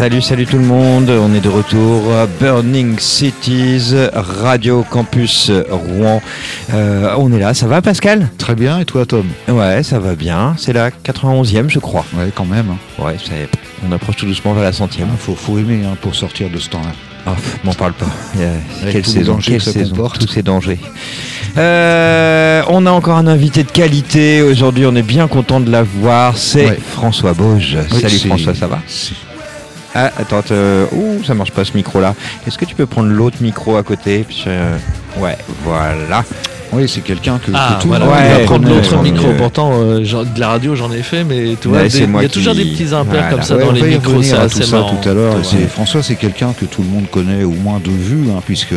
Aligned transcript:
Salut, 0.00 0.22
salut 0.22 0.46
tout 0.46 0.56
le 0.56 0.64
monde. 0.64 1.10
On 1.10 1.34
est 1.34 1.42
de 1.42 1.50
retour 1.50 2.10
à 2.14 2.26
Burning 2.26 2.98
Cities, 2.98 3.92
Radio 4.14 4.82
Campus 4.82 5.50
Rouen. 5.68 6.22
Euh, 6.72 7.14
on 7.18 7.30
est 7.34 7.38
là, 7.38 7.52
ça 7.52 7.66
va 7.66 7.82
Pascal? 7.82 8.30
Très 8.38 8.54
bien, 8.54 8.78
et 8.78 8.86
toi 8.86 9.04
Tom? 9.04 9.26
Ouais, 9.46 9.82
ça 9.82 9.98
va 9.98 10.14
bien. 10.14 10.54
C'est 10.56 10.72
la 10.72 10.88
91e, 10.88 11.68
je 11.68 11.80
crois. 11.80 12.06
Ouais, 12.14 12.30
quand 12.34 12.46
même. 12.46 12.76
Ouais, 12.98 13.16
on 13.86 13.92
approche 13.92 14.16
tout 14.16 14.24
doucement 14.24 14.54
vers 14.54 14.62
la 14.62 14.72
centième. 14.72 15.08
Il 15.12 15.18
faut, 15.18 15.34
faut 15.34 15.58
aimer 15.58 15.82
hein, 15.84 15.98
pour 16.00 16.14
sortir 16.14 16.48
de 16.48 16.56
ce 16.56 16.70
temps-là. 16.70 16.92
Oh, 17.26 17.38
m'en 17.64 17.74
parle 17.74 17.92
pas. 17.92 18.06
quelle 18.90 19.04
saison, 19.04 19.36
quelle 19.36 19.60
saison, 19.60 20.08
tous 20.18 20.28
ces 20.28 20.42
dangers. 20.42 20.78
Euh, 21.58 22.62
on 22.68 22.86
a 22.86 22.90
encore 22.90 23.18
un 23.18 23.26
invité 23.26 23.64
de 23.64 23.70
qualité 23.70 24.40
aujourd'hui, 24.40 24.86
on 24.86 24.96
est 24.96 25.02
bien 25.02 25.28
content 25.28 25.60
de 25.60 25.70
l'avoir, 25.70 26.38
c'est 26.38 26.80
François 26.80 27.34
Bauge. 27.34 27.76
Salut 28.00 28.18
François, 28.18 28.54
ça 28.54 28.66
va? 28.66 28.78
Ah, 29.94 30.10
attends, 30.18 30.42
ouh, 30.92 31.22
ça 31.24 31.34
marche 31.34 31.52
pas 31.52 31.64
ce 31.64 31.72
micro-là. 31.74 32.14
Est-ce 32.46 32.58
que 32.58 32.64
tu 32.64 32.74
peux 32.74 32.86
prendre 32.86 33.08
l'autre 33.08 33.38
micro 33.40 33.76
à 33.76 33.82
côté 33.82 34.24
euh, 34.46 34.76
Ouais, 35.18 35.36
voilà. 35.64 36.24
Oui, 36.72 36.88
c'est 36.88 37.00
quelqu'un 37.00 37.38
que, 37.38 37.50
ah, 37.52 37.78
tout 37.80 37.88
le 37.90 37.98
monde 37.98 38.08
va 38.08 38.38
prendre 38.44 38.68
l'autre 38.68 39.02
micro. 39.02 39.32
Pourtant, 39.36 39.72
euh, 39.74 39.98
de 39.98 40.40
la 40.40 40.48
radio, 40.48 40.76
j'en 40.76 40.92
ai 40.92 41.02
fait, 41.02 41.24
mais 41.24 41.56
tu 41.60 41.68
vois, 41.68 41.82
il 41.82 42.22
y 42.22 42.24
a 42.24 42.28
toujours 42.28 42.54
des 42.54 42.64
petits 42.64 42.94
impairs 42.94 43.30
comme 43.30 43.42
ça 43.42 43.56
dans 43.56 43.72
les 43.72 43.82
micros. 43.82 44.22
C'est 44.22 44.36
tout 44.48 44.62
ça 44.62 44.82
tout 44.82 45.08
à 45.08 45.12
l'heure. 45.12 45.34
François, 45.70 46.02
c'est 46.02 46.16
quelqu'un 46.16 46.52
que 46.58 46.64
tout 46.64 46.82
le 46.82 46.88
monde 46.88 47.06
connaît 47.10 47.44
au 47.44 47.50
moins 47.50 47.80
de 47.80 47.90
vue, 47.90 48.30
hein, 48.30 48.40
puisque 48.44 48.74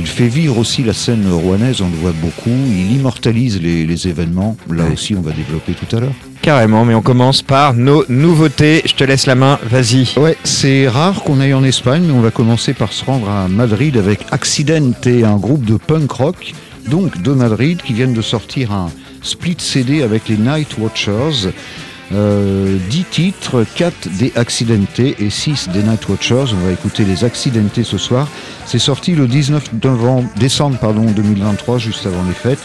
il 0.00 0.06
fait 0.06 0.28
vivre 0.28 0.56
aussi 0.56 0.82
la 0.82 0.94
scène 0.94 1.30
rouennaise, 1.30 1.82
on 1.82 1.90
le 1.90 1.96
voit 1.96 2.12
beaucoup. 2.12 2.48
Il 2.48 2.96
immortalise 2.96 3.60
les, 3.60 4.08
événements. 4.08 4.56
Là 4.70 4.84
aussi, 4.90 5.14
on 5.14 5.20
va 5.20 5.32
développer 5.32 5.74
tout 5.74 5.94
à 5.94 6.00
l'heure. 6.00 6.14
Carrément, 6.40 6.86
mais 6.86 6.94
on 6.94 7.02
commence 7.02 7.42
par 7.42 7.74
nos 7.74 8.04
nouveautés. 8.08 8.80
Je 8.86 8.94
te 8.94 9.04
laisse 9.04 9.26
la 9.26 9.34
main, 9.34 9.58
vas-y. 9.62 10.18
Ouais, 10.18 10.38
c'est 10.42 10.88
rare 10.88 11.22
qu'on 11.22 11.38
aille 11.38 11.52
en 11.52 11.64
Espagne, 11.64 12.04
mais 12.06 12.14
on 12.14 12.22
va 12.22 12.30
commencer 12.30 12.72
par 12.72 12.94
se 12.94 13.04
rendre 13.04 13.28
à 13.28 13.46
Madrid 13.48 13.98
avec 13.98 14.20
Accidente, 14.30 15.06
un 15.06 15.36
groupe 15.36 15.66
de 15.66 15.76
punk 15.76 16.10
rock, 16.10 16.54
donc 16.88 17.20
de 17.20 17.32
Madrid, 17.32 17.82
qui 17.82 17.92
viennent 17.92 18.14
de 18.14 18.22
sortir 18.22 18.72
un 18.72 18.90
split 19.20 19.56
CD 19.58 20.02
avec 20.02 20.28
les 20.28 20.38
Night 20.38 20.78
Watchers. 20.78 21.50
Euh, 22.12 22.76
10 22.90 23.04
titres, 23.04 23.64
4 23.76 24.08
des 24.18 24.32
Accidentés 24.34 25.14
et 25.20 25.30
6 25.30 25.68
des 25.68 25.82
Night 25.82 26.08
Watchers. 26.08 26.52
On 26.52 26.66
va 26.66 26.72
écouter 26.72 27.04
les 27.04 27.24
Accidentés 27.24 27.84
ce 27.84 27.98
soir. 27.98 28.28
C'est 28.66 28.80
sorti 28.80 29.12
le 29.12 29.28
19 29.28 29.70
décembre 30.36 30.78
pardon, 30.78 31.04
2023, 31.04 31.78
juste 31.78 32.06
avant 32.06 32.24
les 32.26 32.34
fêtes. 32.34 32.62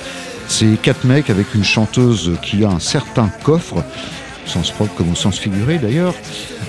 C'est 0.47 0.79
quatre 0.81 1.05
mecs 1.05 1.29
avec 1.29 1.53
une 1.55 1.63
chanteuse 1.63 2.33
qui 2.41 2.63
a 2.63 2.69
un 2.69 2.79
certain 2.79 3.29
coffre, 3.43 3.83
sens 4.45 4.71
propre 4.71 4.93
comme 4.95 5.11
au 5.11 5.15
sens 5.15 5.37
figuré 5.37 5.77
d'ailleurs. 5.77 6.13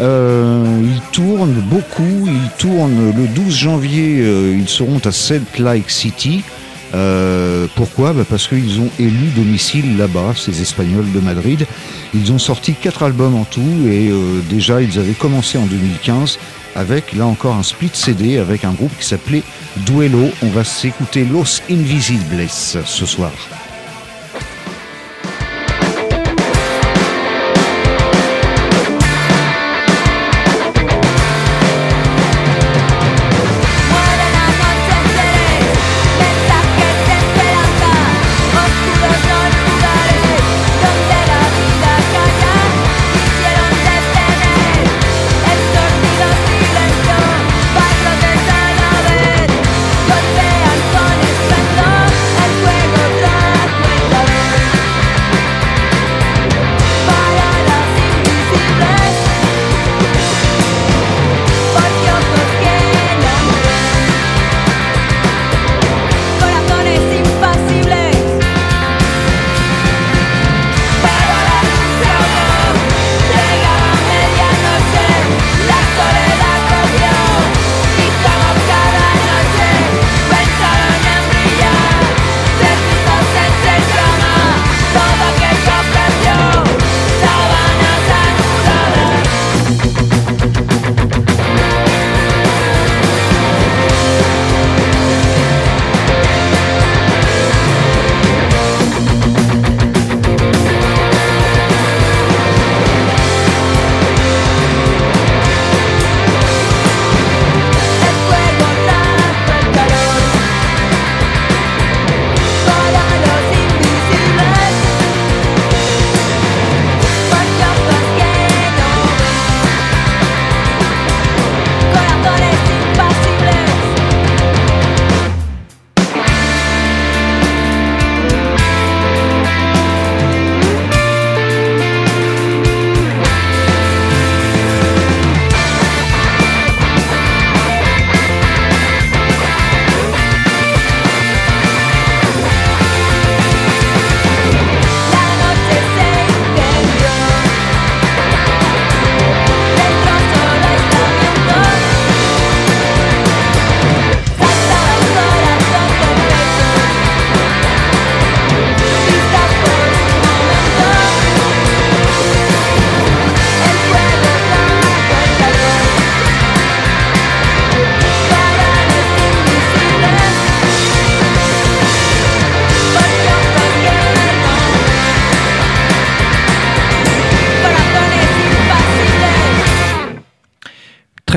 Euh, 0.00 0.82
ils 0.82 1.00
tournent 1.12 1.62
beaucoup, 1.62 2.26
ils 2.26 2.50
tournent 2.58 3.12
le 3.14 3.26
12 3.28 3.54
janvier, 3.54 4.20
euh, 4.20 4.56
ils 4.58 4.68
seront 4.68 5.00
à 5.04 5.12
Salt 5.12 5.58
Lake 5.58 5.90
City. 5.90 6.42
Euh, 6.94 7.66
pourquoi 7.74 8.12
bah 8.12 8.24
Parce 8.28 8.46
qu'ils 8.46 8.80
ont 8.80 8.90
élu 8.98 9.28
domicile 9.34 9.96
là-bas, 9.96 10.34
ces 10.36 10.62
Espagnols 10.62 11.10
de 11.12 11.20
Madrid. 11.20 11.66
Ils 12.14 12.32
ont 12.32 12.38
sorti 12.38 12.74
quatre 12.74 13.02
albums 13.02 13.34
en 13.34 13.44
tout 13.44 13.60
et 13.86 14.08
euh, 14.10 14.40
déjà 14.48 14.80
ils 14.80 14.98
avaient 14.98 15.12
commencé 15.12 15.58
en 15.58 15.66
2015 15.66 16.38
avec 16.74 17.12
là 17.14 17.26
encore 17.26 17.56
un 17.56 17.62
split 17.62 17.90
CD 17.92 18.38
avec 18.38 18.64
un 18.64 18.72
groupe 18.72 18.96
qui 18.98 19.06
s'appelait 19.06 19.42
Duelo. 19.78 20.30
On 20.42 20.48
va 20.48 20.64
s'écouter 20.64 21.24
Los 21.24 21.60
Invisibles 21.70 22.46
ce 22.48 23.06
soir. 23.06 23.32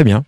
Bien. 0.04 0.24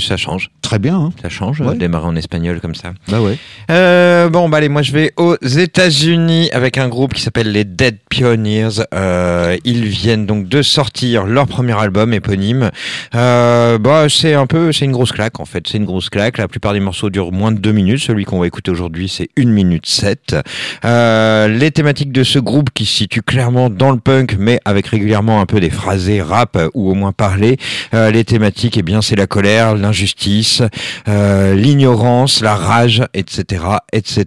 ça 0.00 0.16
change. 0.16 0.50
Très 0.62 0.78
bien. 0.78 0.98
Hein. 0.98 1.12
Ça 1.20 1.28
change, 1.28 1.62
démarrer 1.76 2.06
en 2.06 2.16
espagnol 2.16 2.60
comme 2.60 2.74
ça. 2.74 2.92
Bah 3.08 3.20
ouais. 3.20 3.38
Euh, 3.70 4.17
bon, 4.26 4.48
bah 4.48 4.58
allez, 4.58 4.68
moi 4.68 4.82
je 4.82 4.92
vais 4.92 5.12
aux 5.16 5.36
États-Unis 5.36 6.50
avec 6.52 6.78
un 6.78 6.88
groupe 6.88 7.14
qui 7.14 7.22
s'appelle 7.22 7.52
les 7.52 7.64
Dead 7.64 7.98
Pioneers. 8.08 8.82
Euh, 8.94 9.56
ils 9.64 9.84
viennent 9.86 10.26
donc 10.26 10.48
de 10.48 10.62
sortir 10.62 11.26
leur 11.26 11.46
premier 11.46 11.78
album 11.78 12.12
éponyme. 12.12 12.70
Euh, 13.14 13.78
bah 13.78 14.06
c'est 14.08 14.34
un 14.34 14.46
peu, 14.46 14.72
c'est 14.72 14.84
une 14.84 14.92
grosse 14.92 15.12
claque 15.12 15.40
en 15.40 15.44
fait. 15.44 15.66
C'est 15.68 15.78
une 15.78 15.84
grosse 15.84 16.10
claque. 16.10 16.38
La 16.38 16.48
plupart 16.48 16.72
des 16.72 16.80
morceaux 16.80 17.10
durent 17.10 17.32
moins 17.32 17.52
de 17.52 17.58
deux 17.58 17.72
minutes. 17.72 18.00
Celui 18.00 18.24
qu'on 18.24 18.40
va 18.40 18.46
écouter 18.46 18.70
aujourd'hui, 18.70 19.08
c'est 19.08 19.28
une 19.36 19.50
minute 19.50 19.86
sept. 19.86 20.36
les 20.84 21.70
thématiques 21.72 22.12
de 22.12 22.24
ce 22.24 22.38
groupe 22.38 22.70
qui 22.74 22.84
se 22.84 22.94
situe 22.94 23.22
clairement 23.22 23.70
dans 23.70 23.90
le 23.90 23.98
punk, 23.98 24.36
mais 24.38 24.60
avec 24.64 24.86
régulièrement 24.88 25.40
un 25.40 25.46
peu 25.46 25.60
des 25.60 25.70
phrasés 25.70 26.20
rap 26.20 26.58
ou 26.74 26.90
au 26.90 26.94
moins 26.94 27.12
parler. 27.12 27.56
les 27.92 28.24
thématiques, 28.24 28.76
eh 28.76 28.82
bien, 28.82 29.02
c'est 29.02 29.16
la 29.16 29.26
colère, 29.26 29.74
l'injustice, 29.74 30.62
euh, 31.08 31.54
l'ignorance, 31.54 32.40
la 32.40 32.54
rage, 32.54 33.02
etc., 33.14 33.64
etc. 33.92 34.17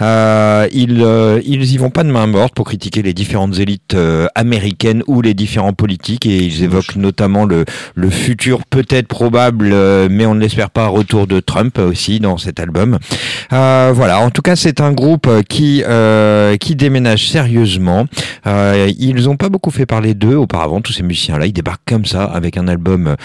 Euh, 0.00 0.68
ils 0.72 1.02
euh, 1.02 1.40
ils 1.44 1.72
y 1.72 1.76
vont 1.76 1.90
pas 1.90 2.04
de 2.04 2.10
main 2.10 2.26
morte 2.26 2.54
pour 2.54 2.66
critiquer 2.66 3.02
les 3.02 3.14
différentes 3.14 3.58
élites 3.58 3.94
euh, 3.94 4.26
américaines 4.34 5.02
ou 5.06 5.20
les 5.22 5.34
différents 5.34 5.72
politiques 5.72 6.26
et 6.26 6.36
ils 6.36 6.62
évoquent 6.62 6.96
notamment 6.96 7.44
le 7.44 7.64
le 7.94 8.10
futur 8.10 8.64
peut-être 8.64 9.08
probable, 9.08 9.74
mais 10.08 10.26
on 10.26 10.34
ne 10.34 10.40
l'espère 10.40 10.70
pas, 10.70 10.86
retour 10.86 11.26
de 11.26 11.40
Trump 11.40 11.78
aussi 11.78 12.20
dans 12.20 12.38
cet 12.38 12.60
album. 12.60 12.98
voilà, 13.50 14.20
en 14.20 14.30
tout 14.30 14.42
cas 14.42 14.56
c'est 14.56 14.80
un 14.80 14.92
groupe 14.92 15.28
qui 15.48 15.82
qui 16.60 16.76
déménage 16.76 17.28
sérieusement. 17.28 18.06
ils 18.46 19.28
ont 19.28 19.36
pas 19.36 19.48
beaucoup 19.48 19.70
fait 19.70 19.86
parler 19.86 20.14
d'eux 20.14 20.36
auparavant 20.36 20.80
tous 20.80 20.92
ces 20.92 21.02
musiciens 21.02 21.38
là, 21.38 21.46
ils 21.46 21.52
débarquent 21.52 21.86
comme 21.86 22.06
ça 22.06 22.24
avec 22.24 22.56
un 22.56 22.68
album 22.68 23.16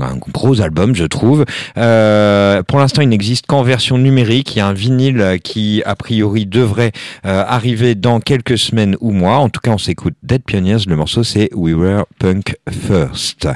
un 0.00 0.16
gros 0.16 0.60
album, 0.60 0.94
je 0.94 1.04
trouve. 1.04 1.44
Euh, 1.76 2.62
pour 2.62 2.78
l'instant, 2.78 3.02
il 3.02 3.08
n'existe 3.08 3.46
qu'en 3.46 3.62
version 3.62 3.98
numérique. 3.98 4.51
Y 4.54 4.60
a 4.60 4.66
un 4.66 4.72
vinyle 4.74 5.38
qui, 5.42 5.82
a 5.84 5.96
priori, 5.96 6.46
devrait 6.46 6.92
euh, 7.24 7.44
arriver 7.46 7.94
dans 7.94 8.20
quelques 8.20 8.58
semaines 8.58 8.96
ou 9.00 9.10
mois. 9.10 9.38
En 9.38 9.48
tout 9.48 9.60
cas, 9.60 9.70
on 9.70 9.78
s'écoute 9.78 10.14
Dead 10.22 10.42
Pioneers. 10.44 10.84
Le 10.86 10.96
morceau, 10.96 11.24
c'est 11.24 11.48
We 11.54 11.74
Were 11.74 12.04
Punk 12.18 12.56
First. 12.70 13.48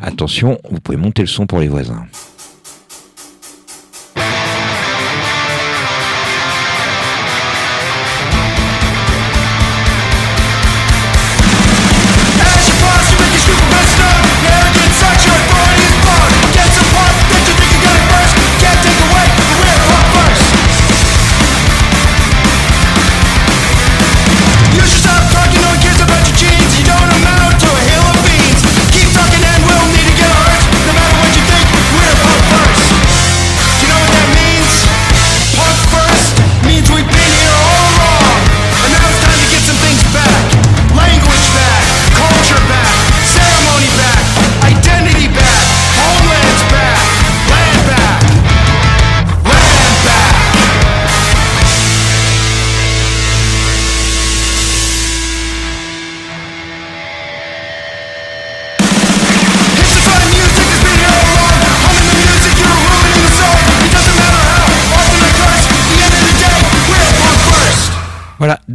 Attention, 0.00 0.58
vous 0.70 0.80
pouvez 0.80 0.98
monter 0.98 1.22
le 1.22 1.28
son 1.28 1.46
pour 1.46 1.58
les 1.58 1.68
voisins. 1.68 2.06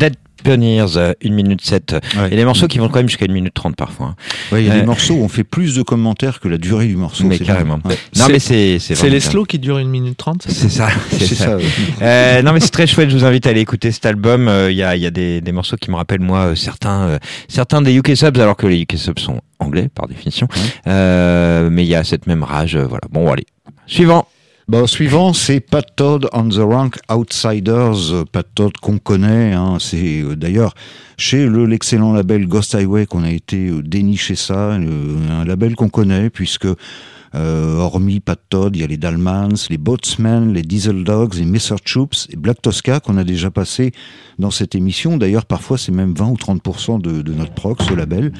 Dead 0.01 0.15
Pioneers, 0.43 0.97
1 1.23 1.29
minute 1.29 1.61
7. 1.61 1.95
Il 2.15 2.21
y 2.21 2.23
a 2.23 2.29
des 2.29 2.45
morceaux 2.45 2.67
qui 2.67 2.79
vont 2.79 2.89
quand 2.89 2.97
même 2.97 3.07
jusqu'à 3.07 3.25
1 3.29 3.31
minute 3.31 3.53
30 3.53 3.75
parfois. 3.75 4.15
Hein. 4.51 4.57
il 4.57 4.65
y 4.65 4.71
a 4.71 4.73
des 4.73 4.79
euh, 4.79 4.85
morceaux 4.85 5.13
où 5.13 5.23
on 5.23 5.27
fait 5.27 5.43
plus 5.43 5.75
de 5.75 5.83
commentaires 5.83 6.39
que 6.39 6.47
la 6.47 6.57
durée 6.57 6.87
du 6.87 6.95
morceau. 6.95 7.25
Mais 7.25 7.37
carrément. 7.37 7.79
Non, 8.17 8.25
mais 8.27 8.39
c'est 8.39 8.79
c'est 8.79 9.09
les 9.09 9.19
slows 9.19 9.45
qui 9.45 9.59
durent 9.59 9.77
1 9.77 9.83
minute 9.83 10.17
30 10.17 10.47
C'est 10.47 10.69
ça. 10.69 10.89
C'est 11.11 11.35
ça. 11.35 11.57
euh, 12.01 12.41
non, 12.41 12.53
mais 12.53 12.59
c'est 12.59 12.71
très 12.71 12.87
chouette. 12.87 13.11
Je 13.11 13.17
vous 13.17 13.25
invite 13.25 13.45
à 13.45 13.51
aller 13.51 13.61
écouter 13.61 13.91
cet 13.91 14.07
album. 14.07 14.47
Euh, 14.47 14.71
il 14.71 14.77
y 14.77 14.83
a, 14.83 14.95
y 14.95 15.05
a 15.05 15.11
des, 15.11 15.39
des, 15.41 15.51
morceaux 15.51 15.77
qui 15.77 15.91
me 15.91 15.95
rappellent, 15.95 16.21
moi, 16.21 16.47
euh, 16.47 16.55
certains, 16.55 17.19
certains 17.47 17.83
des 17.83 17.93
UK 17.93 18.17
Subs, 18.17 18.39
alors 18.39 18.57
que 18.57 18.65
les 18.65 18.81
UK 18.81 18.93
Subs 18.97 19.19
sont 19.19 19.41
anglais, 19.59 19.89
par 19.93 20.07
définition. 20.07 20.47
mais 20.87 21.83
il 21.83 21.87
y 21.87 21.95
a 21.95 22.03
cette 22.03 22.25
même 22.25 22.41
rage. 22.41 22.75
voilà. 22.75 23.03
Bon, 23.11 23.31
allez. 23.31 23.45
Suivant. 23.85 24.27
Bon, 24.71 24.87
suivant, 24.87 25.33
c'est 25.33 25.59
Pat 25.59 25.85
Todd 25.97 26.29
on 26.31 26.47
the 26.47 26.59
Rank 26.59 26.97
Outsiders. 27.11 28.23
Pat 28.31 28.47
Todd 28.55 28.71
qu'on 28.81 28.99
connaît, 28.99 29.51
hein, 29.51 29.75
c'est 29.81 30.21
euh, 30.21 30.37
d'ailleurs 30.37 30.75
chez 31.17 31.45
le 31.45 31.65
l'excellent 31.65 32.13
label 32.13 32.47
Ghost 32.47 32.73
Highway 32.73 33.05
qu'on 33.05 33.23
a 33.25 33.31
été 33.31 33.67
euh, 33.67 33.81
déniché 33.81 34.35
ça, 34.35 34.75
un 34.75 35.43
label 35.43 35.75
qu'on 35.75 35.89
connaît 35.89 36.29
puisque 36.29 36.67
euh, 37.35 37.75
hormis 37.79 38.21
Pat 38.21 38.39
Todd, 38.47 38.73
il 38.73 38.79
y 38.79 38.83
a 38.85 38.87
les 38.87 38.95
Dalmans, 38.95 39.67
les 39.69 39.77
Boatsmen, 39.77 40.53
les 40.53 40.61
Diesel 40.61 41.03
Dogs, 41.03 41.33
les 41.33 41.43
Messer 41.43 41.75
Troops 41.83 42.29
et 42.29 42.37
Black 42.37 42.61
Tosca 42.61 43.01
qu'on 43.01 43.17
a 43.17 43.25
déjà 43.25 43.51
passé 43.51 43.91
dans 44.39 44.51
cette 44.51 44.73
émission. 44.73 45.17
D'ailleurs, 45.17 45.47
parfois, 45.47 45.77
c'est 45.77 45.91
même 45.91 46.13
20 46.13 46.29
ou 46.29 46.35
30% 46.35 47.01
de, 47.01 47.33
notre 47.33 47.53
proc, 47.53 47.81
ce 47.81 47.93
label. 47.93 48.31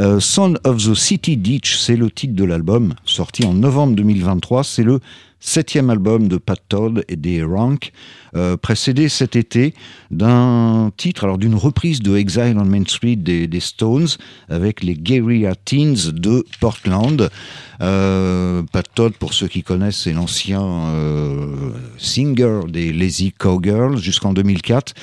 Euh, 0.00 0.20
Son 0.20 0.54
of 0.64 0.76
the 0.76 0.94
City 0.94 1.36
Ditch, 1.36 1.78
c'est 1.78 1.96
le 1.96 2.10
titre 2.10 2.34
de 2.34 2.44
l'album, 2.44 2.94
sorti 3.04 3.44
en 3.44 3.54
novembre 3.54 3.96
2023. 3.96 4.62
C'est 4.62 4.84
le 4.84 5.00
septième 5.40 5.90
album 5.90 6.28
de 6.28 6.36
Pat 6.36 6.60
Todd 6.68 7.04
et 7.08 7.16
des 7.16 7.42
Rank, 7.42 7.92
euh, 8.34 8.56
précédé 8.56 9.08
cet 9.08 9.36
été 9.36 9.74
d'un 10.10 10.90
titre, 10.96 11.24
alors 11.24 11.38
d'une 11.38 11.54
reprise 11.54 12.00
de 12.00 12.16
Exile 12.16 12.56
on 12.58 12.64
Main 12.64 12.84
Street 12.86 13.16
des, 13.16 13.60
Stones 13.60 14.08
avec 14.48 14.82
les 14.82 14.94
Guerrilla 14.94 15.54
Teens 15.54 16.12
de 16.12 16.44
Portland. 16.60 17.30
Euh, 17.80 18.62
Pat 18.72 18.86
Todd, 18.94 19.14
pour 19.14 19.32
ceux 19.32 19.48
qui 19.48 19.62
connaissent, 19.62 20.02
c'est 20.02 20.12
l'ancien 20.12 20.62
euh, 20.62 21.72
singer 21.96 22.60
des 22.68 22.92
Lazy 22.92 23.32
Cowgirls 23.32 23.98
jusqu'en 23.98 24.32
2004. 24.32 24.94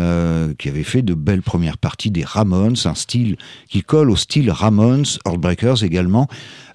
Euh, 0.00 0.54
qui 0.58 0.70
avait 0.70 0.82
fait 0.82 1.02
de 1.02 1.12
belles 1.12 1.42
premières 1.42 1.76
parties 1.76 2.10
des 2.10 2.24
Ramones, 2.24 2.76
un 2.86 2.94
style 2.94 3.36
qui 3.68 3.82
colle 3.82 4.10
au 4.10 4.16
style 4.16 4.50
Ramones, 4.50 5.04
Heartbreakers 5.26 5.84
également. 5.84 6.26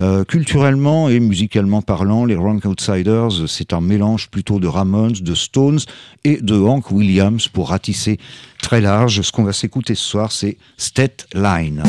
Euh, 0.01 0.23
culturellement 0.25 1.09
et 1.09 1.19
musicalement 1.19 1.81
parlant, 1.81 2.25
les 2.25 2.35
Rank 2.35 2.65
Outsiders, 2.65 3.47
c'est 3.47 3.73
un 3.73 3.81
mélange 3.81 4.29
plutôt 4.29 4.59
de 4.59 4.67
Ramones, 4.67 5.13
de 5.13 5.33
Stones 5.33 5.79
et 6.23 6.37
de 6.37 6.55
Hank 6.55 6.91
Williams 6.91 7.47
pour 7.47 7.69
ratisser 7.69 8.19
très 8.61 8.79
large. 8.79 9.21
Ce 9.21 9.31
qu'on 9.31 9.43
va 9.43 9.53
s'écouter 9.53 9.95
ce 9.95 10.03
soir, 10.03 10.31
c'est 10.31 10.57
State 10.77 11.25
Line. 11.33 11.81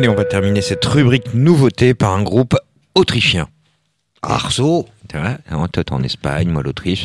Allez, 0.00 0.08
on 0.08 0.14
va 0.14 0.24
terminer 0.24 0.62
cette 0.62 0.86
rubrique 0.86 1.34
nouveauté 1.34 1.92
par 1.92 2.14
un 2.14 2.22
groupe 2.22 2.56
autrichien. 2.94 3.48
Arceau 4.22 4.88
toi 5.84 5.98
en 5.98 6.02
Espagne, 6.02 6.48
moi 6.48 6.62
l'Autriche. 6.62 7.04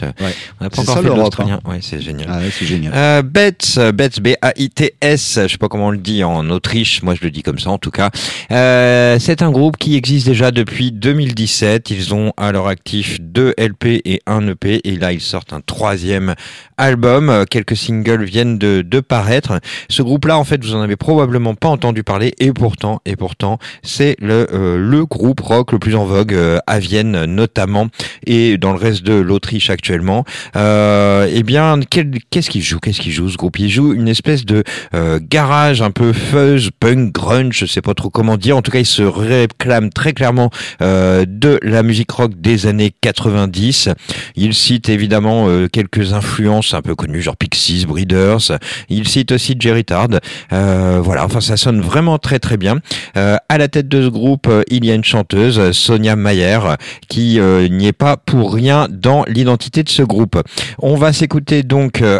On 0.54 0.54
n'a 0.65 0.69
pas 0.69 0.81
encore 0.81 0.99
fait 0.99 1.03
l'Australien. 1.03 1.59
Hein. 1.63 1.69
Ouais, 1.69 1.79
c'est 1.81 2.01
génial. 2.01 2.27
Ah 2.29 2.39
c'est 2.51 2.65
génial. 2.65 2.93
Euh, 2.95 3.21
Betts, 3.21 4.19
B-A-I-T-S, 4.19 5.39
je 5.43 5.47
sais 5.47 5.57
pas 5.57 5.67
comment 5.67 5.87
on 5.87 5.91
le 5.91 5.97
dit 5.97 6.23
en 6.23 6.49
Autriche, 6.49 7.01
moi 7.03 7.15
je 7.15 7.23
le 7.23 7.31
dis 7.31 7.43
comme 7.43 7.59
ça 7.59 7.69
en 7.69 7.77
tout 7.77 7.91
cas. 7.91 8.09
Euh, 8.51 9.17
c'est 9.19 9.41
un 9.41 9.51
groupe 9.51 9.77
qui 9.77 9.95
existe 9.95 10.27
déjà 10.27 10.51
depuis 10.51 10.91
2017. 10.91 11.91
Ils 11.91 12.13
ont 12.13 12.33
à 12.37 12.51
leur 12.51 12.67
actif 12.67 13.19
deux 13.21 13.53
LP 13.57 14.01
et 14.05 14.21
un 14.25 14.47
EP 14.47 14.81
et 14.83 14.95
là 14.97 15.11
ils 15.11 15.21
sortent 15.21 15.53
un 15.53 15.61
troisième 15.61 16.35
album. 16.77 17.45
Quelques 17.49 17.77
singles 17.77 18.23
viennent 18.23 18.57
de, 18.57 18.81
de 18.81 18.99
paraître. 18.99 19.59
Ce 19.89 20.01
groupe-là, 20.01 20.37
en 20.37 20.43
fait, 20.43 20.63
vous 20.63 20.75
en 20.75 20.81
avez 20.81 20.95
probablement 20.95 21.55
pas 21.55 21.69
entendu 21.69 22.03
parler 22.03 22.33
et 22.39 22.51
pourtant, 22.51 23.01
et 23.05 23.15
pourtant, 23.15 23.59
c'est 23.83 24.15
le, 24.19 24.47
euh, 24.53 24.77
le 24.77 25.05
groupe 25.05 25.39
rock 25.41 25.71
le 25.71 25.79
plus 25.79 25.95
en 25.95 26.05
vogue 26.05 26.33
euh, 26.33 26.59
à 26.67 26.79
Vienne 26.79 27.25
notamment 27.25 27.87
et 28.25 28.57
dans 28.57 28.71
le 28.71 28.77
reste 28.77 29.03
de 29.03 29.13
l'Autriche 29.13 29.69
actuellement. 29.69 30.25
Euh, 30.55 31.29
eh 31.31 31.43
bien, 31.43 31.79
qu'est-ce 31.89 32.49
qu'il 32.49 32.61
joue? 32.61 32.79
Qu'est-ce 32.79 33.01
qu'il 33.01 33.11
joue 33.11 33.29
ce 33.29 33.37
groupe? 33.37 33.59
Il 33.59 33.69
joue 33.69 33.93
une 33.93 34.07
espèce 34.07 34.45
de 34.45 34.63
euh, 34.93 35.19
garage 35.21 35.81
un 35.81 35.91
peu 35.91 36.13
fuzz, 36.13 36.69
punk, 36.79 37.11
grunge, 37.11 37.57
je 37.57 37.65
sais 37.65 37.81
pas 37.81 37.93
trop 37.93 38.09
comment 38.09 38.37
dire. 38.37 38.57
En 38.57 38.61
tout 38.61 38.71
cas, 38.71 38.79
il 38.79 38.85
se 38.85 39.03
réclame 39.03 39.89
très 39.89 40.13
clairement 40.13 40.49
euh, 40.81 41.25
de 41.27 41.59
la 41.61 41.83
musique 41.83 42.11
rock 42.11 42.33
des 42.39 42.67
années 42.67 42.93
90. 43.01 43.89
Il 44.35 44.53
cite 44.53 44.89
évidemment 44.89 45.47
euh, 45.47 45.67
quelques 45.67 46.13
influences 46.13 46.73
un 46.73 46.81
peu 46.81 46.95
connues, 46.95 47.21
genre 47.21 47.37
Pixies, 47.37 47.85
Breeders. 47.85 48.57
Il 48.89 49.07
cite 49.07 49.31
aussi 49.31 49.55
Jerry 49.59 49.83
Tard. 49.83 50.07
Euh, 50.53 50.99
voilà, 51.03 51.25
enfin 51.25 51.41
ça 51.41 51.57
sonne 51.57 51.81
vraiment 51.81 52.17
très 52.17 52.39
très 52.39 52.57
bien. 52.57 52.79
à 53.15 53.57
la 53.57 53.67
tête 53.67 53.87
de 53.87 54.03
ce 54.03 54.07
groupe, 54.07 54.51
il 54.69 54.85
y 54.85 54.91
a 54.91 54.93
une 54.93 55.03
chanteuse, 55.03 55.71
Sonia 55.71 56.15
Mayer, 56.15 56.59
qui 57.07 57.39
n'y 57.39 57.87
est 57.87 57.93
pas 57.93 58.17
pour 58.17 58.53
rien 58.53 58.87
dans 58.89 59.23
l'identité 59.25 59.83
de 59.83 59.89
ce 59.89 60.03
groupe. 60.03 60.41
On 60.79 60.95
va 60.95 61.13
s'écouter 61.13 61.63
donc 61.63 62.01
euh, 62.01 62.19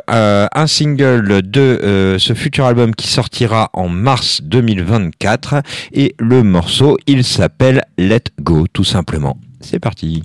un 0.53 0.67
single 0.67 1.41
de 1.41 1.61
euh, 1.61 2.19
ce 2.19 2.33
futur 2.33 2.65
album 2.65 2.95
qui 2.95 3.07
sortira 3.07 3.69
en 3.73 3.89
mars 3.89 4.41
2024 4.43 5.61
et 5.93 6.15
le 6.19 6.43
morceau 6.43 6.97
il 7.07 7.23
s'appelle 7.23 7.83
Let 7.97 8.23
Go 8.41 8.65
tout 8.71 8.83
simplement. 8.83 9.37
C'est 9.61 9.79
parti. 9.79 10.23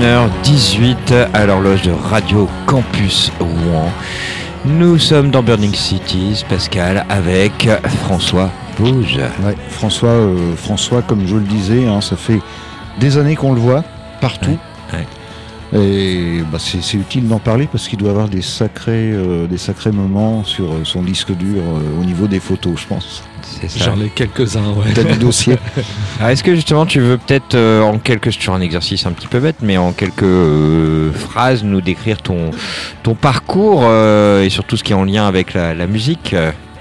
21h18 0.00 1.28
à 1.34 1.44
l'horloge 1.44 1.82
de 1.82 1.90
Radio 1.90 2.48
Campus 2.64 3.30
Rouen. 3.38 3.92
Nous 4.64 4.98
sommes 4.98 5.30
dans 5.30 5.42
Burning 5.42 5.74
Cities, 5.74 6.42
Pascal, 6.48 7.04
avec 7.10 7.68
François 8.04 8.50
Bouge. 8.78 9.20
François, 9.68 10.08
euh, 10.08 10.56
François, 10.56 11.02
comme 11.02 11.26
je 11.26 11.36
le 11.36 11.42
disais, 11.42 11.86
hein, 11.86 12.00
ça 12.00 12.16
fait 12.16 12.40
des 12.98 13.18
années 13.18 13.36
qu'on 13.36 13.52
le 13.52 13.60
voit 13.60 13.84
partout. 14.22 14.56
Et 15.74 16.40
bah, 16.50 16.58
c'est 16.58 16.94
utile 16.94 17.28
d'en 17.28 17.38
parler 17.38 17.68
parce 17.70 17.86
qu'il 17.86 17.98
doit 17.98 18.10
avoir 18.10 18.28
des 18.28 18.42
sacrés, 18.42 19.12
euh, 19.12 19.46
des 19.46 19.58
sacrés 19.58 19.92
moments 19.92 20.44
sur 20.44 20.64
euh, 20.64 20.80
son 20.84 21.02
disque 21.02 21.30
dur 21.36 21.62
au 22.00 22.04
niveau 22.04 22.26
des 22.26 22.40
photos, 22.40 22.80
je 22.80 22.86
pense. 22.86 23.22
J'en 23.76 24.00
ai 24.00 24.08
quelques-uns, 24.08 24.70
ouais. 24.70 24.92
T'as 24.94 25.04
du 25.04 25.18
dossier. 26.20 26.32
Est-ce 26.32 26.44
que 26.44 26.54
justement 26.54 26.86
tu 26.86 27.00
veux 27.00 27.18
peut-être 27.18 27.54
euh, 27.54 27.82
en 27.82 27.98
quelques, 27.98 28.32
sur 28.32 28.52
un 28.52 28.60
exercice 28.60 29.06
un 29.06 29.12
petit 29.12 29.26
peu 29.26 29.40
bête, 29.40 29.56
mais 29.62 29.76
en 29.76 29.92
quelques 29.92 30.22
euh, 30.22 31.12
phrases 31.12 31.64
nous 31.64 31.80
décrire 31.80 32.22
ton, 32.22 32.50
ton 33.02 33.14
parcours 33.14 33.82
euh, 33.84 34.42
et 34.42 34.50
surtout 34.50 34.76
ce 34.76 34.84
qui 34.84 34.92
est 34.92 34.96
en 34.96 35.04
lien 35.04 35.26
avec 35.26 35.54
la, 35.54 35.86
musique 35.86 36.34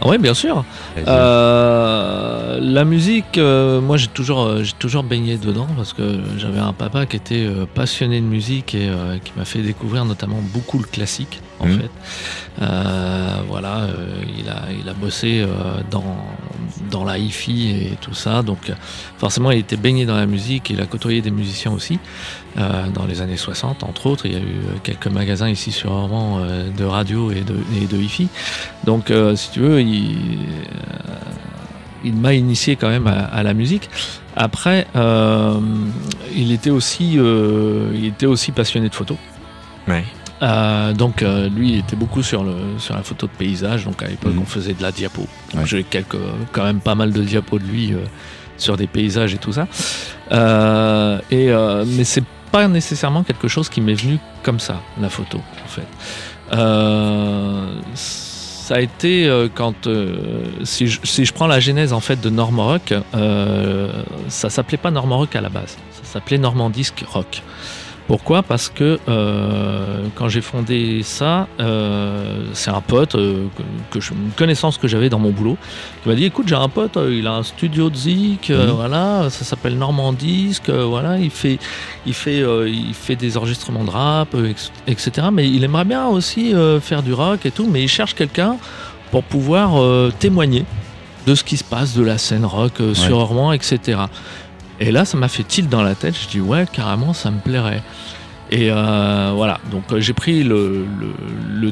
oui, 0.05 0.17
bien 0.17 0.33
sûr. 0.33 0.63
la 1.05 2.85
musique, 2.85 3.37
moi 3.37 3.97
j'ai 3.97 4.07
toujours, 4.07 4.63
j'ai 4.63 4.71
toujours 4.79 5.03
baigné 5.03 5.37
dedans 5.37 5.67
parce 5.75 5.91
que 5.91 6.19
j'avais 6.37 6.59
un 6.59 6.71
papa 6.71 7.05
qui 7.05 7.17
était 7.17 7.47
passionné 7.73 8.21
de 8.21 8.25
musique 8.25 8.75
et 8.75 8.89
qui 9.23 9.33
m'a 9.35 9.43
fait 9.43 9.59
découvrir 9.59 10.05
notamment 10.05 10.39
beaucoup 10.53 10.77
le 10.79 10.85
classique 10.85 11.41
en 11.59 11.67
mmh. 11.67 11.79
fait. 11.79 11.91
voilà, 13.49 13.87
il, 14.37 14.47
a, 14.49 14.71
il 14.81 14.87
a 14.87 14.93
bossé 14.93 15.45
dans, 15.91 16.15
dans 16.91 17.03
la 17.03 17.17
hi-fi 17.17 17.69
et 17.69 17.97
tout 18.01 18.13
ça. 18.13 18.41
Donc 18.41 18.71
forcément, 19.17 19.51
il 19.51 19.59
était 19.59 19.77
baigné 19.77 20.05
dans 20.05 20.15
la 20.15 20.25
musique. 20.25 20.69
Il 20.69 20.81
a 20.81 20.85
côtoyé 20.85 21.21
des 21.21 21.31
musiciens 21.31 21.71
aussi 21.71 21.99
dans 22.55 23.05
les 23.07 23.21
années 23.21 23.37
60, 23.37 23.83
entre 23.83 24.07
autres. 24.07 24.25
Il 24.25 24.33
y 24.33 24.35
a 24.35 24.39
eu 24.39 24.55
quelques 24.83 25.07
magasins 25.07 25.49
ici 25.49 25.71
sur 25.71 25.91
Orban 25.91 26.41
de 26.75 26.83
radio 26.83 27.31
et 27.31 27.43
de, 27.43 27.97
hi-fi. 27.97 28.27
Donc 28.85 29.13
si 29.35 29.51
tu 29.51 29.59
veux, 29.61 29.81
il, 29.81 30.39
m'a 32.03 32.33
initié 32.33 32.75
quand 32.75 32.89
même 32.89 33.07
à, 33.07 33.43
la 33.43 33.53
musique. 33.53 33.89
Après, 34.35 34.87
il 36.35 36.51
était 36.51 36.71
aussi, 36.71 37.13
il 37.13 38.05
était 38.05 38.25
aussi 38.25 38.51
passionné 38.51 38.89
de 38.89 38.95
photo. 38.95 39.17
Ouais. 39.87 40.03
Euh, 40.41 40.93
donc 40.93 41.21
euh, 41.21 41.49
lui 41.49 41.73
il 41.73 41.79
était 41.79 41.97
beaucoup 41.97 42.23
sur, 42.23 42.43
le, 42.43 42.55
sur 42.77 42.95
la 42.95 43.03
photo 43.03 43.27
de 43.27 43.31
paysage, 43.31 43.85
donc 43.85 44.01
à 44.01 44.07
l'époque 44.07 44.33
mhm. 44.33 44.41
on 44.41 44.45
faisait 44.45 44.73
de 44.73 44.81
la 44.81 44.91
diapo. 44.91 45.27
J'ai 45.65 45.83
quelques, 45.83 46.17
quand 46.51 46.63
même 46.63 46.79
pas 46.79 46.95
mal 46.95 47.11
de 47.11 47.21
diapos 47.21 47.59
de 47.59 47.65
lui 47.65 47.93
euh, 47.93 47.97
sur 48.57 48.77
des 48.77 48.87
paysages 48.87 49.33
et 49.33 49.37
tout 49.37 49.53
ça. 49.53 49.67
et, 51.31 51.51
mais 51.87 52.03
c'est 52.03 52.23
pas 52.51 52.67
nécessairement 52.67 53.23
quelque 53.23 53.47
chose 53.47 53.69
qui 53.69 53.79
m'est 53.79 53.93
venu 53.93 54.17
comme 54.43 54.59
ça, 54.59 54.81
la 54.99 55.09
photo 55.09 55.39
en 55.63 55.67
fait. 55.67 55.87
ça 57.95 58.75
a 58.75 58.79
été 58.79 59.47
quand 59.55 59.87
si 60.63 60.87
je, 60.87 60.99
si, 61.03 61.25
je, 61.25 61.33
prends 61.33 61.47
la 61.47 61.59
genèse 61.59 61.93
en 61.93 61.99
fait 61.99 62.19
de 62.19 62.29
Normorock, 62.29 62.93
ça 64.27 64.49
s'appelait 64.49 64.77
pas 64.77 64.91
Normorock 64.91 65.35
à 65.35 65.41
la 65.41 65.49
base, 65.49 65.77
ça 65.91 66.13
s'appelait 66.13 66.37
Normandisque 66.37 67.03
Rock. 67.07 67.43
Pourquoi? 68.09 68.41
Parce 68.41 68.69
que 68.69 68.97
euh, 69.07 70.07
quand 70.15 70.29
j'ai 70.29 70.41
fondé 70.41 71.01
ça, 71.03 71.47
euh, 71.59 72.43
c'est 72.53 72.71
un 72.71 72.81
pote, 72.81 73.13
euh, 73.13 73.45
que, 73.91 73.99
une 73.99 74.31
connaissance 74.35 74.79
que 74.79 74.87
j'avais 74.87 75.09
dans 75.09 75.19
mon 75.19 75.29
boulot, 75.29 75.57
qui 76.01 76.09
m'a 76.09 76.15
dit 76.15 76.25
écoute, 76.25 76.47
j'ai 76.47 76.55
un 76.55 76.69
pote, 76.69 76.97
il 77.07 77.27
a 77.27 77.33
un 77.33 77.43
studio 77.43 77.91
de 77.91 77.95
zik, 77.95 78.49
mhm. 78.49 78.71
voilà, 78.71 79.29
ça 79.29 79.45
s'appelle 79.45 79.77
Normandisque, 79.77 80.71
voilà, 80.71 81.19
il 81.19 81.29
fait, 81.29 81.59
il 82.07 82.15
fait, 82.15 82.43
il 82.67 82.95
fait 82.95 83.15
des 83.15 83.37
enregistrements 83.37 83.83
de 83.83 83.91
rap, 83.91 84.35
etc. 84.87 85.27
Mais 85.31 85.47
il 85.47 85.63
aimerait 85.63 85.85
bien 85.85 86.07
aussi 86.07 86.55
faire 86.81 87.03
du 87.03 87.13
rock 87.13 87.45
et 87.45 87.51
tout, 87.51 87.67
mais 87.69 87.83
il 87.83 87.89
cherche 87.89 88.15
quelqu'un 88.15 88.57
pour 89.11 89.23
pouvoir 89.23 89.79
témoigner 90.17 90.65
de 91.27 91.35
ce 91.35 91.43
qui 91.43 91.57
se 91.57 91.63
passe 91.63 91.95
de 91.95 92.01
la 92.01 92.17
scène 92.17 92.45
rock 92.45 92.73
sur 92.93 93.19
Ormont, 93.19 93.51
etc. 93.51 93.99
Et 94.79 94.91
là, 94.91 95.05
ça 95.05 95.17
m'a 95.17 95.27
fait 95.27 95.43
tilt 95.43 95.69
dans 95.69 95.83
la 95.83 95.95
tête. 95.95 96.15
Je 96.19 96.27
dis 96.27 96.41
ouais, 96.41 96.65
carrément, 96.71 97.13
ça 97.13 97.31
me 97.31 97.39
plairait. 97.39 97.83
Et 98.51 98.71
euh, 98.71 99.31
voilà, 99.35 99.59
donc 99.69 99.83
euh, 99.91 99.99
j'ai 99.99 100.13
pris 100.13 100.43
le, 100.43 100.85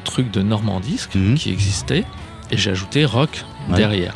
truc 0.04 0.30
de 0.32 0.42
Normandisque 0.42 1.16
mhm. 1.16 1.36
qui 1.36 1.52
existait 1.52 2.06
et 2.52 2.58
j'ai 2.58 2.72
ajouté 2.72 3.04
rock 3.04 3.44
derrière. 3.76 4.14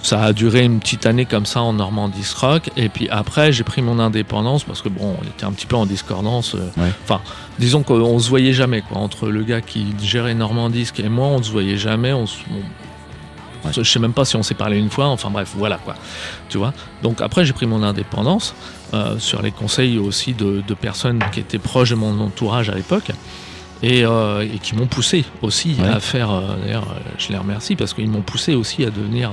Ça 0.00 0.22
a 0.22 0.32
duré 0.32 0.62
une 0.62 0.78
petite 0.78 1.06
année 1.06 1.24
comme 1.24 1.46
ça 1.46 1.60
en 1.60 1.72
Normandisque 1.72 2.36
rock. 2.36 2.70
Et 2.76 2.88
puis 2.88 3.08
après, 3.08 3.50
j'ai 3.50 3.64
pris 3.64 3.82
mon 3.82 3.98
indépendance 3.98 4.62
parce 4.62 4.80
que 4.80 4.88
bon, 4.88 5.16
on 5.20 5.26
était 5.26 5.44
un 5.44 5.50
petit 5.50 5.66
peu 5.66 5.74
en 5.74 5.86
discordance. 5.86 6.54
Euh, 6.54 6.70
enfin, 7.02 7.20
disons 7.58 7.82
qu'on 7.82 8.18
se 8.18 8.28
voyait 8.28 8.52
jamais 8.52 8.82
quoi. 8.82 8.98
Entre 8.98 9.28
le 9.28 9.42
gars 9.42 9.60
qui 9.60 9.86
gérait 10.00 10.34
Normandisque 10.34 11.00
et 11.00 11.08
moi, 11.08 11.26
on 11.28 11.42
se 11.42 11.50
voyait 11.50 11.78
jamais. 11.78 12.12
On, 12.12 12.26
je 13.72 13.82
sais 13.82 13.98
même 13.98 14.12
pas 14.12 14.24
si 14.24 14.36
on 14.36 14.42
s'est 14.42 14.54
parlé 14.54 14.78
une 14.78 14.90
fois, 14.90 15.06
enfin 15.06 15.30
bref, 15.30 15.52
voilà 15.56 15.76
quoi. 15.76 15.94
Tu 16.48 16.58
vois? 16.58 16.72
Donc 17.02 17.20
après, 17.20 17.44
j'ai 17.44 17.52
pris 17.52 17.66
mon 17.66 17.82
indépendance 17.82 18.54
euh, 18.94 19.18
sur 19.18 19.42
les 19.42 19.50
conseils 19.50 19.98
aussi 19.98 20.34
de, 20.34 20.62
personnes 20.74 21.22
qui 21.32 21.40
étaient 21.40 21.58
proches 21.58 21.90
de 21.90 21.94
mon 21.94 22.20
entourage 22.20 22.70
à 22.70 22.74
l'époque. 22.74 23.10
Et, 23.80 24.04
euh, 24.04 24.44
qui 24.60 24.74
m'ont 24.74 24.88
poussé 24.88 25.24
aussi 25.40 25.76
à 25.84 26.00
faire. 26.00 26.32
Euh, 26.32 26.40
d'ailleurs, 26.64 26.96
je 27.16 27.28
les 27.28 27.38
remercie 27.38 27.76
parce 27.76 27.94
qu'ils 27.94 28.10
m'ont 28.10 28.22
poussé 28.22 28.56
aussi 28.56 28.84
à 28.84 28.90
devenir 28.90 29.30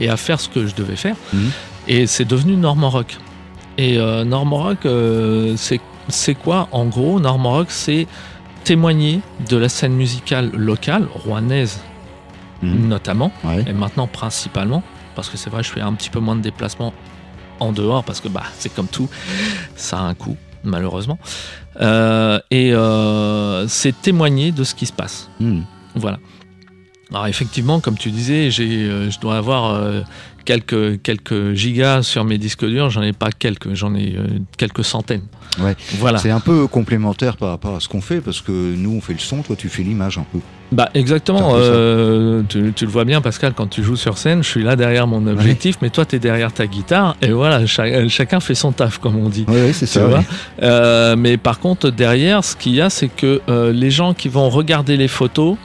et 0.00 0.08
à 0.08 0.16
faire 0.16 0.40
ce 0.40 0.48
que 0.48 0.66
je 0.66 0.74
devais 0.74 0.96
faire. 0.96 1.14
Mhm. 1.32 1.50
Et 1.86 2.06
c'est 2.08 2.24
devenu 2.24 2.56
Norman 2.56 2.90
Rock. 2.90 3.16
Et 3.78 3.98
Norman 3.98 4.56
Rock, 4.56 4.88
c'est 5.56 6.34
quoi? 6.34 6.68
En 6.72 6.86
gros, 6.86 7.20
Norman 7.20 7.52
Rock, 7.52 7.66
c'est 7.70 8.08
témoigner 8.64 9.20
de 9.48 9.56
la 9.56 9.68
scène 9.68 9.92
musicale 9.92 10.50
locale, 10.54 11.06
rouennaise 11.12 11.80
Mhm. 12.64 12.88
notamment, 12.88 13.32
et 13.66 13.72
maintenant 13.72 14.06
principalement, 14.06 14.82
parce 15.14 15.28
que 15.28 15.36
c'est 15.36 15.50
vrai, 15.50 15.62
je 15.62 15.70
fais 15.70 15.80
un 15.80 15.92
petit 15.94 16.10
peu 16.10 16.20
moins 16.20 16.36
de 16.36 16.40
déplacements 16.42 16.92
en 17.60 17.72
dehors, 17.72 18.04
parce 18.04 18.20
que 18.20 18.28
bah, 18.28 18.44
c'est 18.58 18.72
comme 18.74 18.88
tout, 18.88 19.08
ça 19.76 19.98
a 19.98 20.02
un 20.02 20.14
coût, 20.14 20.36
malheureusement. 20.64 21.18
Euh, 21.80 22.38
et 22.50 22.72
euh, 22.72 23.66
c'est 23.68 24.00
témoigner 24.00 24.52
de 24.52 24.64
ce 24.64 24.74
qui 24.74 24.86
se 24.86 24.92
passe. 24.92 25.30
Mhm. 25.40 25.64
Voilà. 25.94 26.18
Alors 27.10 27.26
effectivement, 27.26 27.80
comme 27.80 27.96
tu 27.96 28.10
disais, 28.10 28.50
j'ai, 28.50 28.84
euh, 28.84 29.10
je 29.10 29.20
dois 29.20 29.36
avoir 29.36 29.80
quelques, 30.44 31.02
quelques 31.02 31.54
gigas 31.54 32.02
sur 32.02 32.24
mes 32.24 32.38
disques 32.38 32.64
durs, 32.64 32.90
j'en 32.90 33.02
ai 33.02 33.12
pas 33.12 33.30
quelques, 33.30 33.74
j'en 33.74 33.94
ai 33.94 34.16
quelques 34.56 34.84
centaines. 34.84 35.24
Ouais. 35.60 35.76
Voilà. 35.98 36.18
C'est 36.18 36.30
un 36.30 36.40
peu 36.40 36.66
complémentaire 36.66 37.36
par 37.36 37.50
rapport 37.50 37.76
à 37.76 37.80
ce 37.80 37.88
qu'on 37.88 38.00
fait, 38.00 38.20
parce 38.20 38.40
que 38.40 38.52
nous 38.52 38.96
on 38.96 39.00
fait 39.00 39.12
le 39.12 39.18
son, 39.18 39.42
toi 39.42 39.56
tu 39.56 39.68
fais 39.68 39.82
l'image 39.82 40.18
un 40.18 40.26
peu. 40.32 40.38
Bah 40.72 40.88
exactement, 40.94 41.52
euh, 41.54 42.42
tu, 42.48 42.60
le 42.62 42.90
vois 42.90 43.04
bien 43.04 43.20
Pascal, 43.20 43.52
quand 43.54 43.68
tu 43.68 43.84
joues 43.84 43.96
sur 43.96 44.18
scène, 44.18 44.42
je 44.42 44.48
suis 44.48 44.64
là 44.64 44.74
derrière 44.74 45.06
mon 45.06 45.26
objectif, 45.26 45.76
mais 45.82 45.90
toi 45.90 46.04
tu 46.04 46.16
es 46.16 46.18
derrière 46.18 46.52
ta 46.52 46.66
guitare, 46.66 47.16
et 47.22 47.30
voilà, 47.30 47.64
chacun 47.66 48.40
fait 48.40 48.54
son 48.54 48.72
taf 48.72 48.98
comme 48.98 49.16
on 49.16 49.28
dit. 49.28 49.44
Oui, 49.46 49.72
c'est 49.72 49.86
ça. 49.86 50.24
Euh, 50.62 51.16
mais 51.16 51.36
par 51.36 51.60
contre, 51.60 51.90
derrière, 51.90 52.42
ce 52.42 52.56
qu'il 52.56 52.74
y 52.74 52.80
a, 52.80 52.90
c'est 52.90 53.08
que 53.08 53.40
euh, 53.48 53.72
les 53.72 53.90
gens 53.90 54.14
qui 54.14 54.28
vont 54.28 54.48
regarder 54.48 54.96
les 54.96 55.08
photos, 55.08 55.56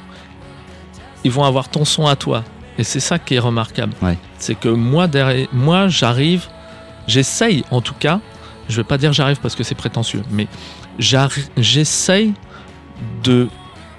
ils 1.23 1.31
vont 1.31 1.43
avoir 1.43 1.69
ton 1.69 1.85
son 1.85 2.05
à 2.05 2.15
toi. 2.15 2.43
Et 2.79 2.83
c'est 2.85 3.01
ça 3.01 3.19
qui 3.19 3.35
est 3.35 3.39
remarquable. 3.39 3.93
C'est 4.37 4.55
que 4.55 4.69
moi, 4.69 5.07
derrière, 5.07 5.47
moi 5.51 5.89
j'arrive, 5.89 6.47
j'essaye 7.07 7.65
en 7.71 7.81
tout 7.81 7.93
cas, 7.93 8.21
je 8.69 8.77
vais 8.77 8.85
pas 8.85 8.97
dire 8.97 9.11
j'arrive 9.11 9.39
parce 9.41 9.53
que 9.53 9.63
c'est 9.63 9.75
prétentieux, 9.75 10.23
mais 10.31 10.47
j'essaye 10.97 12.33
de 13.23 13.49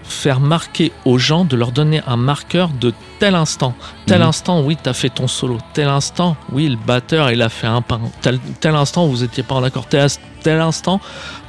faire 0.02 0.40
marquer 0.40 0.92
aux 1.04 1.18
gens, 1.18 1.44
de 1.44 1.56
leur 1.56 1.72
donner 1.72 2.00
un 2.06 2.16
marqueur 2.16 2.70
de 2.70 2.94
tel 3.18 3.34
instant. 3.34 3.74
Tel 4.06 4.20
mhm. 4.20 4.28
instant, 4.28 4.62
oui, 4.62 4.78
tu 4.82 4.88
as 4.88 4.94
fait 4.94 5.10
ton 5.10 5.28
solo. 5.28 5.58
Tel 5.74 5.88
instant, 5.88 6.36
oui, 6.50 6.68
le 6.68 6.76
batteur, 6.76 7.30
il 7.30 7.42
a 7.42 7.50
fait 7.50 7.66
un 7.66 7.82
pain. 7.82 8.00
Tel, 8.22 8.38
tel 8.60 8.74
instant, 8.74 9.06
vous 9.06 9.18
n'étiez 9.18 9.42
pas 9.42 9.54
en 9.54 9.62
accord. 9.62 9.86
Tel, 9.86 10.08
tel 10.42 10.60
instant, 10.60 11.00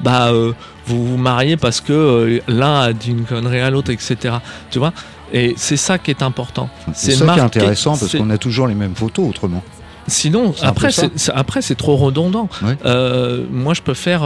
bah, 0.02 0.28
euh, 0.28 0.54
vous 0.86 1.06
vous 1.06 1.18
mariez 1.18 1.58
parce 1.58 1.82
que 1.82 1.94
euh, 1.94 2.40
l'un 2.48 2.82
a 2.82 2.94
dit 2.94 3.12
une 3.12 3.26
connerie 3.26 3.62
à 3.62 3.70
l'autre, 3.70 3.92
etc. 3.92 4.36
Tu 4.70 4.80
vois? 4.80 4.94
Et 5.34 5.54
c'est 5.58 5.78
ça 5.78 5.98
qui 5.98 6.12
est 6.12 6.22
important. 6.22 6.70
C'est 6.94 7.12
ça 7.12 7.26
qui 7.26 7.40
est 7.40 7.44
intéressant 7.44 7.98
parce 7.98 8.16
qu'on 8.16 8.30
a 8.30 8.38
toujours 8.38 8.68
les 8.68 8.76
mêmes 8.76 8.96
photos 8.96 9.30
autrement. 9.30 9.64
Sinon, 10.08 10.54
après, 10.62 10.92
c'est, 10.92 11.30
après, 11.30 11.62
c'est 11.62 11.76
trop 11.76 11.96
redondant. 11.96 12.50
Euh, 12.86 13.46
moi, 13.50 13.74
je 13.74 13.82
peux 13.82 13.94
faire 13.94 14.24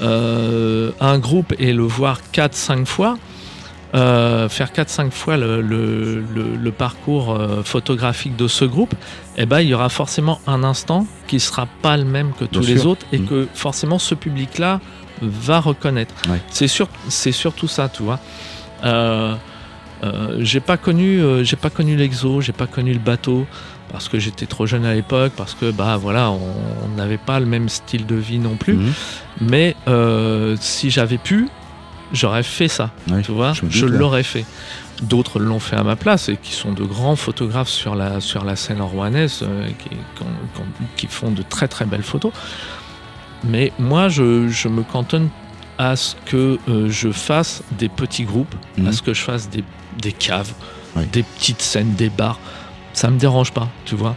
un 0.00 1.18
groupe 1.18 1.54
et 1.58 1.72
le 1.72 1.84
voir 1.84 2.20
4-5 2.32 2.84
fois. 2.84 3.16
Euh, 3.94 4.50
faire 4.50 4.70
4-5 4.70 5.10
fois 5.10 5.38
le, 5.38 6.70
parcours 6.76 7.32
euh, 7.32 7.62
photographique 7.62 8.36
de 8.36 8.46
ce 8.46 8.66
groupe, 8.66 8.94
eh 9.38 9.46
ben, 9.46 9.60
il 9.60 9.68
y 9.68 9.74
aura 9.74 9.88
forcément 9.88 10.40
un 10.46 10.62
instant 10.62 11.06
qui 11.26 11.40
sera 11.40 11.66
pas 11.80 11.96
le 11.96 12.04
même 12.04 12.32
que 12.38 12.44
tous 12.44 12.60
les 12.60 12.84
autres 12.84 13.06
et 13.12 13.18
mm. 13.18 13.26
que 13.26 13.48
forcément 13.54 13.98
ce 13.98 14.14
public-là 14.14 14.80
va 15.22 15.60
reconnaître. 15.60 16.14
C'est 16.50 16.68
sûr, 16.68 16.86
c'est 17.08 17.32
surtout 17.32 17.66
ça, 17.66 17.88
tu 17.88 18.02
vois. 18.02 18.20
Euh, 20.02 20.38
j'ai 20.40 20.60
pas 20.60 20.76
connu, 20.76 21.20
j'ai 21.42 21.56
pas 21.56 21.70
connu 21.70 21.96
l'exo, 21.96 22.40
j'ai 22.40 22.52
pas 22.52 22.66
connu 22.66 22.92
le 22.92 22.98
bateau 22.98 23.46
parce 23.90 24.08
que 24.08 24.18
j'étais 24.18 24.46
trop 24.46 24.66
jeune 24.66 24.84
à 24.84 24.94
l'époque, 24.94 25.32
parce 25.36 25.54
que 25.54 25.70
bah 25.70 25.96
voilà, 25.96 26.30
on 26.30 26.96
n'avait 26.96 27.18
pas 27.18 27.40
le 27.40 27.46
même 27.46 27.68
style 27.68 28.06
de 28.06 28.14
vie 28.14 28.38
non 28.38 28.56
plus. 28.56 28.74
Mm. 28.74 28.92
Mais 29.40 29.76
si 30.60 30.90
j'avais 30.90 31.18
pu, 31.18 31.48
j'aurais 32.12 32.42
fait 32.42 32.68
ça. 32.68 32.90
tu 33.22 33.32
vois, 33.32 33.52
je, 33.68 33.86
l'aurais 33.86 34.22
fait. 34.22 34.44
D'autres 35.02 35.38
l'ont 35.38 35.60
fait 35.60 35.76
à 35.76 35.84
ma 35.84 35.96
place 35.96 36.28
et 36.28 36.36
qui 36.36 36.52
sont 36.52 36.72
de 36.72 36.84
grands 36.84 37.16
photographes 37.16 37.68
sur 37.68 37.94
la, 37.94 38.20
sur 38.20 38.44
la 38.44 38.56
scène 38.56 38.80
rouennaise 38.80 39.40
euh, 39.42 39.68
qui, 39.78 39.90
qui, 40.96 41.06
font 41.06 41.30
de 41.30 41.42
très 41.42 41.68
très 41.68 41.84
belles 41.84 42.02
photos. 42.02 42.32
Mais 43.44 43.72
moi, 43.78 44.08
je, 44.08 44.48
je 44.48 44.68
me 44.68 44.82
cantonne 44.82 45.28
à 45.78 45.94
ce 45.94 46.16
que 46.26 46.58
euh, 46.68 46.88
je 46.90 47.12
fasse 47.12 47.62
des 47.78 47.88
petits 47.88 48.24
groupes, 48.24 48.54
à 48.78 48.80
mhm. 48.80 48.92
ce 48.92 49.02
que 49.02 49.14
je 49.14 49.22
fasse 49.22 49.48
des, 49.48 49.62
des 50.00 50.12
caves, 50.12 50.52
des 51.12 51.22
petites 51.22 51.62
scènes, 51.62 51.94
des 51.94 52.10
bars. 52.10 52.38
Ça 52.92 53.10
me 53.10 53.18
dérange 53.18 53.52
pas, 53.52 53.68
tu 53.84 53.94
vois. 53.94 54.16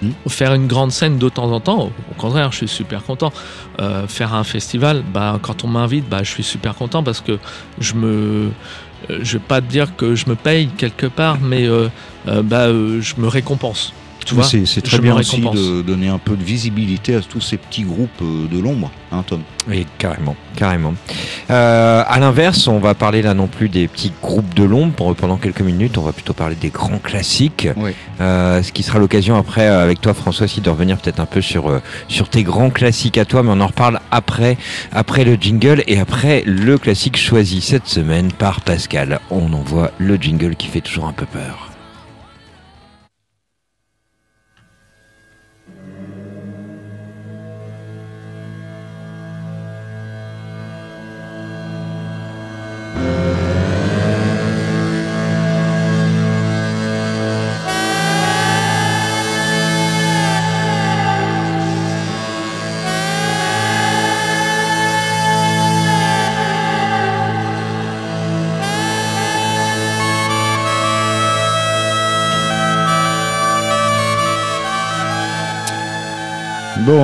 Hmm. 0.00 0.10
Faire 0.28 0.54
une 0.54 0.68
grande 0.68 0.92
scène 0.92 1.18
de 1.18 1.28
temps 1.28 1.50
en 1.50 1.58
temps, 1.58 1.90
au 2.10 2.14
contraire, 2.16 2.52
je 2.52 2.58
suis 2.58 2.68
super 2.68 3.02
content. 3.02 3.32
Euh, 3.80 4.06
faire 4.06 4.34
un 4.34 4.44
festival, 4.44 5.02
bah, 5.12 5.38
quand 5.42 5.64
on 5.64 5.68
m'invite, 5.68 6.08
bah, 6.08 6.22
je 6.22 6.30
suis 6.30 6.44
super 6.44 6.74
content 6.74 7.02
parce 7.02 7.20
que 7.20 7.38
je 7.80 7.94
me. 7.94 8.50
Euh, 9.10 9.18
je 9.22 9.38
vais 9.38 9.44
pas 9.44 9.60
te 9.60 9.66
dire 9.66 9.96
que 9.96 10.14
je 10.14 10.28
me 10.28 10.34
paye 10.34 10.68
quelque 10.68 11.06
part, 11.06 11.38
mais 11.40 11.66
euh, 11.66 11.88
bah, 12.26 12.68
je 12.68 13.14
me 13.16 13.26
récompense. 13.26 13.92
Tu 14.28 14.34
vois. 14.34 14.44
C'est 14.44 14.82
très 14.82 14.98
bien 14.98 15.16
aussi 15.16 15.40
de 15.40 15.82
donner 15.82 16.08
un 16.08 16.18
peu 16.18 16.36
de 16.36 16.44
visibilité 16.44 17.14
à 17.14 17.20
tous 17.20 17.40
ces 17.40 17.56
petits 17.56 17.82
groupes 17.82 18.22
de 18.22 18.58
l'ombre, 18.58 18.90
hein, 19.12 19.24
Tom. 19.26 19.40
Oui, 19.68 19.86
carrément, 19.98 20.36
carrément. 20.56 20.94
Euh, 21.50 22.02
à 22.06 22.18
l'inverse, 22.20 22.68
on 22.68 22.78
va 22.78 22.94
parler 22.94 23.22
là 23.22 23.34
non 23.34 23.46
plus 23.46 23.68
des 23.68 23.88
petits 23.88 24.12
groupes 24.22 24.54
de 24.54 24.64
l'ombre 24.64 25.14
pendant 25.14 25.36
quelques 25.36 25.60
minutes. 25.60 25.98
On 25.98 26.02
va 26.02 26.12
plutôt 26.12 26.32
parler 26.32 26.56
des 26.56 26.70
grands 26.70 26.98
classiques. 26.98 27.68
Euh, 28.20 28.62
ce 28.62 28.72
qui 28.72 28.82
sera 28.82 28.98
l'occasion 28.98 29.36
après 29.36 29.66
euh, 29.66 29.82
avec 29.82 30.00
toi, 30.00 30.14
François, 30.14 30.44
aussi 30.44 30.60
de 30.60 30.70
revenir 30.70 30.98
peut-être 30.98 31.20
un 31.20 31.26
peu 31.26 31.40
sur 31.40 31.70
euh, 31.70 31.80
sur 32.08 32.28
tes 32.28 32.42
grands 32.42 32.70
classiques 32.70 33.18
à 33.18 33.24
toi, 33.24 33.42
mais 33.42 33.50
on 33.52 33.60
en 33.60 33.66
reparle 33.66 34.00
après 34.10 34.56
après 34.92 35.24
le 35.24 35.34
jingle 35.34 35.82
et 35.86 35.98
après 35.98 36.42
le 36.46 36.78
classique 36.78 37.16
choisi 37.16 37.60
cette 37.60 37.86
semaine 37.86 38.32
par 38.32 38.60
Pascal. 38.60 39.20
On 39.30 39.52
envoie 39.52 39.90
le 39.98 40.16
jingle 40.16 40.56
qui 40.56 40.68
fait 40.68 40.80
toujours 40.80 41.06
un 41.06 41.12
peu 41.12 41.26
peur. 41.26 41.67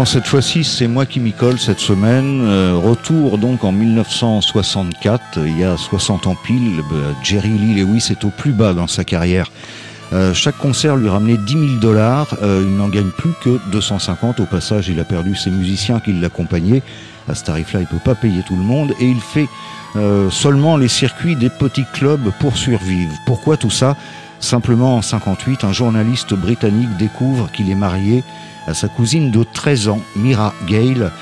Cette 0.07 0.27
fois-ci, 0.27 0.65
c'est 0.65 0.87
moi 0.87 1.07
qui 1.07 1.19
m'y 1.19 1.33
colle 1.33 1.59
cette 1.59 1.81
semaine. 1.81 2.43
Euh, 2.43 2.77
retour 2.77 3.39
donc 3.39 3.65
en 3.65 3.73
1964, 3.73 5.39
il 5.47 5.59
y 5.59 5.65
a 5.65 5.77
60 5.77 6.27
ans 6.27 6.37
pile. 6.45 6.83
Euh, 6.93 7.13
Jerry 7.23 7.49
Lee 7.49 7.75
Lewis 7.75 8.09
est 8.11 8.25
au 8.25 8.29
plus 8.29 8.53
bas 8.53 8.75
dans 8.75 8.87
sa 8.87 9.03
carrière. 9.03 9.51
Euh, 10.13 10.35
chaque 10.35 10.59
concert 10.59 10.97
lui 10.97 11.09
ramenait 11.09 11.39
10 11.39 11.53
000 11.53 11.65
dollars. 11.81 12.37
il 12.43 12.77
n'en 12.77 12.89
gagne 12.89 13.11
plus 13.11 13.33
que 13.43 13.59
250. 13.73 14.41
Au 14.41 14.45
passage, 14.45 14.89
il 14.89 15.01
a 15.01 15.05
perdu 15.05 15.35
ses 15.35 15.51
musiciens 15.51 16.01
qui 16.01 16.13
l'accompagnaient. 16.13 16.83
À 17.29 17.35
ce 17.35 17.45
tarif-là, 17.45 17.81
il 17.81 17.85
ne 17.85 17.89
peut 17.89 18.05
pas 18.05 18.15
payer 18.15 18.43
tout 18.47 18.57
le 18.57 18.63
monde. 18.63 18.93
Et 19.01 19.07
il 19.07 19.21
fait 19.21 19.49
seulement 20.31 20.77
les 20.77 20.89
circuits 20.89 21.37
des 21.37 21.51
petits 21.51 21.87
clubs 21.93 22.31
pour 22.41 22.57
survivre. 22.57 23.15
Pourquoi 23.27 23.57
tout 23.57 23.71
ça? 23.71 23.97
Simplement 24.39 24.97
en 24.97 25.03
58, 25.03 25.65
un 25.65 25.73
journaliste 25.73 26.35
britannique 26.35 26.95
découvre 26.99 27.51
qu'il 27.51 27.71
est 27.71 27.75
marié 27.75 28.23
à 28.67 28.75
sa 28.75 28.89
cousine 28.89 29.31
de 29.31 29.43
13 29.43 29.89
ans, 29.89 30.01
Mira 30.17 30.55
Gale. 30.67 31.13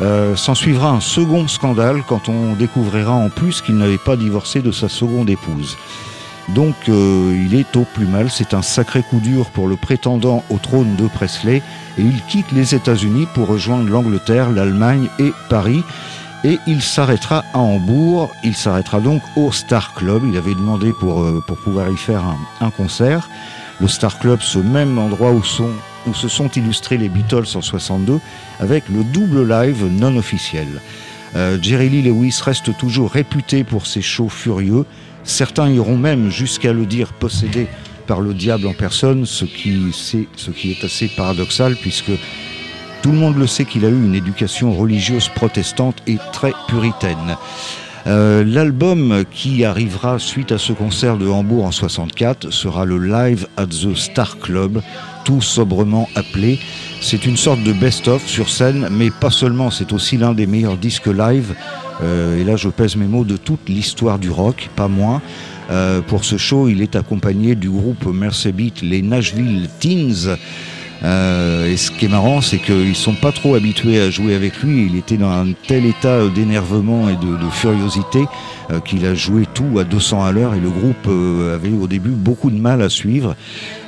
Euh, 0.00 0.34
S'en 0.36 0.54
suivra 0.54 0.90
un 0.90 1.00
second 1.00 1.46
scandale 1.48 2.02
quand 2.06 2.28
on 2.28 2.54
découvrira 2.54 3.12
en 3.12 3.28
plus 3.28 3.60
qu'il 3.60 3.76
n'avait 3.76 3.98
pas 3.98 4.16
divorcé 4.16 4.60
de 4.60 4.72
sa 4.72 4.88
seconde 4.88 5.28
épouse. 5.28 5.76
Donc 6.54 6.74
euh, 6.88 7.46
il 7.46 7.54
est 7.54 7.76
au 7.76 7.84
plus 7.84 8.06
mal, 8.06 8.30
c'est 8.30 8.54
un 8.54 8.62
sacré 8.62 9.02
coup 9.02 9.20
dur 9.20 9.50
pour 9.50 9.68
le 9.68 9.76
prétendant 9.76 10.42
au 10.50 10.58
trône 10.58 10.96
de 10.96 11.06
Presley 11.06 11.62
et 11.98 12.02
il 12.02 12.22
quitte 12.24 12.50
les 12.52 12.74
États-Unis 12.74 13.28
pour 13.34 13.46
rejoindre 13.46 13.88
l'Angleterre, 13.88 14.50
l'Allemagne 14.50 15.08
et 15.18 15.32
Paris. 15.48 15.84
Et 16.42 16.58
il 16.66 16.80
s'arrêtera 16.80 17.44
à 17.52 17.58
Hambourg, 17.58 18.30
il 18.42 18.56
s'arrêtera 18.56 19.00
donc 19.00 19.20
au 19.36 19.52
Star 19.52 19.92
Club, 19.92 20.22
il 20.26 20.38
avait 20.38 20.54
demandé 20.54 20.92
pour, 20.98 21.20
euh, 21.20 21.44
pouvoir 21.62 21.90
y 21.90 21.96
faire 21.98 22.24
un 22.62 22.70
concert. 22.70 23.28
Le 23.80 23.88
Star 23.88 24.18
Club, 24.18 24.40
ce 24.42 24.58
même 24.58 24.98
endroit 24.98 25.32
où 25.32 25.42
sont 25.42 25.70
où 26.06 26.14
se 26.14 26.28
sont 26.28 26.48
illustrés 26.48 26.96
les 26.96 27.08
Beatles 27.08 27.56
en 27.56 27.60
62 27.60 28.20
avec 28.58 28.88
le 28.88 29.04
double 29.04 29.48
live 29.48 29.84
non 29.90 30.16
officiel. 30.16 30.66
Euh, 31.36 31.58
Jerry 31.60 31.88
Lee 31.88 32.02
Lewis 32.02 32.40
reste 32.42 32.76
toujours 32.76 33.10
réputé 33.10 33.64
pour 33.64 33.86
ses 33.86 34.02
shows 34.02 34.28
furieux. 34.28 34.84
Certains 35.24 35.68
iront 35.68 35.96
même 35.96 36.30
jusqu'à 36.30 36.72
le 36.72 36.86
dire 36.86 37.12
possédé 37.12 37.68
par 38.06 38.20
le 38.20 38.34
diable 38.34 38.66
en 38.66 38.72
personne, 38.72 39.26
ce 39.26 39.44
qui, 39.44 39.78
ce 39.92 40.50
qui 40.50 40.72
est 40.72 40.84
assez 40.84 41.08
paradoxal 41.08 41.76
puisque 41.76 42.12
tout 43.02 43.12
le 43.12 43.18
monde 43.18 43.36
le 43.36 43.46
sait 43.46 43.64
qu'il 43.64 43.84
a 43.84 43.88
eu 43.88 44.04
une 44.04 44.14
éducation 44.14 44.72
religieuse 44.72 45.28
protestante 45.28 46.02
et 46.06 46.18
très 46.32 46.52
puritaine. 46.68 47.36
Euh, 48.06 48.44
l'album 48.44 49.24
qui 49.30 49.64
arrivera 49.64 50.18
suite 50.18 50.52
à 50.52 50.58
ce 50.58 50.72
concert 50.72 51.18
de 51.18 51.28
Hambourg 51.28 51.64
en 51.64 51.72
64 51.72 52.50
sera 52.50 52.84
le 52.84 52.98
Live 52.98 53.46
at 53.56 53.66
the 53.66 53.94
Star 53.94 54.38
Club, 54.38 54.80
tout 55.24 55.42
sobrement 55.42 56.08
appelé. 56.14 56.58
C'est 57.02 57.26
une 57.26 57.36
sorte 57.36 57.62
de 57.62 57.72
best-of 57.72 58.26
sur 58.26 58.48
scène, 58.48 58.88
mais 58.90 59.10
pas 59.10 59.30
seulement, 59.30 59.70
c'est 59.70 59.92
aussi 59.92 60.16
l'un 60.16 60.32
des 60.32 60.46
meilleurs 60.46 60.76
disques 60.76 61.06
live, 61.06 61.54
euh, 62.02 62.40
et 62.40 62.44
là 62.44 62.56
je 62.56 62.68
pèse 62.68 62.96
mes 62.96 63.06
mots, 63.06 63.24
de 63.24 63.36
toute 63.36 63.68
l'histoire 63.68 64.18
du 64.18 64.30
rock, 64.30 64.70
pas 64.76 64.88
moins. 64.88 65.20
Euh, 65.70 66.00
pour 66.00 66.24
ce 66.24 66.36
show, 66.36 66.68
il 66.68 66.82
est 66.82 66.96
accompagné 66.96 67.54
du 67.54 67.70
groupe 67.70 68.06
Mercy 68.06 68.50
Beat, 68.50 68.82
les 68.82 69.02
Nashville 69.02 69.68
Teens. 69.78 70.36
Euh, 71.02 71.70
et 71.70 71.76
ce 71.76 71.90
qui 71.90 72.04
est 72.06 72.08
marrant, 72.08 72.40
c'est 72.40 72.58
qu'ils 72.58 72.96
sont 72.96 73.14
pas 73.14 73.32
trop 73.32 73.54
habitués 73.54 74.00
à 74.00 74.10
jouer 74.10 74.34
avec 74.34 74.62
lui. 74.62 74.86
Il 74.86 74.96
était 74.96 75.16
dans 75.16 75.30
un 75.30 75.52
tel 75.66 75.86
état 75.86 76.26
d'énervement 76.28 77.08
et 77.08 77.16
de, 77.16 77.36
furiosité 77.50 78.24
euh, 78.70 78.80
qu'il 78.80 79.04
a 79.06 79.14
joué 79.14 79.46
tout 79.52 79.78
à 79.78 79.84
200 79.84 80.24
à 80.24 80.32
l'heure 80.32 80.54
et 80.54 80.60
le 80.60 80.70
groupe 80.70 81.06
euh, 81.08 81.54
avait 81.54 81.70
au 81.70 81.86
début 81.86 82.10
beaucoup 82.10 82.50
de 82.50 82.58
mal 82.58 82.82
à 82.82 82.88
suivre. 82.88 83.34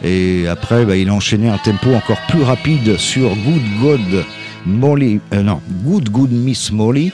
Et 0.03 0.46
après, 0.48 0.85
bah, 0.85 0.96
il 0.96 1.09
a 1.09 1.14
enchaîné 1.14 1.48
un 1.48 1.59
tempo 1.59 1.92
encore 1.94 2.20
plus 2.29 2.42
rapide 2.42 2.96
sur 2.96 3.31
Good 3.31 3.62
God 3.81 4.25
Molly, 4.64 5.20
non, 5.33 5.61
Good 5.85 6.09
Good 6.11 6.33
Miss 6.33 6.70
Molly. 6.70 7.12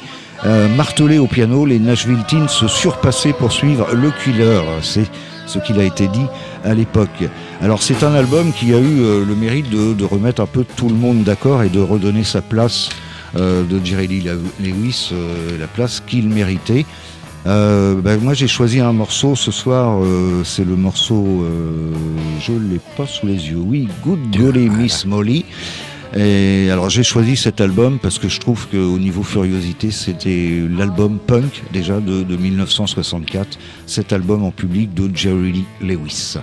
martelé 0.76 1.18
au 1.18 1.26
piano, 1.26 1.64
les 1.64 1.78
Nashville 1.78 2.22
Teens 2.28 2.48
se 2.48 2.68
surpassaient 2.68 3.32
pour 3.32 3.52
suivre 3.52 3.88
le 3.94 4.10
Killer. 4.22 4.60
C'est 4.82 5.08
ce 5.46 5.58
qu'il 5.58 5.80
a 5.80 5.84
été 5.84 6.08
dit 6.08 6.26
à 6.64 6.74
l'époque. 6.74 7.24
Alors 7.60 7.82
c'est 7.82 8.02
un 8.02 8.14
album 8.14 8.52
qui 8.52 8.74
a 8.74 8.78
eu 8.78 9.00
euh, 9.00 9.24
le 9.24 9.34
mérite 9.34 9.70
de, 9.70 10.04
remettre 10.04 10.42
un 10.42 10.46
peu 10.46 10.64
tout 10.64 10.88
le 10.88 10.94
monde 10.94 11.24
d'accord 11.24 11.62
et 11.62 11.68
de 11.68 11.80
redonner 11.80 12.24
sa 12.24 12.42
place 12.42 12.88
euh, 13.36 13.64
de 13.64 13.84
Jerry 13.84 14.06
Lee 14.08 14.28
Lewis, 14.60 15.10
euh, 15.12 15.58
la 15.58 15.66
place 15.66 16.02
qu'il 16.06 16.28
méritait. 16.28 16.86
Ben, 17.44 18.18
moi 18.20 18.34
j'ai 18.34 18.48
choisi 18.48 18.78
un 18.78 18.92
morceau 18.92 19.34
ce 19.34 19.50
soir, 19.50 20.02
c'est 20.44 20.66
le 20.66 20.76
morceau, 20.76 21.46
je 22.40 22.52
ne 22.52 22.72
l'ai 22.72 22.80
pas 22.94 23.06
sous 23.06 23.26
les 23.26 23.48
yeux, 23.48 23.56
oui, 23.56 23.88
Good 24.04 24.36
Golly 24.36 24.68
Miss 24.68 25.06
Molly. 25.06 25.46
Et 26.16 26.70
alors 26.70 26.88
j'ai 26.88 27.02
choisi 27.02 27.36
cet 27.36 27.60
album 27.60 27.98
parce 27.98 28.18
que 28.18 28.28
je 28.28 28.40
trouve 28.40 28.66
qu'au 28.68 28.98
niveau 28.98 29.22
furiosité, 29.22 29.90
c'était 29.90 30.62
l'album 30.70 31.18
punk 31.18 31.62
déjà 31.72 32.00
de, 32.00 32.24
1964, 32.36 33.58
cet 33.86 34.12
album 34.12 34.44
en 34.44 34.50
public 34.50 34.94
de 34.94 35.14
Jerry 35.14 35.52
Lee 35.52 35.66
Lewis. 35.80 36.38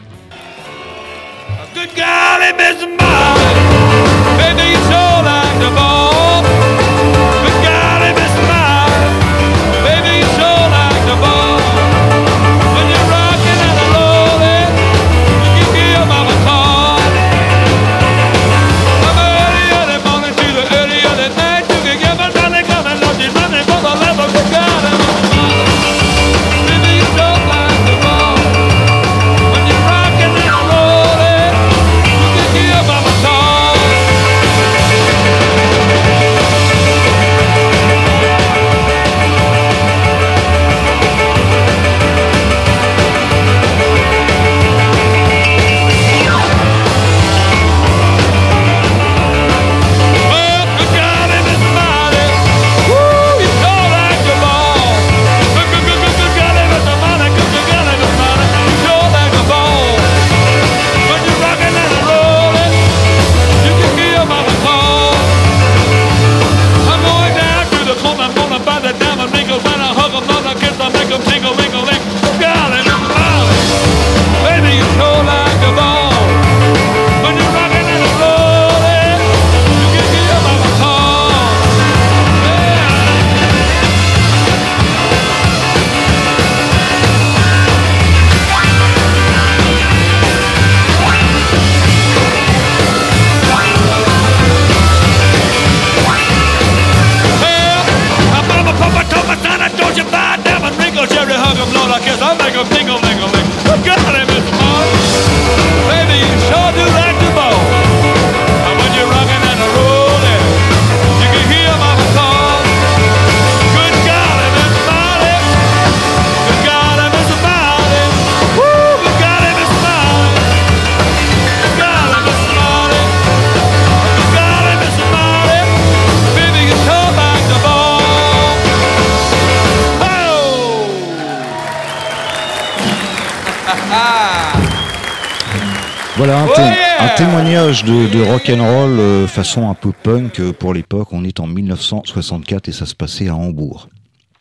De, 138.48 138.54
de 138.54 138.60
rock 138.60 138.60
and 138.60 138.64
roll 138.80 139.00
euh, 139.00 139.28
façon 139.28 139.70
un 139.70 139.74
peu 139.74 139.92
punk 140.04 140.40
euh, 140.40 140.54
pour 140.54 140.74
l'époque. 140.74 141.10
On 141.12 141.24
est 141.24 141.40
en 141.40 141.48
1964 141.48 142.70
et 142.70 142.72
ça 142.72 142.86
se 142.86 142.96
passait 142.96 143.28
à 143.30 143.36
Hambourg. 143.36 143.90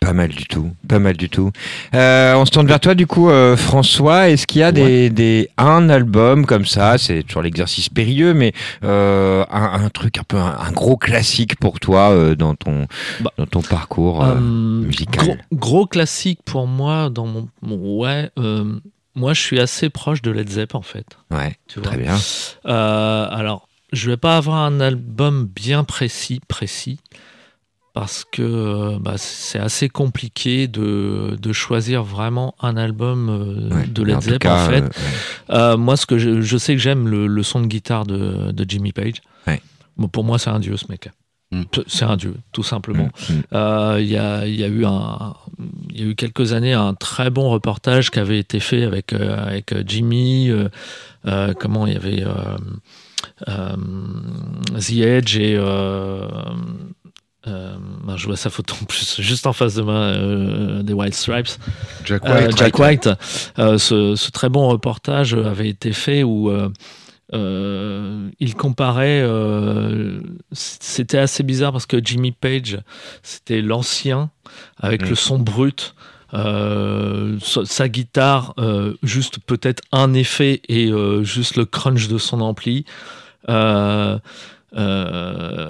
Pas 0.01 0.13
mal 0.13 0.29
du 0.29 0.45
tout, 0.45 0.71
pas 0.87 0.99
mal 0.99 1.17
du 1.17 1.31
tout. 1.31 1.51
Euh, 1.95 2.35
on 2.35 2.45
se 2.45 2.51
tourne 2.51 2.67
vers 2.67 2.79
toi 2.81 2.95
du 2.95 3.07
coup, 3.07 3.31
euh, 3.31 3.57
François. 3.57 4.29
Est-ce 4.29 4.47
qu'il 4.47 4.61
y 4.61 4.63
a 4.63 4.71
des, 4.71 5.09
des 5.09 5.49
un 5.57 5.89
album 5.89 6.45
comme 6.45 6.67
ça? 6.67 6.99
C'est 6.99 7.23
toujours 7.23 7.41
l'exercice 7.41 7.89
périlleux, 7.89 8.35
mais 8.35 8.53
euh, 8.83 9.47
un, 9.51 9.83
un 9.83 9.89
truc 9.89 10.19
un 10.19 10.23
peu 10.25 10.37
un, 10.37 10.59
un 10.61 10.73
gros 10.73 10.99
classique 10.99 11.57
pour 11.59 11.81
toi 11.81 12.11
euh, 12.11 12.35
dans 12.35 12.55
ton 12.55 12.87
Bah, 13.21 13.33
dans 13.39 13.47
ton 13.47 13.63
parcours 13.63 14.23
euh, 14.23 14.35
Euh, 14.35 14.41
musical? 14.41 15.25
gros, 15.27 15.37
gros 15.55 15.87
classique 15.87 16.41
pour 16.45 16.67
moi 16.67 17.09
dans 17.09 17.25
mon, 17.27 17.49
mon- 17.63 17.97
ouais. 18.01 18.29
euh, 18.39 18.75
moi, 19.15 19.33
je 19.33 19.41
suis 19.41 19.59
assez 19.61 19.89
proche 19.89 20.21
de 20.21 20.31
Led 20.33 20.51
Zepp 20.51 20.75
en 20.75 20.83
fait. 20.83 21.07
Ouais, 21.31 21.57
Tu 21.67 21.79
vois. 21.81 21.89
très 21.89 21.97
bien. 21.97 22.17
Euh, 22.67 23.27
alors, 23.31 23.69
je 23.95 24.11
vais 24.11 24.17
pas 24.17 24.37
avoir 24.37 24.59
un 24.59 24.81
album 24.81 25.47
bien 25.47 25.85
précis, 25.85 26.41
précis, 26.49 26.99
parce 27.93 28.25
que 28.31 28.43
euh, 28.43 28.99
bah, 29.01 29.15
c'est 29.17 29.59
assez 29.61 29.89
compliqué 29.89 30.67
de, 30.67 31.37
de 31.41 31.53
choisir 31.53 32.03
vraiment 32.03 32.55
un 32.61 32.77
album 32.77 33.29
euh, 33.29 33.75
Ouais, 33.75 33.87
de 33.87 34.03
Led 34.03 34.21
Zepp 34.21 34.45
en 34.47 34.67
fait. 34.67 34.83
euh, 34.83 34.87
ouais. 34.87 34.91
Euh, 35.51 35.77
moi, 35.77 35.97
ce 35.97 36.05
que 36.07 36.19
je, 36.19 36.41
je 36.41 36.57
sais 36.57 36.75
que 36.75 36.81
j'aime 36.81 37.07
le, 37.07 37.27
le 37.29 37.43
son 37.45 37.61
de 37.61 37.67
guitare 37.67 38.05
de, 38.05 38.51
de 38.51 38.65
Jimmy 38.69 38.93
Page. 38.93 39.23
Ouais. 39.47 39.63
Bon, 39.97 40.09
pour 40.09 40.25
moi, 40.25 40.39
c'est 40.41 40.51
un 40.51 40.59
dieu 40.59 40.77
ce 40.77 40.87
mec. 40.89 41.09
Mm. 41.53 41.63
C'est 41.87 42.05
un 42.05 42.17
dieu, 42.17 42.35
tout 42.51 42.65
simplement. 42.65 43.11
Mm, 43.29 43.33
mm. 43.33 43.43
Euh, 43.53 43.99
Il 44.01 44.09
y, 44.09 44.17
a, 44.17 44.45
y 44.49 44.65
a 44.65 44.67
eu 44.67 44.85
un, 44.85 45.35
y 45.93 46.03
a 46.03 46.05
eu 46.07 46.17
quelques 46.17 46.53
années 46.53 46.73
un 46.73 46.95
très 46.95 47.31
bon 47.31 47.49
reportage 47.51 48.11
qui 48.11 48.19
avait 48.19 48.41
été 48.41 48.59
fait 48.59 48.83
avec 48.83 49.13
avec 49.13 49.73
Jimmy. 49.87 50.51
comment 51.61 51.87
il 51.87 51.93
y 51.93 51.97
avait 51.97 52.25
The 53.47 54.93
Edge 55.01 55.37
et 55.39 55.57
euh, 55.57 56.27
euh, 57.47 57.77
ben, 58.07 58.17
je 58.17 58.27
vois 58.27 58.37
sa 58.37 58.49
photo 58.51 58.75
en 58.81 58.85
plus 58.87 59.17
juste 59.21 59.47
en 59.47 59.53
face 59.53 59.75
de 59.75 59.83
moi 59.83 59.95
euh, 59.95 60.83
des 60.83 60.93
Wild 60.93 61.15
Stripes. 61.15 61.49
Jack 62.05 62.23
Euh, 62.25 62.51
Jack 62.57 62.79
White. 62.79 63.09
Euh, 63.59 63.77
ce, 63.79 64.15
ce 64.17 64.31
très 64.31 64.49
bon 64.49 64.69
reportage 64.69 65.35
avait 65.35 65.69
été 65.69 65.93
fait 65.93 66.23
où 66.23 66.49
euh, 66.51 66.71
euh, 67.35 68.31
il 68.41 68.55
comparait. 68.55 69.21
euh, 69.23 70.21
c'était 70.53 71.19
assez 71.19 71.43
bizarre 71.43 71.73
parce 71.73 71.87
que 71.87 71.99
Jimmy 72.03 72.33
Page, 72.33 72.79
c'était 73.23 73.61
l'ancien 73.63 74.31
avec 74.79 75.03
Mm. 75.03 75.09
le 75.11 75.15
son 75.15 75.39
brut. 75.39 75.95
euh, 76.33 77.39
sa, 77.41 77.65
sa 77.65 77.89
guitare, 77.89 78.55
euh, 78.59 78.95
juste 79.05 79.39
peut-être 79.47 79.83
un 79.93 80.15
effet 80.15 80.63
et 80.69 80.89
euh, 80.91 81.23
juste 81.23 81.57
le 81.57 81.65
crunch 81.65 82.09
de 82.09 82.19
son 82.19 82.41
ampli. 82.41 82.85
Euh, 83.49 84.19
euh, 84.77 85.69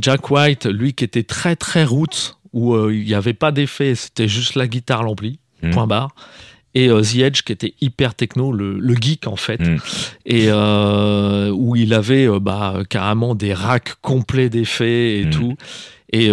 Jack 0.00 0.30
White, 0.30 0.66
lui 0.66 0.92
qui 0.94 1.04
était 1.04 1.22
très 1.24 1.56
très 1.56 1.84
roots, 1.84 2.36
où 2.52 2.74
euh, 2.74 2.94
il 2.94 3.04
n'y 3.04 3.14
avait 3.14 3.34
pas 3.34 3.52
d'effet, 3.52 3.94
c'était 3.94 4.28
juste 4.28 4.54
la 4.54 4.66
guitare, 4.66 5.02
l'ampli, 5.02 5.38
Mm. 5.62 5.70
point 5.70 5.86
barre. 5.86 6.14
Et 6.74 6.90
euh, 6.90 7.00
The 7.00 7.16
Edge 7.20 7.42
qui 7.42 7.52
était 7.52 7.72
hyper 7.80 8.14
techno, 8.14 8.52
le, 8.52 8.78
le 8.78 8.94
geek 8.94 9.26
en 9.26 9.36
fait, 9.36 9.60
Mm. 9.60 9.78
et 10.26 10.44
euh, 10.48 11.50
où 11.50 11.74
il 11.76 11.94
avait 11.94 12.28
euh, 12.28 12.38
bah, 12.38 12.80
carrément 12.90 13.34
des 13.34 13.54
racks 13.54 13.94
complets 14.02 14.50
d'effets 14.50 15.18
et 15.20 15.24
Mm. 15.26 15.30
tout. 15.30 15.56
Et 16.12 16.30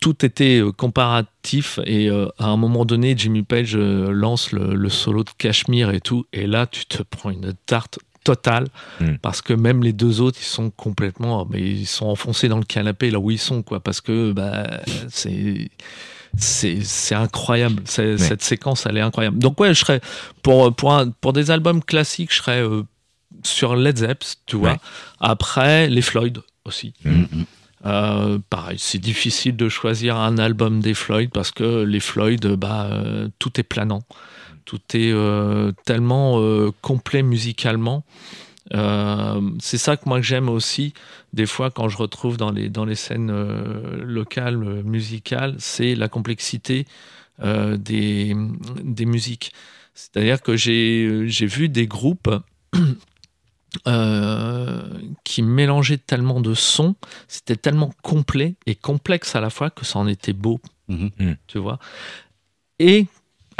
tout 0.00 0.24
était 0.24 0.62
comparatif. 0.76 1.80
Et 1.84 2.08
à 2.38 2.46
un 2.46 2.56
moment 2.56 2.84
donné, 2.84 3.14
Jimmy 3.18 3.42
Page 3.42 3.76
lance 3.76 4.52
le, 4.52 4.74
le 4.74 4.88
solo 4.88 5.24
de 5.24 5.30
Cashmere 5.36 5.90
et 5.90 6.00
tout. 6.00 6.26
Et 6.32 6.46
là, 6.46 6.66
tu 6.66 6.86
te 6.86 7.02
prends 7.02 7.30
une 7.30 7.52
tarte 7.66 7.98
totale 8.24 8.66
Mm. 9.00 9.14
parce 9.22 9.40
que 9.42 9.52
même 9.54 9.82
les 9.82 9.92
deux 9.92 10.20
autres, 10.20 10.38
ils 10.40 10.44
sont 10.44 10.70
complètement, 10.70 11.46
mais 11.50 11.60
ils 11.60 11.86
sont 11.86 12.06
enfoncés 12.06 12.48
dans 12.48 12.58
le 12.58 12.64
canapé 12.64 13.10
là 13.10 13.18
où 13.18 13.30
ils 13.30 13.38
sont, 13.38 13.62
quoi. 13.62 13.80
Parce 13.80 14.00
que 14.00 14.32
bah, 14.32 14.80
c'est 15.08 15.70
c'est 16.36 17.14
incroyable. 17.14 17.82
Cette 17.86 18.42
séquence, 18.42 18.86
elle 18.86 18.96
est 18.98 19.00
incroyable. 19.00 19.38
Donc 19.38 19.58
ouais, 19.60 19.74
je 19.74 19.80
serais 19.80 20.00
pour 20.42 20.74
pour 20.74 20.92
un- 20.92 21.10
pour 21.10 21.32
des 21.32 21.50
albums 21.50 21.82
classiques, 21.82 22.32
je 22.32 22.38
serais 22.38 22.62
euh, 22.62 22.82
sur 23.42 23.74
Led 23.74 23.98
Zepp, 23.98 24.22
tu 24.46 24.56
vois. 24.56 24.72
Ouais. 24.72 24.78
Après, 25.20 25.88
les 25.88 26.02
Floyd 26.02 26.38
aussi. 26.64 26.94
Mm. 27.04 27.24
Euh, 27.86 28.38
pareil, 28.50 28.76
c'est 28.78 28.98
difficile 28.98 29.56
de 29.56 29.68
choisir 29.70 30.16
un 30.16 30.36
album 30.36 30.80
des 30.80 30.92
Floyd 30.94 31.30
parce 31.32 31.50
que 31.50 31.82
les 31.82 32.00
Floyd, 32.00 32.46
bah, 32.46 32.88
euh, 32.92 33.28
tout 33.38 33.58
est 33.58 33.62
planant, 33.64 34.02
tout 34.70 34.96
est 34.96 35.10
euh, 35.10 35.72
tellement 35.84 36.38
euh, 36.40 36.70
complet 36.80 37.24
musicalement. 37.24 38.04
Euh, 38.72 39.40
c'est 39.58 39.78
ça 39.78 39.96
que 39.96 40.08
moi 40.08 40.20
que 40.20 40.26
j'aime 40.26 40.48
aussi 40.48 40.94
des 41.32 41.46
fois 41.46 41.72
quand 41.72 41.88
je 41.88 41.96
retrouve 41.96 42.36
dans 42.36 42.52
les 42.52 42.68
dans 42.68 42.84
les 42.84 42.94
scènes 42.94 43.30
euh, 43.32 44.04
locales 44.04 44.58
musicales, 44.84 45.56
c'est 45.58 45.96
la 45.96 46.06
complexité 46.08 46.86
euh, 47.42 47.76
des 47.76 48.36
des 48.84 49.06
musiques. 49.06 49.52
C'est-à-dire 49.94 50.40
que 50.40 50.54
j'ai 50.56 51.24
j'ai 51.26 51.46
vu 51.46 51.68
des 51.68 51.88
groupes 51.88 52.30
euh, 53.88 54.82
qui 55.24 55.42
mélangeaient 55.42 55.98
tellement 55.98 56.40
de 56.40 56.54
sons, 56.54 56.94
c'était 57.26 57.56
tellement 57.56 57.90
complet 58.02 58.54
et 58.66 58.76
complexe 58.76 59.34
à 59.34 59.40
la 59.40 59.50
fois 59.50 59.70
que 59.70 59.84
ça 59.84 59.98
en 59.98 60.06
était 60.06 60.32
beau, 60.32 60.60
Mhm. 60.86 61.10
Mhm. 61.18 61.36
tu 61.48 61.58
vois? 61.58 61.80
Et 62.78 63.06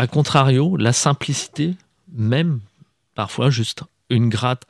à 0.01 0.07
contrario, 0.07 0.77
la 0.79 0.93
simplicité, 0.95 1.75
même 2.13 2.61
parfois 3.15 3.51
juste 3.51 3.83
une 4.09 4.31
gratte, 4.31 4.63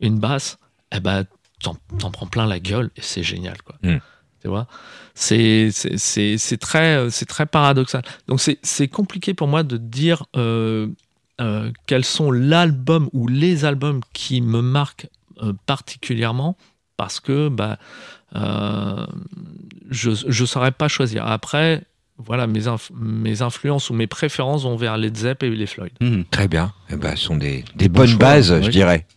une 0.00 0.18
basse, 0.20 0.58
eh 0.92 1.00
ben 1.00 1.24
t'en 1.60 2.10
prends 2.12 2.26
plein 2.28 2.46
la 2.46 2.60
gueule 2.60 2.90
et 2.96 3.02
c'est 3.02 3.24
génial, 3.24 3.60
quoi. 3.62 3.74
Mhm. 3.82 4.00
Tu 4.40 4.46
vois, 4.46 4.68
c'est 5.14 5.70
c'est- 5.72 5.98
c'est 5.98 6.38
c'est 6.38 6.58
très 6.58 7.10
c'est 7.10 7.26
très 7.26 7.44
paradoxal. 7.46 8.02
Donc 8.28 8.40
c'est 8.40 8.58
c'est 8.62 8.86
compliqué 8.86 9.34
pour 9.34 9.48
moi 9.48 9.64
de 9.64 9.76
dire 9.78 10.26
euh, 10.36 10.86
euh, 11.40 11.72
quels 11.88 12.04
sont 12.04 12.30
l'album 12.30 13.08
ou 13.12 13.26
les 13.26 13.64
albums 13.64 14.00
qui 14.12 14.40
me 14.40 14.60
marquent 14.62 15.08
euh, 15.42 15.52
particulièrement 15.66 16.56
parce 16.96 17.18
que 17.18 17.48
bah 17.48 17.78
je 19.90 20.10
je 20.26 20.44
saurais 20.44 20.70
pas 20.72 20.86
choisir. 20.88 21.26
Après 21.26 21.82
voilà 22.26 22.46
mes 22.46 22.66
inf- 22.66 22.90
mes 23.00 23.42
influences 23.42 23.90
ou 23.90 23.94
mes 23.94 24.06
préférences 24.06 24.64
vont 24.64 24.76
vers 24.76 24.96
Led 24.96 25.16
Zepp 25.16 25.42
et 25.42 25.50
les 25.50 25.66
Floyd. 25.66 25.90
Mhm. 26.00 26.24
Très 26.30 26.48
bien. 26.48 26.72
Eh 26.90 26.96
ben, 26.96 27.10
ce 27.16 27.24
sont 27.24 27.36
des, 27.36 27.64
des 27.76 27.88
bonnes 27.88 28.08
choix, 28.08 28.18
bases, 28.18 28.60
je 28.62 28.70
dirais. 28.70 29.06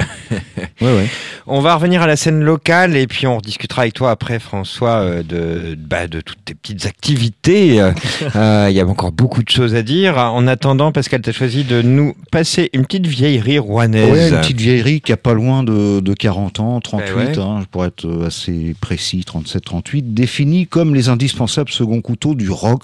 Ouais, 0.82 0.88
ouais. 0.96 1.08
On 1.46 1.60
va 1.60 1.76
revenir 1.76 2.02
à 2.02 2.08
la 2.08 2.16
scène 2.16 2.42
locale 2.42 2.96
et 2.96 3.06
puis 3.06 3.28
on 3.28 3.38
rediscutera 3.38 3.84
avec 3.84 3.94
toi 3.94 4.10
après, 4.12 4.40
François, 4.40 5.02
euh, 5.02 5.24
de, 5.24 5.76
bah, 5.76 6.08
de 6.08 6.22
toutes 6.22 6.44
tes 6.44 6.56
petites 6.56 6.86
activités. 6.88 7.80
Euh, 7.82 7.92
euh, 8.36 8.68
Il 8.70 8.76
y 8.76 8.80
a 8.80 8.86
encore 8.88 9.12
beaucoup 9.12 9.44
de 9.44 9.50
choses 9.50 9.76
à 9.76 9.84
dire. 9.84 10.18
En 10.18 10.48
attendant, 10.48 10.92
Pascal, 10.92 11.22
tu 11.22 11.30
as 11.30 11.34
choisi 11.34 11.64
de 11.64 11.82
nous 11.82 12.16
passer 12.32 12.70
une 12.74 12.86
petite 12.86 13.06
vieillerie 13.06 13.60
rouennaise. 13.60 14.12
Ouais, 14.12 14.30
une 14.30 14.38
petite 14.42 14.60
vieillerie 14.60 15.02
qui 15.02 15.12
a 15.12 15.18
pas 15.18 15.34
loin 15.34 15.64
de, 15.64 16.00
de 16.00 16.14
40 16.14 16.60
ans, 16.62 16.80
38, 16.80 17.14
Ben 17.14 17.26
ouais. 17.28 17.40
hein, 17.40 17.60
pour 17.70 17.86
être 17.86 18.24
assez 18.26 18.76
précis, 18.82 19.24
37, 19.26 19.64
38, 19.64 20.14
définie 20.14 20.66
comme 20.68 20.96
les 20.96 21.10
indispensables 21.10 21.70
second 21.70 22.02
couteaux 22.02 22.34
du 22.34 22.50
rock 22.50 22.84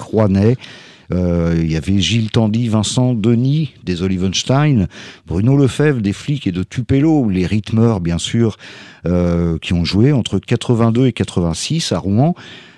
Euh, 1.14 1.56
il 1.58 1.72
y 1.72 1.78
avait 1.78 2.00
Gilles 2.00 2.32
Tandy, 2.32 2.68
Vincent 2.68 3.14
Denis 3.14 3.74
des 3.84 4.02
Olivenstein, 4.02 4.88
Bruno 5.26 5.56
Lefebvre 5.56 6.02
des 6.02 6.14
Flics 6.14 6.48
et 6.48 6.52
de 6.52 6.64
Tupelo, 6.64 7.30
les 7.30 7.46
rythmeurs 7.46 8.02
bien 8.02 8.18
sûr, 8.18 8.58
euh, 9.06 9.58
qui 9.60 9.74
ont 9.74 9.86
joué 9.86 10.12
entre 10.12 10.40
82 10.40 11.08
et 11.08 11.14
86 11.14 11.92
à 11.92 12.00
Rouen. 12.00 12.36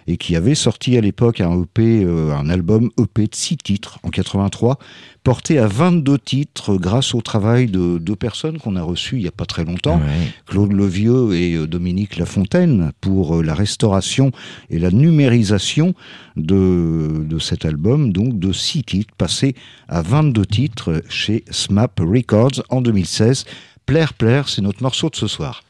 Et 0.10 0.18
qui 0.18 0.36
avait 0.36 0.56
sorti 0.56 0.98
à 0.98 1.02
l'époque 1.02 1.40
un 1.40 1.62
EP, 1.62 2.04
euh, 2.04 2.34
un 2.34 2.50
album 2.50 2.90
EP 3.00 3.28
de 3.28 3.36
six 3.36 3.58
titres 3.58 4.00
en 4.02 4.10
83, 4.10 4.80
porté 5.24 5.60
à 5.60 5.68
22 5.68 6.18
titres 6.18 6.78
grâce 6.78 7.14
au 7.14 7.22
travail 7.22 7.68
de 7.68 8.00
deux 8.00 8.16
personnes 8.16 8.58
qu'on 8.58 8.76
a 8.76 8.82
reçues 8.82 9.18
il 9.18 9.22
n'y 9.22 9.28
a 9.28 9.32
pas 9.32 9.46
très 9.46 9.64
longtemps, 9.64 10.02
Claude 10.48 10.74
Levieux 10.74 11.36
et 11.36 11.54
euh, 11.54 11.68
Dominique 11.68 12.18
Lafontaine, 12.18 12.92
pour 13.02 13.38
euh, 13.38 13.44
la 13.44 13.54
restauration 13.54 14.32
et 14.72 14.80
la 14.80 14.90
numérisation 14.90 15.94
de, 16.36 17.24
de 17.24 17.38
cet 17.38 17.64
album, 17.64 18.12
donc 18.12 18.40
de 18.40 18.52
six 18.52 18.84
titres, 18.84 19.14
passés 19.16 19.54
à 19.88 20.02
22 20.02 20.44
titres 20.48 21.04
chez 21.08 21.46
SMAP 21.52 22.00
Records 22.00 22.64
en 22.70 22.82
2016. 22.82 23.46
Plaire, 23.86 24.16
plaire, 24.16 24.50
c'est 24.50 24.64
notre 24.64 24.82
morceau 24.82 25.12
de 25.12 25.16
ce 25.16 25.28
soir. 25.28 25.62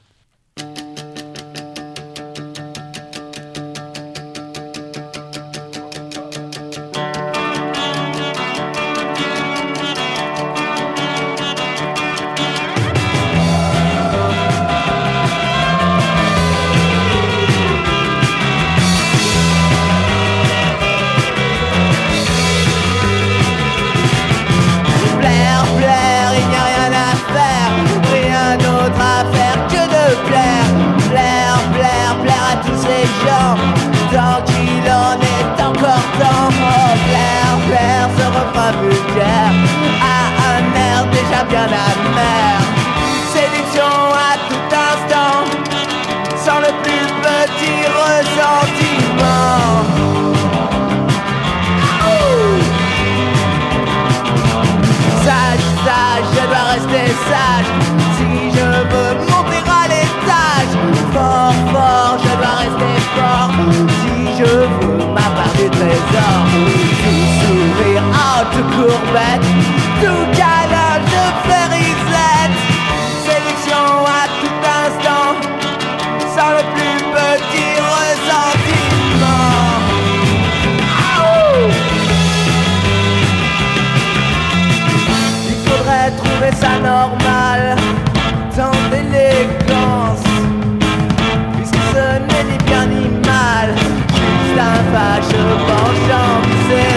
Juste 94.89 94.95
un 94.95 95.21
fâcheux 95.21 95.57
penchant 95.67 96.41
viscéral 96.47 96.88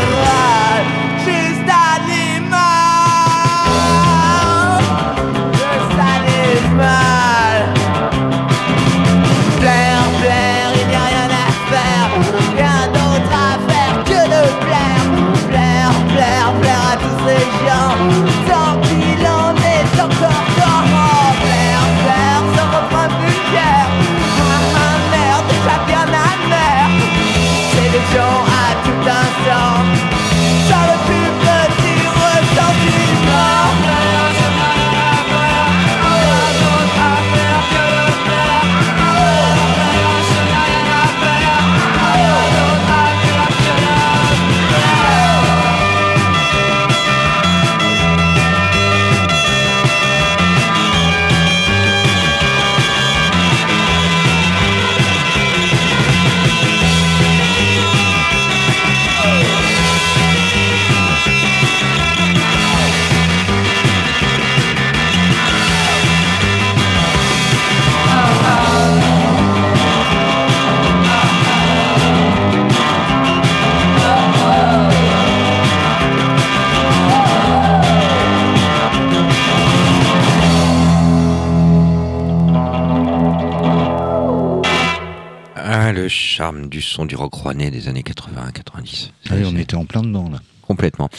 son 86.82 87.04
du 87.04 87.16
rock 87.16 87.34
rouennais 87.34 87.70
des 87.70 87.88
années 87.88 88.02
80-90. 88.02 89.10
Allez, 89.30 89.44
on 89.46 89.56
était 89.56 89.76
en 89.76 89.84
plein 89.84 90.02
dedans 90.02 90.28
là. 90.30 90.38
Complètement. 90.62 91.10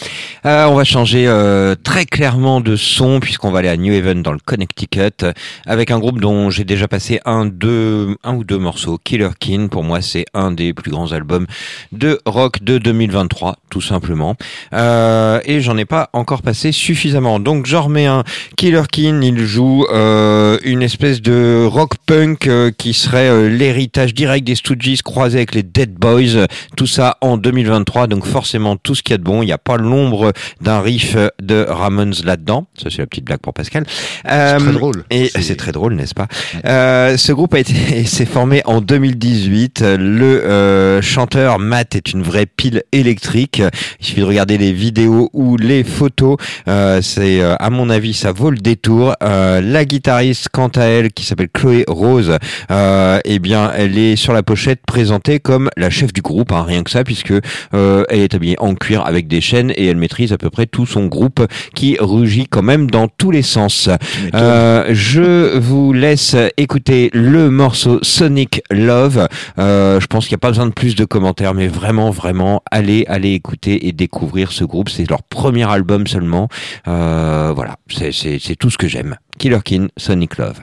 Euh, 0.46 0.66
on 0.66 0.76
va 0.76 0.84
changer 0.84 1.26
euh, 1.26 1.74
très 1.82 2.06
clairement 2.06 2.60
de 2.60 2.76
son 2.76 3.22
puisqu'on 3.22 3.52
va 3.52 3.60
aller 3.60 3.70
à 3.70 3.78
New 3.78 3.94
Haven 3.94 4.22
dans 4.22 4.34
le 4.34 4.40
Connecticut 4.40 5.26
avec 5.66 5.90
un 5.90 6.00
groupe 6.00 6.20
dont 6.20 6.50
j'ai 6.50 6.66
déjà 6.66 6.90
passé 6.90 7.22
un, 7.26 7.48
ou 7.48 8.44
deux 8.44 8.58
morceaux. 8.58 9.00
Killer 9.02 9.30
Kin, 9.40 9.68
pour 9.70 9.84
moi, 9.84 10.02
c'est 10.02 10.26
un 10.34 10.52
des 10.52 10.74
plus 10.74 10.92
grands 10.92 11.14
albums 11.14 11.48
de 11.94 12.20
rock 12.26 12.62
de 12.62 12.78
2023, 12.78 13.56
tout 13.70 13.80
simplement. 13.80 14.36
Euh, 14.74 15.40
et 15.46 15.62
j'en 15.62 15.78
ai 15.78 15.86
pas 15.86 16.10
encore 16.12 16.42
passé 16.42 16.74
suffisamment. 16.74 17.40
Donc 17.40 17.66
j'en 17.66 17.84
remets 17.84 18.08
un. 18.08 18.26
Killer 18.58 18.84
Kin, 18.92 19.22
il 19.22 19.40
joue 19.46 19.86
une 19.90 20.82
espèce 20.82 21.22
de 21.22 21.66
rock 21.66 21.94
punk 22.06 22.50
qui 22.78 22.94
serait 22.94 23.50
l'héritage 23.50 24.14
direct 24.14 24.46
des 24.46 24.56
Stooges 24.56 25.02
croisé 25.04 25.38
avec 25.38 25.56
les 25.56 25.64
Dead 25.64 25.94
Boys. 25.94 26.48
Tout 26.76 26.88
ça 26.88 27.18
en 27.22 27.38
2023, 27.38 28.08
donc 28.08 28.26
forcément 28.26 28.76
tout 28.76 28.94
ce 28.94 29.04
qu'il 29.04 29.14
y 29.14 29.16
a 29.16 29.18
de 29.20 29.24
bon. 29.24 29.42
Il 29.42 29.46
n'y 29.46 29.54
a 29.54 29.58
pas 29.58 29.78
l'ombre 29.78 30.33
d'un 30.62 30.82
riff 30.82 31.16
de 31.42 31.66
Ramones 31.68 32.14
là-dedans. 32.24 32.68
Ça 32.82 32.90
c'est 32.90 33.00
la 33.00 33.08
petite 33.08 33.26
blague 33.26 33.40
pour 33.40 33.54
Pascal. 33.54 33.86
Euh, 34.30 34.58
très 34.60 34.72
drôle. 34.74 35.04
Et 35.10 35.30
C'est- 35.30 35.42
c'est 35.42 35.56
très 35.56 35.72
drôle, 35.72 35.94
n'est-ce 35.96 36.14
pas 36.14 36.28
Euh, 36.66 37.18
Ce 37.18 37.32
groupe 37.32 37.54
a 37.54 37.60
été 37.60 37.74
s'est 38.06 38.26
formé 38.26 38.62
en 38.66 38.82
2018. 38.82 39.82
Le 39.82 40.44
euh, 40.46 41.02
chanteur 41.02 41.60
Matt 41.60 41.96
est 41.96 42.14
une 42.14 42.22
vraie 42.24 42.46
pile 42.46 42.84
électrique. 42.92 43.62
Il 44.00 44.06
suffit 44.06 44.22
de 44.22 44.26
regarder 44.26 44.58
les 44.58 44.74
vidéos 44.74 45.30
ou 45.34 45.58
les 45.58 45.84
photos. 45.84 46.38
Euh, 46.68 47.02
c'est 47.02 47.42
euh, 47.42 47.56
à 47.60 47.70
mon 47.70 47.90
avis 47.90 48.14
ça 48.14 48.32
vaut 48.32 48.50
le 48.52 48.58
détour. 48.58 49.14
Euh, 49.24 49.62
la 49.62 49.86
guitariste 49.86 50.50
quant 50.52 50.68
à 50.70 50.84
elle 50.86 51.12
qui 51.12 51.26
s'appelle 51.26 51.50
Chloé 51.54 51.84
Rose, 51.88 52.38
euh, 52.72 53.20
eh 53.26 53.40
bien 53.40 53.72
elle 53.76 53.98
est 53.98 54.16
sur 54.16 54.34
la 54.34 54.44
pochette 54.44 54.82
présentée 54.86 55.40
comme 55.40 55.70
la 55.78 55.90
chef 55.90 56.14
du 56.14 56.22
groupe, 56.22 56.52
hein, 56.52 56.64
rien 56.64 56.84
que 56.84 56.92
ça 56.92 57.04
puisque 57.04 57.34
euh, 57.74 58.04
elle 58.10 58.20
est 58.20 58.34
habillée 58.34 58.56
en 58.60 58.76
cuir 58.76 59.06
avec 59.06 59.28
des 59.28 59.42
chaînes 59.42 59.72
et 59.76 59.88
elle 59.88 59.98
maîtrise 59.98 60.23
à 60.32 60.38
peu 60.38 60.50
près 60.50 60.66
tout 60.66 60.86
son 60.86 61.06
groupe 61.06 61.46
qui 61.76 61.98
rugit 62.00 62.48
quand 62.48 62.62
même 62.62 62.90
dans 62.90 63.08
tous 63.08 63.32
les 63.32 63.42
sens. 63.42 63.90
Euh, 64.34 64.86
je 64.92 65.58
vous 65.58 65.94
laisse 65.94 66.36
écouter 66.58 67.10
le 67.14 67.50
morceau 67.50 68.00
Sonic 68.02 68.62
Love. 68.72 69.28
Euh, 69.60 70.00
je 70.00 70.08
pense 70.08 70.26
qu'il 70.26 70.34
n'y 70.34 70.40
a 70.40 70.46
pas 70.46 70.50
besoin 70.50 70.68
de 70.68 70.72
plus 70.72 70.96
de 70.96 71.06
commentaires, 71.06 71.54
mais 71.54 71.68
vraiment, 71.68 72.10
vraiment, 72.12 72.64
allez, 72.72 73.06
allez 73.08 73.34
écouter 73.34 73.88
et 73.88 73.92
découvrir 73.92 74.52
ce 74.52 74.64
groupe. 74.64 74.90
C'est 74.90 75.10
leur 75.10 75.24
premier 75.24 75.70
album 75.70 76.08
seulement. 76.08 76.48
Euh, 76.88 77.52
voilà, 77.56 77.76
c'est 77.90 78.56
tout 78.56 78.70
ce 78.70 78.78
que 78.78 78.88
j'aime. 78.88 79.16
Killer 79.38 79.60
Kin, 79.64 79.88
Sonic 79.98 80.38
Love. 80.38 80.62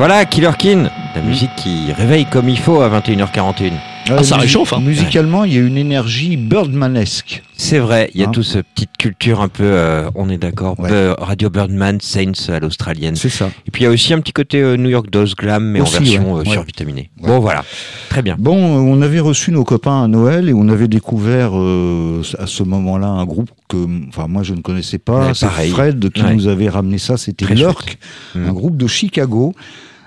Voilà, 0.00 0.24
Killer 0.24 0.50
Kin, 0.58 0.88
la 1.14 1.20
musique 1.20 1.50
qui 1.56 1.92
réveille 1.92 2.24
comme 2.24 2.48
il 2.48 2.58
faut 2.58 2.80
à 2.80 2.88
21h41. 2.88 3.72
Ah, 4.08 4.22
ça 4.24 4.38
réchauffe, 4.38 4.72
hein. 4.72 4.80
Musicalement, 4.80 5.44
il 5.44 5.52
y 5.54 5.58
a 5.58 5.60
une 5.60 5.76
énergie 5.76 6.36
Birdmanesque. 6.38 7.42
C'est 7.56 7.78
vrai, 7.78 8.10
il 8.14 8.20
y 8.20 8.24
a 8.24 8.28
Hein. 8.28 8.30
toute 8.32 8.44
cette 8.44 8.66
petite 8.74 8.96
culture 8.98 9.42
un 9.42 9.48
peu, 9.48 9.62
euh, 9.62 10.08
on 10.14 10.30
est 10.30 10.38
d'accord, 10.38 10.80
Ouais. 10.80 10.90
Radio 11.18 11.50
Birdman, 11.50 11.98
Saints 12.00 12.32
à 12.48 12.58
l'australienne. 12.60 13.14
C'est 13.14 13.28
ça. 13.28 13.50
Et 13.66 13.70
puis 13.70 13.82
il 13.82 13.84
y 13.84 13.88
a 13.88 13.90
aussi 13.90 14.14
un 14.14 14.20
petit 14.20 14.32
côté 14.32 14.60
euh, 14.62 14.76
New 14.76 14.88
York 14.88 15.10
Dolls 15.10 15.34
glam, 15.36 15.62
mais 15.64 15.80
Aussi, 15.82 15.96
en 15.96 16.00
version 16.00 16.32
ouais. 16.32 16.40
euh, 16.40 16.44
Ouais. 16.44 16.50
survitaminée. 16.50 17.10
Ouais. 17.20 17.28
Bon 17.28 17.38
voilà, 17.38 17.62
très 18.08 18.22
bien. 18.22 18.36
Bon, 18.38 18.56
on 18.56 19.02
avait 19.02 19.20
reçu 19.20 19.52
nos 19.52 19.64
copains 19.64 20.02
à 20.04 20.08
Noël 20.08 20.48
et 20.48 20.54
on 20.54 20.68
avait 20.70 20.88
découvert 20.88 21.50
euh, 21.54 22.22
à 22.38 22.46
ce 22.46 22.62
moment-là 22.64 23.06
un 23.08 23.26
groupe 23.26 23.50
que, 23.68 23.76
enfin, 24.08 24.26
moi 24.28 24.42
je 24.42 24.54
ne 24.54 24.62
connaissais 24.62 24.98
pas. 24.98 25.34
C'est 25.34 25.46
pareil. 25.46 25.70
Fred 25.70 26.10
qui 26.10 26.22
Ouais. 26.22 26.34
nous 26.34 26.48
avait 26.48 26.70
ramené 26.70 26.96
ça. 26.98 27.16
C'était 27.18 27.44
Lurk, 27.54 27.98
chouette. 28.34 28.46
un 28.46 28.50
Mm. 28.50 28.54
groupe 28.54 28.76
de 28.78 28.86
Chicago. 28.88 29.54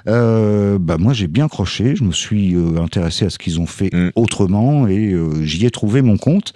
Euh, 0.08 0.78
bah 0.80 0.98
moi 0.98 1.14
j'ai 1.14 1.28
bien 1.28 1.48
croché, 1.48 1.96
je 1.96 2.04
me 2.04 2.12
suis 2.12 2.56
euh, 2.56 2.82
intéressé 2.82 3.26
à 3.26 3.30
ce 3.30 3.38
qu'ils 3.38 3.60
ont 3.62 3.66
fait 3.66 3.90
Mm. 3.94 4.10
autrement 4.16 4.88
et 4.88 5.12
euh, 5.14 5.44
j'y 5.44 5.66
ai 5.66 5.72
trouvé 5.72 6.02
mon 6.02 6.18
compte. 6.18 6.54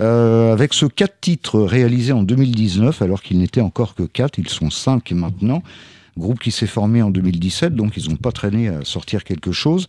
Euh, 0.00 0.52
avec 0.52 0.74
ce 0.74 0.86
quatre 0.86 1.20
titres 1.20 1.60
réalisés 1.60 2.12
en 2.12 2.24
2019, 2.24 3.00
alors 3.02 3.22
qu'ils 3.22 3.38
n'étaient 3.38 3.60
encore 3.60 3.94
que 3.94 4.02
quatre, 4.02 4.38
ils 4.38 4.48
sont 4.48 4.70
cinq 4.70 5.12
maintenant. 5.12 5.62
Groupe 6.16 6.38
qui 6.38 6.52
s'est 6.52 6.68
formé 6.68 7.02
en 7.02 7.10
2017, 7.10 7.74
donc 7.74 7.96
ils 7.96 8.08
n'ont 8.08 8.16
pas 8.16 8.30
traîné 8.30 8.68
à 8.68 8.84
sortir 8.84 9.24
quelque 9.24 9.50
chose. 9.50 9.86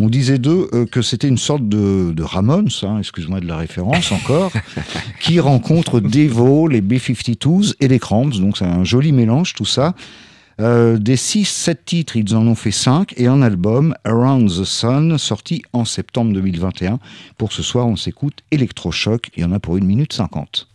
On 0.00 0.08
disait 0.08 0.38
d'eux 0.38 0.68
euh, 0.72 0.86
que 0.86 1.02
c'était 1.02 1.28
une 1.28 1.36
sorte 1.36 1.68
de, 1.68 2.12
de 2.12 2.22
Ramones, 2.22 2.70
hein, 2.82 2.98
excuse-moi 2.98 3.40
de 3.40 3.46
la 3.46 3.58
référence 3.58 4.10
encore, 4.10 4.52
qui 5.20 5.38
rencontre 5.38 6.00
Devo, 6.00 6.66
les 6.68 6.80
B-52s 6.80 7.74
et 7.80 7.88
les 7.88 7.98
Cramps, 7.98 8.28
donc 8.40 8.56
c'est 8.56 8.64
un 8.64 8.84
joli 8.84 9.12
mélange 9.12 9.52
tout 9.52 9.66
ça. 9.66 9.94
Euh, 10.58 10.96
des 10.96 11.16
6-7 11.16 11.76
titres, 11.84 12.16
ils 12.16 12.34
en 12.34 12.46
ont 12.46 12.54
fait 12.54 12.70
5 12.70 13.12
et 13.18 13.26
un 13.26 13.42
album, 13.42 13.94
Around 14.04 14.48
the 14.48 14.64
Sun, 14.64 15.18
sorti 15.18 15.62
en 15.72 15.84
septembre 15.84 16.32
2021. 16.32 16.98
Pour 17.36 17.52
ce 17.52 17.62
soir, 17.62 17.86
on 17.86 17.96
s'écoute 17.96 18.42
Electrochoc, 18.50 19.30
il 19.36 19.42
y 19.42 19.44
en 19.44 19.52
a 19.52 19.60
pour 19.60 19.76
une 19.76 19.84
minute 19.84 20.14
50. 20.14 20.68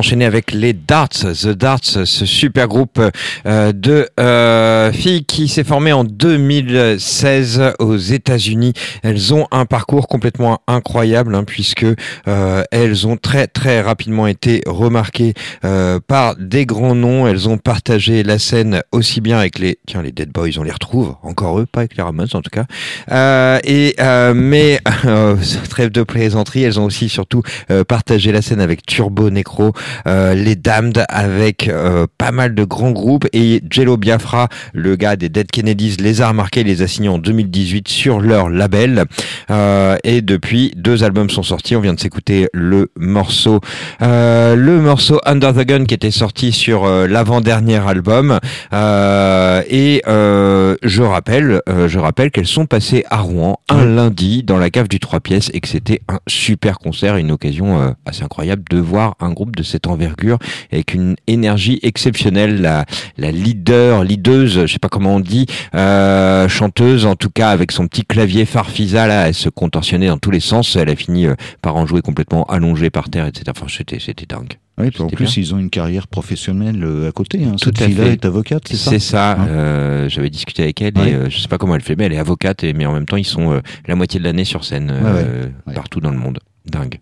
Enchaîné 0.00 0.24
avec 0.24 0.52
les 0.52 0.72
Darts, 0.72 1.10
The 1.10 1.48
Darts, 1.48 1.84
ce 2.06 2.24
super 2.24 2.68
groupe 2.68 2.98
euh, 3.44 3.72
de 3.72 4.08
euh, 4.18 4.90
filles 4.92 5.26
qui 5.26 5.46
s'est 5.46 5.62
formé 5.62 5.92
en 5.92 6.04
2016 6.04 7.74
aux 7.80 7.96
États-Unis. 7.98 8.72
Elles 9.02 9.34
ont 9.34 9.46
un 9.50 9.66
parcours 9.66 10.08
complètement 10.08 10.62
incroyable 10.66 11.34
hein, 11.34 11.44
puisque 11.44 11.84
euh, 12.28 12.62
elles 12.70 13.06
ont 13.06 13.18
très 13.18 13.46
très 13.46 13.82
rapidement 13.82 14.26
été 14.26 14.62
remarquées 14.66 15.34
euh, 15.66 16.00
par 16.00 16.34
des 16.36 16.64
grands 16.64 16.94
noms. 16.94 17.26
Elles 17.26 17.48
ont 17.48 17.58
partagé 17.58 18.22
la 18.22 18.38
scène 18.38 18.80
aussi 18.92 19.20
bien 19.20 19.38
avec 19.38 19.58
les 19.58 19.78
tiens 19.86 20.00
les 20.00 20.12
Dead 20.12 20.30
Boys, 20.30 20.58
on 20.58 20.62
les 20.62 20.72
retrouve 20.72 21.16
encore 21.22 21.58
eux, 21.58 21.66
pas 21.66 21.80
avec 21.80 21.98
les 21.98 22.02
Ramones 22.02 22.28
en 22.32 22.40
tout 22.40 22.50
cas. 22.50 22.64
Euh, 23.10 23.58
et 23.64 23.96
euh, 24.00 24.32
mais 24.34 24.80
trêve 25.68 25.90
de 25.90 26.02
plaisanterie, 26.02 26.62
elles 26.62 26.80
ont 26.80 26.84
aussi 26.84 27.10
surtout 27.10 27.42
partagé 27.86 28.32
la 28.32 28.40
scène 28.40 28.62
avec 28.62 28.86
Turbo 28.86 29.30
Necro, 29.30 29.72
les 30.06 30.56
Damned 30.56 31.04
avec 31.08 31.68
euh, 31.68 32.06
pas 32.18 32.32
mal 32.32 32.54
de 32.54 32.64
grands 32.64 32.90
groupes 32.90 33.26
et 33.32 33.62
Jello 33.70 33.96
Biafra, 33.96 34.48
le 34.72 34.96
gars 34.96 35.16
des 35.16 35.28
Dead 35.28 35.50
Kennedys, 35.50 35.96
les 36.00 36.22
a 36.22 36.28
remarqués, 36.28 36.64
les 36.64 36.82
a 36.82 36.88
signés 36.88 37.08
en 37.08 37.18
2018 37.18 37.88
sur 37.88 38.20
leur 38.20 38.48
label. 38.48 39.04
Euh, 39.50 39.96
et 40.04 40.22
depuis, 40.22 40.72
deux 40.76 41.04
albums 41.04 41.30
sont 41.30 41.42
sortis. 41.42 41.76
On 41.76 41.80
vient 41.80 41.94
de 41.94 42.00
s'écouter 42.00 42.48
le 42.52 42.90
morceau, 42.96 43.60
euh, 44.02 44.56
le 44.56 44.80
morceau 44.80 45.20
Under 45.24 45.52
the 45.54 45.66
Gun 45.66 45.84
qui 45.84 45.94
était 45.94 46.10
sorti 46.10 46.52
sur 46.52 46.84
euh, 46.84 47.06
l'avant-dernier 47.06 47.80
album. 47.86 48.38
Euh, 48.72 49.62
et 49.68 50.02
euh, 50.06 50.76
je 50.82 51.02
rappelle, 51.02 51.60
euh, 51.68 51.88
je 51.88 51.98
rappelle 51.98 52.30
qu'elles 52.30 52.46
sont 52.46 52.66
passées 52.66 53.04
à 53.10 53.18
Rouen 53.18 53.58
un 53.68 53.84
lundi 53.84 54.42
dans 54.42 54.58
la 54.58 54.70
cave 54.70 54.88
du 54.88 55.00
trois 55.00 55.20
pièces 55.20 55.50
et 55.52 55.60
que 55.60 55.68
c'était 55.68 56.00
un 56.08 56.18
super 56.26 56.78
concert, 56.78 57.16
une 57.16 57.30
occasion 57.30 57.80
euh, 57.80 57.90
assez 58.06 58.22
incroyable 58.22 58.64
de 58.70 58.78
voir 58.78 59.14
un 59.20 59.32
groupe 59.32 59.56
de 59.56 59.62
cette 59.62 59.79
envergure 59.88 60.38
avec 60.72 60.94
une 60.94 61.16
énergie 61.26 61.78
exceptionnelle. 61.82 62.60
La, 62.60 62.84
la 63.18 63.30
leader, 63.32 64.04
leaduse, 64.04 64.60
je 64.66 64.72
sais 64.72 64.78
pas 64.78 64.88
comment 64.88 65.16
on 65.16 65.20
dit, 65.20 65.46
euh, 65.74 66.48
chanteuse 66.48 67.06
en 67.06 67.16
tout 67.16 67.30
cas 67.30 67.50
avec 67.50 67.72
son 67.72 67.86
petit 67.86 68.04
clavier 68.04 68.44
farfisa 68.44 69.06
là, 69.06 69.28
elle 69.28 69.34
se 69.34 69.48
contorsionnait 69.48 70.08
dans 70.08 70.18
tous 70.18 70.30
les 70.30 70.40
sens. 70.40 70.76
Elle 70.76 70.90
a 70.90 70.96
fini 70.96 71.26
euh, 71.26 71.34
par 71.62 71.76
en 71.76 71.86
jouer 71.86 72.02
complètement 72.02 72.44
allongée 72.44 72.90
par 72.90 73.08
terre, 73.10 73.26
etc. 73.26 73.44
Enfin, 73.50 73.66
c'était 73.68 73.98
c'était 73.98 74.26
dingue. 74.26 74.54
Oui, 74.78 74.90
puis 74.90 75.02
en 75.02 75.08
plus, 75.08 75.26
bien. 75.26 75.34
ils 75.36 75.54
ont 75.54 75.58
une 75.58 75.68
carrière 75.68 76.08
professionnelle 76.08 76.82
euh, 76.82 77.08
à 77.10 77.12
côté. 77.12 77.44
Hein. 77.44 77.52
Tout 77.52 77.66
Cette 77.66 77.82
à 77.82 77.86
fille-là 77.86 78.04
fait. 78.04 78.12
est 78.12 78.24
avocate, 78.24 78.62
c'est 78.66 78.76
ça? 78.76 78.90
C'est 78.90 78.98
ça. 78.98 79.32
Hein 79.32 79.46
euh, 79.48 80.08
J'avais 80.08 80.30
discuté 80.30 80.62
avec 80.62 80.80
elle 80.80 80.96
Ouais. 80.96 81.10
et 81.10 81.14
euh, 81.14 81.28
je 81.30 81.38
sais 81.38 81.48
pas 81.48 81.58
comment 81.58 81.74
elle 81.74 81.82
fait, 81.82 81.96
mais 81.96 82.04
elle 82.06 82.14
est 82.14 82.18
avocate 82.18 82.64
et 82.64 82.72
mais 82.72 82.86
en 82.86 82.94
même 82.94 83.04
temps 83.04 83.16
ils 83.18 83.26
sont 83.26 83.52
euh, 83.52 83.60
la 83.86 83.94
moitié 83.94 84.18
de 84.18 84.24
l'année 84.24 84.44
sur 84.44 84.64
scène 84.64 84.90
ouais. 84.90 85.74
partout 85.74 86.00
dans 86.00 86.10
le 86.10 86.16
monde. 86.16 86.38
Dingue. 86.66 86.98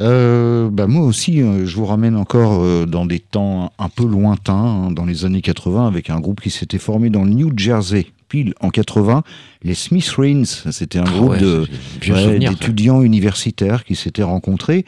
Euh, 0.00 0.70
bah 0.70 0.86
moi 0.86 1.06
aussi, 1.06 1.40
euh, 1.40 1.66
je 1.66 1.76
vous 1.76 1.86
ramène 1.86 2.16
encore 2.16 2.62
euh, 2.62 2.84
dans 2.86 3.06
des 3.06 3.20
temps 3.20 3.72
un 3.78 3.88
peu 3.88 4.06
lointains, 4.06 4.54
hein, 4.54 4.90
dans 4.90 5.04
les 5.04 5.24
années 5.24 5.42
80, 5.42 5.86
avec 5.86 6.10
un 6.10 6.20
groupe 6.20 6.40
qui 6.40 6.50
s'était 6.50 6.78
formé 6.78 7.10
dans 7.10 7.24
le 7.24 7.30
New 7.30 7.52
Jersey, 7.56 8.06
pile 8.28 8.54
en 8.60 8.70
80, 8.70 9.22
les 9.62 9.74
Smith 9.74 10.08
Rings. 10.16 10.62
C'était 10.70 10.98
un 10.98 11.04
Ah 11.06 11.10
groupe 11.10 11.40
ouais, 11.40 12.10
ouais, 12.10 12.38
d'étudiants 12.38 13.02
universitaires 13.02 13.84
qui 13.84 13.94
s'étaient 13.94 14.22
rencontrés. 14.24 14.84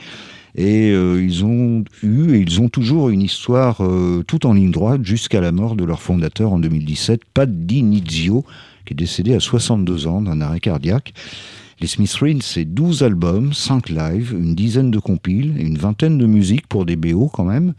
Et 0.57 0.91
euh, 0.91 1.23
ils 1.23 1.45
ont 1.45 1.85
eu 2.03 2.35
et 2.35 2.39
ils 2.41 2.61
ont 2.63 2.71
toujours 2.71 3.11
une 3.11 3.21
histoire 3.21 3.85
euh, 3.85 4.25
tout 4.27 4.47
en 4.47 4.55
ligne 4.55 4.71
droite 4.71 5.05
jusqu'à 5.05 5.43
la 5.43 5.53
mort 5.53 5.77
de 5.77 5.85
leur 5.85 6.01
fondateur 6.01 6.51
en 6.53 6.59
2017, 6.59 7.21
Pat 7.35 7.49
Dinizio, 7.49 8.43
qui 8.87 8.95
est 8.95 8.97
décédé 8.97 9.35
à 9.35 9.41
62 9.41 10.07
ans 10.07 10.23
d'un 10.23 10.41
arrêt 10.41 10.61
cardiaque. 10.61 11.13
Les 11.81 11.87
Smith 11.87 12.12
Rings, 12.14 12.41
c'est 12.43 12.64
12 12.64 13.03
albums, 13.03 13.53
5 13.53 13.91
lives, 13.91 14.33
une 14.33 14.55
dizaine 14.55 14.91
de 14.91 14.99
compiles, 14.99 15.55
une 15.59 15.77
vingtaine 15.77 16.16
de 16.16 16.24
musiques 16.24 16.66
pour 16.66 16.87
des 16.87 16.97
BO 16.97 17.29
quand 17.29 17.45
même. 17.45 17.74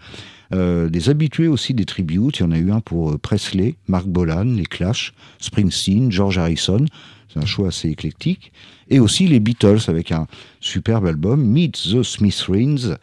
Euh, 0.54 0.88
des 0.88 1.10
habitués 1.10 1.48
aussi 1.48 1.74
des 1.74 1.86
tributes, 1.86 2.38
il 2.38 2.44
y 2.44 2.46
en 2.46 2.52
a 2.52 2.58
eu 2.58 2.72
un 2.72 2.80
pour 2.80 3.12
euh, 3.12 3.18
Presley, 3.18 3.76
Mark 3.88 4.06
Bolan, 4.06 4.46
les 4.46 4.66
Clash, 4.66 5.14
Springsteen, 5.40 6.12
George 6.12 6.38
Harrison, 6.38 6.86
c'est 7.28 7.40
un 7.40 7.46
choix 7.46 7.70
assez 7.70 7.90
éclectique. 7.90 8.52
Et 8.90 9.00
aussi 9.00 9.28
les 9.28 9.40
Beatles 9.40 9.82
avec 9.88 10.12
un 10.12 10.28
superbe 10.62 11.08
album, 11.08 11.44
Meet 11.44 11.74
the 11.92 12.04
Smith 12.04 12.46
Rings, 12.48 12.94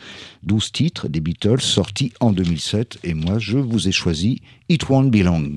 12 0.44 0.72
titres 0.72 1.08
des 1.08 1.20
Beatles 1.20 1.60
sortis 1.60 2.12
en 2.20 2.32
2007. 2.32 3.00
Et 3.04 3.14
moi, 3.14 3.38
je 3.38 3.58
vous 3.58 3.88
ai 3.88 3.92
choisi 3.92 4.40
It 4.68 4.88
Won't 4.88 5.10
Be 5.10 5.22
Long. 5.22 5.54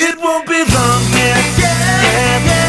It 0.00 0.16
won't 0.22 0.46
be 0.46 0.64
long. 0.72 2.67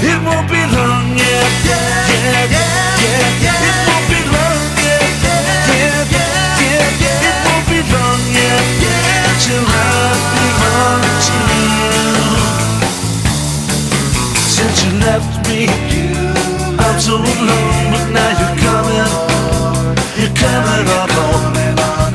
It 0.00 0.22
won't 0.24 0.48
be 0.48 0.64
long, 0.76 1.18
yeah, 1.18 1.26
yeah, 1.64 2.08
yeah, 2.08 2.44
yeah, 2.46 2.54
yeah. 2.54 3.42
Yeah, 3.42 3.47
left 15.00 15.48
me, 15.48 15.68
I'm 16.78 16.98
so 17.00 17.14
alone, 17.16 17.86
but 17.92 18.06
now 18.10 18.30
you're 18.40 18.56
coming, 18.64 19.10
you're 20.18 20.34
coming 20.34 20.86
on 20.98 21.08
home. 21.18 21.44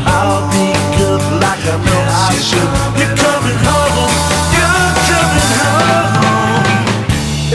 I'll 0.06 0.44
be 0.52 0.68
good 0.98 1.24
like 1.44 1.64
I 1.64 1.76
know 1.86 2.04
I 2.12 2.34
should. 2.48 2.70
You're 3.00 3.16
coming 3.16 3.60
home, 3.68 4.12
you're 4.56 4.92
coming 5.10 5.52
home. 5.60 6.88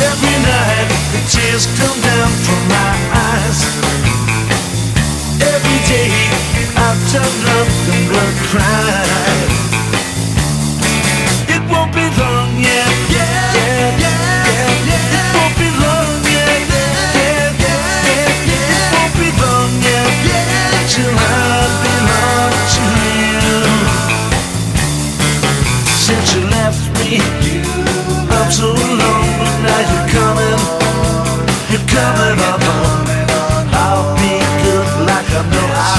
Every 0.09 0.37
night 0.49 0.89
the 1.13 1.21
tears 1.33 1.65
come 1.79 1.99
down 2.01 2.31
from 2.45 2.61
my 2.69 2.93
eyes. 3.29 3.61
Every 5.55 5.81
day 5.93 6.11
I 6.77 6.89
turn 7.13 7.37
up 7.59 7.69
and 7.93 8.03
blood 8.09 8.37
cry. 8.51 9.48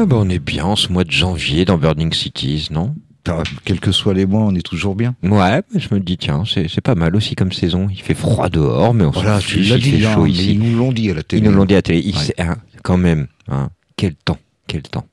Ah 0.00 0.06
bah, 0.06 0.16
on 0.20 0.28
est 0.28 0.38
bien 0.38 0.64
en 0.64 0.76
ce 0.76 0.92
mois 0.92 1.02
de 1.02 1.10
janvier 1.10 1.64
dans 1.64 1.76
Burning 1.76 2.12
Cities, 2.12 2.68
non? 2.70 2.94
Ah, 3.28 3.42
Quels 3.64 3.80
que 3.80 3.90
soient 3.90 4.14
les 4.14 4.26
mois, 4.26 4.42
on 4.42 4.54
est 4.54 4.62
toujours 4.64 4.94
bien. 4.94 5.16
Ouais, 5.24 5.30
bah, 5.30 5.62
je 5.74 5.88
me 5.92 5.98
dis 5.98 6.16
tiens, 6.16 6.44
c'est 6.46 6.68
c'est 6.68 6.80
pas 6.80 6.94
mal 6.94 7.16
aussi 7.16 7.34
comme 7.34 7.50
saison. 7.50 7.88
Il 7.90 8.00
fait 8.00 8.14
froid 8.14 8.48
dehors, 8.48 8.94
mais 8.94 9.04
on 9.04 9.10
Voilà, 9.10 9.40
tu 9.40 9.58
fiche, 9.58 9.70
il 9.70 9.80
dit, 9.82 9.90
fait 9.98 10.06
hein, 10.06 10.14
chaud 10.14 10.22
mais 10.22 10.30
ici. 10.30 10.52
ils 10.52 10.58
nous 10.60 10.78
l'ont 10.78 10.92
dit 10.92 11.10
à 11.10 11.14
la 11.14 11.22
télé. 11.24 11.42
Ils 11.42 11.50
nous 11.50 11.56
l'ont 11.56 11.64
dit 11.64 11.74
à 11.74 11.78
la 11.78 11.82
télé. 11.82 12.12
Ouais. 12.14 12.34
hein, 12.38 12.56
quand 12.84 12.96
même, 12.96 13.26
hein, 13.48 13.70
quel 13.96 14.14
temps, 14.14 14.38
quel 14.68 14.82
temps. 14.82 15.04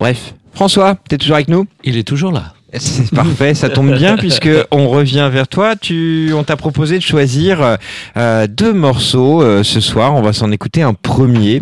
Bref, 0.00 0.34
François, 0.52 0.96
t'es 1.08 1.16
toujours 1.16 1.36
avec 1.36 1.46
nous? 1.48 1.66
Il 1.84 1.96
est 1.96 2.02
toujours 2.02 2.32
là. 2.32 2.54
C'est 2.78 3.10
parfait, 3.14 3.54
ça 3.54 3.68
tombe 3.68 3.94
bien 3.94 4.16
puisque 4.18 4.48
on 4.70 4.88
revient 4.88 5.28
vers 5.32 5.48
toi. 5.48 5.76
Tu, 5.76 6.32
on 6.34 6.44
t'a 6.44 6.56
proposé 6.56 6.96
de 6.96 7.02
choisir 7.02 7.76
euh, 8.16 8.46
deux 8.46 8.72
morceaux 8.72 9.42
euh, 9.42 9.62
ce 9.62 9.80
soir. 9.80 10.14
On 10.14 10.22
va 10.22 10.32
s'en 10.32 10.50
écouter 10.52 10.82
un 10.82 10.94
premier. 10.94 11.60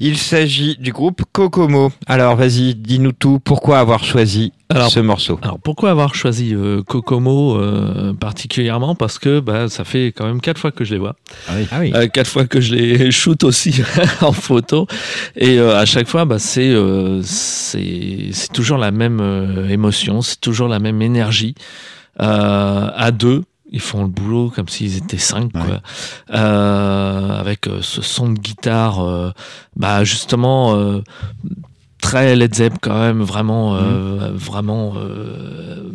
Il 0.00 0.18
s'agit 0.18 0.76
du 0.78 0.92
groupe 0.92 1.22
Kokomo. 1.32 1.92
Alors 2.06 2.36
vas-y, 2.36 2.74
dis-nous 2.74 3.12
tout. 3.12 3.40
Pourquoi 3.42 3.78
avoir 3.78 4.04
choisi 4.04 4.52
Alors, 4.70 4.90
ce 4.90 5.00
morceau 5.00 5.38
Alors 5.42 5.58
pourquoi 5.58 5.90
avoir 5.90 6.14
choisi 6.14 6.54
euh, 6.54 6.82
Kokomo 6.82 7.56
euh, 7.58 8.12
particulièrement? 8.14 8.94
Parce 8.94 9.18
que 9.18 9.40
bah, 9.40 9.68
ça 9.68 9.84
fait 9.84 10.12
quand 10.16 10.24
même 10.26 10.40
quatre 10.40 10.58
fois 10.58 10.70
que 10.70 10.84
je 10.84 10.94
les 10.94 11.00
vois. 11.00 11.16
Ah 11.48 11.80
oui. 11.80 11.92
Euh, 11.94 12.06
quatre 12.06 12.28
fois 12.30 12.46
que 12.46 12.60
je 12.60 12.74
les 12.74 13.10
shoot 13.20 13.42
aussi 13.44 13.82
en 14.20 14.32
photo 14.32 14.86
et 15.36 15.58
euh, 15.58 15.76
à 15.76 15.84
chaque 15.86 16.06
fois 16.08 16.24
bah, 16.24 16.38
c'est 16.38 16.70
euh, 16.70 17.20
c'est 17.22 18.28
c'est 18.32 18.52
toujours 18.52 18.78
la 18.78 18.92
même 18.92 19.20
euh, 19.20 19.68
émotion 19.68 20.22
c'est 20.22 20.40
toujours 20.40 20.68
la 20.68 20.78
même 20.78 21.02
énergie 21.02 21.54
Euh, 22.20 22.90
à 23.06 23.12
deux 23.12 23.42
ils 23.72 23.80
font 23.80 24.02
le 24.02 24.08
boulot 24.08 24.50
comme 24.54 24.68
s'ils 24.68 24.96
étaient 24.96 25.16
cinq 25.16 25.52
quoi. 25.52 25.80
Euh, 26.34 27.40
avec 27.40 27.66
euh, 27.66 27.78
ce 27.82 28.02
son 28.02 28.30
de 28.32 28.38
guitare 28.38 29.00
euh, 29.00 29.30
bah 29.76 30.04
justement 30.04 30.74
euh, 30.74 31.00
très 32.00 32.34
Led 32.36 32.54
Zepp 32.54 32.74
quand 32.80 32.98
même 32.98 33.22
vraiment 33.22 33.76
euh, 33.76 34.30
vraiment 34.32 34.94
euh, 34.96 35.92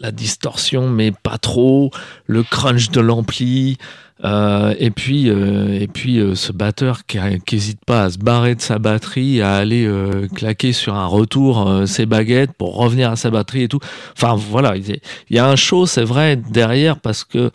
la 0.00 0.10
distorsion 0.10 0.88
mais 0.88 1.12
pas 1.12 1.38
trop 1.38 1.90
le 2.32 2.42
crunch 2.42 2.90
de 2.90 3.00
l'ampli 3.00 3.76
euh, 4.24 4.72
et 4.78 4.90
puis, 4.92 5.28
euh, 5.28 5.80
et 5.80 5.88
puis 5.88 6.20
euh, 6.20 6.36
ce 6.36 6.52
batteur 6.52 7.06
qui 7.06 7.18
n'hésite 7.18 7.84
pas 7.84 8.04
à 8.04 8.10
se 8.10 8.18
barrer 8.18 8.54
de 8.54 8.60
sa 8.60 8.78
batterie, 8.78 9.42
à 9.42 9.56
aller 9.56 9.88
claquer 10.34 10.72
sur 10.72 10.94
un 10.94 11.06
retour 11.06 11.82
ses 11.86 12.06
baguettes 12.06 12.52
pour 12.56 12.76
revenir 12.76 13.10
à 13.10 13.16
sa 13.16 13.30
batterie 13.30 13.64
et 13.64 13.68
tout. 13.68 13.80
Enfin 14.16 14.36
voilà, 14.36 14.76
il 14.76 15.00
y 15.30 15.38
a- 15.40 15.46
un 15.48 15.56
show, 15.56 15.86
c'est 15.86 16.04
vrai, 16.04 16.36
derrière 16.36 17.00
parce 17.00 17.24
que. 17.24 17.50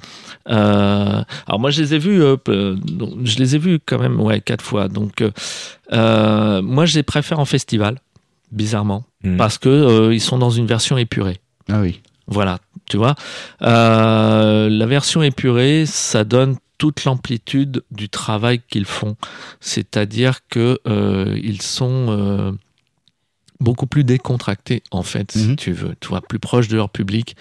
alors 0.45 1.59
moi, 1.59 1.69
je 1.69 1.82
les 1.82 1.93
ai 1.95 1.99
vus, 1.99 2.21
je 2.47 3.38
les 3.39 3.55
ai 3.55 3.59
vus 3.59 3.80
quand 3.86 3.99
même, 3.99 4.19
ouais, 4.19 4.41
quatre 4.41 4.63
fois. 4.63 4.88
Donc 4.89 5.23
moi, 5.91 6.86
je 6.86 6.95
les 6.95 7.03
préfère 7.03 7.39
en 7.39 7.45
festival, 7.45 7.97
bizarrement, 8.51 9.03
Mhm. 9.23 9.38
parce 9.38 9.57
que 9.57 10.11
ils 10.11 10.21
sont 10.21 10.38
dans 10.38 10.49
une 10.51 10.67
version 10.67 10.97
épurée. 10.97 11.38
Ah 11.71 11.80
oui. 11.82 12.01
Voilà, 12.30 12.59
tu 12.89 12.97
vois. 12.97 13.15
Euh, 13.61 14.69
la 14.69 14.85
version 14.85 15.21
épurée, 15.21 15.85
ça 15.85 16.23
donne 16.23 16.55
toute 16.77 17.05
l'amplitude 17.05 17.83
du 17.91 18.07
travail 18.07 18.61
qu'ils 18.69 18.85
font. 18.85 19.15
C'est-à-dire 19.59 20.39
que 20.49 20.79
euh, 20.88 21.38
ils 21.43 21.61
sont 21.61 22.07
euh, 22.09 22.51
beaucoup 23.59 23.88
plus 23.88 24.03
décontractés, 24.03 24.83
en 24.91 25.01
fait, 25.03 25.31
si 25.31 25.47
Mhm. 25.49 25.55
tu 25.55 25.71
veux. 25.71 25.95
Tu 25.99 26.07
vois, 26.09 26.21
plus 26.21 26.39
proches 26.39 26.67
de 26.67 26.75
leur 26.75 26.89
public. 26.89 27.35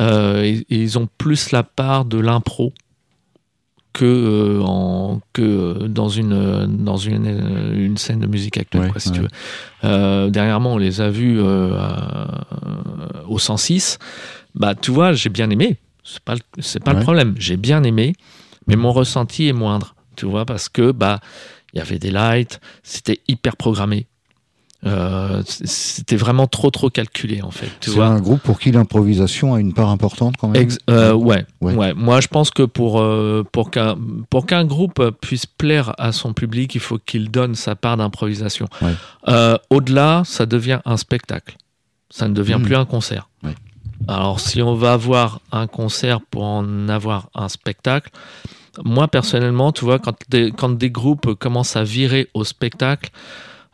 Euh, 0.00 0.42
et, 0.42 0.66
et 0.68 0.82
ils 0.82 0.98
ont 0.98 1.08
plus 1.18 1.52
la 1.52 1.62
part 1.62 2.04
de 2.04 2.18
l'impro 2.18 2.74
que, 3.94 4.60
en, 4.62 5.22
que 5.32 5.86
dans 5.86 6.10
une, 6.10 6.66
dans 6.84 6.98
une, 6.98 7.72
une 7.74 7.96
scène 7.96 8.20
de 8.20 8.26
musique 8.26 8.58
actuelle, 8.58 8.82
Ouais, 8.82 8.90
quoi, 8.90 9.00
si 9.00 9.08
ouais. 9.08 9.14
tu 9.14 9.20
veux. 9.22 10.30
Dernièrement, 10.30 10.74
on 10.74 10.78
les 10.78 11.00
a 11.00 11.08
vus 11.08 11.40
au 13.26 13.38
106. 13.38 13.98
Bah, 14.56 14.74
tu 14.74 14.90
vois, 14.90 15.12
j'ai 15.12 15.28
bien 15.28 15.50
aimé. 15.50 15.76
C'est 16.02 16.20
pas, 16.20 16.34
c'est 16.58 16.82
pas 16.82 16.92
le 16.94 17.00
problème. 17.00 17.34
J'ai 17.38 17.56
bien 17.56 17.82
aimé, 17.82 18.14
mais 18.66 18.76
mon 18.76 18.92
ressenti 18.92 19.48
est 19.48 19.52
moindre. 19.52 19.94
Tu 20.16 20.24
vois, 20.26 20.44
parce 20.46 20.68
que 20.68 20.92
bah, 20.92 21.20
il 21.74 21.78
y 21.78 21.80
avait 21.82 21.98
des 21.98 22.10
lights, 22.10 22.60
c'était 22.82 23.20
hyper 23.28 23.56
programmé. 23.56 24.06
Euh, 24.84 25.42
c'était 25.46 26.16
vraiment 26.16 26.46
trop 26.46 26.70
trop 26.70 26.90
calculé 26.90 27.42
en 27.42 27.50
fait. 27.50 27.68
C'est 27.80 27.98
un 28.00 28.20
groupe 28.20 28.40
pour 28.42 28.60
qui 28.60 28.70
l'improvisation 28.70 29.54
a 29.54 29.58
une 29.58 29.72
part 29.72 29.88
importante 29.88 30.36
quand 30.38 30.48
même? 30.48 30.62
Ex- 30.62 30.78
euh, 30.90 31.12
ouais, 31.12 31.44
Ouais. 31.60 31.74
ouais. 31.74 31.94
Moi, 31.94 32.20
je 32.20 32.28
pense 32.28 32.50
que 32.50 32.62
pour 32.62 33.00
euh, 33.00 33.42
pour 33.50 33.70
qu'un 33.70 33.96
pour 34.30 34.46
qu'un 34.46 34.64
groupe 34.64 35.02
puisse 35.20 35.46
plaire 35.46 35.92
à 35.98 36.12
son 36.12 36.34
public, 36.34 36.74
il 36.74 36.80
faut 36.80 36.98
qu'il 36.98 37.30
donne 37.30 37.54
sa 37.56 37.74
part 37.74 37.96
d'improvisation. 37.96 38.68
Ouais. 38.82 39.56
Au-delà, 39.70 40.22
ça 40.24 40.46
devient 40.46 40.80
un 40.84 40.96
spectacle. 40.98 41.56
Ça 42.10 42.28
ne 42.28 42.34
devient 42.34 42.56
Mhm. 42.58 42.62
plus 42.62 42.76
un 42.76 42.84
concert. 42.84 43.28
Alors, 44.08 44.40
si 44.40 44.62
on 44.62 44.74
va 44.74 44.92
avoir 44.94 45.40
un 45.52 45.66
concert 45.66 46.20
pour 46.20 46.44
en 46.44 46.88
avoir 46.88 47.28
un 47.34 47.48
spectacle, 47.48 48.10
moi 48.84 49.08
personnellement, 49.08 49.72
tu 49.72 49.84
vois, 49.84 49.98
quand 49.98 50.14
des, 50.28 50.52
quand 50.52 50.70
des 50.70 50.90
groupes 50.90 51.34
commencent 51.34 51.76
à 51.76 51.84
virer 51.84 52.28
au 52.34 52.44
spectacle, 52.44 53.10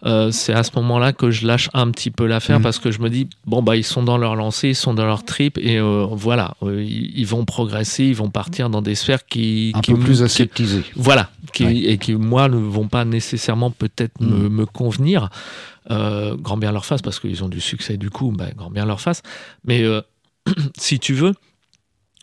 euh, 0.04 0.32
c'est 0.32 0.52
à 0.52 0.64
ce 0.64 0.70
moment-là 0.76 1.12
que 1.12 1.30
je 1.30 1.46
lâche 1.46 1.70
un 1.74 1.88
petit 1.92 2.10
peu 2.10 2.26
l'affaire 2.26 2.56
Mhm. 2.58 2.62
parce 2.64 2.80
que 2.80 2.90
je 2.90 2.98
me 3.00 3.08
dis 3.08 3.28
bon 3.46 3.62
bah 3.62 3.76
ils 3.76 3.84
sont 3.84 4.02
dans 4.02 4.18
leur 4.18 4.34
lancée, 4.34 4.70
ils 4.70 4.74
sont 4.74 4.94
dans 4.94 5.04
leur 5.06 5.22
trip 5.24 5.58
et 5.58 5.78
euh, 5.78 6.06
voilà, 6.10 6.54
euh, 6.64 6.82
ils, 6.82 7.16
ils 7.16 7.26
vont 7.26 7.44
progresser, 7.44 8.06
ils 8.06 8.14
vont 8.16 8.28
partir 8.30 8.68
dans 8.68 8.82
des 8.82 8.96
sphères 8.96 9.24
qui 9.26 9.70
Un 9.76 9.80
qui 9.80 9.92
peu 9.92 10.00
plus 10.00 10.16
qui- 10.18 10.24
aseptisé. 10.24 10.82
voilà, 10.96 11.30
qui, 11.52 11.64
Ouais. 11.64 11.76
et 11.76 11.98
qui, 11.98 12.14
moi, 12.14 12.48
ne 12.48 12.56
vont 12.56 12.88
pas 12.88 13.04
nécessairement 13.04 13.70
peut-être 13.70 14.20
me, 14.20 14.48
me 14.48 14.66
convenir. 14.66 15.28
Grand 15.90 16.56
bien 16.56 16.72
leur 16.72 16.84
face, 16.86 17.02
parce 17.02 17.20
qu'ils 17.20 17.44
ont 17.44 17.48
du 17.48 17.60
succès 17.60 17.96
du 17.96 18.08
coup, 18.08 18.32
ben, 18.32 18.50
grand 18.56 18.70
bien 18.70 18.86
leur 18.86 19.00
face. 19.00 19.22
Mais 19.64 19.84
si 20.78 20.98
tu 20.98 21.14
veux, 21.14 21.34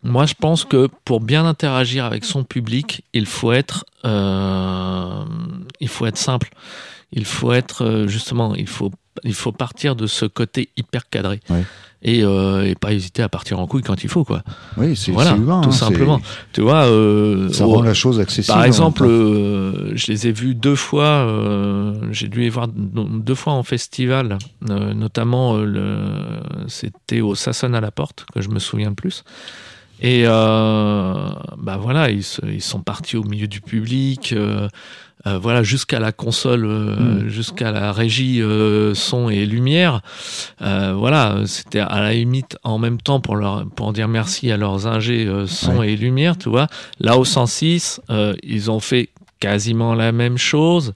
moi, 0.04 0.26
je 0.26 0.34
pense 0.34 0.64
que 0.64 0.88
pour 1.04 1.20
bien 1.20 1.46
interagir 1.46 2.06
avec 2.06 2.24
son 2.24 2.44
public, 2.44 3.04
il 3.14 3.26
faut 3.26 3.52
être, 3.52 3.86
euh, 4.06 5.26
simple. 6.16 6.50
Il 7.12 7.26
faut 7.26 7.52
être, 7.52 7.84
euh, 7.84 8.08
justement, 8.08 8.56
il 8.56 8.68
faut, 8.68 8.92
partir 9.52 9.96
de 9.96 10.08
ce 10.08 10.26
côté 10.26 10.70
hyper 10.78 11.10
cadré. 11.10 11.42
Et, 12.02 12.24
euh, 12.24 12.66
et 12.66 12.76
pas 12.76 12.94
hésiter 12.94 13.22
à 13.22 13.28
partir 13.28 13.60
en 13.60 13.68
couille 13.68 13.82
quand 13.82 14.04
il 14.06 14.10
faut, 14.10 14.24
quoi. 14.24 14.42
Oui, 14.78 14.96
c'est 14.96 15.12
Voilà, 15.12 15.36
humain. 15.36 15.60
tout 15.62 15.70
hein, 15.70 15.74
simplement. 15.74 16.22
Tu 16.54 16.62
vois, 16.62 16.86
euh, 16.86 17.52
Ça 17.52 17.66
rend 17.66 17.82
la 17.82 17.94
chose 17.94 18.22
accessible. 18.22 18.56
par 18.56 18.64
exemple, 18.64 19.04
euh, 19.06 19.92
je 19.96 20.12
les 20.14 20.28
ai 20.28 20.32
vus 20.32 20.56
deux 20.56 20.76
fois. 20.76 21.28
J'ai 22.12 22.30
dû 22.30 22.40
les 22.40 22.50
voir 22.50 22.70
deux 22.70 23.36
fois 23.36 23.52
en 23.52 23.64
festival, 23.64 24.38
notamment 24.62 25.58
le, 25.58 26.14
c'était 26.68 27.20
au 27.20 27.36
Sasson 27.36 27.74
à 27.74 27.82
la 27.82 27.92
porte 27.92 28.26
que 28.34 28.40
je 28.40 28.48
me 28.48 28.60
souviens 28.60 28.90
le 28.90 28.96
plus. 28.96 29.26
Et 30.02 30.24
bah 30.24 31.78
voilà, 31.82 32.10
ils, 32.10 32.24
ils 32.48 32.62
sont 32.62 32.80
partis 32.82 33.18
au 33.18 33.24
milieu 33.24 33.48
du 33.48 33.60
public, 33.60 34.34
euh, 35.28 35.38
voilà 35.38 35.64
jusqu'à 35.64 36.00
la 36.00 36.12
console, 36.12 36.66
euh, 36.66 37.28
jusqu'à 37.28 37.72
la 37.72 37.92
régie 37.92 38.42
euh, 38.42 38.94
son 38.94 39.30
et 39.30 39.46
lumière. 39.46 40.02
Voilà, 40.60 41.42
c'était 41.46 41.80
à 41.80 42.02
la 42.02 42.14
limite 42.14 42.58
en 42.64 42.78
même 42.78 43.00
temps 43.02 43.20
pour 43.20 43.36
leur 43.36 43.66
pour 43.70 43.94
dire 43.94 44.08
merci 44.08 44.52
à 44.52 44.58
leurs 44.58 44.88
ingés 44.88 45.30
son 45.48 45.84
et 45.84 45.96
lumière, 45.96 46.38
tu 46.38 46.50
vois. 46.50 46.68
Là 47.00 47.18
au 47.18 47.26
106, 47.26 48.02
euh, 48.10 48.34
ils 48.44 48.72
ont 48.72 48.80
fait 48.80 49.10
quasiment 49.40 49.94
la 49.94 50.12
même 50.12 50.38
chose, 50.38 50.94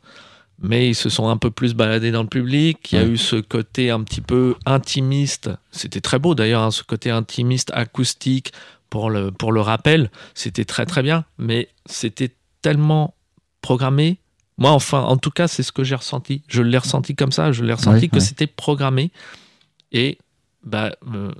mais 0.61 0.89
ils 0.89 0.95
se 0.95 1.09
sont 1.09 1.27
un 1.29 1.37
peu 1.37 1.51
plus 1.51 1.73
baladés 1.73 2.11
dans 2.11 2.23
le 2.23 2.29
public. 2.29 2.91
Il 2.91 2.95
y 2.95 3.01
a 3.01 3.03
Ouais. 3.05 3.09
eu 3.11 3.17
ce 3.17 3.35
côté 3.37 3.89
un 3.89 4.01
petit 4.03 4.21
peu 4.21 4.55
intimiste. 4.65 5.49
C'était 5.71 6.01
très 6.01 6.19
beau 6.19 6.35
d'ailleurs, 6.35 6.61
hein, 6.61 6.71
ce 6.71 6.83
côté 6.83 7.09
intimiste, 7.11 7.71
acoustique 7.73 8.51
pour 8.89 9.09
le, 9.09 9.31
pour 9.31 9.51
le 9.51 9.61
rappel. 9.61 10.11
C'était 10.33 10.65
très 10.65 10.85
très 10.85 11.01
bien, 11.03 11.25
mais 11.37 11.69
c'était 11.85 12.31
tellement 12.61 13.13
programmé. 13.63 14.19
Moi, 14.59 14.69
enfin, 14.69 14.99
en 15.01 15.17
tout 15.17 15.31
cas, 15.31 15.47
c'est 15.47 15.63
ce 15.63 15.71
que 15.71 15.83
j'ai 15.83 15.95
ressenti. 15.95 16.43
Je 16.47 16.61
l'ai 16.61 16.77
ressenti 16.77 17.15
comme 17.15 17.31
ça. 17.31 17.51
Je 17.51 17.63
l'ai 17.63 17.73
ressenti 17.73 18.01
Ouais, 18.01 18.07
que 18.09 18.15
ouais. 18.17 18.19
c'était 18.21 18.45
programmé. 18.45 19.09
Et 19.91 20.19
bah, 20.63 20.91
euh, 21.11 21.31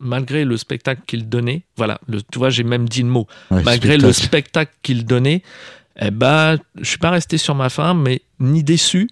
malgré 0.00 0.44
le 0.44 0.56
spectacle 0.56 1.02
qu'il 1.06 1.28
donnait, 1.28 1.62
voilà, 1.76 2.00
le, 2.08 2.20
tu 2.22 2.38
vois, 2.38 2.50
j'ai 2.50 2.64
même 2.64 2.88
dit 2.88 3.02
le 3.02 3.08
mot 3.08 3.28
Ouais, 3.52 3.62
malgré 3.62 3.96
le 3.96 4.12
spectacle. 4.12 4.72
qu'il 4.82 5.04
donnait, 5.06 5.42
eh 6.00 6.10
ben, 6.10 6.56
je 6.76 6.84
suis 6.88 6.98
pas 6.98 7.10
resté 7.10 7.38
sur 7.38 7.54
ma 7.54 7.68
faim, 7.68 7.94
mais 7.94 8.22
ni 8.40 8.64
déçu, 8.64 9.08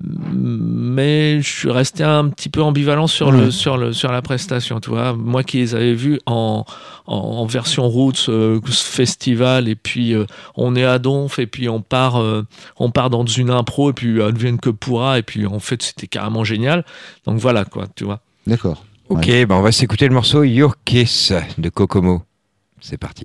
mais 0.00 1.40
je 1.40 1.48
suis 1.48 1.70
resté 1.70 2.04
un 2.04 2.28
petit 2.28 2.48
peu 2.48 2.62
ambivalent 2.62 3.06
sur 3.06 3.32
le 3.32 3.46
Ouais. 3.46 3.50
sur 3.50 3.76
le 3.76 3.92
sur 3.92 4.12
la 4.12 4.22
prestation, 4.22 4.78
tu 4.80 4.90
vois. 4.90 5.12
Moi 5.14 5.42
qui 5.42 5.58
les 5.58 5.74
avais 5.74 5.94
vus 5.94 6.20
en 6.26 6.64
en, 7.06 7.16
en 7.16 7.46
version 7.46 7.88
roots 7.88 8.28
euh, 8.28 8.60
festival 8.70 9.68
et 9.68 9.74
puis 9.74 10.14
euh, 10.14 10.24
on 10.56 10.76
est 10.76 10.84
à 10.84 10.98
Donf 10.98 11.38
et 11.38 11.46
puis 11.46 11.68
on 11.68 11.80
part 11.80 12.20
euh, 12.20 12.46
on 12.76 12.90
part 12.90 13.10
dans 13.10 13.26
une 13.26 13.50
impro 13.50 13.90
et 13.90 13.92
puis 13.92 14.22
advienne 14.22 14.58
que 14.58 14.70
pourra 14.70 15.18
et 15.18 15.22
puis 15.22 15.46
en 15.46 15.58
fait 15.58 15.82
c'était 15.82 16.06
carrément 16.06 16.44
génial. 16.44 16.84
Donc 17.26 17.38
voilà 17.38 17.64
quoi, 17.64 17.86
tu 17.94 18.04
vois. 18.04 18.20
D'accord. 18.46 18.84
Ok, 19.08 19.28
bah 19.46 19.56
on 19.56 19.62
va 19.62 19.72
s'écouter 19.72 20.06
le 20.06 20.14
morceau 20.14 20.42
Your 20.44 20.74
Kiss 20.84 21.32
de 21.56 21.70
Kokomo. 21.70 22.22
C'est 22.80 22.98
parti. 22.98 23.24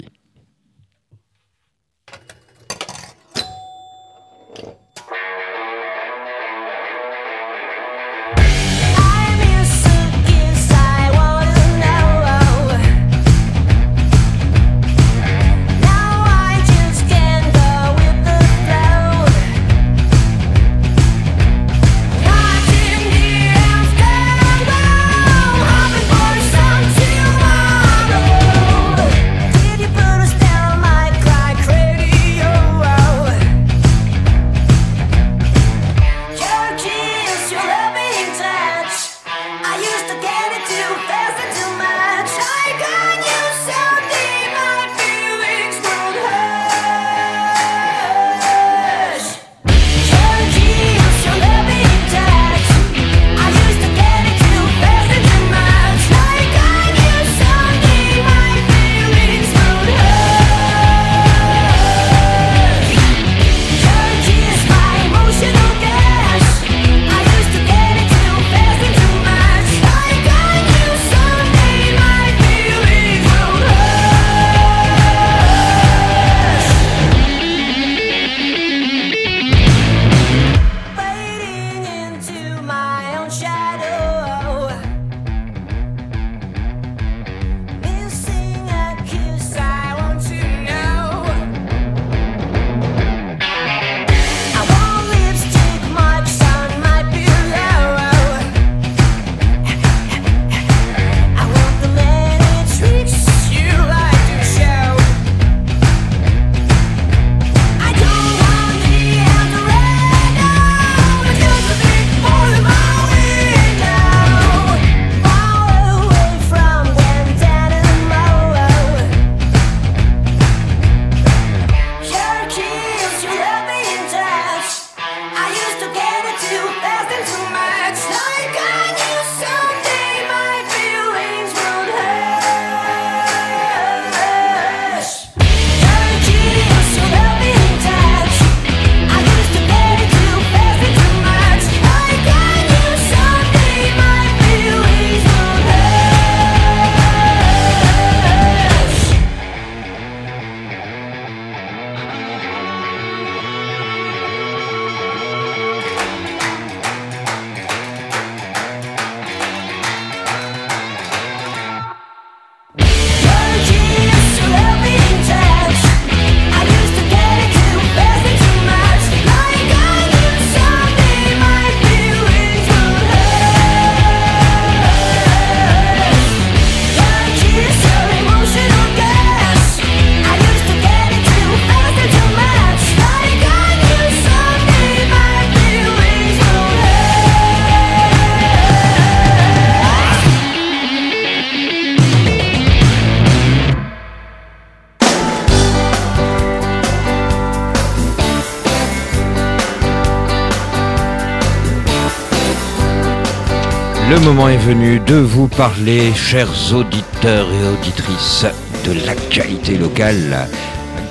Venu 204.66 205.01
de 205.01 205.16
vous 205.16 205.49
parler, 205.49 206.14
chers 206.14 206.74
auditeurs 206.74 207.47
et 207.51 207.68
auditrices, 207.68 208.45
de 208.86 209.05
l'actualité 209.05 209.76
locale. 209.76 210.47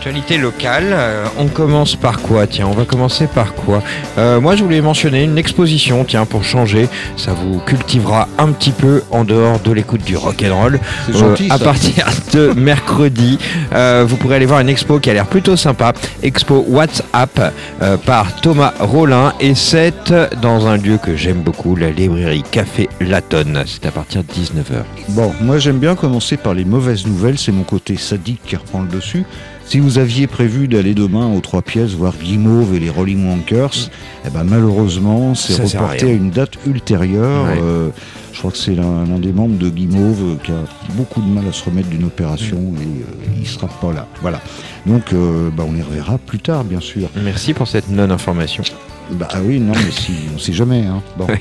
Actualité 0.03 0.36
locale, 0.36 0.88
euh, 0.90 1.26
on 1.38 1.46
commence 1.46 1.94
par 1.94 2.18
quoi? 2.22 2.48
Tiens, 2.48 2.66
on 2.66 2.74
va 2.74 2.84
commencer 2.84 3.28
par 3.28 3.55
quoi? 3.55 3.84
Euh, 4.18 4.40
Moi, 4.40 4.57
je 4.57 4.64
voulais 4.64 4.80
mentionner 4.80 5.22
une 5.22 5.38
exposition, 5.38 6.03
tiens, 6.03 6.26
pour 6.26 6.42
changer. 6.42 6.88
Ça 7.16 7.32
vous 7.32 7.61
cultivera 7.61 8.26
un 8.36 8.50
petit 8.50 8.72
peu 8.72 9.05
en 9.12 9.22
dehors 9.22 9.61
de 9.61 9.70
l'écoute 9.70 10.03
du 10.03 10.16
rock 10.16 10.44
and 10.44 10.61
roll. 10.61 10.80
Gentil, 11.09 11.46
à 11.50 11.59
partir 11.61 12.07
de 12.32 12.53
mercredi, 12.57 13.38
euh, 13.72 14.05
vous 14.05 14.16
pourrez 14.16 14.34
aller 14.34 14.46
voir 14.46 14.59
une 14.59 14.70
expo 14.70 14.98
qui 14.98 15.09
a 15.09 15.12
l'air 15.12 15.26
plutôt 15.26 15.55
sympa. 15.55 15.92
Expo 16.24 16.64
WhatsApp 16.66 17.55
euh, 17.80 17.96
par 17.96 18.34
Thomas 18.40 18.74
Rollin 18.80 19.34
et 19.38 19.55
c'est 19.55 20.12
dans 20.42 20.66
un 20.66 20.78
lieu 20.78 20.98
que 20.98 21.14
j'aime 21.14 21.42
beaucoup, 21.42 21.76
la 21.76 21.90
librairie 21.90 22.42
Café 22.50 22.88
Latonne. 23.00 23.62
C'est 23.66 23.86
à 23.86 23.92
partir 23.92 24.24
de 24.24 24.32
19h. 24.32 24.82
Bon, 25.11 25.32
moi 25.40 25.59
j'aime 25.59 25.78
bien 25.78 25.94
commencer 25.94 26.36
par 26.36 26.55
les 26.55 26.64
mauvaises 26.64 27.07
nouvelles, 27.07 27.38
c'est 27.38 27.53
mon 27.53 27.62
côté 27.62 27.96
sadique 27.96 28.40
qui 28.44 28.57
reprend 28.57 28.80
le 28.82 28.88
dessus. 28.88 29.24
Si 29.72 29.80
vous 29.80 29.96
aviez 29.96 30.26
prévu 30.26 30.68
d'aller 30.68 30.92
demain 30.92 31.32
aux 31.34 31.40
trois 31.40 31.62
pièces 31.62 31.92
voir 31.92 32.12
Guimauve 32.22 32.74
et 32.74 32.78
les 32.78 32.90
Rolling 32.90 33.26
Wankers, 33.26 33.88
eh 34.26 34.28
ben 34.28 34.44
malheureusement 34.44 35.34
c'est 35.34 35.58
à 35.58 35.64
reporté 35.64 36.10
à, 36.10 36.12
une 36.12 36.28
date 36.28 36.58
ultérieure. 36.66 37.44
Ouais. 37.46 37.58
Euh, 37.62 37.88
je 38.34 38.38
crois 38.38 38.50
que 38.50 38.58
c'est 38.58 38.74
l'un 38.74 39.06
l'un 39.06 39.18
des 39.18 39.32
membres 39.32 39.56
de 39.56 39.70
Guimauve 39.70 40.36
qui 40.44 40.52
a 40.52 40.62
beaucoup 40.90 41.22
de 41.22 41.26
mal 41.26 41.48
à 41.48 41.52
se 41.52 41.64
remettre 41.64 41.88
d'une 41.88 42.04
opération 42.04 42.58
et 42.58 42.84
euh, 42.84 43.40
il 43.40 43.46
sera 43.46 43.66
pas 43.66 43.94
là. 43.94 44.06
Voilà. 44.20 44.42
Donc 44.84 45.14
euh, 45.14 45.48
bah, 45.48 45.64
on 45.66 45.72
les 45.72 45.80
reverra 45.80 46.18
plus 46.18 46.40
tard 46.40 46.64
bien 46.64 46.80
sûr. 46.80 47.08
Merci 47.24 47.54
pour 47.54 47.66
cette 47.66 47.88
non-information. 47.88 48.64
Bah 49.12 49.28
ah 49.32 49.38
oui, 49.44 49.60
non 49.60 49.72
mais 49.74 49.90
si, 49.90 50.12
on 50.34 50.38
sait 50.38 50.52
jamais. 50.52 50.84
Hein. 50.86 51.02
Bon. 51.16 51.26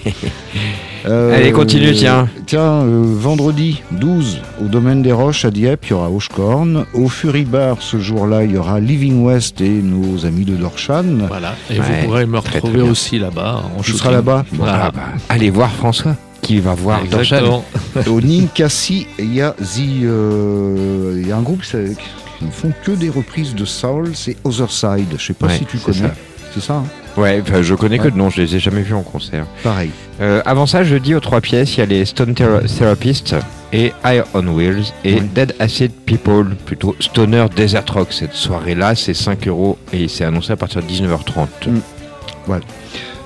Euh, 1.07 1.35
Allez, 1.35 1.51
continue, 1.51 1.93
tiens. 1.93 2.29
Tiens, 2.45 2.83
euh, 2.83 3.01
vendredi 3.03 3.81
12, 3.89 4.39
au 4.63 4.67
domaine 4.67 5.01
des 5.01 5.11
Roches 5.11 5.45
à 5.45 5.49
Dieppe, 5.49 5.87
il 5.87 5.89
y 5.89 5.93
aura 5.93 6.11
Hochkorn. 6.11 6.85
Au 6.93 7.07
Fury 7.09 7.43
Bar, 7.43 7.77
ce 7.81 7.99
jour-là, 7.99 8.43
il 8.43 8.51
y 8.51 8.57
aura 8.57 8.79
Living 8.79 9.23
West 9.23 9.61
et 9.61 9.69
nos 9.69 10.27
amis 10.27 10.45
de 10.45 10.55
Dorshan. 10.55 11.03
Voilà. 11.27 11.55
Et 11.71 11.79
Ouais, 11.79 11.85
vous 12.01 12.05
pourrez 12.05 12.25
me 12.27 12.39
très, 12.39 12.59
très 12.59 12.59
retrouver 12.59 12.81
aussi 12.87 13.17
là-bas 13.17 13.63
shooting. 13.81 13.95
seras 13.99 14.11
là-bas 14.11 14.45
Bon. 14.51 14.57
Voilà. 14.63 14.79
Ah 14.85 14.91
bah, 14.91 15.01
allez 15.29 15.49
voir 15.49 15.71
François, 15.71 16.15
qui 16.43 16.59
va 16.59 16.75
voir 16.75 16.99
Dorshan. 17.09 17.37
Exactement. 17.37 17.65
Au 18.15 18.21
Ninkasi, 18.21 19.07
il 19.17 19.33
y 19.33 19.41
a 19.41 19.53
The, 19.53 19.79
euh, 20.03 21.19
il 21.19 21.27
y 21.27 21.31
a 21.31 21.37
un 21.37 21.41
groupe 21.41 21.63
qui 21.63 22.45
ne 22.45 22.51
font 22.51 22.71
que 22.83 22.91
des 22.91 23.09
reprises 23.09 23.55
de 23.55 23.65
Soul, 23.65 24.11
c'est 24.13 24.37
Other 24.43 24.69
Side. 24.71 25.15
Je 25.17 25.25
sais 25.25 25.33
pas 25.33 25.47
Ouais, 25.47 25.57
si 25.57 25.65
tu 25.65 25.79
c'est 25.79 25.83
connais. 25.85 25.97
ça. 26.09 26.13
C'est 26.53 26.61
ça, 26.61 26.73
hein? 26.75 26.83
Ouais, 27.17 27.41
enfin, 27.41 27.61
je 27.61 27.75
connais 27.75 27.99
que 27.99 28.07
de 28.07 28.15
nom, 28.17 28.29
je 28.29 28.41
les 28.41 28.55
ai 28.55 28.59
jamais 28.59 28.81
vus 28.81 28.93
en 28.93 29.01
concert. 29.03 29.45
Pareil. 29.63 29.91
Euh, 30.21 30.41
avant 30.45 30.65
ça, 30.65 30.83
jeudi 30.83 31.13
aux 31.13 31.19
trois 31.19 31.41
pièces, 31.41 31.75
il 31.75 31.79
y 31.79 31.83
a 31.83 31.85
les 31.85 32.05
Stone 32.05 32.33
Thera- 32.33 32.61
Therapists 32.61 33.35
et 33.73 33.91
Eye 34.05 34.21
on 34.33 34.47
Wheels 34.47 34.93
et. 35.03 35.19
Dead 35.19 35.53
Acid 35.59 35.91
People, 36.05 36.55
plutôt 36.65 36.95
Stoner 36.99 37.45
Desert 37.55 37.83
Rock. 37.93 38.07
Cette 38.11 38.33
soirée-là, 38.33 38.95
c'est 38.95 39.13
5 39.13 39.47
euros 39.47 39.77
et 39.91 40.07
c'est 40.07 40.23
annoncé 40.23 40.53
à 40.53 40.55
partir 40.55 40.81
de 40.81 40.87
19h30. 40.87 41.47
Mm. 41.67 41.79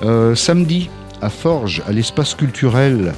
Euh, 0.02 0.34
samedi, 0.34 0.90
à 1.22 1.30
Forges, 1.30 1.82
à 1.88 1.92
l'espace 1.92 2.34
culturel, 2.34 3.12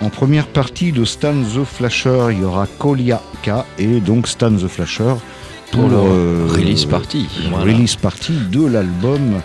en 0.00 0.08
première 0.10 0.46
partie 0.46 0.92
de 0.92 1.04
Stan 1.04 1.32
the 1.34 1.64
Flasher, 1.64 2.26
il 2.32 2.40
y 2.40 2.44
aura 2.44 2.66
Koliaka 2.78 3.64
et 3.78 4.00
donc 4.00 4.28
Stan 4.28 4.52
the 4.52 4.68
Flasher 4.68 5.14
pour 5.72 5.80
Pour 5.82 5.88
leur 5.90 6.04
euh, 6.06 6.46
Release 6.50 6.84
party. 6.84 7.26
Voilà. 7.50 7.64
release 7.72 7.96
party 7.96 8.32
de 8.50 8.66
l'album 8.66 9.40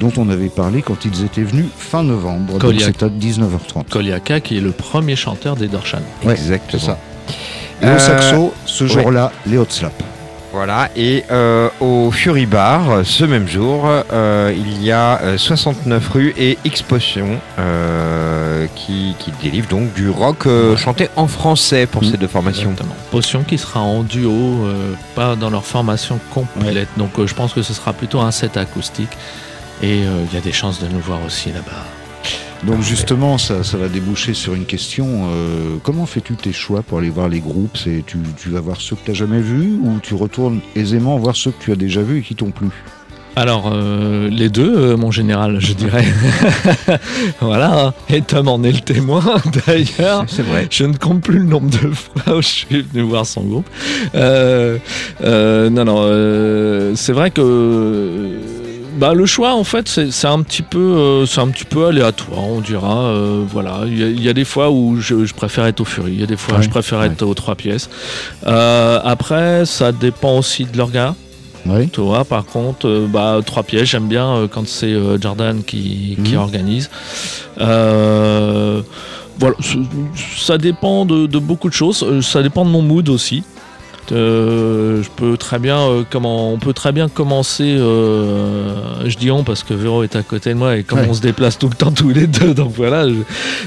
dont 0.00 0.12
on 0.16 0.28
avait 0.28 0.48
parlé 0.48 0.82
quand 0.82 1.04
ils 1.04 1.24
étaient 1.24 1.42
venus 1.42 1.66
fin 1.76 2.02
novembre. 2.02 2.52
Donc 2.52 2.60
Koliak. 2.60 2.94
c'est 2.98 3.02
à 3.04 3.08
19h30. 3.08 3.88
Koliaka 3.90 4.40
qui 4.40 4.56
est 4.58 4.60
le 4.60 4.70
premier 4.72 5.16
chanteur 5.16 5.56
des 5.56 5.68
Dorshan. 5.68 5.98
Ouais, 6.24 6.32
Exactement. 6.32 6.80
C'est 6.80 6.86
ça. 6.86 6.98
Et 7.82 7.86
Euh, 7.86 7.96
au 7.96 7.98
saxo, 7.98 8.54
ce 8.66 8.84
ouais. 8.84 8.90
jour-là, 8.90 9.32
les 9.46 9.58
hot 9.58 9.66
slap. 9.68 9.92
Voilà, 10.50 10.88
et 10.96 11.24
euh, 11.30 11.68
au 11.78 12.10
Fury 12.10 12.46
Bar, 12.46 12.90
euh, 12.90 13.02
ce 13.04 13.22
même 13.24 13.46
jour, 13.46 13.84
euh, 13.86 14.52
il 14.56 14.82
y 14.82 14.90
a 14.90 15.20
euh, 15.20 15.36
69 15.38 16.08
rues 16.08 16.34
et 16.38 16.56
X-Potion 16.64 17.38
euh, 17.58 18.66
qui, 18.74 19.14
qui 19.18 19.30
délivre 19.42 19.68
donc 19.68 19.92
du 19.92 20.08
rock 20.08 20.46
euh, 20.46 20.74
chanté 20.76 21.08
en 21.16 21.26
français 21.28 21.86
pour 21.86 22.02
Mm. 22.02 22.10
ces 22.10 22.16
deux 22.16 22.28
formations. 22.28 22.70
Exactement. 22.70 22.94
Potion 23.10 23.42
qui 23.42 23.58
sera 23.58 23.80
en 23.80 24.02
duo, 24.02 24.30
euh, 24.64 24.94
pas 25.14 25.36
dans 25.36 25.50
leur 25.50 25.64
formation 25.66 26.18
complète. 26.32 26.88
Donc 26.96 27.10
euh, 27.18 27.26
je 27.26 27.34
pense 27.34 27.52
que 27.52 27.60
ce 27.62 27.74
sera 27.74 27.92
plutôt 27.92 28.20
un 28.20 28.30
set 28.30 28.56
acoustique. 28.56 29.10
Et 29.82 30.02
euh, 30.04 30.24
il 30.30 30.34
y 30.34 30.38
a 30.38 30.40
des 30.40 30.52
chances 30.52 30.80
de 30.80 30.88
nous 30.88 30.98
voir 31.00 31.20
aussi 31.24 31.50
là-bas. 31.50 31.84
Donc 32.64 32.82
justement, 32.82 33.38
ça, 33.38 33.62
ça 33.62 33.76
va 33.78 33.88
déboucher 33.88 34.34
sur 34.34 34.54
une 34.54 34.64
question. 34.64 35.06
euh, 35.30 35.76
comment 35.84 36.06
fais-tu 36.06 36.34
tes 36.34 36.52
choix 36.52 36.82
pour 36.82 36.98
aller 36.98 37.10
voir 37.10 37.28
les 37.28 37.38
groupes? 37.38 37.76
C'est 37.76 38.02
tu, 38.04 38.18
tu 38.36 38.50
vas 38.50 38.60
voir 38.60 38.80
ceux 38.80 38.96
que 38.96 39.04
tu 39.04 39.10
n'as 39.12 39.16
jamais 39.16 39.40
vus 39.40 39.78
ou 39.80 40.00
tu 40.02 40.14
retournes 40.14 40.60
aisément 40.74 41.16
voir 41.18 41.36
ceux 41.36 41.52
que 41.52 41.62
tu 41.62 41.70
as 41.70 41.76
déjà 41.76 42.02
vus 42.02 42.18
et 42.18 42.22
qui 42.22 42.34
t'ont 42.34 42.50
plu? 42.50 42.68
Alors, 43.36 43.70
euh, 43.72 44.28
les 44.28 44.48
deux, 44.48 44.74
euh, 44.76 44.96
mon 44.96 45.12
général, 45.12 45.60
je 45.60 45.72
dirais. 45.72 46.04
voilà, 47.40 47.94
et 48.10 48.20
Tom 48.20 48.48
en 48.48 48.64
est 48.64 48.72
le 48.72 48.80
témoin, 48.80 49.22
d'ailleurs. 49.66 50.24
C'est 50.26 50.42
vrai. 50.42 50.66
Je 50.68 50.82
ne 50.82 50.96
compte 50.96 51.22
plus 51.22 51.38
le 51.38 51.44
nombre 51.44 51.70
de 51.70 51.90
fois 51.94 52.36
où 52.38 52.42
je 52.42 52.48
suis 52.48 52.82
venu 52.82 53.02
voir 53.02 53.26
son 53.26 53.42
groupe. 53.42 53.68
Euh, 54.16 54.78
euh, 55.22 55.70
non, 55.70 55.84
non, 55.84 55.98
euh, 56.00 56.94
c'est 56.96 57.12
vrai 57.12 57.30
que 57.30 57.40
euh, 57.40 58.40
bah, 58.98 59.14
le 59.14 59.24
choix, 59.26 59.54
en 59.54 59.64
fait, 59.64 59.88
c'est 59.88 60.26
un 60.26 60.42
petit 60.42 60.62
peu, 60.62 60.78
euh, 60.78 61.26
c'est 61.26 61.40
un 61.40 61.48
petit 61.48 61.64
peu 61.64 61.86
aléatoire, 61.86 62.44
on 62.44 62.60
dira. 62.60 62.98
euh, 63.06 63.44
voilà, 63.48 63.80
il 63.86 63.98
y, 63.98 64.02
a- 64.02 64.08
il 64.08 64.22
y 64.22 64.28
a 64.28 64.32
des 64.32 64.44
fois 64.44 64.70
où 64.70 64.96
je, 65.00 65.24
je 65.24 65.34
préfère 65.34 65.64
être 65.66 65.80
au 65.80 65.84
Fury, 65.84 66.12
il 66.12 66.20
y 66.20 66.22
a 66.22 66.26
des 66.26 66.36
fois 66.36 66.58
où 66.58 66.62
je 66.62 66.68
préfère 66.68 66.98
ouais. 67.00 67.06
être 67.06 67.22
aux 67.22 67.34
trois 67.34 67.54
pièces. 67.54 67.88
Euh, 68.46 69.00
après, 69.04 69.64
ça 69.66 69.92
dépend 69.92 70.38
aussi 70.38 70.64
de 70.64 70.76
leur 70.76 70.90
gars. 70.90 71.14
Oui. 71.66 71.88
Tu 71.90 72.00
vois, 72.00 72.24
par 72.24 72.44
contre, 72.44 73.06
bah, 73.08 73.40
trois 73.44 73.62
pièges, 73.62 73.90
j'aime 73.90 74.08
bien 74.08 74.48
quand 74.50 74.66
c'est 74.66 74.94
Jordan 75.20 75.62
qui, 75.64 76.16
qui 76.24 76.32
Mhm. 76.32 76.38
organise. 76.38 76.88
Voilà, 79.40 79.56
ça 80.36 80.58
dépend 80.58 81.04
de, 81.04 81.26
de 81.26 81.38
beaucoup 81.38 81.68
de 81.68 81.74
choses. 81.74 82.04
Ça 82.22 82.42
dépend 82.42 82.64
de 82.64 82.70
mon 82.70 82.82
mood 82.82 83.08
aussi. 83.08 83.44
Euh, 84.12 85.02
je 85.02 85.08
peux 85.10 85.36
très 85.36 85.58
bien 85.58 85.78
euh, 85.80 86.02
comment 86.08 86.52
on 86.52 86.58
peut 86.58 86.72
très 86.72 86.92
bien 86.92 87.08
commencer 87.08 87.76
euh, 87.78 89.06
je 89.06 89.16
dis 89.16 89.30
on 89.30 89.44
parce 89.44 89.62
que 89.62 89.74
Véro 89.74 90.02
est 90.02 90.16
à 90.16 90.22
côté 90.22 90.50
de 90.50 90.54
moi 90.54 90.76
et 90.76 90.82
comme 90.82 91.00
Ouais. 91.00 91.06
on 91.10 91.14
se 91.14 91.20
déplace 91.20 91.58
tout 91.58 91.68
le 91.68 91.74
temps 91.74 91.92
tous 91.92 92.08
les 92.10 92.26
deux 92.26 92.54
donc 92.62 92.72
voilà 92.74 93.06
je, 93.08 93.14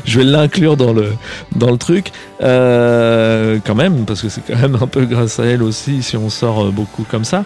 je 0.05 0.19
vais 0.19 0.25
l'inclure 0.25 0.77
dans 0.77 0.93
le 0.93 1.13
dans 1.55 1.69
le 1.71 1.77
truc 1.77 2.11
euh, 2.41 3.59
quand 3.63 3.75
même 3.75 4.05
parce 4.05 4.21
que 4.21 4.29
c'est 4.29 4.41
quand 4.41 4.57
même 4.57 4.77
un 4.81 4.87
peu 4.87 5.05
grâce 5.05 5.39
à 5.39 5.45
elle 5.45 5.61
aussi 5.61 6.01
si 6.01 6.17
on 6.17 6.29
sort 6.29 6.65
euh, 6.65 6.71
beaucoup 6.71 7.05
comme 7.09 7.23
ça 7.23 7.43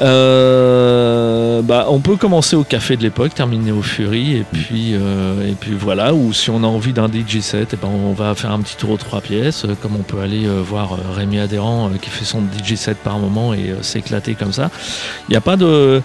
euh, 0.00 1.60
bah, 1.62 1.86
on 1.90 2.00
peut 2.00 2.16
commencer 2.16 2.56
au 2.56 2.64
café 2.64 2.96
de 2.96 3.02
l'époque, 3.02 3.34
terminer 3.34 3.72
au 3.72 3.82
Fury, 3.82 4.36
et 4.36 4.44
puis, 4.50 4.92
et 4.92 5.54
puis 5.58 5.74
voilà. 5.74 6.14
Ou 6.14 6.32
si 6.32 6.50
on 6.50 6.62
a 6.62 6.66
envie 6.66 6.92
d'un 6.92 7.08
DJ 7.08 7.40
set, 7.40 7.74
et 7.74 7.76
ben 7.76 7.88
on 7.88 8.12
va 8.12 8.34
faire 8.34 8.52
un 8.52 8.60
petit 8.60 8.76
tour 8.76 8.90
aux 8.90 8.96
trois 8.96 9.20
pièces, 9.20 9.66
comme 9.82 9.96
on 9.96 10.02
peut 10.02 10.20
aller 10.20 10.46
voir 10.46 10.96
Rémi 11.14 11.40
Adhérent 11.40 11.90
qui 12.00 12.10
fait 12.10 12.24
son 12.24 12.40
DJ 12.40 12.76
set 12.76 12.98
par 12.98 13.18
moment 13.18 13.54
et 13.54 13.74
s'éclater 13.82 14.34
comme 14.34 14.52
ça. 14.52 14.70
Il 15.28 15.32
n'y 15.32 15.36
a 15.36 15.40
pas 15.40 15.56
de. 15.56 16.00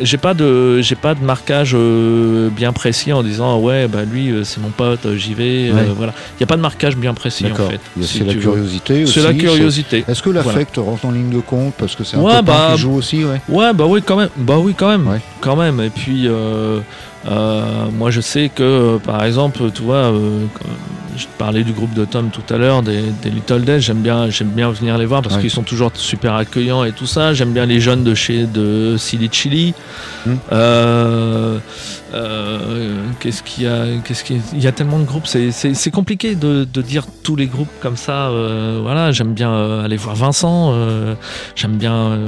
J'ai 0.00 0.16
pas 0.16 0.32
de 0.32 0.80
j'ai 0.80 0.94
pas 0.94 1.14
de 1.14 1.22
marquage 1.22 1.72
euh, 1.74 2.48
bien 2.48 2.72
précis 2.72 3.12
en 3.12 3.22
disant 3.22 3.58
ouais 3.60 3.88
bah 3.88 4.04
lui 4.10 4.30
euh, 4.30 4.42
c'est 4.42 4.60
mon 4.60 4.70
pote 4.70 5.04
euh, 5.04 5.16
j'y 5.16 5.34
vais 5.34 5.70
Ouais. 5.70 5.86
voilà 5.94 6.14
il 6.36 6.40
y 6.40 6.44
a 6.44 6.46
pas 6.46 6.56
de 6.56 6.62
marquage 6.62 6.96
bien 6.96 7.12
précis 7.12 7.44
en 7.52 7.54
fait 7.54 7.78
si 8.00 8.18
C'est 8.18 8.24
la 8.24 8.32
veux. 8.32 8.40
curiosité 8.40 9.02
aussi. 9.04 9.12
c'est 9.12 9.22
la 9.22 9.34
curiosité 9.34 10.04
Est-ce 10.08 10.22
que 10.22 10.30
l'affect 10.30 10.76
rentre 10.78 11.04
en 11.04 11.10
ligne 11.10 11.28
de 11.30 11.40
compte 11.40 11.74
parce 11.76 11.94
que 11.94 12.04
c'est 12.04 12.16
un 12.16 12.20
Ouais, 12.20 12.40
bah, 12.42 12.70
qui 12.74 12.80
joue 12.80 12.94
aussi, 12.94 13.24
ouais? 13.24 13.40
Ouais, 13.48 13.72
bah 13.74 13.84
oui, 13.86 14.00
quand 14.04 14.16
même. 14.16 14.30
Bah 14.36 14.56
oui, 14.58 14.74
quand 14.76 14.88
même. 14.88 15.06
Ouais. 15.06 15.20
Quand 15.40 15.56
même. 15.56 15.80
Et 15.80 15.90
puis, 15.90 16.26
euh, 17.26 17.86
moi, 17.96 18.10
je 18.10 18.20
sais 18.20 18.50
que, 18.54 18.98
par 18.98 19.24
exemple, 19.24 19.70
tu 19.72 19.82
vois, 19.82 19.96
euh, 20.12 20.44
je 21.16 21.26
parlais 21.38 21.62
du 21.62 21.72
groupe 21.72 21.92
de 21.94 22.04
Tom 22.04 22.30
tout 22.30 22.42
à 22.52 22.56
l'heure, 22.58 22.82
des, 22.82 23.02
des 23.22 23.30
Little 23.30 23.62
Dead. 23.62 23.80
J'aime 23.80 24.00
bien, 24.00 24.28
j'aime 24.30 24.48
bien 24.48 24.70
venir 24.70 24.98
les 24.98 25.06
voir 25.06 25.22
parce 25.22 25.36
Ouais. 25.36 25.40
qu'ils 25.42 25.50
sont 25.50 25.62
toujours 25.62 25.90
super 25.94 26.34
accueillants 26.34 26.84
et 26.84 26.92
tout 26.92 27.06
ça. 27.06 27.32
J'aime 27.34 27.52
bien 27.52 27.66
les 27.66 27.80
jeunes 27.80 28.02
de 28.02 28.14
chez 28.14 28.46
de 28.46 28.96
Silly 28.98 29.28
Chili. 29.30 29.74
Hmm. 30.26 30.34
Euh, 30.52 31.58
qu'est-ce 33.20 33.42
qu'il 33.42 33.64
y 33.64 33.66
a 33.66 33.84
Qu'est-ce 34.04 34.24
qu'il 34.24 34.36
y 34.36 34.38
a? 34.38 34.42
Il 34.54 34.62
y 34.62 34.66
a 34.66 34.72
tellement 34.72 34.98
de 34.98 35.04
groupes. 35.04 35.26
C'est, 35.26 35.90
compliqué 35.90 36.34
de, 36.34 36.64
de 36.64 36.82
dire 36.82 37.04
tous 37.22 37.36
les 37.36 37.46
groupes 37.46 37.70
comme 37.80 37.96
ça. 37.96 38.30
voilà, 38.82 39.12
j'aime 39.12 39.32
bien 39.34 39.80
aller 39.80 39.96
voir 39.96 40.16
Vincent. 40.16 40.74
j'aime 41.54 41.76
bien. 41.76 42.18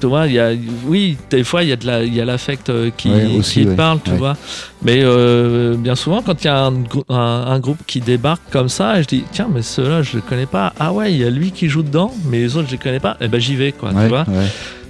Tu 0.00 0.06
vois, 0.06 0.26
il 0.26 0.32
y 0.34 0.38
a, 0.38 0.50
oui, 0.86 1.16
des 1.30 1.44
fois, 1.44 1.62
il 1.62 1.68
y 1.68 1.72
a 1.72 1.76
de 1.76 1.86
la, 1.86 2.02
il 2.04 2.14
y 2.14 2.20
a 2.20 2.24
l'affect 2.24 2.68
euh, 2.70 2.90
qui, 2.96 3.08
Ouais, 3.10 3.26
aussi, 3.38 3.62
qui 3.62 3.66
ouais. 3.68 3.74
parle, 3.76 3.98
tu 4.04 4.10
Ouais. 4.12 4.16
vois. 4.18 4.36
Mais 4.82 5.00
euh, 5.02 5.74
bien 5.76 5.94
souvent, 5.96 6.22
quand 6.22 6.42
il 6.42 6.46
y 6.46 6.50
a 6.50 6.66
un, 6.66 6.74
un, 7.08 7.14
un 7.48 7.58
groupe 7.60 7.78
qui 7.86 8.00
débarque 8.00 8.42
comme 8.50 8.68
ça, 8.68 9.00
je 9.02 9.06
dis, 9.08 9.24
tiens, 9.32 9.48
mais 9.52 9.62
ceux-là, 9.62 10.02
je 10.02 10.16
le 10.16 10.22
connais 10.22 10.46
pas. 10.46 10.72
Ah 10.78 10.92
ouais, 10.92 11.12
il 11.12 11.18
y 11.18 11.24
a 11.24 11.30
lui 11.30 11.50
qui 11.50 11.68
joue 11.68 11.82
dedans, 11.82 12.12
mais 12.30 12.38
les 12.38 12.56
autres, 12.56 12.66
je 12.68 12.72
les 12.72 12.78
connais 12.78 13.00
pas. 13.00 13.16
Eh 13.20 13.28
ben, 13.28 13.40
j'y 13.40 13.56
vais, 13.56 13.72
quoi, 13.72 13.90
tu 13.90 14.08
vois. 14.08 14.24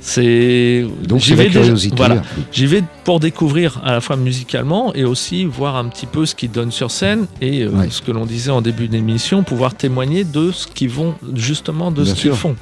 C'est 0.00 0.86
Donc 1.06 1.20
j'y 1.20 1.34
vais 1.34 1.46
déjà- 1.48 1.60
curiosité. 1.60 1.96
voilà. 1.96 2.22
J'y 2.52 2.66
vais 2.66 2.84
pour 3.04 3.18
découvrir 3.18 3.80
à 3.84 3.92
la 3.92 4.00
fois 4.00 4.16
musicalement 4.16 4.94
et 4.94 5.04
aussi 5.04 5.44
voir 5.44 5.76
un 5.76 5.86
petit 5.86 6.06
peu 6.06 6.24
ce 6.24 6.34
qu'ils 6.36 6.52
donnent 6.52 6.70
sur 6.70 6.90
scène 6.92 7.26
et 7.40 7.62
euh, 7.64 7.70
ce 7.90 8.00
que 8.00 8.12
l'on 8.12 8.24
disait 8.24 8.52
en 8.52 8.62
début 8.62 8.86
d'émission, 8.88 9.42
pouvoir 9.42 9.74
témoigner 9.74 10.22
de 10.22 10.52
ce 10.52 10.66
qu'ils 10.68 10.88
vont 10.90 11.14
justement 11.34 11.90
de 11.90 12.04
Bien 12.04 12.14
ce 12.14 12.20
qu'ils 12.20 12.32
font. 12.32 12.54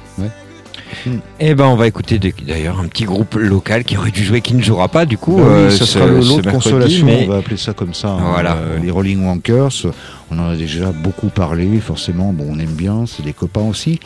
Eh 1.39 1.55
ben, 1.55 1.65
on 1.65 1.75
va 1.75 1.87
écouter 1.87 2.19
d'ailleurs 2.45 2.79
un 2.79 2.87
petit 2.87 3.05
groupe 3.05 3.35
local 3.35 3.83
qui 3.83 3.97
aurait 3.97 4.11
dû 4.11 4.23
jouer, 4.23 4.41
qui 4.41 4.53
ne 4.53 4.61
jouera 4.61 4.87
pas 4.87 5.05
du 5.05 5.17
coup. 5.17 5.37
Ah 5.39 5.43
oui, 5.47 5.53
euh, 5.63 5.69
ça 5.69 5.79
ce- 5.79 5.85
sera 5.85 6.05
le 6.07 6.21
ce 6.21 6.27
lot 6.29 6.41
de 6.41 6.45
mercredi, 6.49 6.53
consolation, 6.71 7.05
mais- 7.05 7.25
on 7.27 7.31
va 7.31 7.37
appeler 7.37 7.57
ça 7.57 7.73
comme 7.73 7.93
ça. 7.93 8.09
hein. 8.09 8.19
Voilà. 8.31 8.55
Euh, 8.57 8.79
les 8.79 8.91
Rolling 8.91 9.25
Wankers, 9.25 9.87
on 10.31 10.39
en 10.39 10.49
a 10.49 10.55
déjà 10.55 10.91
beaucoup 10.91 11.27
parlé, 11.29 11.79
forcément, 11.79 12.33
bon, 12.33 12.45
on 12.49 12.59
aime 12.59 12.73
bien, 12.73 13.05
c'est 13.05 13.23
des 13.23 13.33
copains 13.33 13.61
aussi. 13.69 13.99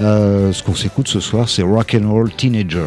Euh, 0.00 0.52
ce 0.52 0.62
qu'on 0.62 0.74
s'écoute 0.74 1.08
ce 1.08 1.20
soir, 1.20 1.48
c'est 1.48 1.62
Rock 1.62 1.96
and 2.00 2.10
Roll 2.10 2.30
Teenager. 2.32 2.86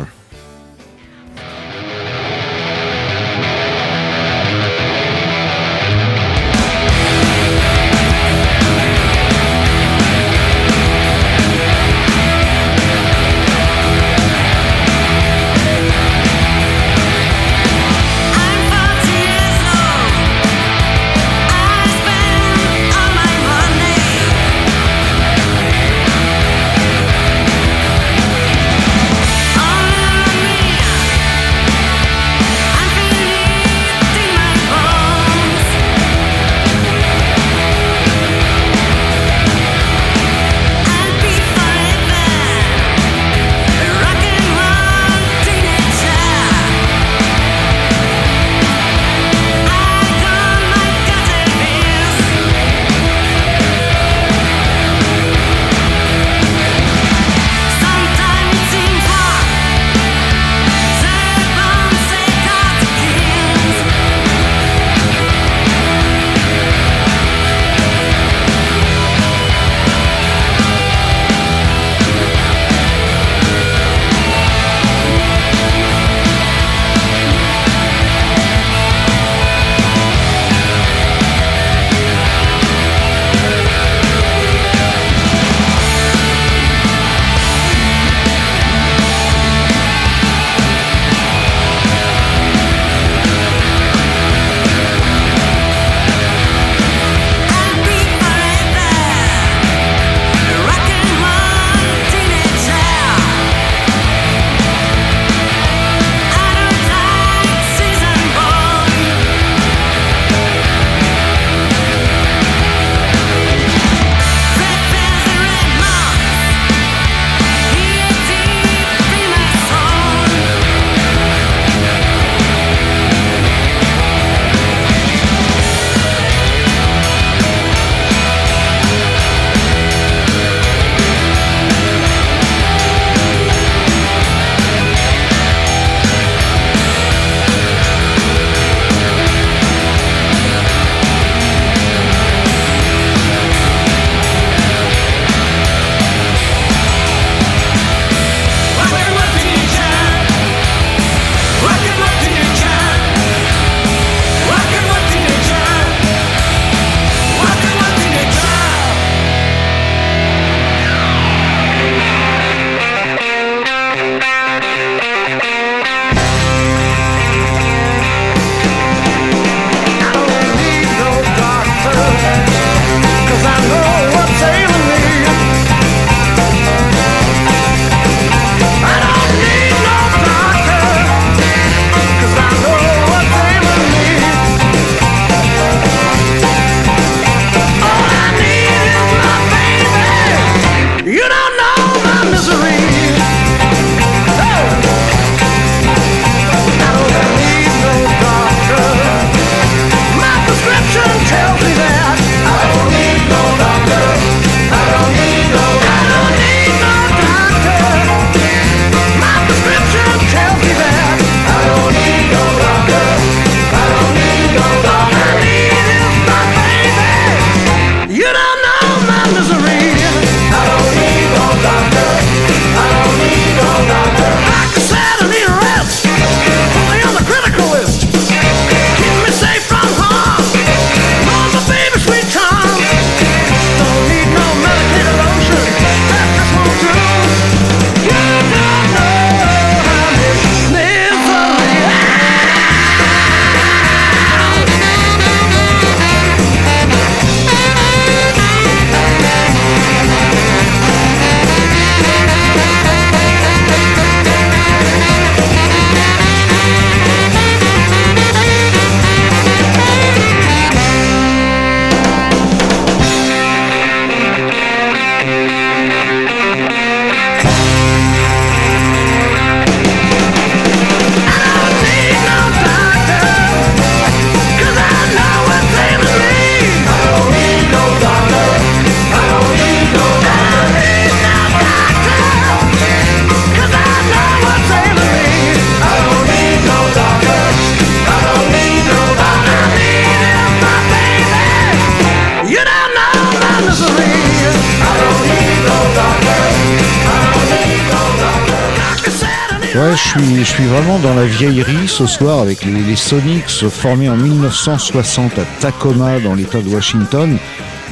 Ouais, 299.84 299.92
je 299.97 300.01
suis, 300.01 300.36
je 300.38 300.43
suis 300.43 300.64
vraiment 300.64 300.97
dans 301.00 301.14
la 301.14 301.26
vieillerie 301.26 301.88
ce 301.89 302.05
soir 302.08 302.39
avec 302.39 302.64
les, 302.64 302.72
les 302.72 302.96
Sonics 302.96 303.68
formés 303.70 304.08
en 304.08 304.16
1960 304.16 305.38
à 305.38 305.43
Tacoma 305.60 306.22
dans 306.22 306.36
l'État 306.36 306.62
de 306.62 306.70
Washington. 306.70 307.38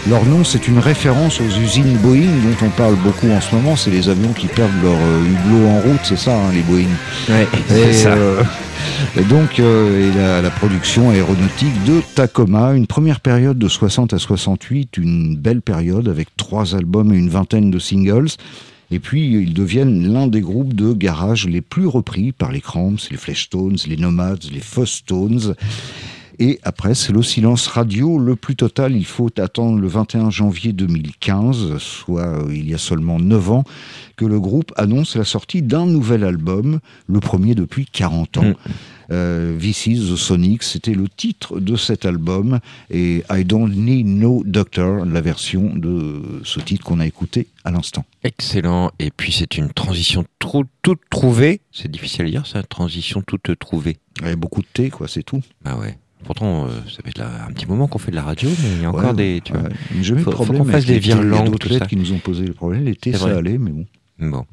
Leur 0.09 0.26
nom, 0.26 0.45
c'est 0.45 0.69
une 0.69 0.80
référence 0.80 1.41
aux 1.41 1.59
usines 1.61 1.97
Boeing 1.97 2.22
dont 2.43 2.65
on 2.65 2.69
parle 2.69 2.95
beaucoup 2.95 3.30
en 3.30 3.41
ce 3.41 3.53
moment. 3.53 3.76
C'est 3.76 3.91
les 3.91 4.07
avions 4.07 4.31
qui 4.31 4.47
perdent 4.47 4.72
leur 4.81 4.93
euh, 4.93 5.26
hublot 5.26 5.68
en 5.68 5.80
route, 5.81 5.99
c'est 6.03 6.18
ça, 6.18 6.34
hein, 6.34 6.51
les 6.53 6.61
Boeing. 6.61 6.88
Ouais, 7.30 7.47
c'est 7.68 7.93
ça. 7.93 8.13
euh, 8.13 8.41
et 9.18 9.23
donc, 9.23 9.59
euh, 9.59 10.09
et 10.09 10.18
la, 10.18 10.41
la 10.41 10.49
production 10.49 11.09
aéronautique 11.09 11.84
de 11.84 12.01
Tacoma, 12.15 12.72
une 12.73 12.88
première 12.88 13.19
période 13.19 13.59
de 13.59 13.68
60 13.68 14.13
à 14.13 14.18
68, 14.18 14.95
une 14.97 15.35
belle 15.35 15.61
période 15.61 16.07
avec 16.07 16.30
trois 16.38 16.73
albums 16.73 17.11
et 17.13 17.18
une 17.18 17.30
vingtaine 17.30 17.69
de 17.69 17.80
singles. 17.80 18.30
Et 18.91 18.99
puis, 18.99 19.31
ils 19.31 19.53
deviennent 19.53 20.11
l'un 20.11 20.27
des 20.27 20.41
groupes 20.41 20.73
de 20.73 20.91
garage 20.93 21.47
les 21.47 21.61
plus 21.61 21.88
repris 21.88 22.34
par 22.34 22.51
les 22.51 22.61
Cramps, 22.61 23.09
les 23.09 23.18
Fleshtones, 23.18 23.77
les 23.88 23.97
Nomads, 23.97 24.49
les 24.51 24.59
Fuzz-Tones. 24.59 25.55
Et 26.39 26.59
après, 26.63 26.95
c'est 26.95 27.13
le 27.13 27.22
silence 27.22 27.68
radio 27.68 28.18
le 28.18 28.35
plus 28.35 28.55
total. 28.55 28.95
Il 28.95 29.05
faut 29.05 29.30
attendre 29.38 29.80
le 29.80 29.88
21 29.88 30.30
janvier 30.30 30.73
2015, 30.73 31.77
soit 31.77 32.26
euh, 32.26 32.51
il 32.51 32.69
y 32.69 32.73
a 32.73 32.77
seulement 32.77 33.19
9 33.19 33.51
ans, 33.51 33.63
que 34.18 34.26
le 34.26 34.39
groupe 34.39 34.73
annonce 34.76 35.15
la 35.15 35.23
sortie 35.23 35.61
d'un 35.61 35.85
nouvel 35.85 36.23
album, 36.23 36.80
le 37.07 37.19
premier 37.19 37.53
depuis 37.53 37.85
40 37.85 38.38
ans. 38.39 38.43
Mm. 38.43 38.55
Euh, 39.11 39.57
This 39.59 39.88
is 39.88 40.11
the 40.11 40.15
Sonic, 40.15 40.63
c'était 40.63 40.93
le 40.93 41.07
titre 41.09 41.59
de 41.59 41.75
cet 41.75 42.05
album. 42.05 42.59
Et 42.89 43.23
I 43.29 43.43
Don't 43.45 43.69
Need 43.69 44.07
No 44.07 44.41
Doctor, 44.45 45.05
la 45.05 45.21
version 45.21 45.75
de 45.75 46.21
ce 46.43 46.59
titre 46.59 46.83
qu'on 46.85 46.99
a 46.99 47.05
écouté 47.05 47.47
à 47.65 47.71
l'instant. 47.71 48.05
Excellent. 48.23 48.91
Et 48.99 49.11
puis 49.11 49.31
c'est 49.31 49.57
une 49.57 49.69
transition 49.71 50.23
trou- 50.39 50.63
toute 50.81 51.01
trouvée. 51.09 51.61
C'est 51.71 51.91
difficile 51.91 52.25
à 52.25 52.29
dire, 52.29 52.47
ça, 52.47 52.63
transition 52.63 53.21
toute 53.21 53.57
trouvée. 53.59 53.97
Il 54.21 54.27
y 54.27 54.31
a 54.31 54.35
beaucoup 54.35 54.61
de 54.61 54.67
thé, 54.71 54.89
quoi, 54.89 55.07
c'est 55.07 55.23
tout. 55.23 55.41
Ah 55.65 55.77
ouais. 55.77 55.97
Pourtant, 56.23 56.65
euh, 56.67 56.69
ça 56.88 57.01
fait 57.03 57.19
un 57.19 57.51
petit 57.51 57.65
moment 57.65 57.88
qu'on 57.88 57.97
fait 57.97 58.11
de 58.11 58.15
la 58.15 58.21
radio, 58.21 58.47
mais 58.61 58.69
il 58.77 58.81
y 58.83 58.85
a 58.85 58.89
encore 58.89 59.05
Ouais, 59.05 59.13
des. 59.15 59.41
Tu 59.43 59.53
vois. 59.53 59.63
ouais. 59.63 59.69
J'ai 60.01 60.13
eu 60.13 60.17
de 60.17 60.21
Faut- 60.21 60.31
faut 60.31 60.43
problème 60.43 60.63
qu'on 60.65 60.71
fasse 60.71 60.85
des 60.85 60.99
tout 60.99 61.69
ça. 61.73 61.85
qui 61.88 61.95
nous 61.95 62.11
ont 62.13 62.19
posé 62.19 62.45
le 62.45 62.53
problème. 62.53 62.93
C'est 63.03 63.11
ça 63.13 63.17
vrai. 63.17 63.33
allait, 63.38 63.57
mais 63.57 63.71
bon. 63.71 63.85
Bon. 64.19 64.45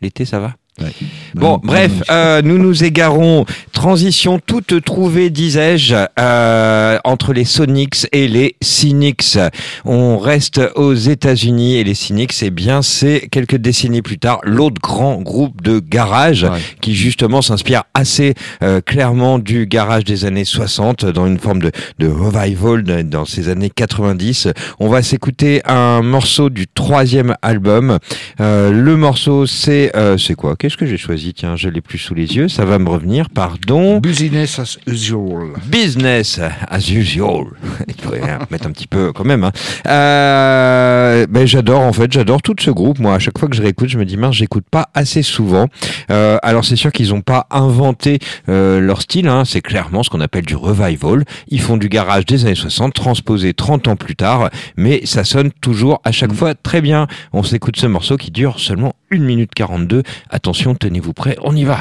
L'été, 0.00 0.24
ça 0.24 0.38
va? 0.38 0.54
Ouais. 0.78 0.88
Bon, 1.34 1.58
bref, 1.62 1.90
euh, 2.10 2.42
nous 2.42 2.58
nous 2.58 2.84
égarons. 2.84 3.46
Transition 3.72 4.38
toute 4.44 4.82
trouvée, 4.84 5.30
disais-je, 5.30 5.94
euh, 6.18 6.98
entre 7.04 7.32
les 7.32 7.44
Sonics 7.46 8.06
et 8.12 8.28
les 8.28 8.56
Cynics. 8.62 9.38
On 9.86 10.18
reste 10.18 10.60
aux 10.74 10.92
États-Unis 10.94 11.76
et 11.76 11.84
les 11.84 11.94
Cynics, 11.94 12.34
eh 12.42 12.50
bien, 12.50 12.82
c'est 12.82 13.28
quelques 13.30 13.56
décennies 13.56 14.02
plus 14.02 14.18
tard 14.18 14.40
l'autre 14.44 14.80
grand 14.82 15.16
groupe 15.22 15.62
de 15.62 15.78
garage 15.80 16.44
Ouais. 16.44 16.58
qui 16.82 16.94
justement 16.94 17.40
s'inspire 17.42 17.84
assez 17.94 18.34
euh, 18.62 18.80
clairement 18.82 19.38
du 19.38 19.66
garage 19.66 20.04
des 20.04 20.24
années 20.26 20.44
60 20.44 21.06
dans 21.06 21.26
une 21.26 21.38
forme 21.38 21.60
de, 21.60 21.70
de 21.98 22.06
revival 22.08 22.82
de- 22.82 23.02
dans 23.02 23.24
ces 23.24 23.48
années 23.48 23.70
90. 23.70 24.48
On 24.78 24.88
va 24.88 25.02
s'écouter 25.02 25.62
un 25.64 26.02
morceau 26.02 26.50
du 26.50 26.66
troisième 26.66 27.34
album. 27.42 27.98
Euh, 28.40 28.70
le 28.72 28.96
morceau, 28.96 29.46
c'est 29.46 29.90
euh, 29.96 30.18
c'est 30.18 30.34
quoi? 30.34 30.56
Qu'est-ce 30.66 30.76
que 30.76 30.86
j'ai 30.86 30.96
choisi? 30.96 31.32
Tiens, 31.32 31.54
je 31.54 31.68
l'ai 31.68 31.80
plus 31.80 31.96
sous 31.96 32.12
les 32.12 32.34
yeux. 32.34 32.48
Ça 32.48 32.64
va 32.64 32.80
me 32.80 32.88
revenir. 32.88 33.30
Pardon. 33.30 34.00
Business 34.00 34.58
as 34.58 34.78
usual. 34.88 35.52
Business 35.66 36.40
as 36.40 36.90
usual. 36.90 37.44
Il 37.86 37.94
faudrait 38.02 38.38
mettre 38.50 38.66
un 38.66 38.72
petit 38.72 38.88
peu 38.88 39.12
quand 39.12 39.22
même. 39.22 39.44
Hein. 39.44 39.52
Euh, 39.86 41.24
ben 41.30 41.46
j'adore 41.46 41.82
en 41.82 41.92
fait, 41.92 42.12
j'adore 42.12 42.42
tout 42.42 42.56
ce 42.58 42.72
groupe. 42.72 42.98
Moi, 42.98 43.14
à 43.14 43.20
chaque 43.20 43.38
fois 43.38 43.48
que 43.48 43.54
je 43.54 43.62
réécoute, 43.62 43.88
je 43.88 43.96
me 43.96 44.04
dis 44.04 44.16
mince, 44.16 44.34
j'écoute 44.34 44.64
pas 44.68 44.88
assez 44.92 45.22
souvent. 45.22 45.68
Euh, 46.10 46.38
alors 46.42 46.64
c'est 46.64 46.74
sûr 46.74 46.90
qu'ils 46.90 47.10
n'ont 47.10 47.20
pas 47.20 47.46
inventé 47.52 48.18
euh, 48.48 48.80
leur 48.80 49.02
style. 49.02 49.28
Hein. 49.28 49.44
C'est 49.44 49.62
clairement 49.62 50.02
ce 50.02 50.10
qu'on 50.10 50.20
appelle 50.20 50.46
du 50.46 50.56
revival. 50.56 51.22
Ils 51.46 51.60
font 51.60 51.76
du 51.76 51.88
garage 51.88 52.26
des 52.26 52.44
années 52.44 52.56
60, 52.56 52.92
transposé 52.92 53.54
30 53.54 53.86
ans 53.86 53.94
plus 53.94 54.16
tard, 54.16 54.50
mais 54.76 55.06
ça 55.06 55.22
sonne 55.22 55.52
toujours 55.60 56.00
à 56.02 56.10
chaque 56.10 56.32
fois 56.32 56.56
très 56.56 56.80
bien. 56.80 57.06
On 57.32 57.44
s'écoute 57.44 57.76
ce 57.76 57.86
morceau 57.86 58.16
qui 58.16 58.32
dure 58.32 58.58
seulement 58.58 58.96
1 59.12 59.18
minute 59.18 59.54
42. 59.54 60.02
Attention, 60.30 60.55
tenez-vous 60.74 61.12
prêts, 61.12 61.36
on 61.42 61.54
y 61.54 61.64
va. 61.64 61.78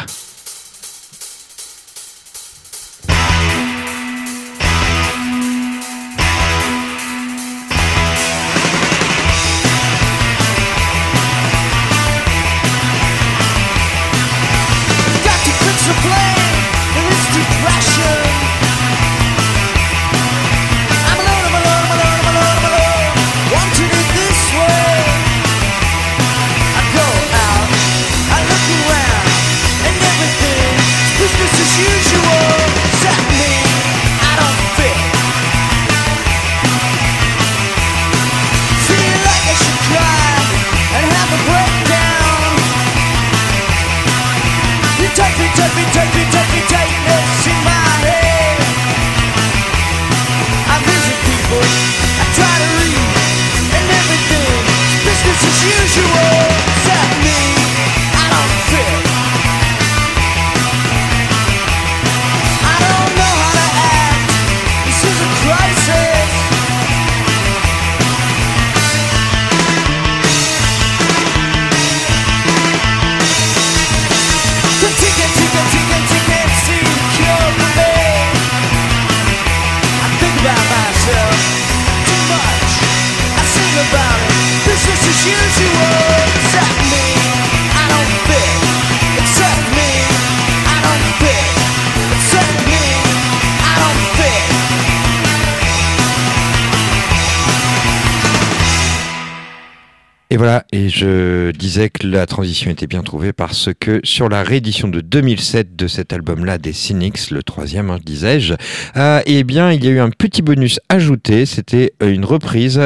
Et 100.36 100.38
voilà, 100.38 100.66
et 100.74 100.90
je 100.90 101.52
disais 101.52 101.90
que 101.90 102.06
la 102.06 102.26
transition 102.26 102.70
était 102.70 102.88
bien 102.88 103.03
trouvée 103.03 103.32
parce 103.32 103.70
que 103.80 104.02
sur 104.03 104.28
la 104.28 104.44
réédition 104.44 104.90
de 104.90 104.99
2007 104.99 105.78
de 105.78 105.88
cet 105.88 106.12
album-là 106.12 106.57
des 106.57 106.74
Cynics, 106.74 107.32
le 107.32 107.41
troisième, 107.41 107.90
hein, 107.90 107.99
disais-je, 108.06 108.56
euh, 108.98 109.22
eh 109.26 109.45
bien, 109.45 109.72
il 109.72 109.82
y 109.86 109.88
a 109.88 109.91
eu 109.91 109.99
un 109.99 110.10
petit 110.10 110.41
bonus 110.41 110.82
ajouté, 110.90 111.45
c'était 111.45 111.94
euh, 112.03 112.14
une 112.14 112.26
reprise 112.26 112.82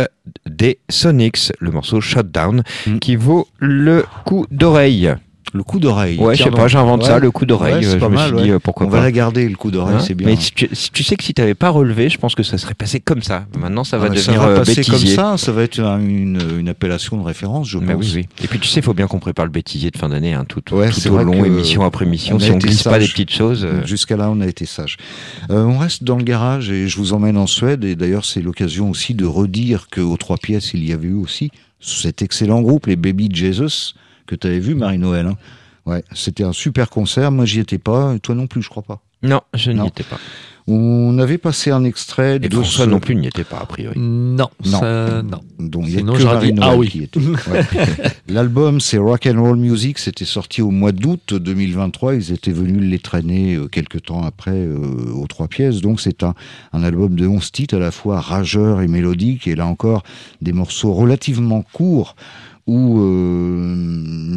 des 0.47 0.77
Sonics, 0.89 1.51
le 1.57 1.71
morceau 1.71 2.01
Shutdown, 2.01 2.61
Mm. 2.85 2.99
qui 2.99 3.15
vaut 3.15 3.47
le 3.57 4.05
coup 4.25 4.45
d'oreille. 4.51 5.11
Le 5.51 5.63
coup 5.63 5.79
d'oreille. 5.79 6.17
Ouais, 6.19 6.35
je 6.35 6.43
sais 6.43 6.51
pas, 6.51 6.67
j'invente 6.67 7.03
ça, 7.03 7.17
le 7.17 7.31
coup 7.31 7.45
d'oreille. 7.47 7.85
Ouais, 7.85 7.87
euh, 7.95 7.97
pas 7.99 8.05
je 8.05 8.11
me 8.11 8.15
mal, 8.15 8.33
suis 8.35 8.43
dit 8.43 8.51
euh, 8.51 8.59
pourquoi 8.59 8.85
On 8.85 8.89
pas. 8.89 8.97
va 8.97 9.03
la 9.03 9.11
garder, 9.11 9.49
le 9.49 9.55
coup 9.55 9.71
d'oreille, 9.71 9.95
Hein 9.95 9.99
c'est 10.05 10.13
bien. 10.13 10.27
Mais 10.27 10.35
si 10.35 10.51
tu, 10.51 10.69
si 10.73 10.91
tu 10.91 11.03
sais 11.03 11.15
que 11.15 11.23
si 11.23 11.33
tu 11.33 11.41
n'avais 11.41 11.55
pas 11.55 11.69
relevé, 11.69 12.07
je 12.09 12.19
pense 12.19 12.35
que 12.35 12.43
ça 12.43 12.59
serait 12.59 12.75
passé 12.75 12.99
comme 12.99 13.23
ça. 13.23 13.45
Maintenant, 13.57 13.83
ça 13.83 13.97
va 13.97 14.07
Ah, 14.11 14.15
devenir 14.15 14.41
va 14.41 14.47
euh, 14.49 14.57
passer 14.57 14.83
comme 14.83 14.93
bêtisier. 14.99 15.15
ça, 15.15 15.37
ça 15.37 15.51
va 15.51 15.63
être 15.63 15.79
un- 15.79 15.99
une, 15.99 16.39
une 16.59 16.69
appellation 16.69 17.17
de 17.17 17.23
référence, 17.23 17.67
je 17.67 17.79
Mais 17.79 17.93
pense. 17.95 18.03
oui, 18.05 18.11
oui. 18.17 18.43
Et 18.43 18.47
puis 18.47 18.59
tu 18.59 18.67
sais, 18.67 18.79
il 18.81 18.83
faut 18.83 18.93
bien 18.93 19.07
qu'on 19.07 19.17
prépare 19.19 19.45
le 19.45 19.51
bêtisier 19.51 19.89
de 19.89 19.97
fin 19.97 20.09
d'année, 20.09 20.33
hein, 20.35 20.45
tout, 20.47 20.61
tout 20.61 20.75
au 20.75 21.17
long, 21.23 21.43
émission 21.45 21.83
après 21.83 22.05
émission. 22.05 22.35
on 22.35 22.39
Si 22.39 22.51
on 22.51 22.57
glisse 22.59 22.83
pas 22.83 22.99
des 22.99 23.07
petites 23.07 23.31
choses. 23.31 23.65
euh, 23.65 23.83
Jusqu'à 23.87 24.17
là, 24.17 24.29
on 24.29 24.41
a 24.41 24.47
été 24.47 24.67
sage. 24.67 24.97
Euh, 25.49 25.63
on 25.63 25.79
reste 25.79 26.03
dans 26.03 26.17
le 26.17 26.23
garage 26.23 26.69
et 26.69 26.87
je 26.87 26.97
vous 26.97 27.13
emmène 27.13 27.37
en 27.37 27.47
Suède. 27.47 27.83
Et 27.85 27.95
d'ailleurs, 27.95 28.25
c'est 28.25 28.41
l'occasion 28.41 28.89
aussi 28.91 29.15
de 29.15 29.25
redire 29.25 29.87
qu'aux 29.89 30.17
trois 30.17 30.37
pièces, 30.37 30.75
il 30.75 30.87
y 30.87 30.93
avait 30.93 31.07
eu 31.07 31.13
aussi 31.15 31.49
cet 31.79 32.21
excellent 32.21 32.61
groupe, 32.61 32.85
les 32.87 32.95
Baby 32.97 33.29
Jesus, 33.33 33.93
que 34.29 34.35
tu 34.35 34.47
avais 34.47 34.59
vu, 34.59 34.75
Marie-Noël. 34.75 35.25
hein. 35.27 35.35
Ouais, 35.85 36.03
c'était 36.13 36.43
un 36.43 36.53
super 36.53 36.89
concert. 36.89 37.31
Moi, 37.31 37.45
j'y 37.45 37.59
étais 37.59 37.77
pas. 37.79 38.13
Et 38.15 38.19
toi 38.19 38.35
non 38.35 38.47
plus, 38.47 38.61
je 38.61 38.69
crois 38.69 38.83
pas. 38.83 39.01
Non, 39.23 39.41
je 39.53 39.71
n'y 39.71 39.85
étais 39.87 40.03
pas. 40.03 40.19
On 40.71 41.17
avait 41.17 41.39
passé 41.39 41.71
un 41.71 41.83
extrait 41.83 42.35
Et 42.35 42.39
de 42.39 42.49
François 42.55 42.85
ce- 42.85 42.89
non 42.91 42.99
plus 42.99 43.15
n'y 43.15 43.25
était 43.25 43.43
pas, 43.43 43.57
a 43.57 43.65
priori. 43.65 43.97
Non, 43.99 44.49
Non. 44.65 44.79
ça- 44.79 45.23
non. 45.23 45.39
Donc 45.57 45.85
il 45.87 45.93
y 45.93 45.95
a 45.95 45.99
Sinon, 45.99 46.13
que 46.13 46.23
Marie 46.23 46.53
dit, 46.53 46.59
Noël 46.59 46.69
ah 46.71 46.77
oui. 46.77 46.89
qui 46.89 47.03
était. 47.03 47.19
Ouais. 47.19 47.65
L'album 48.29 48.79
c'est 48.79 48.99
Rock 48.99 49.25
and 49.25 49.41
Roll 49.41 49.57
Music, 49.57 49.97
c'était 49.97 50.25
sorti 50.25 50.61
au 50.61 50.69
mois 50.69 50.91
d'août 50.91 51.33
2023. 51.33 52.13
Ils 52.15 52.31
étaient 52.31 52.51
venus 52.51 52.83
les 52.87 52.99
traîner 52.99 53.55
euh, 53.55 53.67
quelques 53.67 54.03
temps 54.03 54.23
après 54.23 54.51
euh, 54.51 54.77
aux 55.15 55.25
trois 55.25 55.47
pièces. 55.47 55.81
Donc 55.81 55.99
c'est 56.01 56.21
un, 56.21 56.35
un 56.71 56.83
album 56.83 57.15
de 57.15 57.25
11 57.25 57.51
titres 57.51 57.75
à 57.75 57.79
la 57.79 57.89
fois 57.91 58.21
rageur 58.21 58.81
et 58.81 58.87
mélodique. 58.87 59.47
Et 59.47 59.55
là 59.55 59.65
encore 59.65 60.03
des 60.41 60.53
morceaux 60.53 60.93
relativement 60.93 61.63
courts 61.73 62.15
où 62.69 62.99
euh, 62.99 63.75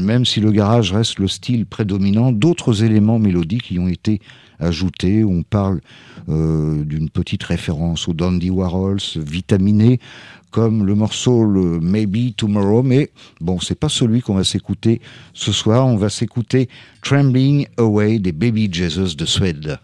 même 0.09 0.25
si 0.25 0.41
le 0.41 0.51
garage 0.53 0.91
reste 0.91 1.19
le 1.19 1.29
style 1.29 1.67
prédominant, 1.67 2.33
d'autres 2.33 2.83
éléments 2.83 3.19
mélodiques 3.19 3.71
y 3.71 3.79
ont 3.79 3.89
été 3.89 4.23
ajoutés. 4.59 5.23
On 5.23 5.43
parle 5.43 5.81
euh, 6.31 6.83
d'une 6.85 7.11
petite 7.11 7.43
référence 7.43 8.09
aux 8.09 8.15
Dandy 8.15 8.49
Warhols, 8.49 9.03
vitaminé, 9.17 10.01
comme 10.51 10.87
le 10.87 10.95
morceau 10.95 11.45
Maybe 11.81 12.35
Tomorrow, 12.35 12.83
mais 12.83 13.11
bon, 13.43 13.61
c'est 13.61 13.79
pas 13.79 13.91
celui 13.91 14.23
qu'on 14.23 14.35
va 14.35 14.45
s'écouter 14.45 15.03
ce 15.35 15.53
soir. 15.53 15.87
On 15.87 15.97
va 15.97 16.09
s'écouter 16.09 16.71
Trembling 17.03 17.67
Away 17.77 18.19
des 18.19 18.33
Baby 18.33 18.71
Jesus 18.73 19.15
de 19.15 19.27
Suède. 19.27 19.79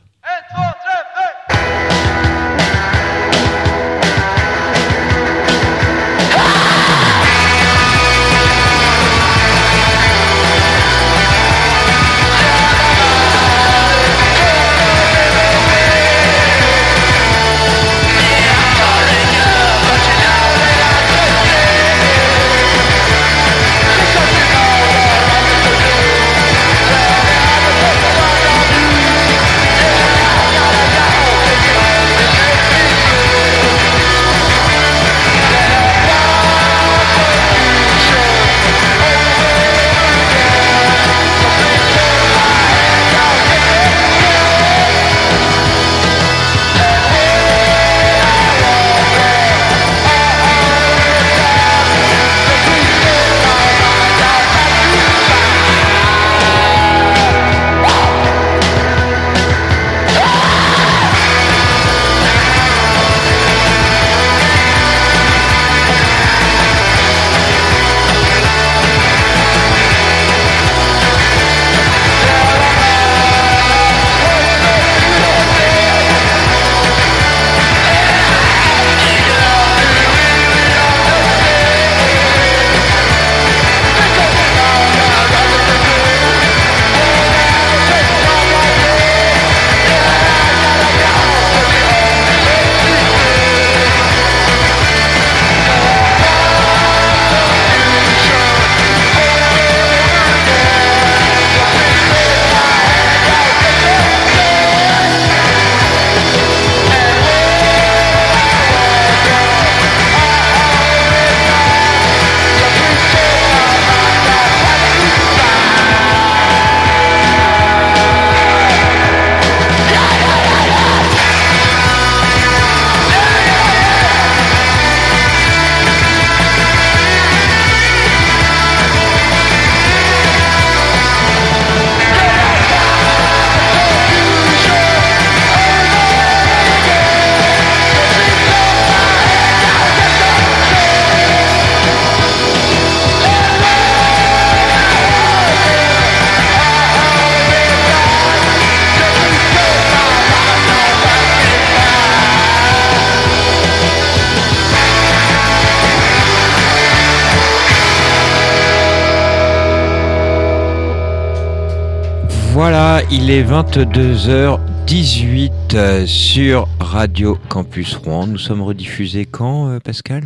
Il 163.20 163.32
est 163.32 163.42
22h18 163.42 165.50
euh, 165.74 166.06
sur 166.06 166.68
Radio 166.78 167.36
Campus 167.48 167.96
Rouen. 167.96 168.28
Nous 168.28 168.38
sommes 168.38 168.62
rediffusés 168.62 169.26
quand, 169.26 169.68
euh, 169.68 169.80
Pascal? 169.80 170.22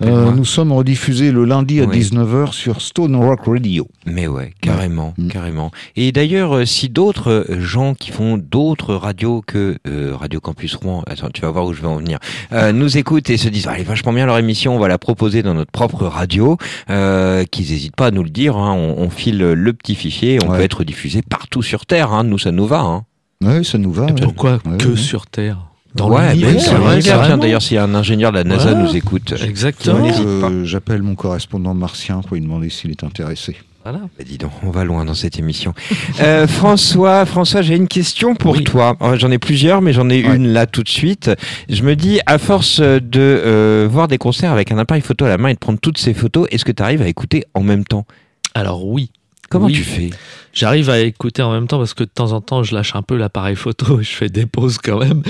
Euh, 0.00 0.32
nous 0.32 0.46
sommes 0.46 0.72
rediffusés 0.72 1.30
le 1.30 1.44
lundi 1.44 1.82
à 1.82 1.84
Oui. 1.84 2.00
19h 2.00 2.54
sur 2.54 2.80
Stone 2.80 3.16
Rock 3.16 3.40
Radio. 3.46 3.86
Mais 4.06 4.28
ouais, 4.28 4.54
carrément, 4.82 5.14
Mm. 5.18 5.28
carrément. 5.28 5.70
Et 5.96 6.12
d'ailleurs, 6.12 6.56
euh, 6.56 6.64
si 6.64 6.88
d'autres 6.88 7.30
euh, 7.48 7.60
gens 7.60 7.94
qui 7.94 8.10
font 8.10 8.36
d'autres 8.38 8.94
radios 8.94 9.42
que 9.46 9.78
euh, 9.86 10.12
Radio 10.18 10.40
Campus 10.40 10.74
Rouen, 10.76 11.02
attends, 11.06 11.28
tu 11.32 11.40
vas 11.42 11.50
voir 11.50 11.66
où 11.66 11.72
je 11.72 11.80
vais 11.82 11.86
en 11.88 11.96
venir, 11.96 12.18
euh, 12.52 12.72
nous 12.72 12.96
écoutent 12.98 13.30
et 13.30 13.36
se 13.36 13.48
disent, 13.48 13.66
ah, 13.68 13.72
elle 13.74 13.82
est 13.82 13.84
vachement 13.84 14.12
bien 14.12 14.26
leur 14.26 14.38
émission, 14.38 14.74
on 14.74 14.78
va 14.78 14.88
la 14.88 14.98
proposer 14.98 15.42
dans 15.42 15.54
notre 15.54 15.70
propre 15.70 16.06
radio, 16.06 16.56
euh, 16.90 17.44
qu'ils 17.44 17.70
n'hésitent 17.70 17.96
pas 17.96 18.06
à 18.06 18.10
nous 18.10 18.22
le 18.24 18.30
dire, 18.30 18.56
hein, 18.56 18.72
on, 18.72 19.02
on 19.02 19.10
file 19.10 19.38
le 19.38 19.72
petit 19.72 19.94
fichier, 19.94 20.38
on 20.44 20.50
Ouais. 20.50 20.58
peut 20.58 20.64
être 20.64 20.84
diffusé 20.84 21.22
partout 21.22 21.62
sur 21.62 21.86
Terre, 21.86 22.12
hein, 22.12 22.24
nous 22.24 22.38
ça 22.38 22.50
nous 22.50 22.66
va. 22.66 22.80
Hein. 22.80 23.04
Oui, 23.44 23.64
ça 23.64 23.78
nous 23.78 23.92
va. 23.92 24.06
ouais. 24.06 24.14
Pourquoi 24.22 24.58
Ouais, 24.66 24.78
que 24.78 24.88
ouais. 24.88 24.96
sur 24.96 25.26
Terre 25.26 25.58
Dans 25.94 26.08
ouais, 26.10 26.30
l'univers, 26.30 26.52
ben, 26.54 26.60
c'est 26.60 26.70
ouais, 27.12 27.18
vrai, 27.18 27.38
d'ailleurs, 27.38 27.60
s'il 27.62 27.74
y 27.74 27.78
a 27.78 27.84
un 27.84 27.94
ingénieur 27.94 28.32
de 28.32 28.38
la 28.38 28.44
NASA 28.44 28.70
Voilà. 28.72 28.82
nous 28.88 28.96
écoute, 28.96 29.34
Exactement. 29.44 30.02
Ouais. 30.04 30.12
Euh, 30.20 30.64
J'appelle 30.64 31.02
mon 31.02 31.14
correspondant 31.14 31.74
martien 31.74 32.20
pour 32.22 32.34
lui 32.36 32.40
demander 32.42 32.70
s'il 32.70 32.90
est 32.90 33.04
intéressé. 33.04 33.56
Voilà. 33.84 33.98
Bah, 34.16 34.24
dis 34.24 34.38
donc, 34.38 34.52
on 34.62 34.70
va 34.70 34.84
loin 34.84 35.04
dans 35.04 35.14
cette 35.14 35.38
émission. 35.38 35.74
Euh, 36.20 36.46
François, 36.46 37.24
François, 37.26 37.62
j'ai 37.62 37.74
une 37.74 37.88
question 37.88 38.34
pour 38.36 38.52
Oui. 38.52 38.62
toi. 38.64 38.96
Euh, 39.00 39.16
J'en 39.18 39.30
ai 39.30 39.38
plusieurs, 39.38 39.80
mais 39.82 39.92
j'en 39.92 40.08
ai 40.08 40.24
Ouais. 40.24 40.36
une 40.36 40.48
là 40.52 40.66
tout 40.66 40.82
de 40.84 40.88
suite. 40.88 41.30
Je 41.68 41.82
me 41.82 41.96
dis, 41.96 42.20
à 42.26 42.38
force 42.38 42.80
de 42.80 43.00
euh, 43.16 43.88
voir 43.90 44.06
des 44.08 44.18
concerts 44.18 44.52
avec 44.52 44.70
un 44.70 44.78
appareil 44.78 45.02
photo 45.02 45.24
à 45.24 45.28
la 45.28 45.38
main 45.38 45.48
et 45.48 45.54
de 45.54 45.58
prendre 45.58 45.80
toutes 45.80 45.98
ces 45.98 46.14
photos, 46.14 46.46
est-ce 46.52 46.64
que 46.64 46.70
tu 46.70 46.82
arrives 46.82 47.02
à 47.02 47.08
écouter 47.08 47.44
en 47.54 47.62
même 47.62 47.84
temps? 47.84 48.06
Alors 48.54 48.86
oui. 48.86 49.10
Comment 49.50 49.66
Oui. 49.66 49.72
tu 49.72 49.82
fais? 49.82 50.10
J'arrive 50.52 50.88
à 50.90 51.00
écouter 51.00 51.42
en 51.42 51.50
même 51.52 51.66
temps 51.66 51.78
parce 51.78 51.94
que 51.94 52.04
de 52.04 52.10
temps 52.10 52.32
en 52.32 52.40
temps, 52.40 52.62
je 52.62 52.74
lâche 52.74 52.94
un 52.94 53.02
peu 53.02 53.16
l'appareil 53.16 53.56
photo 53.56 53.98
et 54.00 54.04
je 54.04 54.10
fais 54.14 54.28
des 54.28 54.46
pauses 54.46 54.78
quand 54.78 54.98
même. 54.98 55.22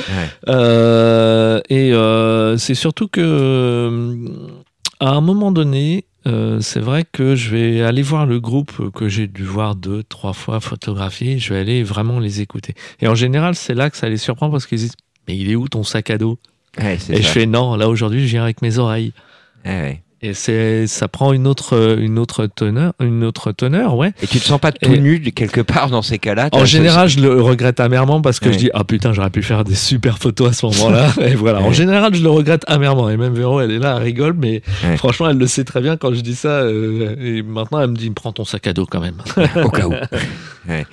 Euh, 0.48 1.60
et 1.70 1.92
c'est 2.58 2.74
surtout 2.74 3.08
que 3.08 4.14
à 5.00 5.10
un 5.10 5.20
moment 5.20 5.50
donné, 5.52 6.04
euh, 6.26 6.60
c'est 6.60 6.80
vrai 6.80 7.04
que 7.10 7.34
je 7.34 7.50
vais 7.50 7.82
aller 7.82 8.02
voir 8.02 8.26
le 8.26 8.40
groupe 8.40 8.90
que 8.92 9.08
j'ai 9.08 9.26
dû 9.26 9.44
voir 9.44 9.74
deux, 9.74 10.02
trois 10.02 10.32
fois 10.32 10.60
photographier. 10.60 11.38
Je 11.38 11.52
vais 11.54 11.60
aller 11.60 11.82
vraiment 11.82 12.18
les 12.20 12.40
écouter. 12.40 12.74
Et 13.00 13.08
en 13.08 13.14
général, 13.14 13.54
c'est 13.54 13.74
là 13.74 13.90
que 13.90 13.96
ça 13.96 14.08
les 14.08 14.16
surprend 14.16 14.50
parce 14.50 14.66
qu'ils 14.66 14.78
disent 14.78 14.94
Mais 15.28 15.36
il 15.36 15.50
est 15.50 15.56
où 15.56 15.68
ton 15.68 15.82
sac 15.82 16.10
à 16.10 16.18
dos? 16.18 16.38
Ouais, 16.78 16.94
Et 16.94 16.98
ça. 16.98 17.14
je 17.16 17.28
fais 17.28 17.46
Non, 17.46 17.76
là 17.76 17.88
aujourd'hui, 17.88 18.22
je 18.26 18.30
viens 18.32 18.44
avec 18.44 18.62
mes 18.62 18.78
oreilles. 18.78 19.12
Ouais, 19.64 19.70
ouais. 19.80 20.02
Et 20.24 20.34
c'est, 20.34 20.86
ça 20.86 21.08
prend 21.08 21.32
une 21.32 21.48
autre, 21.48 21.96
une 21.98 22.18
autre 22.18 22.46
teneur, 22.46 22.92
une 23.00 23.24
autre 23.24 23.50
teneur, 23.50 23.96
ouais. 23.96 24.12
Et 24.22 24.26
tu 24.28 24.38
te 24.38 24.44
sens 24.44 24.60
pas 24.60 24.70
tout 24.70 24.92
Et- 24.92 24.98
nu 24.98 25.20
quelque 25.20 25.60
part 25.60 25.90
dans 25.90 26.02
ces 26.02 26.18
cas-là 26.18 26.48
En 26.52 26.64
général, 26.64 27.08
je 27.08 27.18
le 27.20 27.40
regrette 27.42 27.80
amèrement 27.80 28.20
parce 28.22 28.38
que 28.38 28.52
je 28.52 28.56
dis 28.58 28.70
ah 28.72 28.84
putain 28.84 29.12
j'aurais 29.12 29.30
pu 29.30 29.42
faire 29.42 29.64
des 29.64 29.74
super 29.74 30.18
photos 30.18 30.50
à 30.50 30.52
ce 30.52 30.66
moment-là. 30.66 31.08
et 31.26 31.34
voilà. 31.34 31.60
En 31.60 31.72
général, 31.72 32.14
je 32.14 32.22
le 32.22 32.30
regrette 32.30 32.62
amèrement. 32.68 33.10
Et 33.10 33.16
même 33.16 33.34
Véro, 33.34 33.60
elle 33.60 33.72
est 33.72 33.78
là, 33.80 33.94
elle 33.96 34.02
rigole, 34.04 34.34
mais 34.38 34.62
franchement, 34.96 35.28
elle 35.28 35.38
le 35.38 35.46
sait 35.48 35.64
très 35.64 35.80
bien 35.80 35.96
quand 35.96 36.14
je 36.14 36.20
dis 36.20 36.36
ça. 36.36 36.48
euh, 36.60 37.16
et 37.20 37.42
maintenant, 37.42 37.80
elle 37.80 37.90
me 37.90 37.96
dit 37.96 38.08
prends 38.10 38.32
ton 38.32 38.44
sac 38.44 38.66
à 38.68 38.72
dos 38.72 38.86
quand 38.86 39.00
même. 39.00 39.16
au 39.64 39.70
cas 39.70 39.86
où. 39.86 39.92
Ouais. 40.68 40.86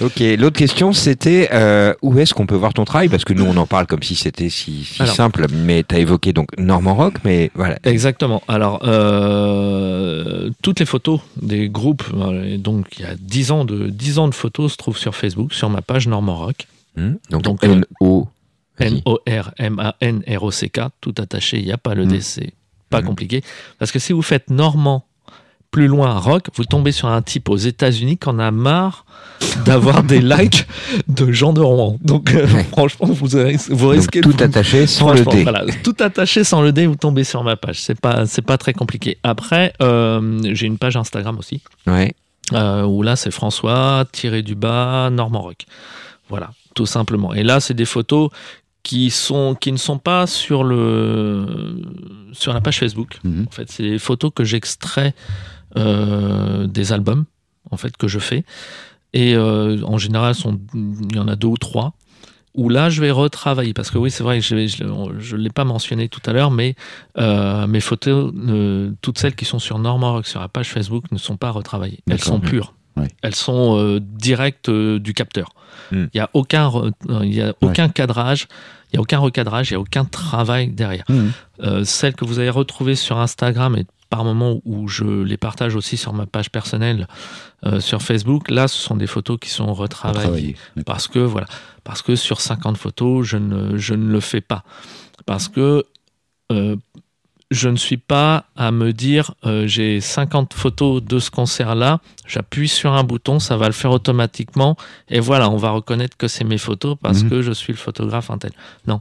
Ok, 0.00 0.22
l'autre 0.38 0.56
question 0.56 0.92
c'était 0.92 1.48
euh, 1.52 1.92
où 2.02 2.16
est-ce 2.20 2.32
qu'on 2.32 2.46
peut 2.46 2.54
voir 2.54 2.72
ton 2.72 2.84
travail? 2.84 3.08
Parce 3.08 3.24
que 3.24 3.32
nous 3.32 3.44
on 3.44 3.56
en 3.56 3.66
parle 3.66 3.86
comme 3.86 4.02
si 4.04 4.14
c'était 4.14 4.48
si, 4.50 4.84
si 4.84 5.02
Alors. 5.02 5.14
simple, 5.16 5.46
mais 5.52 5.82
tu 5.82 5.96
as 5.96 5.98
évoqué 5.98 6.32
donc 6.32 6.50
Norman 6.58 6.94
Rock, 6.94 7.14
mais 7.24 7.50
voilà. 7.56 7.76
Exactement. 7.82 8.42
Alors, 8.46 8.75
euh, 8.84 10.50
toutes 10.62 10.80
les 10.80 10.86
photos 10.86 11.20
des 11.40 11.68
groupes, 11.68 12.04
euh, 12.14 12.56
donc 12.58 12.98
il 12.98 13.02
y 13.02 13.08
a 13.08 13.14
10 13.16 13.50
ans, 13.50 13.64
de, 13.64 13.88
10 13.88 14.18
ans 14.18 14.28
de 14.28 14.34
photos 14.34 14.72
se 14.72 14.76
trouvent 14.76 14.98
sur 14.98 15.14
Facebook, 15.14 15.52
sur 15.54 15.70
ma 15.70 15.82
page 15.82 16.06
Normand 16.08 16.36
Rock. 16.36 16.66
Hmm 16.96 17.14
donc 17.30 17.42
Donc, 17.42 17.64
N-O. 17.64 18.28
vas-y. 18.78 19.02
N-O-R-M-A-N-R-O-C-K, 19.68 20.80
tout 21.00 21.14
attaché, 21.18 21.58
il 21.58 21.64
n'y 21.64 21.72
a 21.72 21.78
pas 21.78 21.94
le 21.94 22.04
Mm. 22.04 22.08
D, 22.08 22.20
c'est 22.20 22.52
pas 22.90 23.00
Mm. 23.00 23.04
compliqué. 23.06 23.42
Parce 23.78 23.90
que 23.92 23.98
si 23.98 24.12
vous 24.12 24.22
faites 24.22 24.50
Normand 24.50 25.05
plus 25.76 25.88
loin 25.88 26.18
rock, 26.18 26.46
vous 26.54 26.64
tombez 26.64 26.90
sur 26.90 27.06
un 27.08 27.20
type 27.20 27.50
aux 27.50 27.56
États-Unis 27.58 28.16
qui 28.16 28.30
en 28.30 28.38
a 28.38 28.50
marre 28.50 29.04
d'avoir 29.66 30.02
des 30.02 30.20
likes 30.22 30.66
de 31.06 31.30
gens 31.32 31.52
de 31.52 31.60
Rouen. 31.60 31.98
Donc, 32.00 32.32
euh, 32.34 32.46
Ouais. 32.46 32.64
franchement, 32.64 33.08
vous, 33.10 33.36
avez- 33.36 33.58
vous 33.68 33.88
risquez 33.88 34.22
de 34.22 34.32
tout 34.32 34.42
attaché 34.42 34.86
sans 34.86 35.10
le 35.12 35.16
Franchement, 35.20 35.32
D. 35.34 35.42
voilà, 35.42 35.64
tout 35.84 35.94
attaché 36.00 36.44
sans 36.44 36.62
le 36.62 36.72
D, 36.72 36.86
vous 36.86 36.94
tombez 36.96 37.24
sur 37.24 37.44
ma 37.44 37.56
page. 37.56 37.78
C'est 37.82 38.00
pas, 38.00 38.24
c'est 38.24 38.40
pas 38.40 38.56
très 38.56 38.72
compliqué. 38.72 39.18
Après, 39.22 39.74
euh, 39.82 40.40
j'ai 40.54 40.66
une 40.66 40.78
page 40.78 40.96
Instagram 40.96 41.38
aussi, 41.38 41.60
Ouais. 41.86 42.14
euh, 42.54 42.84
où 42.86 43.02
là, 43.02 43.14
c'est 43.14 43.30
François, 43.30 44.06
tiré 44.10 44.40
du 44.42 44.54
bas, 44.54 45.10
Normand 45.10 45.42
Rock. 45.42 45.66
Voilà, 46.30 46.52
tout 46.74 46.86
simplement. 46.86 47.34
Et 47.34 47.42
là, 47.42 47.60
c'est 47.60 47.74
des 47.74 47.84
photos 47.84 48.30
qui, 48.82 49.10
sont, 49.10 49.54
qui 49.60 49.72
ne 49.72 49.76
sont 49.76 49.98
pas 49.98 50.26
sur, 50.26 50.64
le, 50.64 51.44
sur 52.32 52.54
la 52.54 52.62
page 52.62 52.78
Facebook. 52.78 53.18
Mhm. 53.24 53.44
En 53.46 53.50
fait, 53.50 53.70
c'est 53.70 53.82
des 53.82 53.98
photos 53.98 54.30
que 54.34 54.42
j'extrais 54.44 55.12
des 55.76 56.92
albums, 56.92 57.24
en 57.70 57.76
fait, 57.76 57.96
que 57.96 58.08
je 58.08 58.18
fais. 58.18 58.44
Et 59.12 59.34
euh, 59.34 59.80
en 59.84 59.98
général, 59.98 60.34
sont- 60.34 60.60
il 60.74 61.14
y 61.16 61.18
en 61.18 61.28
a 61.28 61.36
deux 61.36 61.48
ou 61.48 61.56
trois. 61.56 61.94
Où 62.54 62.70
là, 62.70 62.88
je 62.88 63.02
vais 63.02 63.10
retravailler. 63.10 63.74
Parce 63.74 63.90
que 63.90 63.98
oui, 63.98 64.10
c'est 64.10 64.22
vrai 64.24 64.40
que 64.40 64.44
je 64.44 65.36
ne 65.36 65.40
l'ai 65.40 65.50
pas 65.50 65.64
mentionné 65.64 66.08
tout 66.08 66.22
à 66.24 66.32
l'heure, 66.32 66.50
mais 66.50 66.74
euh, 67.18 67.66
mes 67.66 67.80
photos, 67.80 68.32
euh, 68.48 68.92
toutes 69.02 69.18
celles 69.18 69.34
qui 69.34 69.44
sont 69.44 69.58
sur 69.58 69.78
Norman 69.78 70.14
Rock, 70.14 70.26
sur 70.26 70.40
la 70.40 70.48
page 70.48 70.70
Facebook, 70.70 71.04
ne 71.12 71.18
sont 71.18 71.36
pas 71.36 71.50
retravaillées. 71.50 72.00
Elles 72.10 72.22
sont 72.22 72.40
pures. 72.40 72.72
Elles 73.22 73.34
sont 73.34 73.76
euh, 73.78 74.00
directes 74.00 74.70
euh, 74.70 74.98
du 74.98 75.12
capteur. 75.12 75.50
Il 75.92 75.98
Mm. 75.98 76.08
n'y 76.14 76.20
a 76.20 76.30
aucun, 76.32 76.72
euh, 76.74 76.90
il 77.24 77.34
y 77.34 77.42
a 77.42 77.54
aucun 77.60 77.88
cadrage, 77.90 78.48
il 78.90 78.96
n'y 78.96 78.98
a 78.98 79.02
aucun 79.02 79.18
recadrage, 79.18 79.70
il 79.70 79.74
n'y 79.74 79.76
a 79.76 79.80
aucun 79.80 80.06
travail 80.06 80.68
derrière. 80.68 81.04
Euh, 81.62 81.84
celles 81.84 82.14
que 82.14 82.24
vous 82.24 82.38
avez 82.38 82.48
retrouvées 82.50 82.94
sur 82.94 83.18
Instagram 83.18 83.76
et 83.76 83.84
par 84.08 84.24
moment 84.24 84.60
où 84.64 84.88
je 84.88 85.04
les 85.04 85.36
partage 85.36 85.74
aussi 85.74 85.96
sur 85.96 86.12
ma 86.12 86.26
page 86.26 86.50
personnelle 86.50 87.08
euh, 87.64 87.80
sur 87.80 88.02
Facebook, 88.02 88.50
là, 88.50 88.68
ce 88.68 88.78
sont 88.78 88.96
des 88.96 89.06
photos 89.06 89.38
qui 89.40 89.48
sont 89.50 89.72
retravaillées. 89.74 90.56
Parce 90.84 91.08
que, 91.08 91.18
voilà, 91.18 91.46
parce 91.84 92.02
que 92.02 92.14
sur 92.16 92.40
50 92.40 92.76
photos, 92.76 93.26
je 93.26 93.36
ne, 93.36 93.76
je 93.76 93.94
ne 93.94 94.10
le 94.10 94.20
fais 94.20 94.40
pas. 94.40 94.62
Parce 95.26 95.48
que 95.48 95.84
euh, 96.52 96.76
je 97.50 97.68
ne 97.68 97.76
suis 97.76 97.96
pas 97.96 98.46
à 98.56 98.70
me 98.72 98.92
dire 98.92 99.34
euh, 99.44 99.66
j'ai 99.66 100.00
50 100.00 100.52
photos 100.54 101.02
de 101.02 101.18
ce 101.18 101.30
concert-là, 101.30 102.00
j'appuie 102.26 102.68
sur 102.68 102.92
un 102.92 103.04
bouton, 103.04 103.38
ça 103.38 103.56
va 103.56 103.66
le 103.66 103.72
faire 103.72 103.90
automatiquement, 103.92 104.76
et 105.08 105.20
voilà, 105.20 105.48
on 105.50 105.56
va 105.56 105.70
reconnaître 105.70 106.16
que 106.16 106.28
c'est 106.28 106.44
mes 106.44 106.58
photos 106.58 106.96
parce 107.00 107.22
Mhm. 107.22 107.30
que 107.30 107.42
je 107.42 107.52
suis 107.52 107.72
le 107.72 107.78
photographe 107.78 108.30
un 108.30 108.38
tel. 108.38 108.52
Non. 108.86 109.00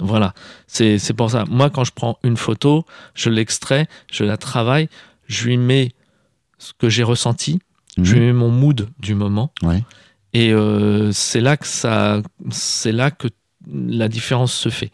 Voilà, 0.00 0.32
c'est 0.66 1.12
pour 1.14 1.30
ça. 1.30 1.44
Moi, 1.48 1.68
quand 1.70 1.84
je 1.84 1.92
prends 1.92 2.18
une 2.22 2.36
photo, 2.36 2.84
je 3.14 3.28
l'extrais, 3.30 3.86
je 4.10 4.24
la 4.24 4.36
travaille, 4.36 4.88
je 5.26 5.46
lui 5.46 5.56
mets 5.56 5.92
ce 6.58 6.72
que 6.78 6.88
j'ai 6.88 7.02
ressenti, 7.02 7.60
je 8.00 8.14
lui 8.14 8.20
Mhm. 8.20 8.26
mets 8.26 8.32
mon 8.32 8.50
mood 8.50 8.88
du 8.98 9.14
moment, 9.14 9.52
Ouais. 9.62 9.82
et 10.32 10.52
euh, 10.52 11.12
c'est 11.12 11.40
là 11.40 11.56
que 11.56 11.66
ça, 11.66 12.22
c'est 12.50 12.92
là 12.92 13.10
que 13.10 13.28
la 13.70 14.08
différence 14.08 14.52
se 14.54 14.68
fait. 14.70 14.90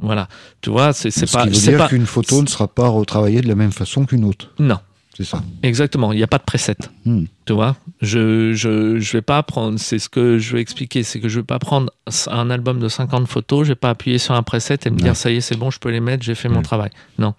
Voilà, 0.00 0.28
tu 0.60 0.70
vois, 0.70 0.92
c'est 0.92 1.10
c'est 1.10 1.26
Ce 1.26 1.32
pas, 1.32 1.44
qui 1.44 1.50
veut 1.50 1.54
dire 1.70 1.78
pas, 1.78 1.88
qu'une 1.88 2.06
photo 2.06 2.42
ne 2.42 2.48
sera 2.48 2.66
pas 2.66 2.88
retravaillée 2.88 3.42
de 3.42 3.46
la 3.48 3.54
même 3.54 3.72
façon 3.72 4.06
qu'une 4.06 4.24
autre. 4.24 4.52
non, 4.58 4.78
C'est 5.16 5.24
ça. 5.24 5.42
exactement. 5.62 6.12
Il 6.12 6.16
n'y 6.16 6.22
a 6.22 6.26
pas 6.26 6.38
de 6.38 6.42
preset. 6.44 6.76
Hmm. 7.04 7.24
Tu 7.46 7.52
vois, 7.52 7.76
je, 8.00 8.52
je, 8.52 8.98
je 8.98 9.12
vais 9.12 9.22
pas 9.22 9.42
prendre, 9.42 9.78
c'est 9.78 9.98
ce 9.98 10.08
que 10.08 10.38
je 10.38 10.54
veux 10.54 10.58
expliquer, 10.60 11.02
c'est 11.02 11.20
que 11.20 11.28
je 11.28 11.38
vais 11.40 11.44
pas 11.46 11.58
prendre 11.58 11.92
un 12.30 12.50
album 12.50 12.80
de 12.80 12.88
50 12.88 13.28
photos, 13.28 13.64
je 13.64 13.68
vais 13.72 13.74
pas 13.76 13.90
appuyer 13.90 14.18
sur 14.18 14.34
un 14.34 14.42
preset 14.42 14.78
et 14.86 14.90
me 14.90 14.96
Ouais. 14.96 15.02
dire 15.02 15.16
ça 15.16 15.30
y 15.30 15.36
est, 15.36 15.40
c'est 15.40 15.56
bon, 15.56 15.70
je 15.70 15.78
peux 15.78 15.90
les 15.90 16.00
mettre, 16.00 16.24
j'ai 16.24 16.34
fait 16.34 16.48
mon 16.48 16.62
travail. 16.62 16.90
Non. 17.18 17.34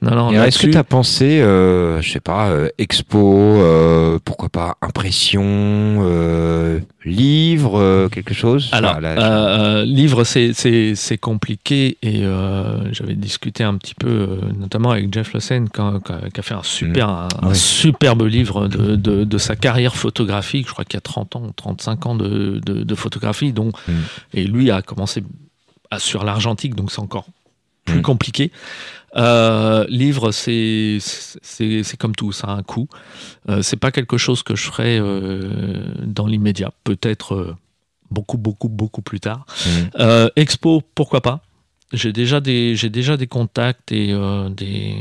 Non, 0.00 0.14
non, 0.14 0.30
Est-ce 0.44 0.60
que 0.60 0.68
tu 0.70 0.78
as 0.78 0.84
pensé, 0.84 1.40
euh, 1.40 2.00
je 2.00 2.12
sais 2.12 2.20
pas, 2.20 2.50
euh, 2.50 2.68
expo, 2.78 3.18
euh, 3.34 4.20
pourquoi 4.24 4.48
pas 4.48 4.76
impression, 4.80 5.42
euh, 5.44 6.78
livre, 7.04 8.06
quelque 8.12 8.32
chose? 8.32 8.68
Alors, 8.70 8.92
Enfin, 8.92 9.00
là, 9.00 9.84
livre, 9.84 10.22
c'est 10.22 11.18
compliqué 11.20 11.98
et 12.02 12.22
j'avais 12.92 13.14
discuté 13.14 13.64
un 13.64 13.74
petit 13.74 13.96
peu, 13.96 14.38
notamment 14.56 14.92
avec 14.92 15.12
Jeff 15.12 15.32
Lawson, 15.32 15.64
qui 15.74 15.80
a 15.80 16.42
fait 16.42 16.54
un 16.54 16.62
super, 16.62 17.08
un, 17.08 17.28
un 17.42 17.48
Ouais. 17.48 17.54
superbe 17.54 18.22
livre 18.22 18.68
de, 18.68 18.94
de, 18.94 19.24
de 19.24 19.38
sa 19.38 19.56
carrière 19.56 19.96
photographique. 19.96 20.68
Je 20.68 20.72
crois 20.72 20.84
qu'il 20.84 20.94
y 20.94 20.98
a 20.98 21.00
30 21.00 21.34
ans, 21.34 21.42
35 21.56 22.06
ans 22.06 22.14
de, 22.14 22.60
de, 22.64 22.94
photographie. 22.94 23.52
Mm. 23.52 23.92
et 24.34 24.44
lui 24.44 24.70
a 24.70 24.80
commencé 24.82 25.24
à- 25.90 25.98
sur 25.98 26.22
l'argentique, 26.24 26.76
donc 26.76 26.92
c'est 26.92 27.00
encore 27.00 27.26
plus 27.84 27.98
Mm. 27.98 28.02
compliqué. 28.02 28.52
Euh, 29.16 29.84
livre, 29.88 30.32
c'est 30.32 30.98
c'est 31.00 31.82
c'est 31.82 31.96
comme 31.96 32.14
tout, 32.14 32.32
ça 32.32 32.48
a 32.48 32.52
un 32.52 32.62
coût. 32.62 32.88
Euh, 33.48 33.62
c'est 33.62 33.76
pas 33.76 33.90
quelque 33.90 34.18
chose 34.18 34.42
que 34.42 34.54
je 34.54 34.64
ferai 34.66 34.98
euh, 34.98 35.94
dans 36.04 36.26
l'immédiat. 36.26 36.72
Peut-être 36.84 37.34
euh, 37.34 37.56
beaucoup, 38.10 38.38
beaucoup, 38.38 38.68
beaucoup 38.68 39.02
plus 39.02 39.20
tard. 39.20 39.46
Euh, 39.98 40.28
expo, 40.36 40.82
pourquoi 40.94 41.20
pas 41.20 41.42
J'ai 41.92 42.12
déjà 42.12 42.40
des 42.40 42.76
j'ai 42.76 42.90
déjà 42.90 43.16
des 43.16 43.26
contacts 43.26 43.92
et 43.92 44.12
euh, 44.12 44.48
des 44.50 44.96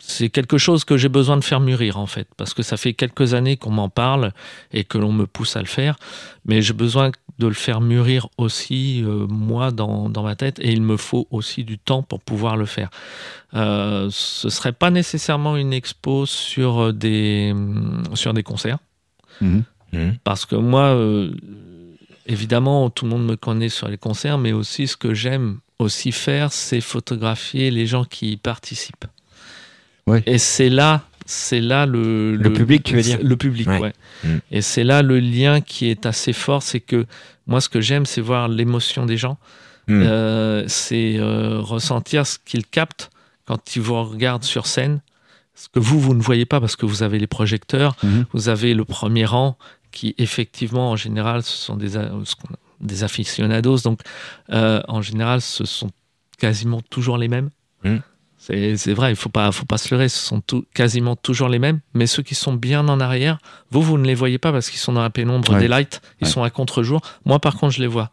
c'est 0.00 0.28
quelque 0.30 0.58
chose 0.58 0.84
que 0.84 0.96
j'ai 0.96 1.08
besoin 1.08 1.36
de 1.36 1.44
faire 1.44 1.60
mûrir 1.60 1.96
en 1.98 2.06
fait 2.06 2.26
parce 2.36 2.54
que 2.54 2.62
ça 2.64 2.76
fait 2.76 2.92
quelques 2.94 3.34
années 3.34 3.56
qu'on 3.56 3.70
m'en 3.70 3.88
parle 3.88 4.32
et 4.72 4.82
que 4.82 4.98
l'on 4.98 5.12
me 5.12 5.26
pousse 5.26 5.54
à 5.56 5.60
le 5.60 5.66
faire 5.66 5.96
mais 6.44 6.60
j'ai 6.62 6.72
besoin 6.72 7.12
de 7.38 7.46
le 7.46 7.54
faire 7.54 7.80
mûrir 7.80 8.26
aussi 8.38 9.02
euh, 9.04 9.26
moi 9.28 9.70
dans, 9.70 10.08
dans 10.08 10.24
ma 10.24 10.34
tête 10.34 10.58
et 10.58 10.72
il 10.72 10.82
me 10.82 10.96
faut 10.96 11.28
aussi 11.30 11.62
du 11.62 11.78
temps 11.78 12.02
pour 12.02 12.18
pouvoir 12.20 12.56
le 12.56 12.66
faire 12.66 12.90
euh, 13.54 14.08
ce 14.10 14.48
serait 14.48 14.72
pas 14.72 14.90
nécessairement 14.90 15.56
une 15.56 15.72
expo 15.72 16.26
sur 16.26 16.92
des 16.92 17.54
sur 18.14 18.34
des 18.34 18.42
concerts 18.42 18.78
Mhm. 19.40 19.62
Mhm. 19.92 20.16
parce 20.24 20.46
que 20.46 20.56
moi, 20.56 20.84
euh, 20.94 21.32
évidemment, 22.26 22.90
tout 22.90 23.04
le 23.04 23.10
monde 23.10 23.26
me 23.26 23.36
connaît 23.36 23.68
sur 23.68 23.88
les 23.88 23.98
concerts, 23.98 24.38
mais 24.38 24.52
aussi 24.52 24.86
ce 24.86 24.96
que 24.96 25.14
j'aime 25.14 25.58
aussi 25.78 26.12
faire, 26.12 26.52
c'est 26.52 26.80
photographier 26.80 27.70
les 27.70 27.86
gens 27.86 28.04
qui 28.04 28.32
y 28.32 28.36
participent. 28.36 29.06
Ouais. 30.06 30.22
Et 30.26 30.38
c'est 30.38 30.68
là, 30.68 31.02
c'est 31.26 31.60
là 31.60 31.86
le, 31.86 32.36
Le 32.36 32.52
public, 32.52 32.82
tu 32.84 32.94
veux 32.96 33.02
dire 33.02 33.18
Le 33.22 33.36
public, 33.36 33.68
Ouais. 33.68 33.80
ouais. 33.80 33.92
Mm. 34.24 34.36
Et 34.50 34.62
c'est 34.62 34.84
là 34.84 35.02
le 35.02 35.18
lien 35.20 35.60
qui 35.60 35.88
est 35.88 36.06
assez 36.06 36.32
fort, 36.32 36.62
c'est 36.62 36.80
que 36.80 37.06
moi, 37.46 37.60
ce 37.60 37.68
que 37.68 37.80
j'aime, 37.80 38.06
c'est 38.06 38.20
voir 38.20 38.48
l'émotion 38.48 39.06
des 39.06 39.16
gens. 39.16 39.38
Mm. 39.88 40.02
Euh, 40.04 40.64
c'est 40.68 41.16
euh, 41.18 41.58
ressentir 41.60 42.26
ce 42.26 42.38
qu'ils 42.44 42.66
captent 42.66 43.10
quand 43.44 43.74
ils 43.76 43.82
vous 43.82 44.00
regardent 44.04 44.44
sur 44.44 44.66
scène. 44.66 45.00
Ce 45.54 45.68
que 45.68 45.78
vous, 45.80 46.00
vous 46.00 46.14
ne 46.14 46.22
voyez 46.22 46.46
pas 46.46 46.60
parce 46.60 46.76
que 46.76 46.86
vous 46.86 47.02
avez 47.02 47.18
les 47.18 47.26
projecteurs, 47.26 47.96
Mhm. 48.02 48.24
vous 48.32 48.48
avez 48.48 48.72
le 48.74 48.84
premier 48.84 49.24
rang 49.26 49.58
qui, 49.92 50.14
effectivement, 50.18 50.90
en 50.90 50.96
général, 50.96 51.42
ce 51.42 51.56
sont 51.56 51.76
des, 51.76 51.90
qu'on- 51.92 52.56
des 52.80 53.04
aficionados. 53.04 53.78
Donc, 53.84 54.00
euh, 54.50 54.80
en 54.88 55.02
général, 55.02 55.40
ce 55.40 55.64
sont 55.64 55.90
quasiment 56.38 56.80
toujours 56.80 57.18
les 57.18 57.28
mêmes. 57.28 57.50
Mm. 57.84 57.98
C'est 58.38 58.92
vrai, 58.92 59.10
il 59.12 59.16
faut 59.16 59.28
pas, 59.28 59.52
faut 59.52 59.66
pas 59.66 59.78
se 59.78 59.94
leurrer, 59.94 60.08
ce 60.08 60.18
sont 60.18 60.40
tout- 60.40 60.64
quasiment 60.74 61.14
toujours 61.14 61.48
les 61.48 61.60
mêmes. 61.60 61.78
Mais 61.94 62.08
ceux 62.08 62.24
qui 62.24 62.34
sont 62.34 62.54
bien 62.54 62.88
en 62.88 62.98
arrière, 62.98 63.38
vous, 63.70 63.82
vous 63.82 63.98
ne 63.98 64.04
les 64.04 64.16
voyez 64.16 64.38
pas 64.38 64.50
parce 64.50 64.68
qu'ils 64.68 64.80
sont 64.80 64.92
dans 64.92 65.02
la 65.02 65.10
pénombre 65.10 65.52
Ouais. 65.52 65.60
des 65.60 65.68
lights, 65.68 66.00
ils 66.20 66.24
Ouais. 66.24 66.30
sont 66.30 66.42
à 66.42 66.50
contre-jour. 66.50 67.00
Moi, 67.24 67.38
par 67.38 67.54
contre, 67.56 67.74
je 67.74 67.80
les 67.80 67.86
vois. 67.86 68.10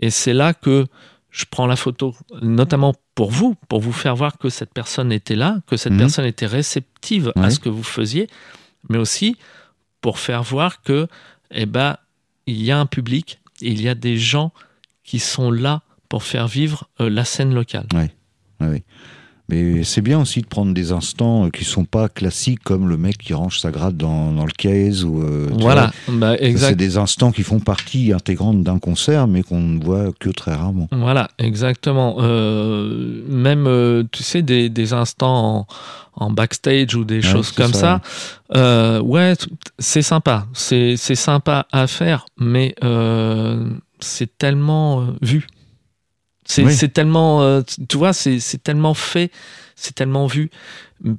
Et 0.00 0.10
c'est 0.10 0.32
là 0.32 0.52
que 0.52 0.86
je 1.30 1.44
prends 1.48 1.68
la 1.68 1.76
photo, 1.76 2.12
notamment 2.42 2.92
pour 3.14 3.30
vous, 3.30 3.54
pour 3.68 3.80
vous 3.80 3.92
faire 3.92 4.16
voir 4.16 4.36
que 4.36 4.48
cette 4.48 4.74
personne 4.74 5.12
était 5.12 5.36
là, 5.36 5.58
que 5.68 5.76
cette 5.76 5.92
Mhm. 5.92 5.98
personne 6.00 6.24
était 6.24 6.46
réceptive 6.46 7.32
à 7.36 7.48
ce 7.50 7.60
que 7.60 7.68
vous 7.68 7.84
faisiez, 7.84 8.26
mais 8.88 8.98
aussi 8.98 9.36
pour 10.02 10.18
faire 10.18 10.42
voir 10.42 10.82
que, 10.82 11.08
eh 11.50 11.64
ben, 11.64 11.96
il 12.46 12.62
y 12.62 12.70
a 12.70 12.78
un 12.78 12.86
public, 12.86 13.40
il 13.62 13.80
y 13.80 13.88
a 13.88 13.94
des 13.94 14.18
gens 14.18 14.52
qui 15.04 15.18
sont 15.18 15.50
là 15.50 15.80
pour 16.10 16.24
faire 16.24 16.46
vivre 16.46 16.88
euh, 17.00 17.08
la 17.08 17.24
scène 17.24 17.54
locale. 17.54 17.86
Ouais, 17.94 18.10
ouais. 18.60 18.84
Mais 19.48 19.82
c'est 19.84 20.00
bien 20.00 20.20
aussi 20.20 20.40
de 20.40 20.46
prendre 20.46 20.72
des 20.72 20.92
instants 20.92 21.46
euh, 21.46 21.50
qui 21.50 21.64
sont 21.64 21.84
pas 21.84 22.08
classiques 22.08 22.62
comme 22.62 22.88
le 22.88 22.96
mec 22.96 23.18
qui 23.18 23.34
range 23.34 23.58
sa 23.58 23.70
gratte 23.70 23.96
dans, 23.96 24.32
dans 24.32 24.46
le 24.46 24.52
case 24.52 25.04
ou 25.04 25.20
euh, 25.20 25.48
Voilà, 25.58 25.90
bah. 26.08 26.36
C'est 26.56 26.76
des 26.76 26.96
instants 26.96 27.32
qui 27.32 27.42
font 27.42 27.60
partie 27.60 28.12
intégrante 28.12 28.62
d'un 28.62 28.78
concert 28.78 29.26
mais 29.26 29.42
qu'on 29.42 29.60
ne 29.60 29.82
voit 29.84 30.10
que 30.18 30.30
très 30.30 30.54
rarement. 30.54 30.88
Voilà, 30.92 31.28
exactement. 31.38 32.16
Euh, 32.20 33.22
même, 33.28 33.66
euh, 33.66 34.04
tu 34.10 34.22
sais, 34.22 34.42
des, 34.42 34.68
des 34.70 34.92
instants 34.92 35.66
en, 36.16 36.24
en 36.26 36.30
backstage 36.30 36.94
ou 36.94 37.04
des 37.04 37.16
Ouais, 37.16 37.20
choses 37.22 37.50
comme 37.50 37.74
ça, 37.74 38.00
ça. 38.54 39.02
ouais, 39.02 39.34
c'est 39.78 40.02
sympa. 40.02 40.46
C'est 40.54 40.96
sympa 40.96 41.66
à 41.72 41.86
faire, 41.88 42.26
mais 42.38 42.74
c'est 44.00 44.38
tellement 44.38 45.06
vu. 45.20 45.46
C'est 46.44 46.64
Oui. 46.64 46.90
tellement, 46.92 47.42
euh, 47.42 47.62
tu 47.88 47.96
vois, 47.96 48.12
c'est 48.12 48.62
tellement 48.62 48.94
fait, 48.94 49.30
c'est 49.76 49.94
tellement 49.94 50.26
vu. 50.26 50.50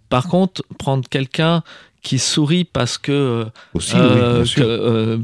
Par 0.09 0.27
contre, 0.27 0.63
prendre 0.77 1.07
quelqu'un 1.09 1.63
qui 2.01 2.19
sourit 2.19 2.65
parce 2.65 2.97
que 2.97 3.11
euh, 3.13 3.45
Aussi, 3.73 3.93
euh, 3.95 4.43
oui, 4.43 4.53
que, 4.53 4.61
euh, 4.61 5.17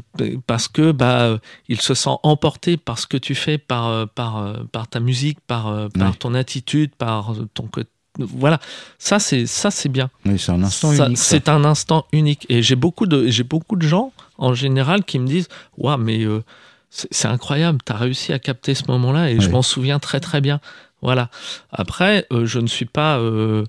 parce 0.47 0.69
que 0.69 0.93
bah 0.93 1.37
il 1.67 1.81
se 1.81 1.93
sent 1.93 2.15
emporté 2.23 2.77
par 2.77 2.97
ce 2.99 3.07
que 3.07 3.17
tu 3.17 3.35
fais, 3.35 3.57
par 3.57 4.07
par 4.09 4.53
par 4.71 4.87
ta 4.87 5.01
musique, 5.01 5.39
par 5.45 5.89
par 5.89 6.17
ton 6.17 6.33
attitude, 6.33 6.91
par 6.95 7.33
ton 7.53 7.63
côté. 7.67 7.89
Voilà, 8.17 8.59
ça 8.97 9.19
c'est 9.19 9.45
ça 9.45 9.71
c'est 9.71 9.89
bien. 9.89 10.09
Oui, 10.25 10.39
c'est 10.39 10.51
un 10.51 10.63
instant 10.63 10.93
Ça, 10.93 11.05
unique. 11.07 11.17
C'est 11.17 11.47
un 11.49 11.63
instant 11.65 12.05
unique. 12.13 12.45
Et 12.49 12.61
j'ai 12.61 12.75
beaucoup 12.75 13.05
de 13.05 13.27
j'ai 13.27 13.43
beaucoup 13.43 13.75
de 13.75 13.85
gens 13.87 14.11
en 14.37 14.53
général 14.53 15.03
qui 15.03 15.19
me 15.19 15.27
disent 15.27 15.47
waouh 15.77 15.97
mais 15.97 16.23
euh, 16.23 16.43
c'est 16.89 17.27
incroyable, 17.27 17.79
t'as 17.85 17.95
réussi 17.97 18.33
à 18.33 18.39
capter 18.39 18.73
ce 18.73 18.83
moment-là 18.89 19.29
et 19.31 19.39
je 19.39 19.49
m'en 19.49 19.61
souviens 19.61 19.99
très 19.99 20.19
très 20.19 20.41
bien. 20.41 20.59
Voilà. 21.01 21.29
Après, 21.71 22.25
euh, 22.33 22.45
je 22.45 22.59
ne 22.59 22.67
suis 22.67 22.85
pas. 22.85 23.19
euh, 23.19 23.63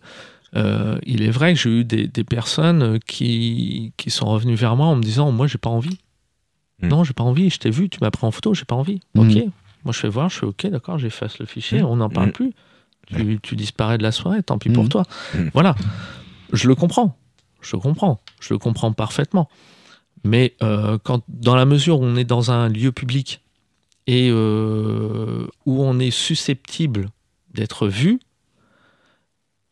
euh, 0.57 0.99
il 1.05 1.23
est 1.23 1.31
vrai 1.31 1.55
que 1.55 1.61
j'ai 1.61 1.71
eu 1.71 1.85
des, 1.85 2.09
des 2.09 2.25
personnes 2.25 2.99
qui, 3.07 3.93
qui 3.97 4.11
sont 4.11 4.27
revenues 4.27 4.57
vers 4.57 4.75
moi 4.75 4.87
en 4.87 4.97
me 4.97 5.03
disant 5.03 5.31
Moi, 5.31 5.47
j'ai 5.47 5.59
pas 5.59 5.71
envie. 5.71 5.99
Mm. 6.83 6.89
Non, 6.89 7.05
j'ai 7.05 7.13
pas 7.13 7.23
envie. 7.23 7.51
Je 7.51 7.59
t'ai 7.59 7.71
vu, 7.71 7.89
tu 7.89 7.99
m'as 8.01 8.11
pris 8.11 8.27
en 8.27 8.31
photo, 8.33 8.53
j'ai 8.55 8.65
pas 8.65 8.75
envie. 8.75 9.01
Mm. 9.15 9.21
Ok. 9.21 9.45
Moi, 9.85 9.93
je 9.93 9.99
fais 10.01 10.09
voir, 10.09 10.29
je 10.29 10.39
fais 10.39 10.47
Ok, 10.47 10.67
d'accord, 10.67 10.99
j'efface 10.99 11.39
le 11.39 11.47
fichier, 11.47 11.83
Mm. 11.83 11.87
on 11.87 11.97
n'en 11.97 12.09
parle 12.09 12.29
Mm. 12.31 12.33
plus. 12.33 12.53
Tu, 13.07 13.39
tu 13.43 13.55
disparais 13.57 13.99
de 13.99 14.03
la 14.03 14.13
soirée, 14.13 14.43
tant 14.43 14.57
pis 14.59 14.71
pour 14.71 14.89
toi. 14.89 15.05
Voilà. 15.53 15.75
Je 16.53 16.69
le 16.69 16.75
comprends. 16.75 17.17
Je 17.61 17.77
le 17.77 17.81
comprends. 17.81 18.21
Je 18.41 18.55
le 18.55 18.59
comprends 18.59 18.93
parfaitement. 18.93 19.49
Mais 20.25 20.55
euh, 20.63 20.99
quand, 21.03 21.23
dans 21.29 21.55
la 21.55 21.65
mesure 21.65 22.01
où 22.01 22.05
on 22.05 22.17
est 22.17 22.25
dans 22.25 22.51
un 22.51 22.69
lieu 22.69 22.93
public 22.93 23.43
et 24.07 24.29
euh, 24.31 25.47
où 25.67 25.83
on 25.83 25.99
est 25.99 26.11
susceptible 26.11 27.09
d'être 27.55 27.89
vu, 27.89 28.21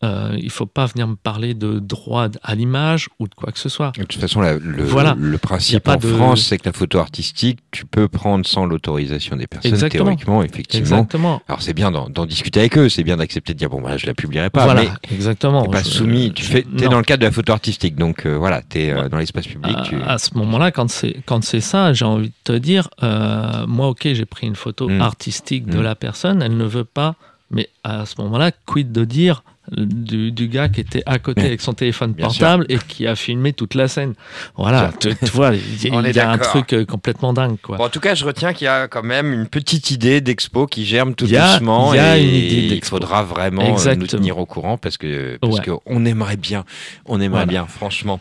euh, 0.01 0.33
il 0.39 0.49
faut 0.49 0.65
pas 0.65 0.85
venir 0.85 1.07
me 1.07 1.15
parler 1.15 1.53
de 1.53 1.79
droit 1.79 2.27
à 2.41 2.55
l'image 2.55 3.09
ou 3.19 3.27
de 3.27 3.33
quoi 3.35 3.51
que 3.51 3.59
ce 3.59 3.67
soit. 3.67 3.91
De 3.97 4.03
toute 4.03 4.21
façon, 4.21 4.39
la- 4.39 4.57
le, 4.57 4.83
Voilà. 4.83 5.15
principe 5.41 5.87
en 5.89 5.97
de- 5.97 6.07
France, 6.07 6.41
c'est 6.43 6.57
que 6.57 6.65
la 6.65 6.73
photo 6.73 6.99
artistique, 6.99 7.59
tu 7.71 7.85
peux 7.85 8.07
prendre 8.07 8.45
sans 8.45 8.65
l'autorisation 8.65 9.35
des 9.35 9.47
personnes, 9.47 9.71
Exactement. 9.73 10.05
théoriquement, 10.05 10.43
effectivement. 10.43 10.79
Exactement. 10.99 11.41
Alors 11.49 11.61
c'est 11.61 11.73
bien 11.73 11.91
d'en 11.91 12.25
discuter 12.25 12.61
avec 12.61 12.77
eux, 12.77 12.87
c'est 12.87 13.03
bien 13.03 13.17
d'accepter 13.17 13.53
de 13.53 13.59
dire 13.59 13.69
bon 13.69 13.81
bah 13.81 13.97
je 13.97 14.05
la 14.07 14.13
publierai 14.13 14.49
pas, 14.49 14.63
voilà, 14.65 14.83
mais 14.83 14.89
exactement. 15.15 15.65
pas 15.65 15.83
Je- 15.83 15.89
soumis. 15.89 16.31
Tu 16.33 16.43
fais, 16.43 16.65
non. 16.71 16.89
dans 16.91 16.97
le 16.97 17.03
cadre 17.03 17.21
de 17.21 17.25
la 17.25 17.31
photo 17.31 17.51
artistique, 17.51 17.95
donc 17.95 18.25
euh, 18.25 18.37
voilà, 18.37 18.61
t'es 18.61 18.91
euh, 18.91 19.03
Ouais. 19.03 19.09
dans 19.09 19.17
l'espace 19.17 19.47
public. 19.47 19.75
À, 19.77 19.81
tu... 19.83 19.95
à 20.01 20.17
ce 20.17 20.29
moment-là, 20.35 20.71
quand 20.71 20.87
c'est 20.89 21.61
ça, 21.61 21.91
j'ai 21.93 22.05
envie 22.05 22.29
de 22.29 22.33
te 22.43 22.53
dire, 22.53 22.89
euh, 23.03 23.65
moi, 23.67 23.87
ok, 23.89 24.07
j'ai 24.13 24.25
pris 24.25 24.47
une 24.47 24.55
photo 24.55 24.87
Mm. 24.87 25.01
artistique 25.01 25.65
de 25.65 25.77
Mm. 25.79 25.81
la 25.83 25.95
personne, 25.95 26.41
elle 26.41 26.55
ne 26.57 26.65
veut 26.65 26.83
pas, 26.85 27.15
mais 27.51 27.67
à 27.83 28.05
ce 28.05 28.15
moment-là, 28.21 28.51
quid 28.65 28.91
de 28.91 29.03
dire 29.05 29.43
du, 29.77 30.31
du 30.31 30.47
gars 30.47 30.69
qui 30.69 30.81
était 30.81 31.03
à 31.05 31.19
côté 31.19 31.41
avec 31.41 31.61
son 31.61 31.73
téléphone 31.73 32.13
bien 32.13 32.27
portable 32.27 32.65
et 32.69 32.77
qui 32.87 33.07
a 33.07 33.15
filmé 33.15 33.53
toute 33.53 33.75
la 33.75 33.87
scène. 33.87 34.13
Voilà, 34.57 34.91
tu, 34.99 35.15
tu 35.15 35.25
vois, 35.31 35.51
il 35.83 36.15
y, 36.15 36.19
a 36.19 36.29
un 36.31 36.37
truc 36.37 36.73
euh, 36.73 36.85
complètement 36.85 37.33
dingue, 37.33 37.57
quoi. 37.61 37.77
Bon, 37.77 37.85
en 37.85 37.89
tout 37.89 37.99
cas, 37.99 38.15
je 38.15 38.25
retiens 38.25 38.53
qu'il 38.53 38.65
y 38.65 38.67
a 38.67 38.87
quand 38.87 39.03
même 39.03 39.33
une 39.33 39.47
petite 39.47 39.91
idée 39.91 40.21
d'expo 40.21 40.65
qui 40.67 40.85
germe 40.85 41.13
tout 41.15 41.25
a- 41.33 41.53
doucement 41.53 41.93
il 41.93 41.97
y 41.97 41.99
a 41.99 42.17
et 42.17 42.23
une 42.23 42.29
idée 42.29 42.75
il 42.75 42.85
faudra 42.85 43.23
vraiment 43.23 43.77
euh, 43.85 43.95
nous 43.95 44.07
tenir 44.07 44.37
au 44.37 44.45
courant 44.45 44.77
parce 44.77 44.97
que 44.97 45.37
parce 45.41 45.55
Ouais. 45.57 45.63
que 45.65 45.71
on 45.85 46.05
aimerait 46.05 46.37
bien, 46.37 46.63
on 47.05 47.15
aimerait 47.19 47.45
Voilà. 47.45 47.45
bien, 47.45 47.65
franchement. 47.67 48.19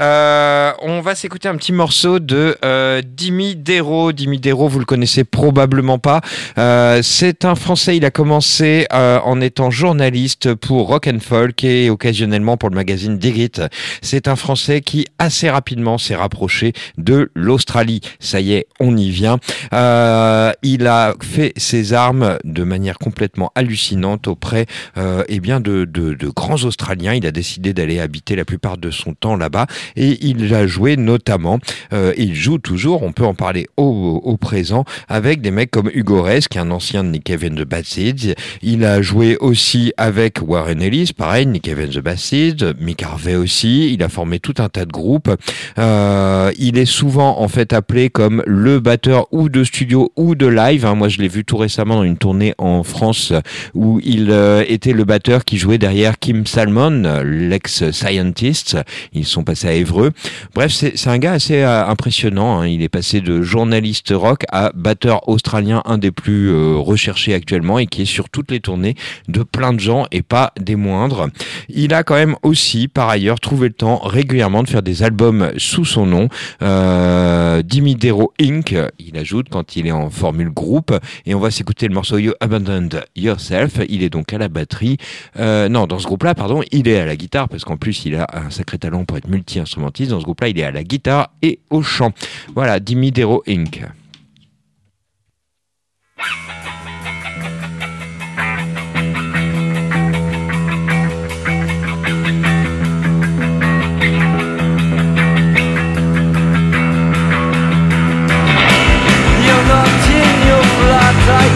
Euh, 0.00 0.72
on 0.82 1.00
va 1.00 1.14
s'écouter 1.14 1.48
un 1.48 1.56
petit 1.56 1.72
morceau 1.72 2.18
de 2.18 2.56
euh, 2.64 3.02
Dimi 3.04 3.56
Dero. 3.56 4.12
Dimi 4.12 4.38
Dero, 4.38 4.68
vous 4.68 4.78
le 4.78 4.84
connaissez 4.84 5.24
probablement 5.24 5.98
pas. 5.98 6.20
Euh, 6.58 7.00
c'est 7.02 7.44
un 7.44 7.54
Français. 7.54 7.96
Il 7.96 8.04
a 8.04 8.10
commencé 8.10 8.86
en 8.90 9.40
étant 9.40 9.70
journaliste 9.70 10.54
pour 10.54 10.89
Rock 10.90 11.06
and 11.06 11.20
Folk 11.20 11.62
et 11.62 11.88
occasionnellement 11.88 12.56
pour 12.56 12.68
le 12.68 12.74
magazine 12.74 13.16
Digit. 13.16 13.60
C'est 14.02 14.26
un 14.26 14.34
Français 14.34 14.80
qui 14.80 15.06
assez 15.20 15.48
rapidement 15.48 15.98
s'est 15.98 16.16
rapproché 16.16 16.72
de 16.98 17.30
l'Australie. 17.36 18.00
Ça 18.18 18.40
y 18.40 18.54
est, 18.54 18.66
on 18.80 18.96
y 18.96 19.10
vient. 19.10 19.38
Euh, 19.72 20.50
il 20.64 20.88
a 20.88 21.14
fait 21.22 21.52
ses 21.56 21.92
armes 21.92 22.38
de 22.42 22.64
manière 22.64 22.98
complètement 22.98 23.52
hallucinante 23.54 24.26
auprès 24.26 24.66
euh, 24.96 25.22
eh 25.28 25.38
bien 25.38 25.60
de, 25.60 25.84
de, 25.84 26.14
de 26.14 26.28
grands 26.28 26.64
Australiens. 26.64 27.14
Il 27.14 27.24
a 27.24 27.30
décidé 27.30 27.72
d'aller 27.72 28.00
habiter 28.00 28.34
la 28.34 28.44
plupart 28.44 28.76
de 28.76 28.90
son 28.90 29.14
temps 29.14 29.36
là-bas 29.36 29.68
et 29.94 30.18
il 30.26 30.52
a 30.52 30.66
joué 30.66 30.96
notamment, 30.96 31.60
euh, 31.92 32.12
il 32.16 32.34
joue 32.34 32.58
toujours, 32.58 33.04
on 33.04 33.12
peut 33.12 33.24
en 33.24 33.34
parler 33.34 33.68
au, 33.76 34.20
au 34.24 34.36
présent, 34.36 34.84
avec 35.08 35.40
des 35.40 35.52
mecs 35.52 35.70
comme 35.70 35.88
Hugo 35.94 36.22
Rez, 36.22 36.40
qui 36.50 36.58
est 36.58 36.60
un 36.60 36.72
ancien 36.72 37.04
de 37.04 37.10
and 37.16 37.54
the 37.54 37.64
Bad 37.64 37.84
Seeds. 37.84 38.34
Il 38.60 38.84
a 38.84 39.00
joué 39.02 39.36
aussi 39.36 39.92
avec 39.96 40.38
Warren 40.42 40.79
Ellis, 40.80 41.12
pareil, 41.16 41.46
Nick 41.46 41.68
and 41.68 42.00
the 42.00 42.16
Seeds, 42.16 42.74
Mick 42.80 43.02
Harvey 43.02 43.36
aussi. 43.36 43.92
Il 43.92 44.02
a 44.02 44.08
formé 44.08 44.38
tout 44.40 44.54
un 44.58 44.68
tas 44.68 44.84
de 44.84 44.90
groupes. 44.92 45.30
Euh, 45.78 46.50
il 46.58 46.78
est 46.78 46.84
souvent 46.86 47.40
en 47.40 47.48
fait 47.48 47.72
appelé 47.72 48.10
comme 48.10 48.42
le 48.46 48.80
batteur 48.80 49.26
ou 49.32 49.48
de 49.48 49.64
studio 49.64 50.12
ou 50.16 50.34
de 50.34 50.46
live. 50.46 50.84
hein. 50.86 50.94
Moi, 50.94 51.08
je 51.08 51.18
l'ai 51.18 51.28
vu 51.28 51.44
tout 51.44 51.56
récemment 51.56 51.96
dans 51.96 52.04
une 52.04 52.16
tournée 52.16 52.54
en 52.58 52.82
France 52.82 53.32
où 53.74 54.00
il 54.02 54.30
euh, 54.30 54.64
était 54.68 54.92
le 54.92 55.04
batteur 55.04 55.44
qui 55.44 55.58
jouait 55.58 55.78
derrière 55.78 56.18
Kim 56.18 56.46
Salmon, 56.46 57.22
l'ex-scientist. 57.24 58.76
Ils 59.12 59.26
sont 59.26 59.44
passés 59.44 59.68
à 59.68 59.72
Évreux. 59.74 60.10
Bref, 60.54 60.72
c'est 60.72 61.08
un 61.08 61.18
gars 61.18 61.32
assez 61.32 61.62
euh, 61.62 61.86
impressionnant. 61.86 62.60
hein. 62.60 62.66
Il 62.66 62.82
est 62.82 62.88
passé 62.88 63.20
de 63.20 63.42
journaliste 63.42 64.12
rock 64.14 64.44
à 64.50 64.72
batteur 64.74 65.28
australien, 65.28 65.82
un 65.84 65.98
des 65.98 66.10
plus 66.10 66.52
recherchés 66.76 67.34
actuellement 67.34 67.78
et 67.78 67.86
qui 67.86 68.02
est 68.02 68.06
sur 68.06 68.28
toutes 68.28 68.50
les 68.50 68.60
tournées 68.60 68.94
de 69.28 69.42
plein 69.42 69.72
de 69.72 69.80
gens 69.80 70.06
et 70.10 70.22
pas 70.22 70.52
des 70.60 70.69
moindres. 70.76 71.28
Il 71.68 71.94
a 71.94 72.02
quand 72.02 72.14
même 72.14 72.36
aussi, 72.42 72.88
par 72.88 73.08
ailleurs, 73.08 73.40
trouvé 73.40 73.68
le 73.68 73.74
temps 73.74 73.98
régulièrement 73.98 74.62
de 74.62 74.68
faire 74.68 74.82
des 74.82 75.02
albums 75.02 75.52
sous 75.56 75.84
son 75.84 76.06
nom. 76.06 76.28
Euh, 76.62 77.62
Dimidero 77.62 78.32
Inc. 78.40 78.76
Il 78.98 79.16
ajoute 79.16 79.48
quand 79.50 79.76
il 79.76 79.86
est 79.86 79.92
en 79.92 80.10
formule 80.10 80.50
groupe. 80.50 80.94
Et 81.26 81.34
on 81.34 81.40
va 81.40 81.50
s'écouter 81.50 81.88
le 81.88 81.94
morceau 81.94 82.18
You 82.18 82.32
Abandoned 82.40 83.04
Yourself. 83.16 83.80
Il 83.88 84.02
est 84.02 84.10
donc 84.10 84.32
à 84.32 84.38
la 84.38 84.48
batterie. 84.48 84.96
Euh, 85.38 85.68
non, 85.68 85.86
dans 85.86 85.98
ce 85.98 86.06
groupe-là, 86.06 86.34
pardon, 86.34 86.62
il 86.72 86.88
est 86.88 86.98
à 86.98 87.06
la 87.06 87.16
guitare 87.16 87.48
parce 87.48 87.64
qu'en 87.64 87.76
plus, 87.76 88.04
il 88.04 88.16
a 88.16 88.26
un 88.32 88.50
sacré 88.50 88.78
talent 88.78 89.04
pour 89.04 89.16
être 89.16 89.28
multi-instrumentiste. 89.28 90.10
Dans 90.10 90.20
ce 90.20 90.24
groupe-là, 90.24 90.48
il 90.48 90.58
est 90.58 90.64
à 90.64 90.70
la 90.70 90.84
guitare 90.84 91.30
et 91.42 91.60
au 91.70 91.82
chant. 91.82 92.12
Voilà, 92.54 92.80
Dimidero 92.80 93.42
Inc. 93.48 93.82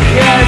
yeah 0.02 0.43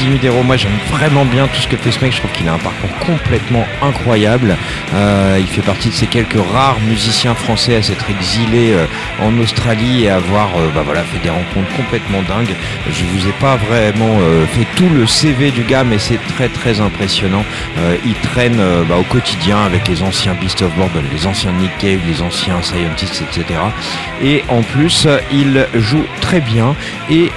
Dimidero, 0.00 0.32
Dimidero. 0.36 0.42
Moi, 0.42 0.56
j'aime 0.56 0.78
vraiment 0.90 1.24
bien 1.24 1.46
tout 1.46 1.60
ce 1.60 1.68
que 1.68 1.76
fait 1.76 1.90
ce 1.90 2.00
mec. 2.00 2.12
Je 2.12 2.18
trouve 2.18 2.32
qu'il 2.32 2.48
a 2.48 2.54
un 2.54 2.58
parcours 2.58 2.90
complètement 3.06 3.66
incroyable. 3.82 4.56
Euh, 4.94 5.38
il 5.38 5.46
fait 5.46 5.62
partie 5.62 5.88
de 5.88 5.94
ces 5.94 6.06
quelques 6.06 6.40
rares 6.52 6.80
musiciens 6.80 7.34
français 7.34 7.76
à 7.76 7.82
s'être 7.82 8.08
exilés 8.10 8.72
euh, 8.72 8.86
en 9.22 9.36
Australie 9.38 10.04
et 10.04 10.10
avoir 10.10 10.48
euh, 10.56 10.70
bah 10.74 10.82
voilà, 10.84 11.02
fait 11.02 11.18
des 11.18 11.30
rencontres 11.30 11.74
complètement 11.76 12.22
dingues. 12.22 12.54
Je 12.90 13.04
vous 13.04 13.28
ai 13.28 13.32
pas 13.32 13.56
vraiment 13.56 14.18
fait 14.52 14.66
tout 14.76 14.88
le 14.88 15.06
CV 15.06 15.50
du 15.50 15.62
gars, 15.62 15.84
mais 15.84 15.98
c'est 15.98 16.18
très 16.34 16.48
très 16.48 16.80
impressionnant. 16.80 17.44
Il 18.04 18.14
traîne 18.14 18.60
bah, 18.88 18.96
au 18.98 19.02
quotidien 19.02 19.58
avec 19.64 19.86
les 19.88 20.02
anciens 20.02 20.34
Beast 20.34 20.62
of 20.62 20.72
Bourbon, 20.74 21.02
les 21.12 21.26
anciens 21.26 21.52
Nick 21.52 21.76
Cave, 21.78 22.00
les 22.06 22.22
anciens 22.22 22.60
Scientists, 22.62 23.22
etc. 23.22 23.60
Et 24.22 24.44
en 24.48 24.62
plus, 24.62 25.06
il 25.32 25.66
joue 25.74 26.04
très 26.20 26.40
bien 26.40 26.74
et, 27.10 27.30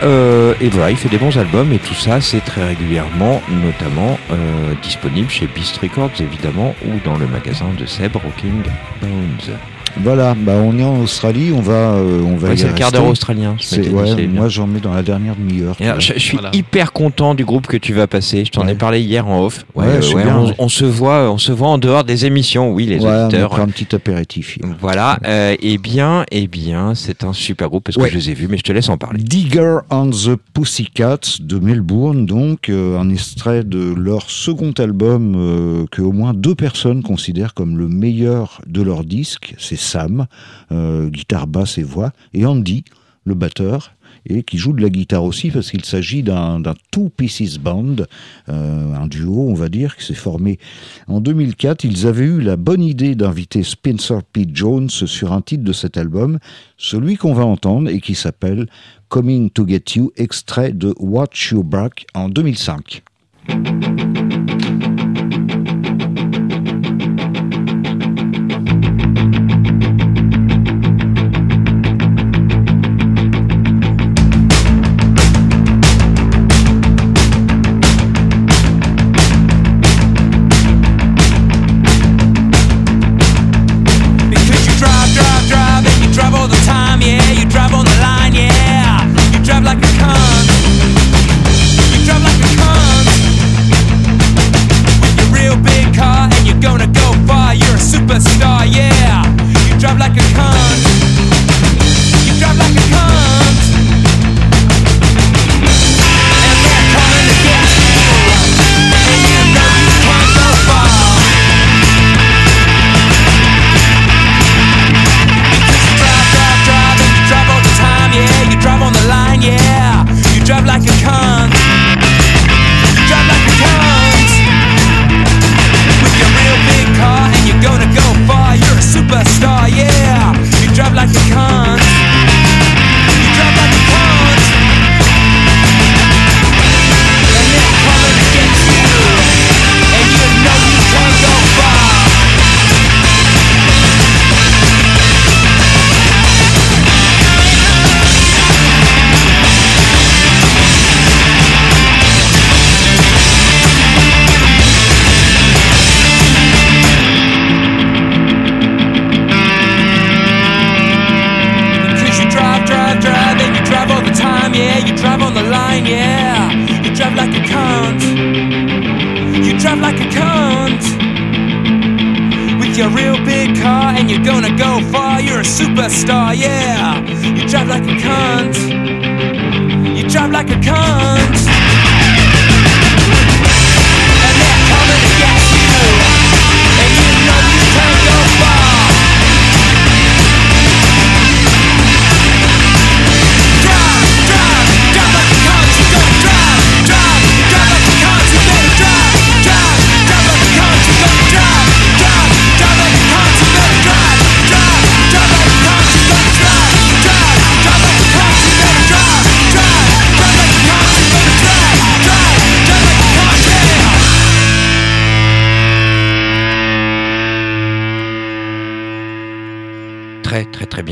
et 0.61 0.69
voilà, 0.69 0.91
il 0.91 0.97
fait 0.97 1.09
des 1.09 1.17
bons 1.17 1.37
albums 1.37 1.71
et 1.73 1.79
tout 1.79 1.95
ça, 1.95 2.21
c'est 2.21 2.43
très 2.43 2.52
régulièrement, 2.61 3.41
notamment 3.49 4.17
euh, 4.31 4.73
disponible 4.81 5.29
chez 5.29 5.47
Beast 5.47 5.77
Records 5.77 6.19
évidemment 6.19 6.75
ou 6.85 6.99
dans 7.03 7.17
le 7.17 7.27
magasin 7.27 7.69
de 7.77 7.85
Seb 7.85 8.15
Rocking 8.15 8.63
Bones. 9.01 9.57
Voilà, 10.01 10.33
bah 10.35 10.53
on 10.55 10.77
est 10.79 10.83
en 10.83 10.99
Australie, 11.01 11.51
on 11.55 11.61
va, 11.61 11.73
euh, 11.93 12.21
on 12.23 12.35
va 12.35 12.49
Ouais, 12.49 12.57
c'est 12.57 12.67
le 12.67 12.73
quart 12.73 12.91
d'heure 12.91 13.05
australien. 13.07 13.55
dit, 13.59 13.89
ouais, 13.89 14.27
moi 14.27 14.49
j'en 14.49 14.65
mets 14.65 14.79
dans 14.79 14.93
la 14.93 15.03
dernière 15.03 15.35
demi-heure. 15.35 15.75
Et 15.79 15.85
je, 15.99 16.13
je 16.13 16.19
suis 16.19 16.37
Voilà. 16.37 16.49
hyper 16.53 16.91
content 16.93 17.35
du 17.35 17.45
groupe 17.45 17.67
que 17.67 17.77
tu 17.77 17.93
vas 17.93 18.07
passer. 18.07 18.43
Je 18.43 18.51
t'en 18.51 18.67
ai 18.67 18.73
parlé 18.73 19.01
hier 19.01 19.27
en 19.27 19.43
off. 19.45 19.65
Bien, 19.77 19.99
on, 20.01 20.47
ouais. 20.47 20.53
on 20.57 20.67
se 20.67 20.83
voit, 20.85 21.31
on 21.31 21.37
se 21.37 21.51
voit 21.51 21.67
en 21.67 21.77
dehors 21.77 22.03
des 22.03 22.25
émissions. 22.25 22.71
Oui, 22.73 22.85
les 22.87 22.99
Ouais, 22.99 23.05
on 23.07 23.25
auditeurs. 23.27 23.49
prend 23.51 23.61
un 23.61 23.67
petit 23.67 23.93
apéritif. 23.95 24.57
hier. 24.57 24.67
Voilà. 24.81 25.19
euh, 25.25 25.55
eh 25.61 25.77
bien, 25.77 26.25
eh 26.31 26.47
bien, 26.47 26.95
c'est 26.95 27.23
un 27.23 27.33
super 27.33 27.69
groupe 27.69 27.83
parce 27.85 27.97
que 27.97 28.07
je 28.09 28.15
les 28.15 28.31
ai 28.31 28.33
vus, 28.33 28.47
mais 28.49 28.57
je 28.57 28.63
te 28.63 28.71
laisse 28.71 28.89
en 28.89 28.97
parler. 28.97 29.19
Digger 29.21 29.77
and 29.91 30.09
the 30.09 30.35
Pussycats 30.53 31.37
de 31.39 31.59
Melbourne, 31.59 32.25
donc 32.25 32.69
euh, 32.69 32.97
un 32.99 33.09
extrait 33.11 33.63
de 33.63 33.93
leur 33.95 34.29
second 34.31 34.71
album 34.79 35.35
euh, 35.37 35.85
que 35.91 36.01
au 36.01 36.11
moins 36.11 36.33
deux 36.33 36.55
personnes 36.55 37.03
considèrent 37.03 37.53
comme 37.53 37.77
le 37.77 37.87
meilleur 37.87 38.59
de 38.67 38.81
leur 38.81 39.03
disque. 39.03 39.53
C'est 39.59 39.82
Sam, 39.83 40.25
euh, 40.71 41.09
guitare 41.09 41.47
basse 41.47 41.77
et 41.77 41.83
voix, 41.83 42.11
et 42.33 42.45
Andy, 42.45 42.83
le 43.25 43.35
batteur, 43.35 43.93
et 44.25 44.43
qui 44.43 44.57
joue 44.57 44.73
de 44.73 44.81
la 44.81 44.89
guitare 44.89 45.23
aussi 45.23 45.51
parce 45.51 45.69
qu'il 45.71 45.83
s'agit 45.85 46.23
d'un 46.23 46.61
two 46.91 47.09
pieces 47.09 47.57
band, 47.57 47.95
euh, 48.49 48.95
un 48.95 49.07
duo 49.07 49.49
on 49.49 49.53
va 49.53 49.69
dire 49.69 49.97
qui 49.97 50.05
s'est 50.05 50.13
formé 50.13 50.59
en 51.07 51.19
2004. 51.19 51.83
Ils 51.83 52.07
avaient 52.07 52.25
eu 52.25 52.41
la 52.41 52.55
bonne 52.55 52.81
idée 52.81 53.15
d'inviter 53.15 53.63
Spencer 53.63 54.23
P. 54.23 54.47
Jones 54.53 54.89
sur 54.89 55.33
un 55.33 55.41
titre 55.41 55.63
de 55.63 55.73
cet 55.73 55.97
album, 55.97 56.39
celui 56.77 57.17
qu'on 57.17 57.33
va 57.33 57.45
entendre 57.45 57.89
et 57.89 57.99
qui 57.99 58.15
s'appelle 58.15 58.67
Coming 59.09 59.49
to 59.49 59.67
Get 59.67 59.83
You, 59.95 60.11
extrait 60.15 60.71
de 60.71 60.93
Watch 60.99 61.51
You 61.51 61.63
Back 61.63 62.05
en 62.13 62.29
2005. 62.29 63.03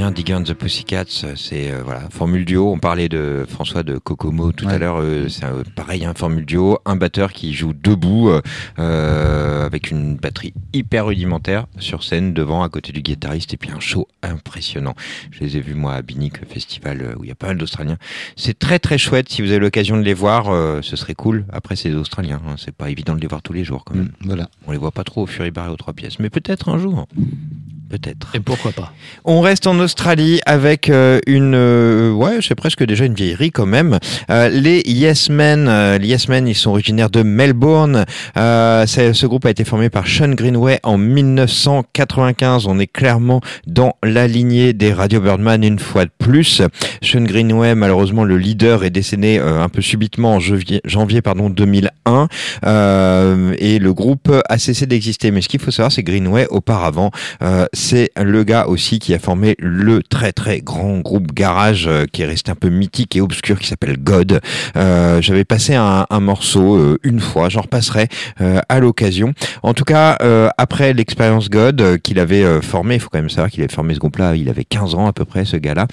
Bien, 0.01 0.09
Digger 0.09 0.33
and 0.33 0.43
the 0.45 0.55
Pussycats, 0.55 1.35
c'est 1.35 1.71
euh, 1.71 1.83
voilà, 1.83 2.09
formule 2.09 2.43
duo. 2.43 2.71
On 2.71 2.79
parlait 2.79 3.07
de 3.07 3.45
François 3.47 3.83
de 3.83 3.99
Kokomo 3.99 4.51
tout 4.51 4.67
à 4.67 4.79
l'heure, 4.79 4.99
euh, 4.99 5.29
c'est 5.29 5.43
euh, 5.43 5.63
pareil, 5.75 6.05
un 6.05 6.15
formule 6.15 6.43
duo, 6.43 6.79
un 6.85 6.95
batteur 6.95 7.31
qui 7.31 7.53
joue 7.53 7.73
debout 7.73 8.29
euh, 8.29 8.41
euh, 8.79 9.63
avec 9.63 9.91
une 9.91 10.15
batterie 10.15 10.55
hyper 10.73 11.05
rudimentaire 11.05 11.67
sur 11.77 12.01
scène 12.03 12.33
devant 12.33 12.63
à 12.63 12.69
côté 12.69 12.91
du 12.91 13.03
guitariste 13.03 13.53
et 13.53 13.57
puis 13.57 13.69
un 13.69 13.79
show 13.79 14.07
impressionnant. 14.23 14.95
Je 15.29 15.41
les 15.41 15.57
ai 15.57 15.61
vus 15.61 15.75
moi 15.75 15.93
à 15.93 16.01
Binic 16.01 16.47
Festival 16.49 17.01
euh, 17.03 17.13
où 17.19 17.23
il 17.23 17.27
y 17.27 17.31
a 17.31 17.35
pas 17.35 17.47
mal 17.47 17.59
d'Australiens. 17.59 17.97
C'est 18.35 18.57
très 18.57 18.79
très 18.79 18.97
chouette 18.97 19.29
si 19.29 19.43
vous 19.43 19.51
avez 19.51 19.59
l'occasion 19.59 19.97
de 19.97 20.01
les 20.01 20.15
voir, 20.15 20.49
euh, 20.49 20.79
ce 20.81 20.95
serait 20.95 21.13
cool. 21.13 21.45
Après 21.53 21.75
c'est 21.75 21.89
des 21.89 21.95
Australiens, 21.95 22.41
hein, 22.47 22.55
c'est 22.57 22.73
pas 22.73 22.89
évident 22.89 23.13
de 23.13 23.21
les 23.21 23.27
voir 23.27 23.43
tous 23.43 23.53
les 23.53 23.63
jours 23.63 23.83
quand 23.85 23.93
même. 23.93 24.13
Voilà. 24.21 24.49
On 24.65 24.71
les 24.71 24.79
voit 24.79 24.89
pas 24.89 25.03
trop 25.03 25.21
au 25.21 25.27
Fury 25.27 25.51
Bar 25.51 25.67
et 25.67 25.69
aux 25.69 25.77
trois 25.77 25.93
pièces, 25.93 26.17
mais 26.17 26.31
peut-être 26.31 26.69
un 26.69 26.79
jour. 26.79 27.05
Peut-être. 27.91 28.29
Et 28.33 28.39
pourquoi 28.39 28.71
pas 28.71 28.93
On 29.25 29.41
reste 29.41 29.67
en 29.67 29.77
Australie 29.79 30.39
avec 30.45 30.89
euh, 30.89 31.19
une, 31.27 31.53
euh, 31.55 32.11
ouais, 32.11 32.39
c'est 32.41 32.55
presque 32.55 32.83
déjà 32.85 33.05
une 33.05 33.13
vieillerie 33.13 33.51
quand 33.51 33.65
même. 33.65 33.99
Euh, 34.29 34.47
les 34.49 34.81
Yes 34.85 35.29
Men, 35.29 35.97
les 35.97 36.07
Yes 36.07 36.29
Men, 36.29 36.47
ils 36.47 36.55
sont 36.55 36.71
originaires 36.71 37.09
de 37.09 37.21
Melbourne. 37.21 38.05
Ce 38.35 39.25
groupe 39.25 39.45
a 39.45 39.49
été 39.49 39.65
formé 39.65 39.89
par 39.89 40.07
Sean 40.07 40.29
Greenway 40.29 40.79
en 40.83 40.97
1995. 40.97 42.65
On 42.67 42.79
est 42.79 42.87
clairement 42.87 43.41
dans 43.67 43.97
la 44.03 44.27
lignée 44.27 44.73
des 44.73 44.93
Radio 44.93 45.19
Birdman 45.19 45.63
une 45.63 45.79
fois 45.79 46.05
de 46.05 46.11
plus. 46.17 46.61
Sean 47.01 47.23
Greenway, 47.23 47.75
malheureusement, 47.75 48.23
le 48.23 48.37
leader 48.37 48.85
est 48.85 48.89
décédé 48.89 49.37
un 49.39 49.69
peu 49.69 49.81
subitement 49.81 50.35
en 50.35 50.39
janvier, 50.39 50.81
janvier 50.85 51.21
pardon 51.21 51.49
2001 51.49 52.27
euh, 52.65 53.55
et 53.57 53.79
le 53.79 53.93
groupe 53.93 54.31
a 54.47 54.57
cessé 54.57 54.85
d'exister. 54.85 55.31
Mais 55.31 55.41
ce 55.41 55.49
qu'il 55.49 55.59
faut 55.59 55.71
savoir, 55.71 55.91
c'est 55.91 56.03
Greenway 56.03 56.47
auparavant 56.49 57.11
c'est 57.81 58.11
le 58.15 58.43
gars 58.43 58.67
aussi 58.67 58.99
qui 58.99 59.13
a 59.13 59.19
formé 59.19 59.55
le 59.57 60.03
très 60.03 60.31
très 60.31 60.61
grand 60.61 60.99
groupe 60.99 61.33
garage 61.33 61.87
euh, 61.87 62.05
qui 62.11 62.21
est 62.21 62.25
resté 62.25 62.51
un 62.51 62.55
peu 62.55 62.69
mythique 62.69 63.15
et 63.15 63.21
obscur 63.21 63.59
qui 63.59 63.67
s'appelle 63.67 63.97
God. 63.97 64.39
Euh, 64.77 65.19
J'avais 65.21 65.43
passé 65.43 65.73
un, 65.75 66.05
morceau 66.19 66.75
euh, 66.75 66.99
une 67.03 67.19
fois, 67.19 67.49
j'en 67.49 67.61
repasserai 67.61 68.07
à 68.69 68.79
l'occasion. 68.79 69.33
En 69.63 69.73
tout 69.73 69.83
cas, 69.83 70.17
après 70.57 70.93
l'expérience 70.93 71.49
God 71.49 71.97
qu'il 72.03 72.19
avait 72.19 72.61
formé, 72.61 72.95
il 72.95 72.99
faut 72.99 73.09
quand 73.09 73.19
même 73.19 73.29
savoir 73.29 73.49
qu'il 73.49 73.61
avait 73.63 73.73
formé 73.73 73.93
ce 73.93 73.99
groupe-là, 73.99 74.35
il 74.35 74.49
avait 74.49 74.63
15 74.63 74.93
ans 74.95 75.07
à 75.07 75.13
peu 75.13 75.25
près 75.25 75.45
ce 75.45 75.57
gars-là. 75.57 75.87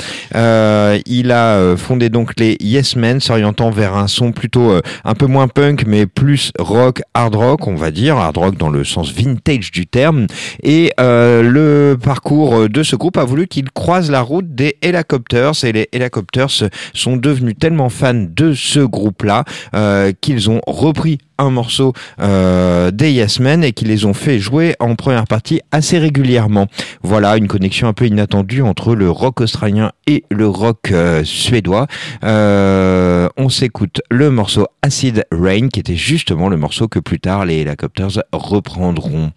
Il 1.06 1.32
a 1.32 1.76
fondé 1.76 2.10
donc 2.10 2.38
les 2.38 2.56
Yes 2.60 2.96
Men, 2.96 3.20
s'orientant 3.20 3.70
vers 3.70 3.96
un 3.96 4.08
son 4.08 4.32
plutôt 4.32 4.72
un 5.04 5.14
peu 5.14 5.26
moins 5.26 5.48
punk, 5.48 5.84
mais 5.86 6.06
plus 6.06 6.52
rock, 6.58 7.02
hard 7.14 7.34
rock, 7.34 7.66
on 7.66 7.76
va 7.76 7.90
dire, 7.90 8.16
hard 8.16 8.36
rock 8.36 8.56
dans 8.56 8.70
le 8.70 8.84
sens 8.84 9.12
vintage 9.12 9.70
du 9.70 9.86
terme. 9.86 10.26
Et 10.62 10.92
euh, 11.00 11.42
le 11.78 11.96
parcours 11.96 12.68
de 12.68 12.82
ce 12.82 12.96
groupe 12.96 13.16
a 13.16 13.24
voulu 13.24 13.46
qu'il 13.46 13.70
croise 13.70 14.10
la 14.10 14.20
route 14.20 14.54
des 14.54 14.76
Helicopters. 14.82 15.64
Et 15.64 15.72
les 15.72 15.88
Helicopters 15.92 16.68
sont 16.92 17.16
devenus 17.16 17.54
tellement 17.58 17.88
fans 17.88 18.14
de 18.14 18.52
ce 18.52 18.80
groupe-là 18.80 19.44
euh, 19.74 20.12
qu'ils 20.20 20.50
ont 20.50 20.60
repris 20.66 21.18
un 21.38 21.50
morceau 21.50 21.92
euh, 22.20 22.90
des 22.90 23.12
Yes 23.12 23.40
Men 23.40 23.62
et 23.64 23.72
qui 23.72 23.84
les 23.84 24.04
ont 24.04 24.14
fait 24.14 24.38
jouer 24.38 24.74
en 24.80 24.96
première 24.96 25.26
partie 25.26 25.60
assez 25.70 25.98
régulièrement. 25.98 26.66
Voilà 27.02 27.36
une 27.36 27.46
connexion 27.46 27.88
un 27.88 27.92
peu 27.92 28.06
inattendue 28.06 28.62
entre 28.62 28.94
le 28.94 29.10
rock 29.10 29.40
australien 29.40 29.92
et 30.06 30.24
le 30.30 30.48
rock 30.48 30.90
euh, 30.90 31.22
suédois. 31.24 31.86
Euh, 32.24 33.28
on 33.36 33.48
s'écoute 33.48 34.00
le 34.10 34.30
morceau 34.30 34.66
Acid 34.82 35.24
Rain 35.30 35.68
qui 35.68 35.80
était 35.80 35.96
justement 35.96 36.48
le 36.48 36.56
morceau 36.56 36.88
que 36.88 36.98
plus 36.98 37.20
tard 37.20 37.46
les 37.46 37.60
Helicopters 37.60 38.22
reprendront. 38.32 39.30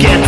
Get. 0.00 0.23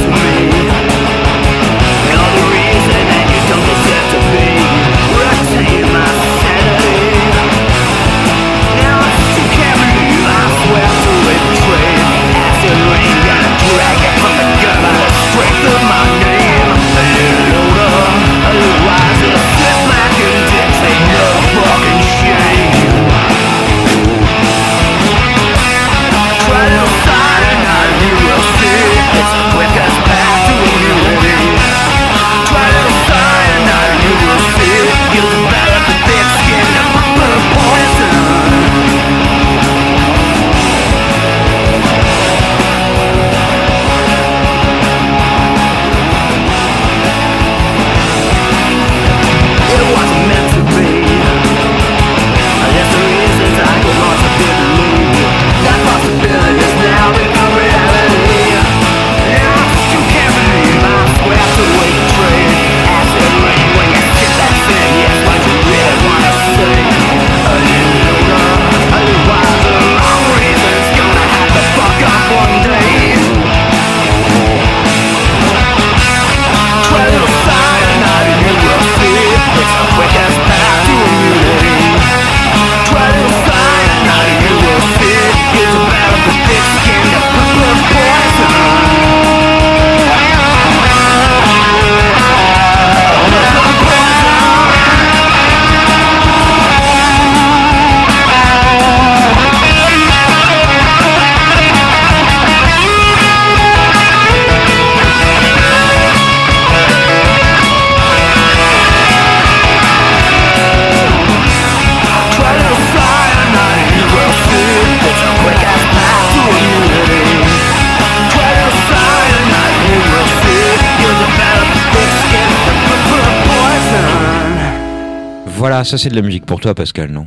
Ça 125.87 125.99
c'est 125.99 126.09
de 126.09 126.17
la 126.17 126.23
musique 126.23 126.45
pour 126.47 126.61
toi 126.61 126.75
Pascal, 126.75 127.11
non? 127.11 127.27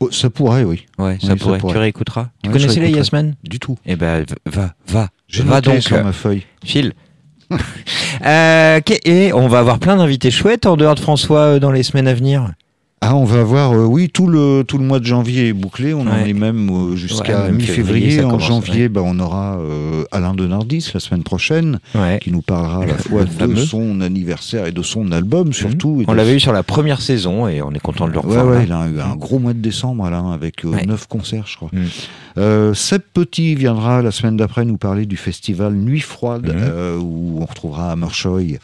Oh, 0.00 0.10
ça 0.10 0.30
pourrait, 0.30 0.64
oui. 0.64 0.86
Ouais, 0.98 1.16
ça 1.20 1.28
Oui, 1.28 1.28
ça 1.28 1.36
pourrait. 1.36 1.60
Tu 1.60 1.78
réécouteras? 1.78 2.30
Tu 2.42 2.48
Ouais, 2.48 2.54
connaissais 2.54 2.80
je 2.80 2.86
les. 2.86 2.90
Yes 2.90 3.12
Men 3.12 3.36
Du 3.44 3.60
tout. 3.60 3.78
Eh 3.86 3.94
ben, 3.94 4.24
va, 4.46 4.74
va. 4.88 5.08
J'ai 5.28 5.44
va 5.44 5.60
donc, 5.60 5.80
sur 5.80 5.96
euh, 5.96 6.02
ma 6.02 6.12
feuille. 6.12 6.44
file. 6.64 6.92
Euh, 8.24 8.80
et 9.04 9.32
on 9.32 9.48
va 9.48 9.58
avoir 9.58 9.78
plein 9.80 9.96
d'invités 9.96 10.30
chouettes 10.30 10.64
en 10.66 10.76
dehors 10.76 10.94
de 10.94 11.00
François 11.00 11.40
euh, 11.40 11.58
dans 11.58 11.72
les 11.72 11.82
semaines 11.82 12.06
à 12.06 12.14
venir. 12.14 12.52
Ah, 13.04 13.16
on 13.16 13.24
va 13.24 13.40
avoir, 13.40 13.72
euh, 13.72 13.84
oui, 13.84 14.08
tout 14.10 14.28
le, 14.28 14.62
tout 14.62 14.78
le 14.78 14.84
mois 14.84 15.00
de 15.00 15.04
janvier 15.04 15.48
est 15.48 15.52
bouclé. 15.52 15.92
On 15.92 16.02
en 16.02 16.16
est 16.24 16.32
même 16.32 16.70
euh, 16.70 16.94
jusqu'à 16.94 17.46
Ouais, 17.46 17.50
mi-février. 17.52 18.22
En 18.22 18.38
janvier, 18.38 18.88
bah, 18.88 19.00
on 19.04 19.18
aura 19.18 19.56
euh, 19.58 20.04
Alain 20.12 20.34
Denardis 20.34 20.88
la 20.94 21.00
semaine 21.00 21.24
prochaine, 21.24 21.80
qui 22.20 22.30
nous 22.30 22.42
parlera 22.42 22.84
à 22.84 22.86
la 22.86 22.94
fois 22.98 23.24
de 23.24 23.56
son 23.56 24.00
anniversaire 24.00 24.66
et 24.66 24.72
de 24.72 24.82
son 24.82 25.10
album, 25.10 25.52
surtout. 25.52 26.00
et 26.02 26.04
On 26.06 26.14
l'avait 26.14 26.36
eu 26.36 26.40
sur 26.40 26.52
la 26.52 26.62
première 26.62 27.00
saison 27.00 27.48
et 27.48 27.60
on 27.60 27.72
est 27.72 27.80
content 27.80 28.06
de 28.06 28.12
le 28.12 28.20
revoir. 28.20 28.46
là. 28.46 28.62
il 28.64 28.72
a 28.72 28.86
eu 28.88 29.00
un 29.00 29.16
gros 29.16 29.40
mois 29.40 29.52
de 29.52 29.58
décembre, 29.58 30.04
Alain, 30.04 30.30
avec 30.30 30.62
neuf 30.64 31.08
concerts, 31.08 31.46
je 31.48 31.56
crois. 31.56 31.70
Mm. 31.72 31.78
Euh, 32.38 32.72
Seb 32.72 33.02
Petit 33.12 33.56
viendra 33.56 34.00
la 34.00 34.12
semaine 34.12 34.36
d'après 34.36 34.64
nous 34.64 34.76
parler 34.78 35.06
du 35.06 35.16
festival 35.16 35.74
Nuit 35.74 36.00
Froide, 36.00 36.46
Mhm. 36.54 37.02
où 37.02 37.38
on 37.42 37.46
retrouvera 37.46 37.90
Hammershoy 37.92 38.58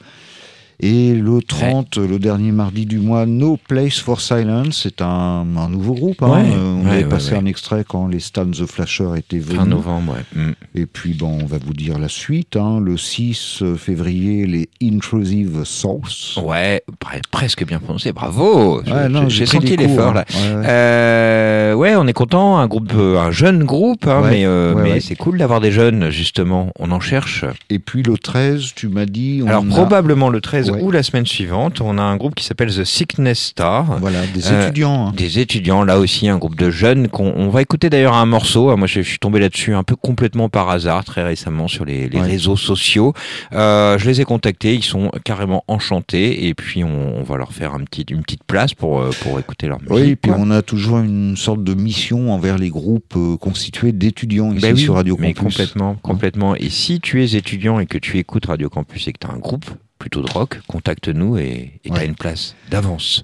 Et 0.81 1.13
le 1.15 1.43
30, 1.43 1.97
le 1.99 2.21
dernier 2.21 2.53
mardi 2.53 2.87
du 2.87 2.99
mois, 3.01 3.27
No 3.27 3.59
Place 3.69 3.99
for 3.99 4.21
Silence, 4.21 4.81
c'est 4.85 5.03
un, 5.03 5.45
un 5.57 5.69
nouveau 5.69 5.95
groupe. 5.95 6.23
hein. 6.23 6.29
Ouais, 6.31 6.51
Euh, 6.55 6.75
on 6.81 6.85
ouais, 6.87 6.91
avait 6.93 7.05
passé 7.05 7.35
un 7.35 7.47
extrait 7.47 7.85
quand 7.87 8.07
les 8.07 8.21
Stan 8.21 8.47
the 8.47 8.65
Flasher 8.65 9.09
étaient 9.17 9.41
venus. 9.41 9.59
Fin 9.59 9.67
novembre, 9.67 10.15
ouais. 10.15 10.41
Mm. 10.41 10.53
Et 10.77 10.87
puis, 10.87 11.15
bon, 11.15 11.37
on 11.43 11.47
va 11.47 11.59
vous 11.59 11.73
dire 11.75 11.99
la 11.99 12.09
suite. 12.09 12.55
hein. 12.57 12.79
Le 12.81 12.97
6 12.97 13.65
février, 13.77 14.47
les 14.47 14.69
Intrusive 14.81 15.65
Source. 15.65 16.37
Ouais, 16.37 16.83
pre- 17.05 17.23
presque 17.31 17.67
bien 17.67 17.81
prononcé, 17.81 18.13
bravo. 18.13 18.81
J'ai 19.29 19.47
senti 19.47 19.77
l'effort 19.77 20.11
hein. 20.11 20.15
là. 20.15 20.25
Ouais, 20.33 20.55
ouais. 20.61 20.67
Euh, 20.69 21.75
ouais, 21.75 21.97
on 21.97 22.07
est 22.07 22.13
content, 22.13 22.59
un 22.59 22.67
groupe, 22.69 22.93
euh, 22.95 23.19
un 23.19 23.33
jeune 23.33 23.65
groupe, 23.65 24.07
hein, 24.07 24.23
mais, 24.31 24.45
euh, 24.47 25.01
c'est 25.01 25.17
cool 25.17 25.39
d'avoir 25.39 25.61
des 25.61 25.73
jeunes 25.73 26.11
justement. 26.11 26.71
On 26.79 26.91
en 26.93 27.01
cherche. 27.01 27.45
Et 27.69 27.79
puis 27.81 28.03
le 28.05 28.17
13, 28.17 28.75
tu 28.77 28.87
m'as 28.89 29.07
dit. 29.07 29.41
on 29.45 29.49
Alors 29.49 29.65
a- 29.65 29.67
probablement 29.69 30.29
le 30.29 30.41
13 30.41 30.68
Ouais. 30.71 30.83
ou 30.83 30.91
la 30.91 31.03
semaine 31.03 31.27
suivante, 31.27 31.81
on 31.81 31.99
a 31.99 32.03
un 32.03 32.17
groupe 32.17 32.35
qui 32.35 32.45
s'appelle 32.45 32.69
The 32.75 32.85
Sickness 32.85 33.39
Star. 33.39 33.99
Voilà, 34.01 34.27
des 34.27 34.47
Euh, 34.51 34.65
étudiants. 34.67 35.09
hein. 35.09 35.13
Des 35.17 35.39
étudiants, 35.39 35.83
là 35.85 35.99
aussi 35.99 36.29
un 36.29 36.39
groupe 36.39 36.57
de 36.57 36.71
jeunes 36.71 37.09
qu'on 37.09 37.33
on 37.37 37.49
va 37.51 37.63
écouter 37.63 37.91
d'ailleurs 37.91 38.15
un 38.15 38.27
morceau. 38.27 38.77
Moi, 38.77 38.87
je, 38.87 39.03
je 39.03 39.09
suis 39.09 39.19
tombé 39.19 39.39
là-dessus 39.41 39.75
un 39.75 39.83
peu 39.85 39.97
complètement 39.97 40.49
par 40.49 40.69
hasard 40.71 41.05
très 41.05 41.23
récemment 41.23 41.69
sur 41.69 41.85
les, 41.85 42.09
les 42.09 42.19
Ouais. 42.21 42.27
réseaux 42.27 42.57
sociaux. 42.57 43.13
Euh, 43.53 43.99
je 43.99 44.09
les 44.09 44.21
ai 44.21 44.25
contactés, 44.25 44.75
ils 44.75 44.83
sont 44.85 45.11
carrément 45.25 45.65
enchantés 45.69 46.47
et 46.49 46.55
puis 46.55 46.85
on, 46.85 47.19
on 47.19 47.23
va 47.23 47.37
leur 47.37 47.53
faire 47.53 47.75
un 47.75 47.81
petit, 47.81 48.03
une 48.11 48.23
petite 48.23 48.45
place 48.45 48.75
pour 48.75 49.01
euh, 49.01 49.11
pour 49.23 49.39
écouter 49.39 49.69
leur 49.69 49.79
musique. 49.81 49.93
Oui, 49.95 50.17
puis 50.17 50.31
quoi. 50.33 50.41
on 50.41 50.51
a 50.51 50.63
toujours 50.63 50.99
une 50.99 51.37
sorte 51.37 51.63
de 51.65 51.75
mission 51.75 52.33
envers 52.33 52.59
les 52.59 52.71
groupes 52.71 53.17
constitués 53.41 53.93
d'étudiants 53.93 54.51
ici 54.53 54.61
Ben 54.63 54.75
oui, 54.75 54.81
sur 54.83 54.95
Radio 54.95 55.17
mais 55.19 55.33
Campus. 55.35 55.57
complètement, 55.57 55.95
complètement. 56.03 56.55
Et 56.57 56.69
si 56.71 57.01
tu 57.01 57.23
es 57.23 57.35
étudiant 57.37 57.79
et 57.81 57.87
que 57.87 57.99
tu 57.99 58.19
écoutes 58.19 58.47
Radio 58.47 58.69
Campus 58.69 59.09
et 59.09 59.13
que 59.13 59.19
tu 59.21 59.27
as 59.27 59.31
un 59.35 59.39
groupe 59.39 59.65
plutôt 59.99 60.23
de 60.23 60.31
rock, 60.31 60.61
contacte-nous 60.69 61.39
et 61.39 61.81
tu 61.85 61.91
as 61.91 61.95
Ouais. 61.95 62.07
une 62.07 62.15
place 62.15 62.55
d'avance. 62.71 63.23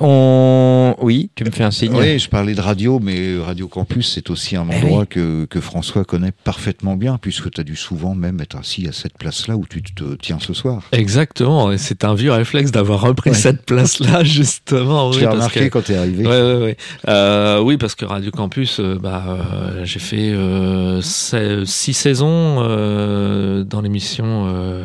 On... 0.00 0.94
Oui, 1.00 1.30
tu 1.34 1.44
me 1.44 1.50
fais 1.50 1.64
un 1.64 1.70
signe. 1.70 1.94
Oui, 1.94 2.18
je 2.18 2.28
parlais 2.28 2.54
de 2.54 2.60
radio, 2.60 2.98
mais 3.02 3.38
Radio 3.38 3.68
Campus, 3.68 4.12
c'est 4.14 4.30
aussi 4.30 4.56
un 4.56 4.66
Eh 4.70 4.76
endroit 4.76 5.00
oui. 5.00 5.06
que, 5.08 5.44
que 5.46 5.60
François 5.60 6.04
connaît 6.04 6.32
parfaitement 6.44 6.96
bien, 6.96 7.18
puisque 7.20 7.50
tu 7.50 7.60
as 7.60 7.64
dû 7.64 7.76
souvent 7.76 8.14
même 8.14 8.40
être 8.40 8.56
assis 8.56 8.86
à 8.88 8.92
cette 8.92 9.16
place-là 9.18 9.56
où 9.56 9.64
tu 9.68 9.82
te 9.82 10.14
tiens 10.14 10.38
ce 10.40 10.54
soir. 10.54 10.82
Exactement, 10.92 11.72
et 11.72 11.78
c'est 11.78 12.04
un 12.04 12.14
vieux 12.14 12.32
réflexe 12.32 12.70
d'avoir 12.72 13.00
repris 13.02 13.30
Ouais. 13.30 13.36
cette 13.36 13.62
place-là, 13.64 14.24
justement. 14.24 15.12
je 15.12 15.18
oui, 15.18 15.24
parce 15.24 15.34
remarqué 15.36 15.60
que- 15.60 15.68
quand 15.68 15.82
tu 15.82 15.92
es 15.92 15.96
arrivé. 15.96 16.26
Ouais, 16.26 16.42
ouais, 16.42 16.62
ouais. 16.62 16.76
Euh, 17.08 17.60
oui, 17.60 17.76
parce 17.76 17.94
que 17.94 18.04
Radio 18.04 18.30
Campus, 18.30 18.78
euh, 18.80 18.98
bah, 19.00 19.24
euh, 19.28 19.84
j'ai 19.84 20.00
fait 20.00 20.30
euh, 20.32 21.00
six 21.02 21.94
saisons 21.94 22.56
euh, 22.60 23.64
dans 23.64 23.80
l'émission 23.80 24.46
euh, 24.48 24.84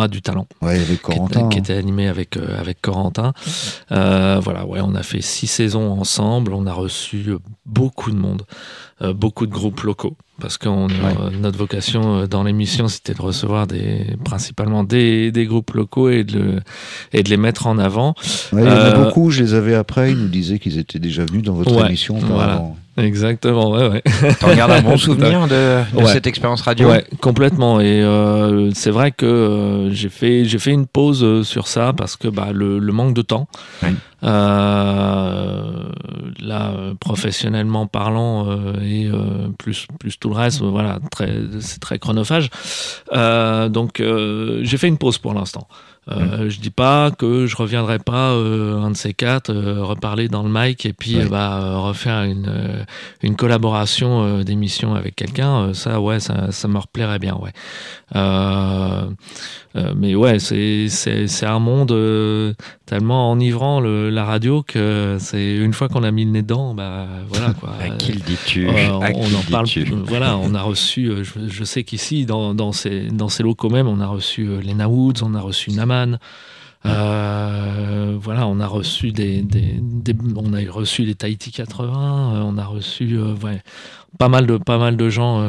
a 0.00 0.08
du 0.08 0.22
talent, 0.22 0.46
Ouais, 0.60 0.72
avec 0.74 0.88
qui, 0.88 0.98
Corentin. 0.98 1.48
qui 1.48 1.58
était 1.58 1.74
animée 1.74 2.08
avec 2.08 2.36
euh, 2.36 2.58
avec 2.58 2.80
Corentin. 2.82 3.32
Euh, 3.92 4.33
voilà, 4.40 4.66
ouais, 4.66 4.80
on 4.82 4.94
a 4.94 5.02
fait 5.02 5.20
six 5.20 5.46
saisons 5.46 5.90
ensemble. 5.92 6.52
On 6.54 6.66
a 6.66 6.72
reçu 6.72 7.36
beaucoup 7.66 8.10
de 8.10 8.16
monde, 8.16 8.42
euh, 9.02 9.12
beaucoup 9.12 9.46
de 9.46 9.52
groupes 9.52 9.82
locaux, 9.82 10.16
parce 10.40 10.58
que 10.58 10.68
on- 10.68 10.88
notre 11.40 11.58
vocation 11.58 12.18
euh, 12.20 12.26
dans 12.26 12.42
l'émission, 12.42 12.88
c'était 12.88 13.14
de 13.14 13.22
recevoir 13.22 13.66
des 13.66 14.04
principalement 14.24 14.82
des, 14.84 15.30
des 15.32 15.46
groupes 15.46 15.72
locaux 15.72 16.08
et 16.10 16.24
de 16.24 16.38
le- 16.38 16.60
et 17.12 17.22
de 17.22 17.30
les 17.30 17.36
mettre 17.36 17.66
en 17.66 17.78
avant. 17.78 18.14
Ouais, 18.52 18.62
il 18.62 18.66
y 18.66 18.70
en 18.70 18.72
a 18.72 18.74
Euh, 18.96 19.04
beaucoup, 19.04 19.30
je 19.30 19.42
les 19.42 19.54
avais 19.54 19.74
après, 19.74 20.12
ils 20.12 20.18
nous 20.18 20.28
disaient 20.28 20.58
qu'ils 20.58 20.78
étaient 20.78 20.98
déjà 20.98 21.24
venus 21.24 21.42
dans 21.42 21.54
votre 21.54 21.74
Ouais, 21.76 21.86
émission. 21.86 22.16
voilà. 22.18 22.62
Exactement, 22.96 23.70
ouais, 23.72 23.88
ouais. 23.88 24.02
T'en 24.40 24.54
gardes 24.54 24.70
un 24.70 24.80
bon 24.82 24.96
souvenir 25.08 25.48
de, 25.48 25.48
de 25.96 26.02
Ouais. 26.04 26.12
cette 26.12 26.28
expérience 26.28 26.60
radio 26.62 26.88
Ouais, 26.88 27.04
complètement. 27.20 27.80
Et 27.80 28.00
euh, 28.02 28.70
c'est 28.72 28.90
vrai 28.92 29.10
que 29.10 29.26
euh, 29.26 29.90
j'ai 29.92 30.08
fait 30.08 30.44
j'ai 30.44 30.60
fait 30.60 30.70
une 30.70 30.86
pause 30.86 31.42
sur 31.44 31.66
ça 31.66 31.92
parce 31.92 32.14
que 32.16 32.28
bah, 32.28 32.50
le, 32.52 32.78
le 32.78 32.92
manque 32.92 33.14
de 33.14 33.22
temps. 33.22 33.48
Ouais. 33.82 33.92
Euh, 34.74 35.83
là, 36.40 36.72
euh, 36.72 36.94
professionnellement 36.94 37.86
parlant 37.86 38.48
euh, 38.48 38.80
et 38.82 39.06
euh, 39.06 39.48
plus 39.58 39.86
plus 39.98 40.18
tout 40.18 40.28
le 40.30 40.36
reste, 40.36 40.62
euh, 40.62 40.70
voilà, 40.70 40.98
très 41.10 41.32
c'est 41.60 41.80
très 41.80 41.98
chronophage. 41.98 42.50
Donc 43.12 44.02
j'ai 44.02 44.76
fait 44.76 44.88
une 44.88 44.98
pause 44.98 45.18
pour 45.18 45.34
l'instant. 45.34 45.68
Euh, 46.10 46.50
Je 46.50 46.60
dis 46.60 46.70
pas 46.70 47.10
que 47.10 47.46
je 47.46 47.56
reviendrai 47.56 47.98
pas 47.98 48.32
euh, 48.32 48.78
un 48.80 48.90
de 48.90 48.96
ces 48.96 49.14
quatre 49.14 49.50
euh, 49.50 49.82
reparler 49.82 50.28
dans 50.28 50.42
le 50.42 50.50
mic 50.50 50.84
et 50.84 50.92
puis 50.92 51.16
bah, 51.30 51.78
refaire 51.78 52.24
une 52.24 52.46
euh, 52.48 52.84
une 53.22 53.36
collaboration 53.36 54.40
d'émission 54.42 54.94
avec 54.94 55.16
quelqu'un. 55.16 55.72
ça 55.72 56.00
ouais 56.00 56.20
ça 56.20 56.50
ça 56.52 56.68
me 56.68 56.78
replairait 56.78 57.18
bien 57.18 57.36
ouais. 57.36 57.52
Mais 59.96 60.14
ouais 60.14 60.38
c'est 60.38 61.46
un 61.46 61.58
monde 61.58 62.54
tellement 62.86 63.30
enivrant 63.30 63.80
le, 63.80 64.10
la 64.10 64.24
radio 64.24 64.62
que 64.62 65.16
c'est 65.18 65.56
une 65.56 65.72
fois 65.72 65.88
qu'on 65.88 66.02
a 66.04 66.10
mis 66.10 66.24
le 66.24 66.30
nez 66.32 66.42
dedans 66.42 66.74
bah 66.74 67.06
voilà 67.28 67.54
quoi. 67.54 67.70
À 67.80 67.88
qui 67.90 68.12
le 68.12 68.20
dis-tu? 68.20 68.68
On, 68.68 69.00
À 69.00 69.10
on 69.14 69.24
en 69.24 69.42
le 69.46 69.50
parle. 69.50 69.66
Voilà, 70.06 70.36
on 70.38 70.54
a 70.54 70.62
reçu. 70.62 71.10
Je, 71.22 71.48
je 71.48 71.64
sais 71.64 71.82
qu'ici, 71.82 72.24
dans, 72.24 72.54
dans, 72.54 72.72
ces, 72.72 73.08
dans 73.08 73.28
ces 73.28 73.42
locaux 73.42 73.68
même, 73.68 73.88
on 73.88 74.00
a 74.00 74.06
reçu 74.06 74.46
Lena 74.62 74.88
Woods, 74.88 75.22
on 75.22 75.34
a 75.34 75.40
reçu 75.40 75.70
Euh, 76.86 78.16
voilà, 78.20 78.46
on 78.46 78.60
a 78.60 78.66
reçu 78.66 79.10
des, 79.12 79.40
des, 79.42 79.78
des- 79.80 80.14
on 80.36 80.52
a 80.52 80.60
reçu 80.70 81.04
les 81.04 81.14
Tahiti 81.14 81.50
80. 81.50 82.34
euh, 82.36 82.42
on 82.44 82.58
a 82.58 82.64
reçu 82.64 83.16
euh, 83.16 83.34
ouais, 83.42 83.62
pas 84.18 84.28
mal 84.28 84.46
de 84.46 84.58
pas 84.58 84.76
mal 84.78 84.96
de 84.96 85.08
gens 85.08 85.40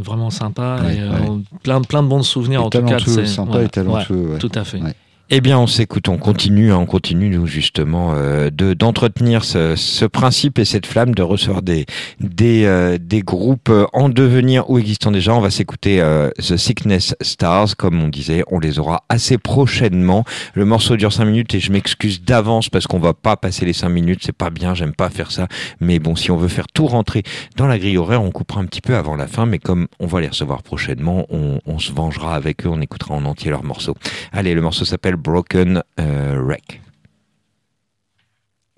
vraiment 0.00 0.30
sympas 0.30 0.80
Ouais, 0.82 0.96
et 0.96 1.02
ouais. 1.02 1.40
plein 1.64 1.82
plein 1.82 2.02
de 2.02 2.08
bons 2.08 2.22
souvenirs 2.22 2.60
Et 2.60 2.64
en 2.64 2.70
tout 2.70 2.78
cas. 2.82 2.98
sympa 3.26 3.50
voilà, 3.52 3.66
et 3.66 3.68
talentueux. 3.68 4.28
ouais. 4.34 4.38
Tout 4.38 4.52
à 4.54 4.62
fait. 4.64 4.80
Eh 5.30 5.40
bien, 5.40 5.58
on 5.58 5.66
s'écoute, 5.66 6.10
on 6.10 6.18
continue, 6.18 6.70
hein, 6.70 6.76
on 6.76 6.84
continue 6.84 7.30
nous 7.30 7.46
justement 7.46 8.12
euh, 8.14 8.50
de 8.50 8.74
d'entretenir 8.74 9.42
ce, 9.42 9.74
ce 9.74 10.04
principe 10.04 10.58
et 10.58 10.66
cette 10.66 10.84
flamme 10.84 11.14
de 11.14 11.22
recevoir 11.22 11.62
des 11.62 11.86
des 12.20 12.66
euh, 12.66 12.98
des 13.00 13.22
groupes 13.22 13.70
euh, 13.70 13.86
en 13.94 14.10
devenir 14.10 14.68
ou 14.68 14.78
existant 14.78 15.10
déjà. 15.10 15.34
On 15.34 15.40
va 15.40 15.50
s'écouter 15.50 16.02
euh, 16.02 16.28
The 16.36 16.58
Sickness 16.58 17.16
Stars, 17.22 17.74
comme 17.78 18.02
on 18.02 18.08
disait, 18.08 18.44
on 18.50 18.58
les 18.58 18.78
aura 18.78 19.04
assez 19.08 19.38
prochainement. 19.38 20.24
Le 20.52 20.66
morceau 20.66 20.94
dure 20.98 21.10
5 21.10 21.24
minutes 21.24 21.54
et 21.54 21.60
je 21.60 21.72
m'excuse 21.72 22.22
d'avance 22.22 22.68
parce 22.68 22.86
qu'on 22.86 23.00
va 23.00 23.14
pas 23.14 23.38
passer 23.38 23.64
les 23.64 23.72
5 23.72 23.88
minutes, 23.88 24.20
c'est 24.24 24.36
pas 24.36 24.50
bien, 24.50 24.74
j'aime 24.74 24.94
pas 24.94 25.08
faire 25.08 25.32
ça. 25.32 25.48
Mais 25.80 26.00
bon, 26.00 26.16
si 26.16 26.32
on 26.32 26.36
veut 26.36 26.48
faire 26.48 26.66
tout 26.68 26.86
rentrer 26.86 27.22
dans 27.56 27.66
la 27.66 27.78
grille 27.78 27.96
horaire, 27.96 28.22
on 28.22 28.30
coupera 28.30 28.60
un 28.60 28.66
petit 28.66 28.82
peu 28.82 28.94
avant 28.94 29.16
la 29.16 29.26
fin. 29.26 29.46
Mais 29.46 29.58
comme 29.58 29.88
on 30.00 30.06
va 30.06 30.20
les 30.20 30.28
recevoir 30.28 30.62
prochainement, 30.62 31.24
on, 31.30 31.60
on 31.64 31.78
se 31.78 31.92
vengera 31.92 32.34
avec 32.34 32.66
eux, 32.66 32.68
on 32.68 32.82
écoutera 32.82 33.14
en 33.14 33.24
entier 33.24 33.50
leur 33.50 33.64
morceau. 33.64 33.96
Allez, 34.30 34.52
le 34.52 34.60
morceau 34.60 34.84
s'appelle 34.84 35.13
Broken 35.16 35.82
euh, 36.00 36.40
Wreck. 36.42 36.80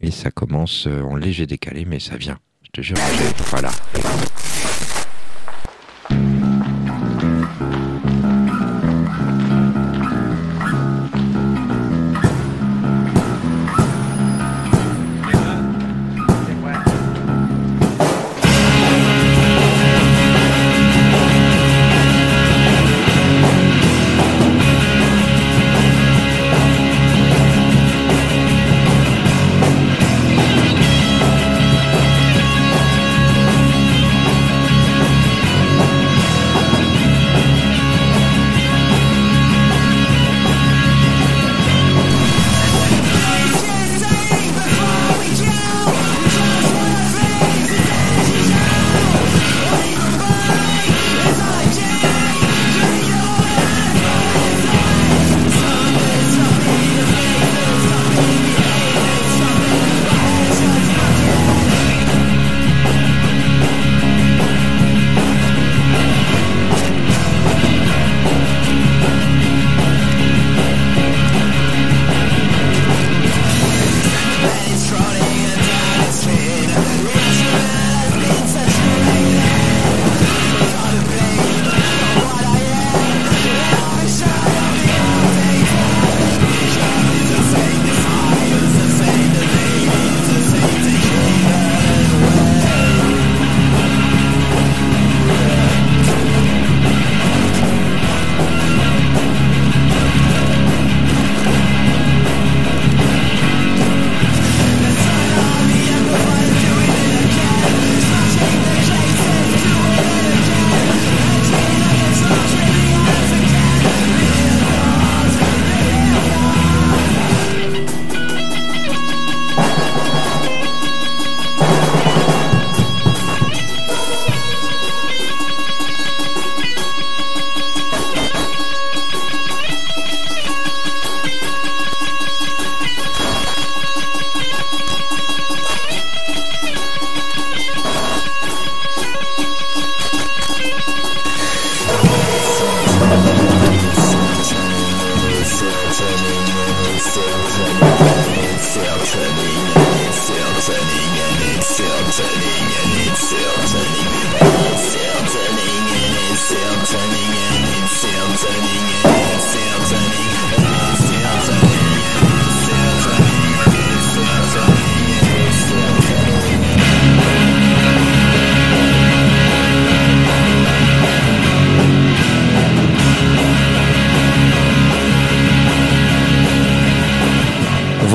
Et 0.01 0.11
ça 0.11 0.31
commence 0.31 0.87
euh, 0.87 1.03
en 1.03 1.17
léger 1.17 1.47
décalé, 1.47 1.85
mais 1.85 1.99
ça 2.01 2.17
vient. 2.17 2.39
Je 2.63 2.71
te 2.71 2.81
jure. 2.83 2.97
j'ai- 2.97 3.45
Voilà. 3.51 3.71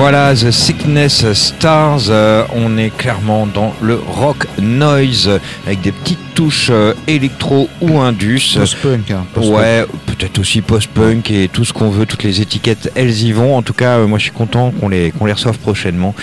Voilà, 0.01 0.33
The 0.33 0.49
Sickness 0.49 1.31
Stars, 1.33 2.05
euh, 2.09 2.43
on 2.55 2.75
est 2.79 2.89
clairement 2.89 3.45
dans 3.45 3.71
le 3.83 3.93
rock 3.95 4.47
noise 4.59 5.29
avec 5.67 5.81
des 5.81 5.91
petites 5.91 6.33
touches 6.33 6.69
euh, 6.71 6.95
électro 7.05 7.69
ou 7.81 7.99
indus. 7.99 8.55
Post-punk. 8.57 9.11
hein. 9.11 9.25
Ouais, 9.39 9.85
peut-être 10.07 10.39
aussi 10.39 10.61
post-punk 10.61 11.29
et 11.29 11.49
tout 11.53 11.63
ce 11.65 11.71
qu'on 11.71 11.91
veut, 11.91 12.07
toutes 12.07 12.23
les 12.23 12.41
étiquettes, 12.41 12.91
elles 12.95 13.15
y 13.21 13.31
vont. 13.31 13.55
En 13.55 13.61
tout 13.61 13.73
cas, 13.73 13.97
euh, 13.99 14.07
moi 14.07 14.17
je 14.17 14.23
suis 14.23 14.31
content 14.31 14.71
qu'on 14.71 14.89
les, 14.89 15.11
qu'on 15.11 15.25
les 15.25 15.33
reçoive 15.33 15.59
prochainement. 15.59 16.15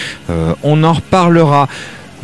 On 0.64 0.82
en 0.82 0.92
reparlera. 0.94 1.68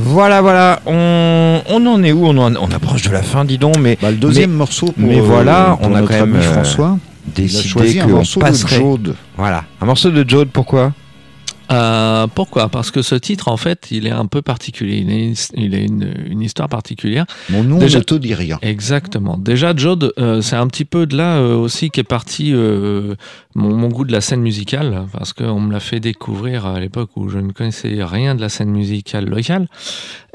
Voilà, 0.01 0.40
voilà, 0.43 0.81
on, 0.86 1.60
on 1.68 1.86
en 1.86 2.02
est 2.02 2.10
où? 2.10 2.26
On, 2.26 2.36
en- 2.36 2.56
on 2.56 2.70
approche 2.72 3.02
de 3.02 3.10
la 3.12 3.22
fin, 3.22 3.44
dis 3.44 3.59
donc, 3.59 3.76
mais 3.78 3.97
Bah, 4.02 4.10
le 4.10 4.16
deuxième 4.16 4.51
morceau 4.51 4.86
pour, 4.86 4.94
mais 4.98 5.20
voilà, 5.20 5.76
pour 5.78 5.89
on 5.89 5.94
a 5.94 6.01
notre 6.01 6.10
quand 6.18 6.26
même, 6.26 6.35
ami 6.35 6.43
François. 6.44 6.98
Décidé 7.32 7.68
choisi 7.68 8.01
un 8.01 8.06
qu'on 8.06 8.10
morceau 8.10 8.40
passerait. 8.40 8.74
de 8.78 8.81
Jode. 8.82 9.14
Voilà, 9.36 9.62
un 9.81 9.86
morceau 9.86 10.10
de 10.10 10.28
Jode, 10.28 10.48
pourquoi? 10.52 10.90
Euh, 11.73 12.27
pourquoi? 12.35 12.69
Parce 12.69 12.91
que 12.91 13.01
ce 13.03 13.15
titre, 13.15 13.49
en 13.49 13.57
fait, 13.57 13.89
il 13.91 14.07
est 14.07 14.11
un 14.11 14.27
peu 14.27 14.43
particulier. 14.43 14.99
Il, 14.99 15.11
est- 15.11 15.53
il 15.57 15.74
a 15.74 15.78
une, 15.78 16.12
une 16.27 16.43
histoire 16.43 16.69
particulière. 16.69 17.24
Mon 17.51 17.65
nom 17.65 17.78
Déjà- 17.78 17.99
ne 17.99 18.05
te 18.05 18.15
dit 18.15 18.35
rien. 18.35 18.59
Exactement. 18.62 19.39
Déjà, 19.39 19.74
Jode, 19.74 20.12
euh, 20.19 20.43
c'est 20.43 20.57
un 20.57 20.66
petit 20.66 20.85
peu 20.85 21.07
de 21.07 21.16
là 21.16 21.36
euh, 21.39 21.55
aussi 21.57 21.91
qu'est 21.91 22.03
parti 22.05 22.53
euh, 22.53 23.15
mon, 23.55 23.74
mon 23.74 23.89
goût 23.89 24.05
de 24.05 24.12
la 24.12 24.20
scène 24.20 24.41
musicale, 24.43 25.07
parce 25.12 25.32
qu'on 25.32 25.61
me 25.61 25.73
l'a 25.73 25.81
fait 25.81 26.01
découvrir 26.01 26.66
à 26.66 26.78
l'époque 26.81 27.11
où 27.16 27.28
je 27.28 27.39
ne 27.39 27.53
connaissais 27.53 27.97
rien 28.05 28.35
de 28.35 28.41
la 28.41 28.49
scène 28.49 28.70
musicale 28.70 29.24
locale. 29.27 29.66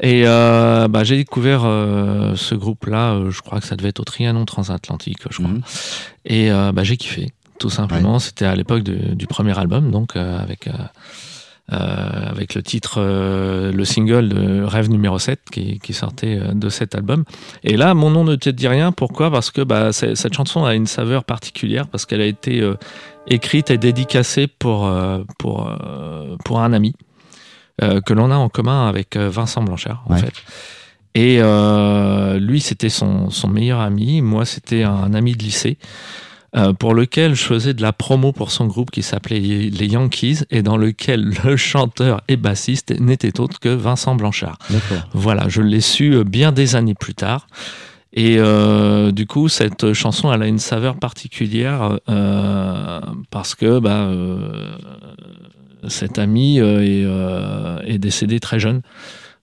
Et 0.02 0.22
euh, 0.26 0.88
bah, 0.88 1.04
j'ai 1.04 1.16
découvert 1.16 1.62
euh, 1.64 2.34
ce 2.36 2.54
groupe-là, 2.54 3.12
euh, 3.14 3.30
je 3.30 3.40
crois 3.40 3.60
que 3.60 3.66
ça 3.66 3.76
devait 3.76 3.90
être 3.90 4.00
au 4.00 4.04
Trianon 4.04 4.44
Transatlantique, 4.46 5.18
je 5.30 5.36
crois. 5.38 5.48
Mhm. 5.48 5.60
Et 6.24 6.50
euh, 6.50 6.72
bah, 6.72 6.82
j'ai 6.84 6.96
kiffé, 6.96 7.30
tout 7.60 7.70
simplement. 7.70 8.18
C'était 8.18 8.46
à 8.46 8.56
l'époque 8.56 8.82
du 8.82 9.26
premier 9.28 9.56
album, 9.56 9.90
donc 9.92 10.16
euh, 10.16 10.40
avec, 10.42 10.66
euh, 10.66 10.72
euh, 11.72 11.76
avec 12.30 12.54
le 12.56 12.62
titre, 12.62 13.00
le 13.00 13.84
single 13.84 14.28
de 14.30 14.62
Rêve 14.64 14.90
numéro 14.90 15.18
7 15.20 15.38
qui, 15.52 15.78
qui 15.78 15.92
sortait 15.92 16.40
de 16.52 16.68
cet 16.68 16.96
album. 16.96 17.22
Et 17.62 17.76
là, 17.76 17.94
mon 17.94 18.10
nom 18.10 18.24
ne 18.24 18.34
te 18.34 18.50
dit 18.50 18.66
rien. 18.66 18.90
Pourquoi? 18.90 19.30
Parce 19.30 19.52
que 19.52 19.60
bah, 19.62 19.92
cette 19.92 20.34
chanson 20.34 20.64
a 20.64 20.74
une 20.74 20.86
saveur 20.88 21.22
particulière, 21.24 21.86
parce 21.86 22.06
qu'elle 22.06 22.22
a 22.22 22.26
été 22.26 22.68
écrite 23.28 23.70
et 23.70 23.78
dédicacée 23.78 24.48
pour, 24.48 24.90
pour, 25.38 25.70
pour 26.44 26.60
un 26.60 26.72
ami 26.72 26.94
que 27.80 28.12
l'on 28.12 28.30
a 28.30 28.36
en 28.36 28.48
commun 28.48 28.88
avec 28.88 29.16
Vincent 29.16 29.62
Blanchard, 29.62 30.02
en 30.06 30.14
Ouais. 30.14 30.20
fait. 30.20 30.32
Et 31.16 31.38
euh, 31.40 32.38
lui, 32.38 32.60
c'était 32.60 32.88
son, 32.88 33.30
son 33.30 33.48
meilleur 33.48 33.80
ami. 33.80 34.22
Moi, 34.22 34.44
c'était 34.44 34.84
un 34.84 35.12
ami 35.12 35.32
de 35.34 35.42
lycée. 35.42 35.76
Euh, 36.56 36.72
pour 36.72 36.94
lequel 36.94 37.34
je 37.34 37.44
faisais 37.44 37.74
de 37.74 37.82
la 37.82 37.92
promo 37.92 38.32
pour 38.32 38.50
son 38.50 38.66
groupe 38.66 38.90
qui 38.90 39.02
s'appelait 39.02 39.38
les 39.38 39.86
Yankees 39.86 40.40
et 40.50 40.62
dans 40.62 40.76
lequel 40.76 41.32
le 41.44 41.56
chanteur 41.56 42.22
et 42.28 42.36
bassiste 42.36 42.98
n'était 42.98 43.40
autre 43.40 43.60
que 43.60 43.68
Vincent 43.68 44.14
Blanchard. 44.14 44.58
D'accord. 44.68 45.08
Voilà, 45.12 45.48
je 45.48 45.62
l'ai 45.62 45.80
su 45.80 46.14
euh, 46.14 46.24
bien 46.24 46.52
des 46.52 46.76
années 46.76 46.94
plus 46.94 47.14
tard. 47.14 47.46
Et 48.12 48.36
euh, 48.38 49.12
du 49.12 49.26
coup, 49.26 49.48
cette 49.48 49.92
chanson, 49.92 50.32
elle 50.32 50.42
a 50.42 50.46
une 50.46 50.58
saveur 50.58 50.96
particulière 50.96 51.98
euh, 52.08 53.00
parce 53.30 53.54
que 53.54 53.78
bah, 53.78 54.00
euh, 54.00 54.74
cet 55.86 56.18
ami 56.18 56.58
est, 56.58 57.06
est 57.84 57.98
décédé 57.98 58.40
très 58.40 58.58
jeune, 58.58 58.82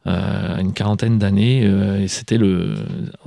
une 0.07 0.73
quarantaine 0.73 1.19
d'années. 1.19 1.61
euh, 1.65 1.99
et 2.03 2.07
c'était 2.07 2.37
le, 2.37 2.75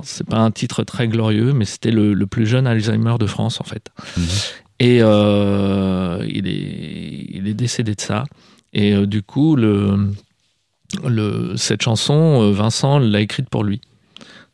c'est 0.03 0.25
pas 0.27 0.37
un 0.39 0.51
titre 0.51 0.83
très 0.83 1.07
glorieux, 1.07 1.53
mais 1.53 1.65
c'était 1.65 1.91
le, 1.91 2.13
le 2.13 2.27
plus 2.27 2.45
jeune 2.47 2.65
Alzheimer 2.67 3.15
de 3.19 3.25
France 3.27 3.61
en 3.61 3.63
fait. 3.65 3.89
Mhm. 4.17 4.23
Et 4.79 4.97
euh, 5.01 6.25
il 6.27 6.47
est, 6.47 7.25
il 7.37 7.47
est 7.47 7.53
décédé 7.53 7.93
de 7.93 8.01
ça. 8.01 8.23
Et 8.73 8.93
euh, 8.95 9.05
du 9.05 9.21
coup, 9.21 9.55
le, 9.55 10.09
le, 11.07 11.53
cette 11.55 11.81
chanson, 11.83 12.41
euh, 12.41 12.51
Vincent 12.51 12.97
l'a 12.99 13.21
écrite 13.21 13.49
pour 13.49 13.63
lui. 13.63 13.79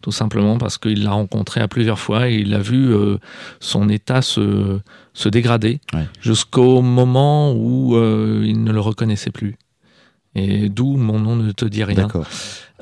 Tout 0.01 0.11
simplement 0.11 0.57
parce 0.57 0.77
qu'il 0.77 1.03
l'a 1.03 1.11
rencontré 1.11 1.59
à 1.61 1.67
plusieurs 1.67 1.97
fois 1.99 2.29
et 2.29 2.35
il 2.35 2.53
a 2.53 2.59
vu 2.59 2.93
euh, 2.93 3.17
son 3.59 3.89
état 3.89 4.21
se, 4.21 4.79
se 5.13 5.27
dégrader 5.29 5.79
Ouais. 5.93 6.05
jusqu'au 6.21 6.81
moment 6.81 7.53
où 7.53 7.95
euh, 7.95 8.43
il 8.45 8.63
ne 8.63 8.71
le 8.71 8.79
reconnaissait 8.79 9.31
plus. 9.31 9.57
Et 10.37 10.69
d'où 10.69 10.97
mon 10.97 11.19
nom 11.19 11.35
ne 11.35 11.51
te 11.51 11.65
dit 11.65 11.83
rien. 11.83 11.95
D'accord. 11.95 12.27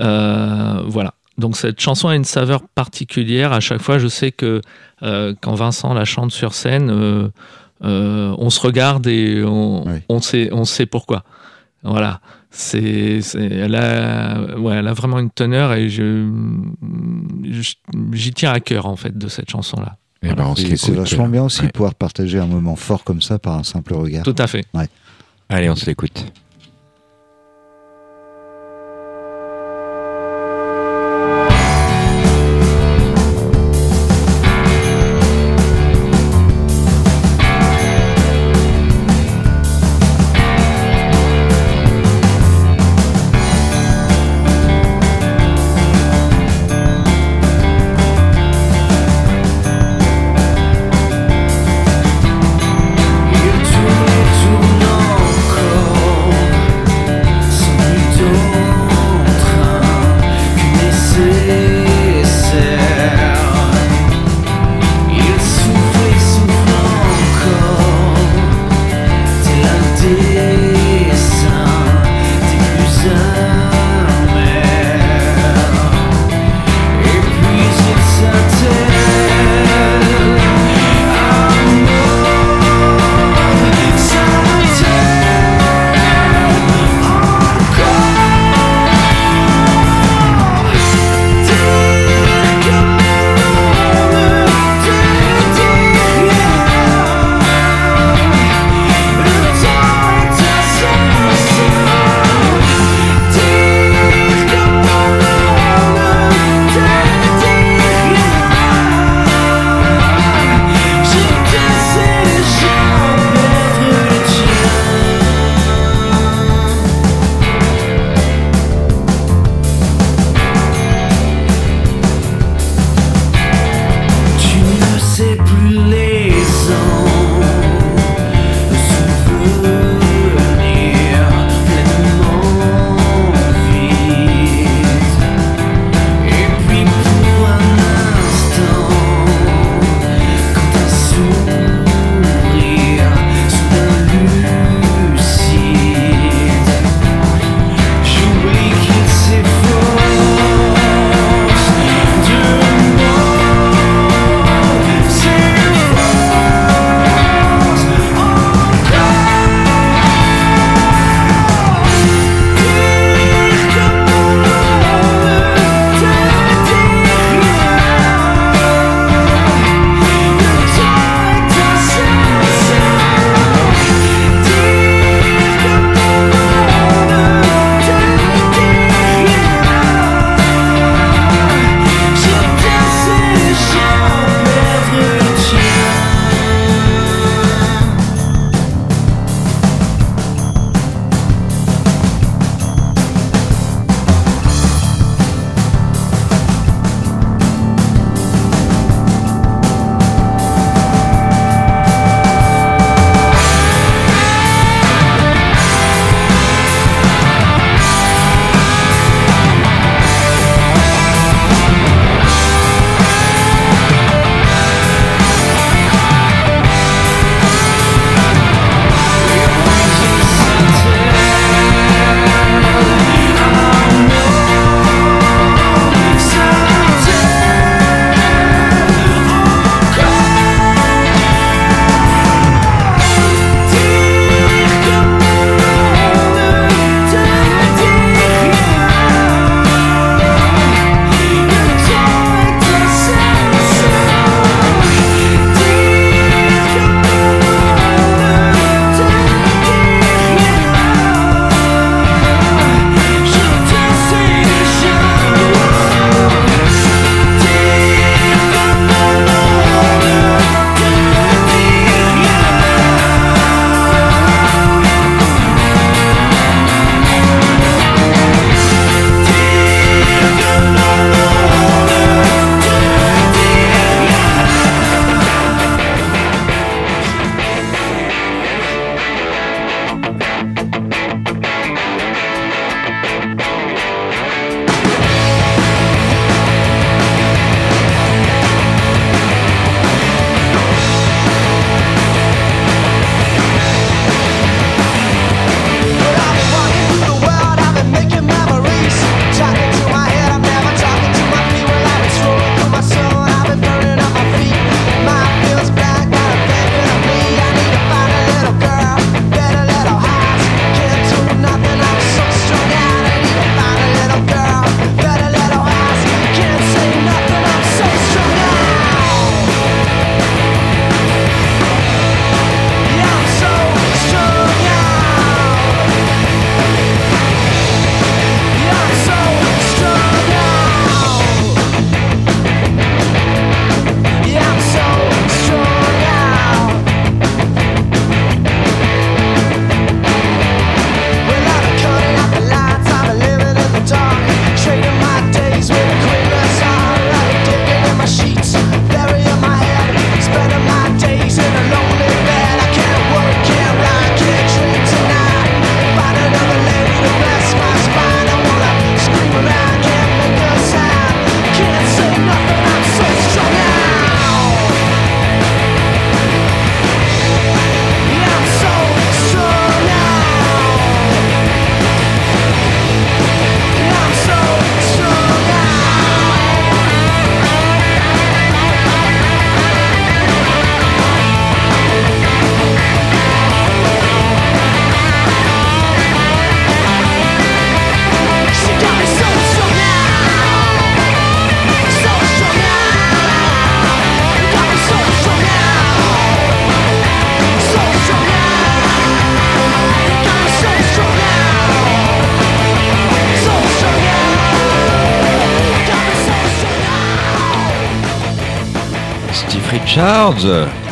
Euh, 0.02 0.82
voilà. 0.88 1.14
Donc 1.38 1.56
cette 1.58 1.80
chanson 1.80 2.08
a 2.10 2.16
une 2.16 2.24
saveur 2.26 2.62
particulière. 2.68 3.52
À 3.54 3.60
chaque 3.60 3.82
fois, 3.82 3.98
je 3.98 4.08
sais 4.08 4.32
que 4.32 4.62
euh, 5.04 5.34
quand 5.42 5.54
Vincent 5.56 5.94
la 5.94 6.06
chante 6.06 6.32
sur 6.32 6.54
scène, 6.54 6.90
euh, 6.90 7.30
euh, 7.84 8.34
on 8.38 8.50
se 8.50 8.60
regarde 8.62 9.08
et 9.08 9.44
on, 9.46 9.86
Oui. 9.88 10.00
on 10.10 10.22
sait, 10.22 10.50
on 10.52 10.66
sait 10.66 10.86
pourquoi. 10.86 11.24
Voilà. 11.84 12.20
C'est, 12.52 13.20
c'est- 13.22 13.44
elle, 13.52 13.76
a, 13.76 14.58
ouais, 14.58 14.76
elle 14.78 14.88
a 14.88 14.94
vraiment 14.94 15.20
une 15.20 15.30
teneur 15.30 15.74
et 15.74 15.90
je, 15.90 16.26
je- 17.44 17.74
j'y 18.14 18.32
tiens 18.34 18.52
à 18.54 18.60
cœur 18.62 18.86
en 18.86 18.96
fait 18.96 19.18
de 19.18 19.28
cette 19.28 19.50
chanson-là. 19.50 19.98
Eh 20.24 20.34
ben, 20.34 20.54
Et 20.58 20.62
l'écoute. 20.62 20.78
C'est 20.80 20.92
vachement 20.94 21.28
bien 21.28 21.44
aussi 21.44 21.62
Ouais. 21.62 21.68
pouvoir 21.70 21.96
partager 21.96 22.40
un 22.40 22.48
moment 22.48 22.76
fort 22.78 23.04
comme 23.04 23.22
ça 23.22 23.40
par 23.40 23.56
un 23.58 23.64
simple 23.64 23.94
regard. 23.94 24.24
Tout 24.24 24.36
à 24.38 24.48
fait. 24.48 24.66
Allez, 25.50 25.70
on 25.70 25.76
se 25.76 25.86
l'écoute. 25.86 26.26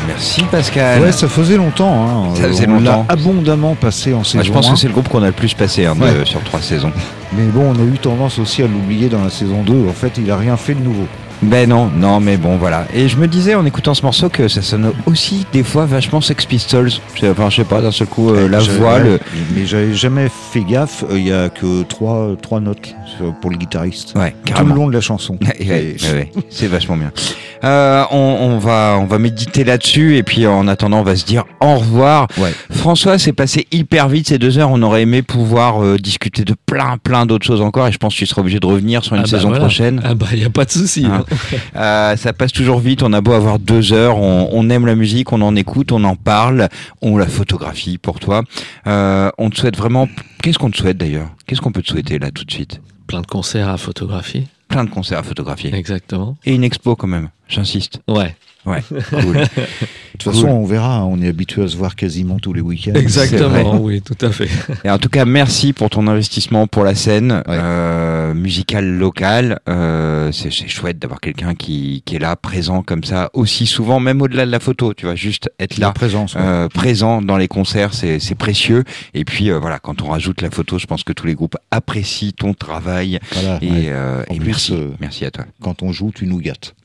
Merci 0.07 0.44
Pascal. 0.52 1.02
Ouais, 1.02 1.11
ça 1.11 1.27
faisait 1.27 1.57
longtemps. 1.57 2.31
hein. 2.31 2.35
Ça 2.35 2.48
faisait 2.48 2.68
on 2.68 2.80
l'a 2.80 2.91
longtemps. 2.98 3.06
abondamment 3.10 3.76
passé 3.76 4.14
en 4.14 4.23
saison 4.23 4.38
Moi, 4.38 4.44
je 4.44 4.52
pense 4.52 4.69
1, 4.69 4.73
que 4.73 4.80
c'est 4.80 4.88
le 4.88 4.94
groupe 4.94 5.07
qu'on 5.07 5.22
a 5.23 5.27
le 5.27 5.31
plus 5.34 5.53
passé 5.53 5.85
hein, 5.85 5.95
de- 5.95 6.02
Ouais. 6.02 6.26
sur 6.26 6.41
trois 6.44 6.61
saisons. 6.61 6.91
Mais 7.34 7.44
bon, 7.45 7.73
on 7.76 7.80
a 7.80 7.85
eu 7.85 7.98
tendance 7.99 8.40
aussi 8.40 8.64
à 8.64 8.68
l'oublier 8.68 9.10
dans 9.10 9.23
la 9.23 9.30
saison 9.30 9.61
2. 9.64 9.88
En 9.88 9.94
fait, 9.94 10.14
il 10.18 10.30
a 10.31 10.38
rien 10.38 10.57
fait 10.57 10.73
de 10.73 10.81
nouveau. 10.81 11.06
Ben 11.44 11.68
non, 11.69 11.91
non, 11.95 12.19
mais 12.22 12.38
bon, 12.38 12.56
voilà. 12.57 12.85
Et 12.94 13.10
je 13.10 13.18
me 13.18 13.27
disais 13.27 13.53
en 13.53 13.65
écoutant 13.65 13.94
ce 13.94 14.02
morceau 14.02 14.30
que 14.30 14.48
ça 14.48 14.61
sonne 14.61 14.94
aussi 15.06 15.45
des 15.52 15.64
fois 15.64 15.85
vachement 15.85 16.22
Sex 16.22 16.45
Pistols. 16.45 16.90
Enfin, 17.23 17.49
je 17.49 17.57
sais 17.57 17.64
pas, 17.65 17.81
d'un 17.81 17.91
seul 17.91 18.07
coup, 18.07 18.30
euh, 18.30 18.48
la 18.48 18.60
J'avais- 18.61 18.77
voix, 18.77 18.99
le. 18.99 19.19
Mais 19.53 19.65
j'avais 19.65 19.94
jamais 19.94 20.30
fait 20.52 20.61
gaffe. 20.64 21.03
euh, 21.11 21.18
Il 21.19 21.27
y 21.27 21.34
a 21.34 21.49
que 21.49 21.84
trois, 21.84 22.30
trois 22.41 22.61
notes 22.61 22.95
pour 23.41 23.52
le 23.52 23.57
guitariste. 23.57 24.14
Ouais, 24.15 24.34
Tout 24.45 24.65
le 24.65 24.73
long 24.73 24.88
de 24.88 24.94
la 24.94 25.02
chanson. 25.02 25.38
Ouais, 25.41 25.68
ouais, 25.68 25.95
ouais, 26.14 26.31
c'est 26.49 26.68
vachement 26.68 26.95
bien. 26.95 27.11
Euh, 27.64 28.03
on, 28.11 28.18
on 28.18 28.57
va, 28.57 28.98
on 28.99 29.06
va 29.06 29.19
méditer 29.19 29.64
là-dessus 29.64 30.18
et 30.18 30.23
puis 30.23 30.45
en 30.48 30.68
attendant, 30.68 30.99
on 30.99 31.03
va 31.03 31.15
se 31.15 31.26
dire 31.26 31.45
au 31.61 31.76
revoir. 31.77 32.27
Ouais. 32.38 32.53
François, 32.72 33.18
c'est 33.18 33.31
passé 33.34 33.68
hyper 33.72 34.10
vite 34.10 34.27
ces 34.27 34.38
deux 34.38 34.57
heures. 34.57 34.69
On 34.69 34.81
aurait 34.81 35.03
aimé 35.03 35.22
pouvoir 35.22 35.84
euh, 35.84 35.98
discuter 35.98 36.44
de 36.44 36.56
plein, 36.65 36.98
plein 36.98 37.26
d'autres 37.26 37.45
choses 37.45 37.61
encore 37.61 37.88
et 37.88 37.91
je 37.91 37.98
pense 37.98 38.14
que 38.14 38.19
tu 38.19 38.26
seras 38.26 38.41
obligé 38.41 38.60
de 38.60 38.65
revenir 38.68 39.03
sur 39.03 39.14
une 39.15 39.22
Ah 39.22 39.23
bah 39.23 39.30
saison 39.30 39.48
voilà. 39.49 39.64
prochaine. 39.65 40.02
Ah 40.03 40.14
bah, 40.14 40.27
il 40.34 40.40
n'y 40.40 40.45
a 40.45 40.49
pas 40.49 40.65
de 40.65 40.72
souci. 40.72 41.06
Hein. 41.06 41.23
hein. 41.31 41.57
Euh, 41.76 42.15
ça 42.18 42.34
passe 42.34 42.52
toujours 42.52 42.80
vite. 42.80 43.02
On 43.03 43.14
a 43.14 43.22
beau 43.22 43.31
avoir 43.34 43.60
deux 43.60 43.94
heures, 43.94 44.18
on, 44.18 44.49
on 44.52 44.69
aime 44.69 44.85
la 44.85 44.95
musique, 44.95 45.31
on 45.31 45.41
en 45.41 45.56
écoute, 45.56 45.91
on 45.91 46.03
en 46.03 46.15
parle, 46.15 46.68
on 47.02 47.15
la 47.18 47.27
photographie 47.27 47.98
pour 47.98 48.19
toi. 48.19 48.44
Euh, 48.88 49.30
on 49.38 49.49
te 49.49 49.57
souhaite 49.60 49.77
vraiment. 49.77 50.07
Qu'est-ce 50.41 50.57
qu'on 50.60 50.69
te 50.72 50.77
souhaite 50.77 50.98
d'ailleurs? 50.98 51.30
Qu'est-ce 51.48 51.61
qu'on 51.61 51.72
peut 51.72 51.81
te 51.81 51.90
souhaiter 51.90 52.19
là 52.19 52.30
tout 52.31 52.44
de 52.44 52.52
suite? 52.52 52.81
Plein 53.07 53.22
de 53.22 53.27
concerts 53.27 53.69
à 53.69 53.77
photographier. 53.77 54.48
Plein 54.68 54.84
de 54.84 54.90
concerts 54.90 55.19
à 55.19 55.23
photographier 55.23 55.73
Exactement. 55.76 56.35
et 56.45 56.53
une 56.56 56.64
expo 56.64 56.95
quand 56.95 57.07
même. 57.07 57.30
J'insiste. 57.53 57.99
Ouais. 58.07 58.35
Ouais, 58.65 58.81
cool. 59.09 59.34
De 59.34 59.41
toute 60.17 60.23
façon, 60.23 60.47
on 60.47 60.63
verra. 60.65 61.03
On 61.03 61.21
est 61.21 61.27
habitué 61.27 61.63
à 61.63 61.67
se 61.67 61.75
voir 61.75 61.97
quasiment 61.97 62.39
tous 62.39 62.53
les 62.53 62.61
week-ends. 62.61 62.93
Exactement, 62.95 63.75
oui, 63.81 64.01
tout 64.01 64.15
à 64.25 64.31
fait. 64.31 64.47
Et 64.85 64.89
en 64.89 64.97
tout 64.99 65.09
cas, 65.09 65.25
merci 65.25 65.73
pour 65.73 65.89
ton 65.89 66.07
investissement 66.07 66.65
pour 66.65 66.85
la 66.85 66.95
scène 66.95 67.31
Ouais. 67.45 67.57
euh, 67.59 68.34
musicale 68.34 68.88
locale. 68.89 69.59
Euh, 69.67 70.31
c'est 70.31 70.49
c'est 70.49 70.69
chouette 70.69 70.97
d'avoir 70.97 71.19
quelqu'un 71.19 71.55
qui, 71.55 72.03
qui 72.05 72.15
est 72.15 72.19
là, 72.19 72.38
présent 72.38 72.84
comme 72.84 73.03
ça, 73.03 73.30
aussi 73.34 73.65
souvent, 73.65 73.99
même 73.99 74.21
au-delà 74.21 74.45
de 74.45 74.51
la 74.51 74.61
photo. 74.61 74.93
Tu 74.93 75.07
vois, 75.07 75.15
juste 75.15 75.51
être 75.59 75.77
là, 75.77 75.91
présence. 75.91 76.35
ouais. 76.35 76.41
euh, 76.41 76.69
présent 76.69 77.21
dans 77.21 77.35
les 77.35 77.49
concerts, 77.49 77.93
c'est 77.93 78.19
c'est 78.19 78.35
précieux. 78.35 78.85
Et 79.13 79.25
puis 79.25 79.51
euh, 79.51 79.59
voilà, 79.59 79.80
quand 79.80 80.01
on 80.01 80.07
rajoute 80.07 80.41
la 80.41 80.49
photo, 80.51 80.80
je 80.80 80.85
pense 80.85 81.03
que 81.03 81.11
tous 81.11 81.27
les 81.27 81.35
groupes 81.35 81.57
apprécient 81.69 82.31
ton 82.31 82.53
travail. 82.53 83.19
Voilà, 83.34 83.57
Et, 83.61 83.69
ouais. 83.69 83.84
euh, 83.89 84.23
et 84.30 84.38
plus, 84.38 84.45
merci, 84.47 84.73
euh, 84.73 84.88
merci 85.01 85.25
à 85.25 85.31
toi. 85.31 85.43
Quand 85.61 85.84
on 85.84 85.91
joue, 85.91 86.11
tu 86.15 86.27
nous 86.27 86.39
gâtes. 86.39 86.75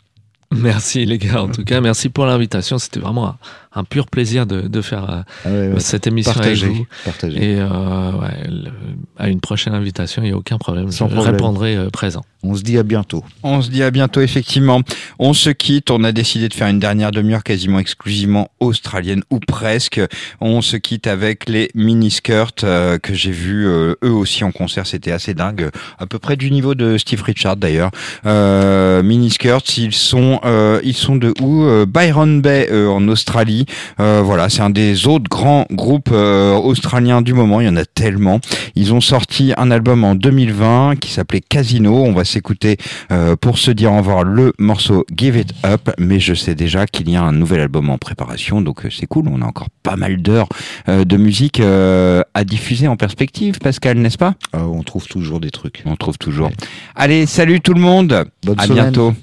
Merci 0.57 1.05
les 1.05 1.19
gars, 1.19 1.43
en 1.43 1.49
tout 1.49 1.63
cas, 1.63 1.81
merci 1.83 2.09
pour 2.09 2.25
l'invitation. 2.25 2.79
C'était 2.79 3.01
vraiment 3.01 3.29
un, 3.29 3.37
un 3.75 3.85
pur 3.85 4.07
plaisir 4.07 4.47
de, 4.47 4.63
de 4.63 4.81
faire 4.81 5.11
euh, 5.11 5.21
Ah 5.45 5.49
ouais, 5.51 5.69
ouais. 5.75 5.81
cette 5.81 6.07
émission 6.07 6.33
avec 6.41 6.57
vous. 6.65 6.87
Et 7.27 7.57
euh, 7.59 8.13
ouais, 8.13 8.49
le- 8.49 8.71
à 9.19 9.29
une 9.29 9.41
prochaine 9.41 9.75
invitation, 9.75 10.23
il 10.23 10.27
n'y 10.27 10.33
a 10.33 10.37
aucun 10.39 10.57
problème. 10.57 10.91
Sans 10.91 11.09
Je 11.09 11.15
problème. 11.15 11.35
répondrai 11.35 11.77
euh, 11.77 11.91
présent. 11.91 12.25
On 12.45 12.55
se 12.55 12.63
dit 12.63 12.79
à 12.79 12.83
bientôt. 12.83 13.25
On 13.43 13.61
se 13.61 13.69
dit 13.69 13.83
à 13.83 13.91
bientôt, 13.91 14.21
effectivement. 14.23 14.81
On 15.19 15.35
se 15.35 15.51
quitte. 15.51 15.91
On 15.91 16.03
a 16.05 16.13
décidé 16.13 16.49
de 16.49 16.55
faire 16.55 16.69
une 16.69 16.79
dernière 16.79 17.11
demi-heure 17.11 17.43
quasiment 17.43 17.79
exclusivement 17.81 18.49
australienne 18.61 19.25
ou 19.31 19.41
presque. 19.41 20.01
On 20.41 20.63
se 20.63 20.77
quitte 20.77 21.09
avec 21.09 21.49
les 21.49 21.69
mini-skirts 21.75 22.63
euh, 22.65 22.97
que 22.99 23.13
j'ai 23.13 23.33
vus 23.33 23.67
euh, 23.67 23.97
eux 24.05 24.13
aussi 24.13 24.45
en 24.45 24.53
concert. 24.53 24.87
C'était 24.87 25.11
assez 25.13 25.35
dingue. 25.35 25.69
À 25.99 26.07
peu 26.07 26.19
près 26.19 26.37
du 26.37 26.51
niveau 26.51 26.75
de 26.75 26.97
Steve 26.97 27.23
Richard 27.23 27.57
d'ailleurs. 27.57 27.91
Euh, 28.25 29.03
mini-skirts, 29.03 29.77
ils 29.77 29.93
sont, 29.93 30.38
euh, 30.45 30.81
ils 30.85 30.95
sont 30.95 31.17
de 31.17 31.33
où 31.41 31.65
Euh, 31.65 31.87
Byron 31.87 32.41
Bay 32.41 32.69
euh, 32.71 32.89
en 32.89 33.07
Australie. 33.09 33.67
Euh, 34.01 34.23
voilà, 34.25 34.49
c'est 34.49 34.63
un 34.63 34.71
des 34.71 35.07
autres 35.07 35.29
grands 35.29 35.67
groupes 35.71 36.11
euh, 36.13 36.55
australiens 36.55 37.23
du 37.23 37.35
moment. 37.35 37.61
Il 37.61 37.67
y 37.67 37.71
en 37.71 37.77
a 37.77 37.85
tellement. 37.85 38.41
Ils 38.75 38.93
ont 38.95 39.01
sorti 39.01 39.53
un 39.57 39.71
album 39.71 40.05
en 40.05 40.15
2020 40.15 40.97
qui 41.01 41.11
s'appelait 41.13 41.41
Casino. 41.41 42.05
On 42.05 42.13
va 42.13 42.25
s'écouter 42.25 42.77
euh, 43.13 43.37
pour 43.37 43.59
se 43.59 43.71
dire 43.71 43.93
au 43.93 43.99
revoir 43.99 44.25
le 44.25 44.53
morceau 44.59 45.05
Give 45.17 45.37
It 45.37 45.53
Up, 45.65 45.91
mais 45.99 46.21
je 46.21 46.35
sais 46.35 46.55
déjà 46.55 46.87
qu'il 46.87 47.11
y 47.11 47.17
a 47.17 47.23
un 47.23 47.33
nouvel 47.33 47.61
album 47.61 47.91
en 47.91 47.99
préparation, 47.99 48.61
donc 48.61 48.85
euh, 48.85 48.91
c'est 48.91 49.07
cool. 49.07 49.27
On 49.29 49.43
a 49.43 49.47
encore 49.47 49.69
pas 49.83 49.97
mal 49.97 50.23
d'heures 50.23 50.49
euh, 50.89 51.05
de 51.05 51.17
musique 51.17 51.61
euh, 51.61 52.23
à 52.35 52.45
diffuser 52.45 52.89
en 52.89 52.97
perspective, 52.97 53.59
Pascal, 53.59 53.99
n'est-ce 53.99 54.19
pas? 54.19 54.35
Ah, 54.53 54.67
on 54.67 54.83
trouve 54.83 55.07
toujours 55.07 55.41
des 55.41 55.51
trucs. 55.51 55.83
On 55.87 55.97
trouve 55.97 56.19
toujours. 56.19 56.51
Allez, 56.95 57.27
salut 57.27 57.61
tout 57.61 57.75
le 57.75 57.81
monde. 57.81 58.25
Bonne 58.45 58.59
à 58.61 58.65
semaine. 58.65 58.85
bientôt. 58.85 59.15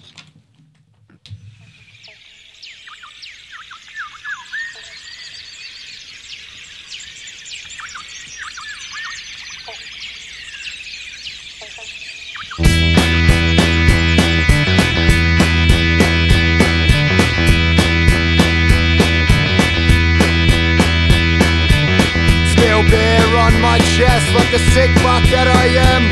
the 24.56 24.72
sick 24.72 24.92
fuck 25.04 25.20
that 25.36 25.52
I 25.52 25.68
am. 25.68 26.08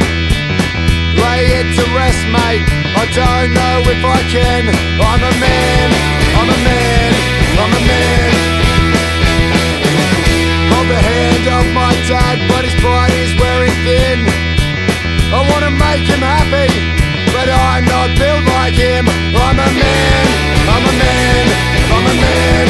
Lay 1.15 1.64
it 1.64 1.68
to 1.80 1.84
rest, 1.95 2.20
mate. 2.28 2.68
I 2.91 3.07
don't 3.15 3.56
know 3.56 3.80
if 3.88 4.03
I 4.03 4.20
can. 4.28 4.68
I'm 4.99 5.24
a 5.24 5.34
man, 5.40 5.88
I'm 6.36 6.49
a 6.52 6.60
man, 6.60 7.11
I'm 7.56 7.72
a 7.72 7.82
man. 7.88 8.32
Hold 10.76 10.88
the 10.91 10.99
hand 10.99 11.45
of 11.56 11.65
my 11.72 11.95
dad, 12.03 12.44
but 12.52 12.68
his 12.68 12.76
pride 12.84 13.15
is 13.15 13.32
wearing 13.40 13.72
thin. 13.88 14.28
I 15.32 15.40
wanna 15.48 15.72
make 15.72 16.03
him 16.03 16.20
happy, 16.20 16.68
but 17.32 17.48
I'm 17.48 17.88
not 17.88 18.11
built 18.20 18.44
like 18.60 18.76
him. 18.76 19.07
I'm 19.40 19.56
a 19.56 19.70
man, 19.72 20.26
I'm 20.68 20.84
a 20.84 20.94
man, 20.99 21.45
I'm 21.95 22.06
a 22.11 22.15
man. 22.20 22.68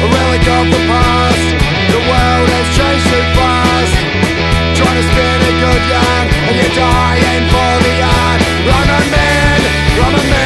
A 0.00 0.06
relic 0.08 0.44
of 0.48 0.64
the 0.72 0.80
past. 0.88 1.31
It's 5.02 5.10
been 5.16 5.42
a 5.42 5.52
good 5.58 5.82
yarn, 5.90 6.26
and 6.46 6.54
you're 6.58 6.74
dying 6.76 7.46
for 7.50 7.72
the 7.82 7.92
yarn. 8.02 8.38
Run 8.70 8.88
on, 8.96 9.10
man, 9.10 9.60
run 9.98 10.14
on, 10.14 10.30
man. 10.30 10.41